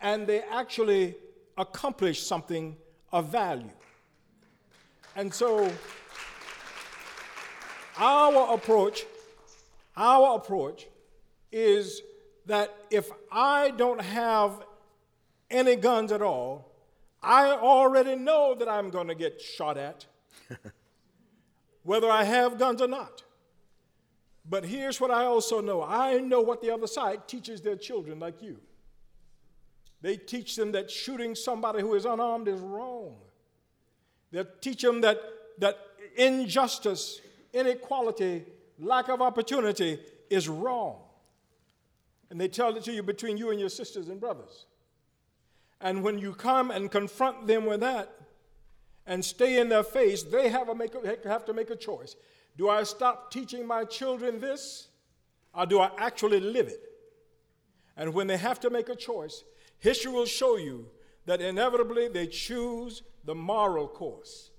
and 0.00 0.26
they 0.26 0.40
actually 0.40 1.14
accomplish 1.58 2.22
something 2.22 2.76
of 3.12 3.30
value. 3.30 3.70
And 5.14 5.32
so 5.32 5.70
our 7.98 8.54
approach, 8.54 9.04
our 9.96 10.36
approach 10.36 10.86
is 11.52 12.00
that 12.46 12.74
if 12.90 13.10
I 13.30 13.70
don't 13.70 14.00
have 14.00 14.64
any 15.50 15.76
guns 15.76 16.12
at 16.12 16.22
all, 16.22 16.72
I 17.22 17.50
already 17.50 18.16
know 18.16 18.54
that 18.54 18.68
I'm 18.68 18.88
going 18.88 19.08
to 19.08 19.14
get 19.14 19.40
shot 19.40 19.76
at, 19.76 20.06
whether 21.82 22.08
I 22.08 22.24
have 22.24 22.58
guns 22.58 22.80
or 22.80 22.88
not. 22.88 23.22
But 24.50 24.64
here's 24.64 25.00
what 25.00 25.12
I 25.12 25.26
also 25.26 25.60
know 25.60 25.80
I 25.80 26.18
know 26.18 26.40
what 26.40 26.60
the 26.60 26.70
other 26.70 26.88
side 26.88 27.28
teaches 27.28 27.62
their 27.62 27.76
children, 27.76 28.18
like 28.18 28.42
you. 28.42 28.58
They 30.02 30.16
teach 30.16 30.56
them 30.56 30.72
that 30.72 30.90
shooting 30.90 31.36
somebody 31.36 31.80
who 31.80 31.94
is 31.94 32.04
unarmed 32.04 32.48
is 32.48 32.60
wrong. 32.60 33.16
They 34.32 34.44
teach 34.60 34.82
them 34.82 35.02
that, 35.02 35.18
that 35.58 35.78
injustice, 36.16 37.20
inequality, 37.52 38.44
lack 38.78 39.08
of 39.08 39.22
opportunity 39.22 40.00
is 40.28 40.48
wrong. 40.48 40.96
And 42.30 42.40
they 42.40 42.48
tell 42.48 42.76
it 42.76 42.82
to 42.84 42.92
you 42.92 43.02
between 43.02 43.36
you 43.36 43.50
and 43.50 43.60
your 43.60 43.68
sisters 43.68 44.08
and 44.08 44.18
brothers. 44.18 44.66
And 45.80 46.02
when 46.02 46.18
you 46.18 46.32
come 46.32 46.70
and 46.70 46.90
confront 46.90 47.46
them 47.46 47.66
with 47.66 47.80
that 47.80 48.10
and 49.06 49.24
stay 49.24 49.60
in 49.60 49.68
their 49.68 49.82
face, 49.84 50.22
they 50.22 50.48
have, 50.48 50.68
a 50.68 50.74
make 50.74 50.94
have 51.24 51.44
to 51.44 51.52
make 51.52 51.70
a 51.70 51.76
choice. 51.76 52.16
Do 52.60 52.68
I 52.68 52.82
stop 52.82 53.30
teaching 53.30 53.66
my 53.66 53.84
children 53.86 54.38
this, 54.38 54.88
or 55.54 55.64
do 55.64 55.80
I 55.80 55.90
actually 55.96 56.40
live 56.40 56.68
it? 56.68 56.82
And 57.96 58.12
when 58.12 58.26
they 58.26 58.36
have 58.36 58.60
to 58.60 58.68
make 58.68 58.90
a 58.90 58.94
choice, 58.94 59.44
history 59.78 60.12
will 60.12 60.26
show 60.26 60.58
you 60.58 60.86
that 61.24 61.40
inevitably 61.40 62.08
they 62.08 62.26
choose 62.26 63.02
the 63.24 63.34
moral 63.34 63.88
course. 63.88 64.50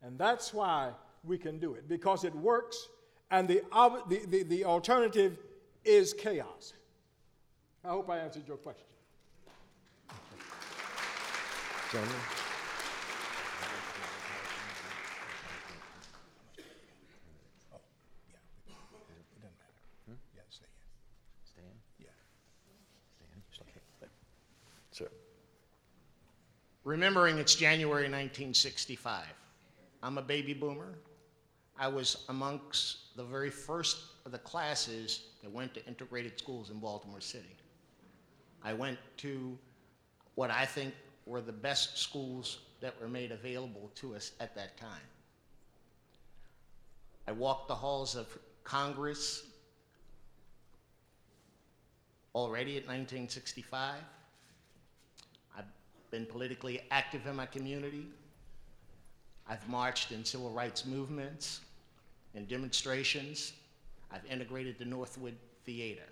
And 0.00 0.16
that's 0.16 0.54
why 0.54 0.92
we 1.24 1.38
can 1.38 1.58
do 1.58 1.74
it, 1.74 1.88
because 1.88 2.22
it 2.22 2.36
works, 2.36 2.88
and 3.32 3.48
the, 3.48 3.62
the, 4.08 4.20
the, 4.28 4.42
the 4.44 4.64
alternative 4.64 5.38
is 5.84 6.14
chaos. 6.14 6.72
I 7.84 7.88
hope 7.88 8.08
I 8.10 8.18
answered 8.18 8.46
your 8.46 8.58
question. 8.58 8.86
Gentlemen. 11.90 12.14
Sir. 24.92 25.08
Remembering 26.84 27.38
it's 27.38 27.54
January 27.54 28.04
1965. 28.04 29.24
I'm 30.02 30.18
a 30.18 30.22
baby 30.22 30.52
boomer. 30.52 30.98
I 31.78 31.86
was 31.86 32.24
amongst 32.28 33.16
the 33.16 33.22
very 33.22 33.50
first 33.50 33.98
of 34.26 34.32
the 34.32 34.38
classes 34.38 35.26
that 35.42 35.50
went 35.50 35.74
to 35.74 35.86
integrated 35.86 36.38
schools 36.38 36.70
in 36.70 36.80
Baltimore 36.80 37.20
City. 37.20 37.56
I 38.64 38.72
went 38.72 38.98
to 39.18 39.56
what 40.34 40.50
I 40.50 40.64
think 40.64 40.92
were 41.24 41.40
the 41.40 41.52
best 41.52 41.98
schools 41.98 42.58
that 42.80 43.00
were 43.00 43.08
made 43.08 43.30
available 43.30 43.92
to 43.96 44.16
us 44.16 44.32
at 44.40 44.56
that 44.56 44.76
time. 44.76 45.06
I 47.28 47.32
walked 47.32 47.68
the 47.68 47.76
halls 47.76 48.16
of 48.16 48.26
Congress 48.64 49.44
already 52.34 52.72
at 52.72 52.82
1965. 52.82 53.94
Been 56.12 56.26
politically 56.26 56.82
active 56.90 57.26
in 57.26 57.36
my 57.36 57.46
community. 57.46 58.06
I've 59.48 59.66
marched 59.66 60.12
in 60.12 60.26
civil 60.26 60.50
rights 60.50 60.84
movements 60.84 61.62
and 62.34 62.46
demonstrations. 62.46 63.54
I've 64.12 64.24
integrated 64.26 64.78
the 64.78 64.84
Northwood 64.84 65.34
Theater. 65.64 66.02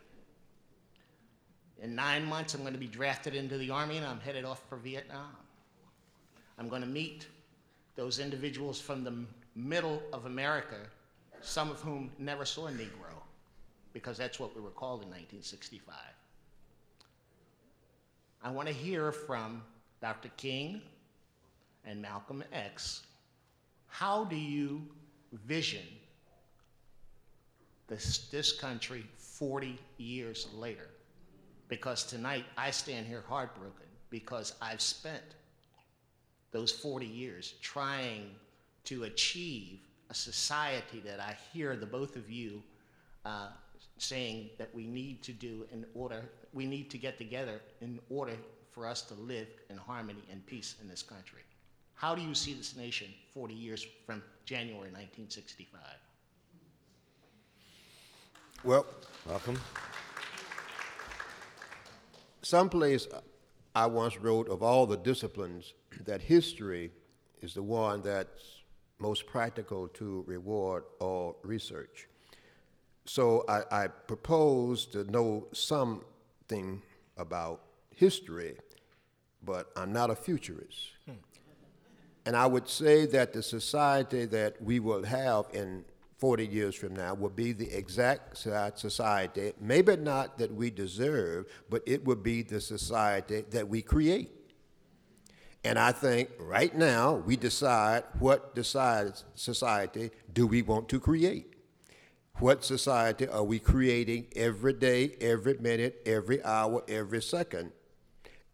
In 1.83 1.95
nine 1.95 2.25
months, 2.25 2.55
I'm 2.55 2.63
going 2.63 2.73
to 2.73 2.79
be 2.79 2.87
drafted 2.87 3.35
into 3.35 3.59
the 3.59 3.71
Army 3.71 3.99
and 3.99 4.07
I'm 4.07 4.21
headed 4.21 4.47
off 4.47 4.63
for 4.71 4.77
Vietnam. 4.77 5.37
I'm 6.59 6.71
going 6.71 6.83
to 6.83 6.89
meet 6.89 7.27
those 7.95 8.21
individuals 8.21 8.81
from 8.81 9.05
the 9.05 9.13
middle 9.55 10.03
of 10.15 10.25
America, 10.25 10.79
some 11.43 11.71
of 11.71 11.79
whom 11.83 12.11
never 12.19 12.47
saw 12.47 12.69
a 12.69 12.71
Negro, 12.71 13.21
because 13.93 14.17
that's 14.17 14.41
what 14.41 14.57
we 14.57 14.63
were 14.63 14.71
called 14.71 15.03
in 15.03 15.09
1965. 15.09 15.95
I 18.43 18.51
want 18.51 18.67
to 18.67 18.75
hear 18.75 19.13
from 19.13 19.63
Dr. 20.01 20.31
King 20.37 20.83
and 21.85 22.01
Malcolm 22.01 22.43
X. 22.53 23.03
How 23.89 24.25
do 24.25 24.37
you 24.37 24.83
vision 25.33 25.83
this, 27.91 28.29
this 28.29 28.53
country 28.53 29.05
40 29.17 29.79
years 29.99 30.49
later. 30.55 30.89
Because 31.69 32.05
tonight 32.05 32.45
I 32.57 32.71
stand 32.71 33.07
here 33.07 33.25
heartbroken 33.29 33.87
because 34.09 34.55
I've 34.63 34.81
spent 34.81 35.23
those 36.53 36.73
40 36.73 37.07
years 37.07 37.55
trying 37.61 38.31
to 38.85 39.05
achieve 39.05 39.81
a 40.09 40.15
society 40.15 41.01
that 41.05 41.21
I 41.21 41.37
hear 41.53 41.77
the 41.77 41.87
both 41.87 42.17
of 42.17 42.31
you 42.31 42.63
uh, 43.25 43.49
saying 43.99 44.51
that 44.59 44.75
we 44.75 44.87
need 44.87 45.23
to 45.25 45.33
do 45.33 45.67
in 45.73 45.85
order, 45.95 46.29
we 46.53 46.67
need 46.67 46.91
to 46.91 46.99
get 46.99 47.19
together 47.19 47.61
in 47.81 48.01
order 48.09 48.35
for 48.73 48.87
us 48.87 49.03
to 49.03 49.15
live 49.15 49.49
in 49.69 49.77
harmony 49.77 50.23
and 50.31 50.45
peace 50.47 50.77
in 50.81 50.89
this 50.89 51.03
country. 51.03 51.41
How 51.95 52.15
do 52.15 52.23
you 52.23 52.35
see 52.35 52.55
this 52.55 52.77
nation 52.77 53.09
40 53.35 53.55
years 53.55 53.87
from 54.07 54.23
January 54.45 54.91
1965? 54.91 55.81
Well, 58.65 58.87
welcome. 59.27 59.59
Someplace 62.43 63.07
I 63.75 63.87
once 63.87 64.19
wrote 64.19 64.49
of 64.49 64.63
all 64.63 64.87
the 64.87 64.97
disciplines 64.97 65.75
that 66.05 66.21
history 66.21 66.91
is 67.41 67.55
the 67.55 67.63
one 67.63 68.03
that's 68.03 68.63
most 68.99 69.27
practical 69.27 69.89
to 69.89 70.25
reward 70.27 70.85
all 71.01 71.39
research. 71.43 72.09
So 73.07 73.45
I, 73.49 73.85
I 73.85 73.89
propose 73.89 74.87
to 74.87 75.05
know 75.05 75.49
something 75.53 76.83
about 77.17 77.63
history, 78.01 78.57
but 79.43 79.71
I'm 79.77 79.93
not 79.93 80.09
a 80.11 80.17
futurist. 80.17 80.79
Hmm. 81.05 81.21
And 82.25 82.35
I 82.35 82.47
would 82.47 82.69
say 82.69 83.05
that 83.07 83.35
the 83.35 83.43
society 83.43 84.25
that 84.27 84.61
we 84.63 84.81
will 84.81 85.05
have 85.05 85.45
in 85.53 85.85
40 86.17 86.47
years 86.47 86.75
from 86.75 86.97
now 86.97 87.15
will 87.15 87.31
be 87.31 87.53
the 87.53 87.71
exact 87.71 88.37
society, 88.37 89.53
maybe 89.61 89.97
not 89.97 90.39
that 90.39 90.53
we 90.53 90.71
deserve, 90.71 91.47
but 91.69 91.83
it 91.87 92.05
will 92.05 92.17
be 92.17 92.43
the 92.43 92.61
society 92.61 93.45
that 93.51 93.69
we 93.69 93.83
create. 93.83 94.31
And 95.63 95.79
I 95.79 95.93
think 95.93 96.31
right 96.39 96.75
now 96.75 97.15
we 97.15 97.37
decide 97.37 98.05
what 98.19 98.55
society 99.35 100.11
do 100.33 100.47
we 100.47 100.63
want 100.63 100.89
to 100.89 101.01
create. 101.01 101.55
What 102.39 102.65
society 102.65 103.29
are 103.29 103.45
we 103.45 103.59
creating 103.59 104.29
every 104.35 104.73
day, 104.73 105.17
every 105.21 105.59
minute, 105.59 106.01
every 106.07 106.43
hour, 106.43 106.83
every 106.89 107.21
second? 107.21 107.73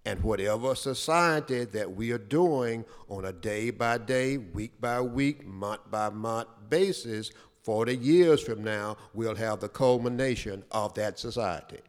And 0.06 0.22
whatever 0.22 0.74
society 0.76 1.64
that 1.64 1.90
we 1.90 2.12
are 2.12 2.18
doing 2.18 2.84
on 3.08 3.24
a 3.24 3.32
day 3.32 3.70
by 3.70 3.98
day, 3.98 4.38
week 4.38 4.80
by 4.80 5.00
week, 5.00 5.44
month 5.44 5.80
by 5.90 6.10
month 6.10 6.46
basis, 6.68 7.32
40 7.64 7.96
years 7.96 8.40
from 8.40 8.62
now, 8.62 8.96
we'll 9.14 9.34
have 9.34 9.58
the 9.58 9.68
culmination 9.68 10.62
of 10.70 10.94
that 10.94 11.18
society. 11.18 11.80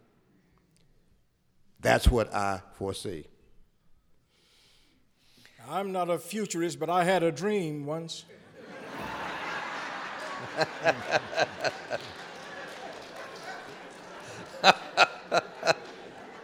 That's 1.79 2.07
what 2.07 2.33
I 2.33 2.63
foresee. 2.73 3.27
I'm 5.69 5.91
not 5.91 6.09
a 6.09 6.17
futurist, 6.17 6.79
but 6.79 6.89
I 6.89 7.03
had 7.03 7.21
a 7.21 7.31
dream 7.31 7.85
once. 7.85 8.25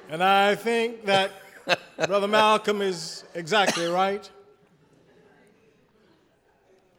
and 0.10 0.24
I 0.24 0.54
think 0.54 1.06
that 1.06 1.32
Brother 2.08 2.28
Malcolm 2.28 2.82
is 2.82 3.24
exactly 3.34 3.86
right. 3.86 4.30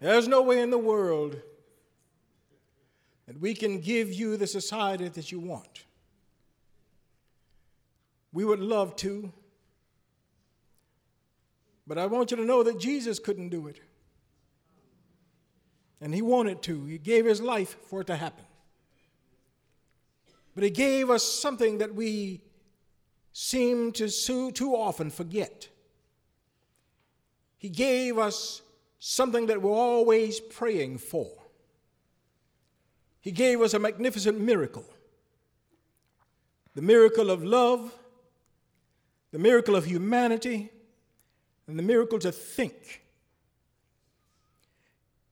There's 0.01 0.29
no 0.29 0.43
way 0.43 0.61
in 0.61 0.71
the 0.71 0.79
world 0.79 1.37
that 3.27 3.41
we 3.41 3.55
can 3.55 3.81
give 3.81 4.13
you 4.13 4.37
the 4.37 4.47
society 4.47 5.09
that 5.09 5.33
you 5.33 5.41
want. 5.41 5.85
We 8.33 8.45
would 8.45 8.61
love 8.61 8.97
to, 8.97 9.33
but 11.87 11.99
I 11.99 12.07
want 12.07 12.31
you 12.31 12.37
to 12.37 12.45
know 12.45 12.63
that 12.63 12.79
Jesus 12.79 13.19
couldn't 13.19 13.51
do 13.51 13.67
it. 13.67 13.81
And 16.01 16.15
he 16.15 16.21
wanted 16.21 16.61
to. 16.63 16.85
He 16.85 16.99
gave 16.99 17.25
his 17.25 17.41
life 17.41 17.77
for 17.89 18.03
it 18.03 18.07
to 18.09 18.17
happen. 18.17 18.45
But 20.55 20.65
he 20.65 20.71
gave 20.71 21.09
us 21.11 21.25
something 21.25 21.79
that 21.79 21.95
we 21.95 22.43
seem 23.35 23.91
to 23.91 24.09
too 24.53 24.75
often 24.75 25.11
forget. 25.11 25.69
He 27.59 27.69
gave 27.69 28.17
us 28.17 28.63
something 29.01 29.47
that 29.47 29.61
we're 29.61 29.73
always 29.73 30.39
praying 30.39 30.99
for. 30.99 31.29
He 33.21 33.33
gave 33.33 33.61
us 33.61 33.75
a 33.75 33.79
magnificent 33.79 34.41
miracle 34.41 34.87
the 36.75 36.83
miracle 36.83 37.31
of 37.31 37.45
love, 37.45 37.95
the 39.31 39.39
miracle 39.39 39.77
of 39.77 39.85
humanity, 39.85 40.71
and 41.69 41.79
the 41.79 41.85
miracle 41.85 42.19
to 42.19 42.33
think. 42.33 43.03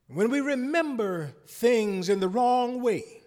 When 0.06 0.30
we 0.30 0.40
remember 0.40 1.34
things 1.48 2.08
in 2.08 2.20
the 2.20 2.28
wrong 2.28 2.80
way, 2.80 3.21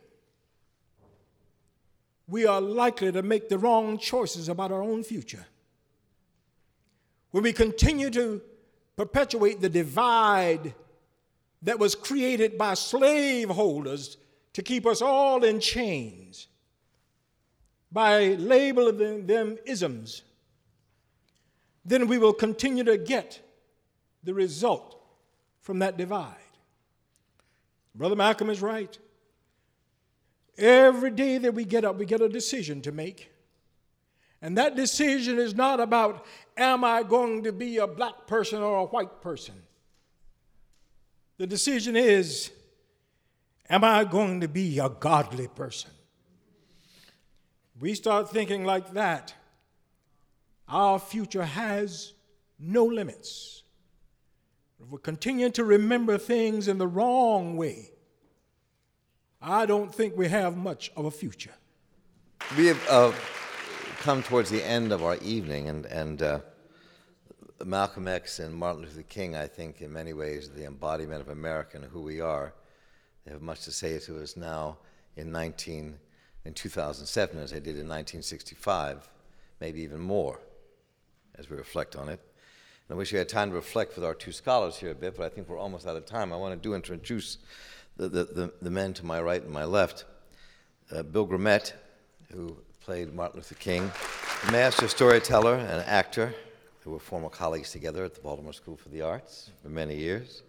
we 2.27 2.45
are 2.45 2.61
likely 2.61 3.11
to 3.11 3.21
make 3.21 3.49
the 3.49 3.57
wrong 3.57 3.97
choices 3.97 4.49
about 4.49 4.71
our 4.71 4.81
own 4.81 5.03
future. 5.03 5.45
When 7.31 7.43
we 7.43 7.53
continue 7.53 8.09
to 8.11 8.41
perpetuate 8.95 9.61
the 9.61 9.69
divide 9.69 10.73
that 11.61 11.79
was 11.79 11.95
created 11.95 12.57
by 12.57 12.73
slaveholders 12.73 14.17
to 14.53 14.61
keep 14.61 14.85
us 14.85 15.01
all 15.01 15.43
in 15.43 15.59
chains, 15.59 16.47
by 17.91 18.29
labeling 18.35 19.25
them 19.25 19.57
isms, 19.65 20.23
then 21.83 22.07
we 22.07 22.17
will 22.17 22.33
continue 22.33 22.83
to 22.83 22.97
get 22.97 23.41
the 24.23 24.33
result 24.33 25.01
from 25.61 25.79
that 25.79 25.97
divide. 25.97 26.35
Brother 27.93 28.15
Malcolm 28.15 28.49
is 28.49 28.61
right. 28.61 28.97
Every 30.57 31.11
day 31.11 31.37
that 31.37 31.53
we 31.53 31.65
get 31.65 31.83
up, 31.83 31.97
we 31.97 32.05
get 32.05 32.21
a 32.21 32.29
decision 32.29 32.81
to 32.83 32.91
make. 32.91 33.31
And 34.41 34.57
that 34.57 34.75
decision 34.75 35.39
is 35.39 35.55
not 35.55 35.79
about, 35.79 36.25
am 36.55 36.83
I 36.83 37.03
going 37.03 37.43
to 37.43 37.51
be 37.51 37.77
a 37.77 37.87
black 37.87 38.27
person 38.27 38.61
or 38.61 38.77
a 38.79 38.85
white 38.85 39.21
person? 39.21 39.55
The 41.37 41.47
decision 41.47 41.95
is, 41.95 42.51
am 43.69 43.83
I 43.83 44.03
going 44.03 44.41
to 44.41 44.47
be 44.47 44.79
a 44.79 44.89
godly 44.89 45.47
person? 45.47 45.91
We 47.79 47.93
start 47.93 48.29
thinking 48.29 48.63
like 48.63 48.93
that, 48.93 49.33
our 50.69 50.99
future 50.99 51.43
has 51.43 52.13
no 52.57 52.85
limits. 52.85 53.63
If 54.81 54.89
we 54.89 54.99
continue 54.99 55.49
to 55.51 55.63
remember 55.63 56.17
things 56.17 56.67
in 56.67 56.77
the 56.77 56.87
wrong 56.87 57.57
way, 57.57 57.91
I 59.47 59.67
don't 59.67 59.93
think 59.93 60.17
we 60.17 60.27
have 60.29 60.57
much 60.57 60.91
of 60.97 61.05
a 61.05 61.11
future. 61.11 61.53
We 62.57 62.65
have 62.65 62.89
uh, 62.89 63.11
come 63.99 64.23
towards 64.23 64.49
the 64.49 64.63
end 64.67 64.91
of 64.91 65.03
our 65.03 65.17
evening, 65.17 65.69
and, 65.69 65.85
and 65.85 66.21
uh, 66.23 66.39
Malcolm 67.63 68.07
X 68.07 68.39
and 68.39 68.55
Martin 68.55 68.81
Luther 68.81 69.03
King, 69.03 69.35
I 69.35 69.45
think, 69.45 69.81
in 69.81 69.93
many 69.93 70.13
ways, 70.13 70.49
the 70.49 70.65
embodiment 70.65 71.21
of 71.21 71.29
America 71.29 71.77
and 71.77 71.85
who 71.85 72.01
we 72.01 72.21
are. 72.21 72.55
They 73.23 73.33
have 73.33 73.43
much 73.43 73.65
to 73.65 73.71
say 73.71 73.99
to 73.99 74.19
us 74.19 74.35
now 74.35 74.77
in 75.15 75.31
19, 75.31 75.95
in 76.45 76.53
2007 76.55 77.37
as 77.37 77.51
they 77.51 77.59
did 77.59 77.77
in 77.77 77.87
1965, 77.87 79.07
maybe 79.61 79.81
even 79.81 79.99
more, 79.99 80.39
as 81.35 81.51
we 81.51 81.55
reflect 81.55 81.95
on 81.95 82.09
it. 82.09 82.19
And 82.89 82.95
I 82.95 82.97
wish 82.97 83.11
we 83.11 83.19
had 83.19 83.29
time 83.29 83.51
to 83.51 83.55
reflect 83.55 83.95
with 83.95 84.05
our 84.05 84.15
two 84.15 84.31
scholars 84.31 84.77
here 84.77 84.89
a 84.89 84.95
bit, 84.95 85.15
but 85.15 85.27
I 85.27 85.29
think 85.29 85.47
we're 85.47 85.59
almost 85.59 85.85
out 85.85 85.95
of 85.95 86.07
time. 86.07 86.33
I 86.33 86.35
want 86.35 86.59
to 86.59 86.67
do 86.67 86.73
introduce 86.73 87.37
the, 87.97 88.09
the, 88.09 88.23
the, 88.25 88.53
the 88.61 88.69
men 88.69 88.93
to 88.93 89.05
my 89.05 89.21
right 89.21 89.41
and 89.41 89.51
my 89.51 89.65
left. 89.65 90.05
Uh, 90.91 91.03
Bill 91.03 91.27
Grimmette, 91.27 91.73
who 92.31 92.57
played 92.81 93.13
Martin 93.13 93.37
Luther 93.37 93.55
King, 93.55 93.91
a 94.47 94.51
master 94.51 94.87
storyteller 94.87 95.55
and 95.55 95.83
actor 95.87 96.35
who 96.81 96.91
were 96.91 96.99
former 96.99 97.29
colleagues 97.29 97.71
together 97.71 98.03
at 98.03 98.13
the 98.13 98.21
Baltimore 98.21 98.53
School 98.53 98.77
for 98.77 98.89
the 98.89 99.01
Arts 99.01 99.49
for 99.63 99.69
many 99.69 99.95
years. 99.95 100.43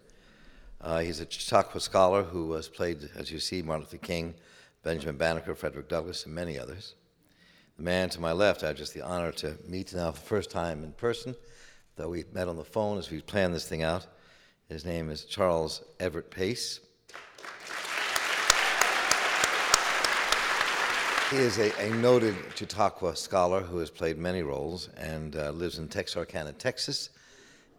Uh, 0.79 0.99
he's 0.99 1.19
a 1.19 1.25
Chautauqua 1.27 1.81
scholar 1.81 2.21
who 2.21 2.53
has 2.53 2.67
played, 2.67 3.09
as 3.15 3.31
you 3.31 3.39
see, 3.39 3.63
Martin 3.63 3.85
Luther 3.85 3.97
King, 3.97 4.35
Benjamin 4.83 5.17
Banneker, 5.17 5.55
Frederick 5.55 5.89
Douglass, 5.89 6.25
and 6.25 6.35
many 6.35 6.59
others. 6.59 6.93
The 7.77 7.83
man 7.83 8.09
to 8.09 8.21
my 8.21 8.31
left, 8.31 8.63
I 8.63 8.67
have 8.67 8.77
just 8.77 8.93
the 8.93 9.01
honor 9.01 9.31
to 9.33 9.55
meet 9.67 9.93
now 9.93 10.11
for 10.11 10.19
the 10.19 10.25
first 10.27 10.51
time 10.51 10.83
in 10.83 10.91
person, 10.91 11.35
though 11.95 12.09
we 12.09 12.25
met 12.31 12.47
on 12.47 12.57
the 12.57 12.63
phone 12.63 12.99
as 12.99 13.09
we 13.09 13.21
planned 13.21 13.55
this 13.55 13.67
thing 13.67 13.81
out. 13.81 14.05
His 14.69 14.85
name 14.85 15.09
is 15.09 15.25
Charles 15.25 15.81
Everett 15.99 16.29
Pace. 16.29 16.81
He 21.29 21.35
is 21.35 21.57
a, 21.57 21.77
a, 21.85 21.93
noted 21.95 22.35
Chautauqua 22.55 23.13
scholar 23.17 23.59
who 23.59 23.79
has 23.79 23.89
played 23.89 24.17
many 24.17 24.43
roles 24.43 24.87
and 24.95 25.35
uh, 25.35 25.51
lives 25.51 25.77
in 25.77 25.89
Texarkana, 25.89 26.53
Texas. 26.53 27.09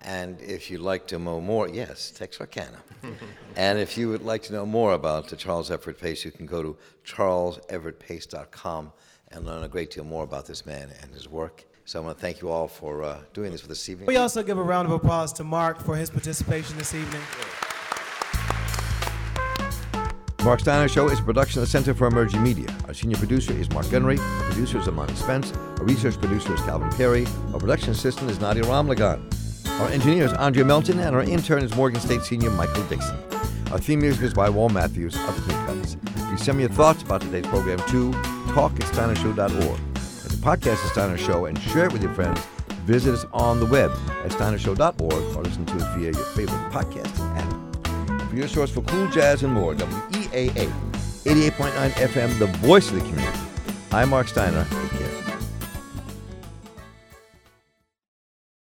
And 0.02 0.38
if 0.42 0.70
you'd 0.70 0.82
like 0.82 1.06
to 1.06 1.18
know 1.18 1.40
more, 1.40 1.66
yes, 1.66 2.10
Texarkana. 2.10 2.76
and 3.56 3.78
if 3.78 3.96
you 3.96 4.10
would 4.10 4.22
like 4.22 4.42
to 4.44 4.52
know 4.52 4.66
more 4.66 4.92
about 4.92 5.34
Charles 5.38 5.70
Everett 5.70 5.98
Pace, 5.98 6.26
you 6.26 6.30
can 6.30 6.44
go 6.44 6.62
to 6.62 6.76
charleseverettpace.com 7.06 8.92
and 9.28 9.46
learn 9.46 9.62
a 9.62 9.68
great 9.68 9.90
deal 9.92 10.04
more 10.04 10.24
about 10.24 10.44
this 10.44 10.66
man 10.66 10.90
and 11.00 11.12
his 11.14 11.26
work. 11.26 11.64
So 11.86 12.00
I 12.00 12.04
want 12.04 12.18
to 12.18 12.20
thank 12.20 12.42
you 12.42 12.50
all 12.50 12.68
for 12.68 13.02
uh, 13.02 13.20
doing 13.32 13.50
this 13.50 13.62
with 13.62 13.70
this 13.70 13.88
evening. 13.88 14.08
We 14.08 14.16
also 14.16 14.42
give 14.42 14.58
a 14.58 14.62
round 14.62 14.86
of 14.86 14.92
applause 14.92 15.32
to 15.34 15.44
Mark 15.44 15.80
for 15.80 15.96
his 15.96 16.10
participation 16.10 16.76
this 16.76 16.94
evening. 16.94 17.22
Marc 20.44 20.60
Steiner 20.60 20.88
Show 20.88 21.08
is 21.08 21.18
a 21.18 21.22
production 21.22 21.60
of 21.60 21.66
the 21.66 21.70
Center 21.70 21.92
for 21.92 22.06
Emerging 22.06 22.42
Media. 22.42 22.68
Our 22.86 22.94
senior 22.94 23.16
producer 23.16 23.52
is 23.52 23.68
Mark 23.70 23.90
Gunnery. 23.90 24.18
Our 24.18 24.42
producer 24.44 24.78
is 24.78 24.86
Amani 24.86 25.14
Spence. 25.14 25.52
Our 25.52 25.84
research 25.84 26.16
producer 26.18 26.54
is 26.54 26.60
Calvin 26.60 26.90
Perry. 26.90 27.26
Our 27.52 27.58
production 27.58 27.90
assistant 27.90 28.30
is 28.30 28.40
Nadia 28.40 28.62
Ramlagan. 28.62 29.20
Our 29.80 29.88
engineer 29.88 30.24
is 30.24 30.32
Andrea 30.34 30.64
Melton, 30.64 31.00
and 31.00 31.16
our 31.16 31.22
intern 31.24 31.62
is 31.64 31.74
Morgan 31.74 32.00
State 32.00 32.22
senior 32.22 32.50
Michael 32.50 32.84
Dixon. 32.84 33.18
Our 33.72 33.78
theme 33.78 34.00
music 34.00 34.22
is 34.22 34.32
by 34.32 34.48
Wall 34.48 34.68
Matthews 34.68 35.16
of 35.16 35.34
Clean 35.38 35.66
Cuts. 35.66 35.96
You 36.30 36.38
send 36.38 36.58
me 36.58 36.64
your 36.64 36.72
thoughts 36.72 37.02
about 37.02 37.20
today's 37.20 37.46
program 37.46 37.78
to 37.88 38.12
talk 38.52 38.72
at 38.74 38.86
steinershow.org. 38.92 39.80
As 39.96 40.34
a 40.34 40.36
podcast 40.38 40.84
of 40.84 40.90
Steiner 40.92 41.18
Show 41.18 41.46
and 41.46 41.58
share 41.58 41.86
it 41.86 41.92
with 41.92 42.02
your 42.02 42.14
friends, 42.14 42.40
visit 42.86 43.12
us 43.12 43.26
on 43.32 43.58
the 43.58 43.66
web 43.66 43.90
at 44.24 44.30
steinershow.org 44.30 45.36
or 45.36 45.42
listen 45.42 45.66
to 45.66 45.74
it 45.74 45.96
via 45.96 46.12
your 46.12 46.14
favorite 46.14 46.70
podcasting 46.70 47.36
app 47.36 47.68
for 48.28 48.36
your 48.36 48.48
source 48.48 48.70
for 48.70 48.82
cool 48.82 49.08
jazz 49.08 49.42
and 49.42 49.52
more. 49.52 49.74
WEAA 50.32 50.70
88.9 51.24 51.90
FM, 51.90 52.38
the 52.38 52.46
voice 52.46 52.88
of 52.90 52.94
the 52.94 53.00
community. 53.00 53.38
I'm 53.92 54.10
Marc 54.10 54.28
Steiner. 54.28 54.66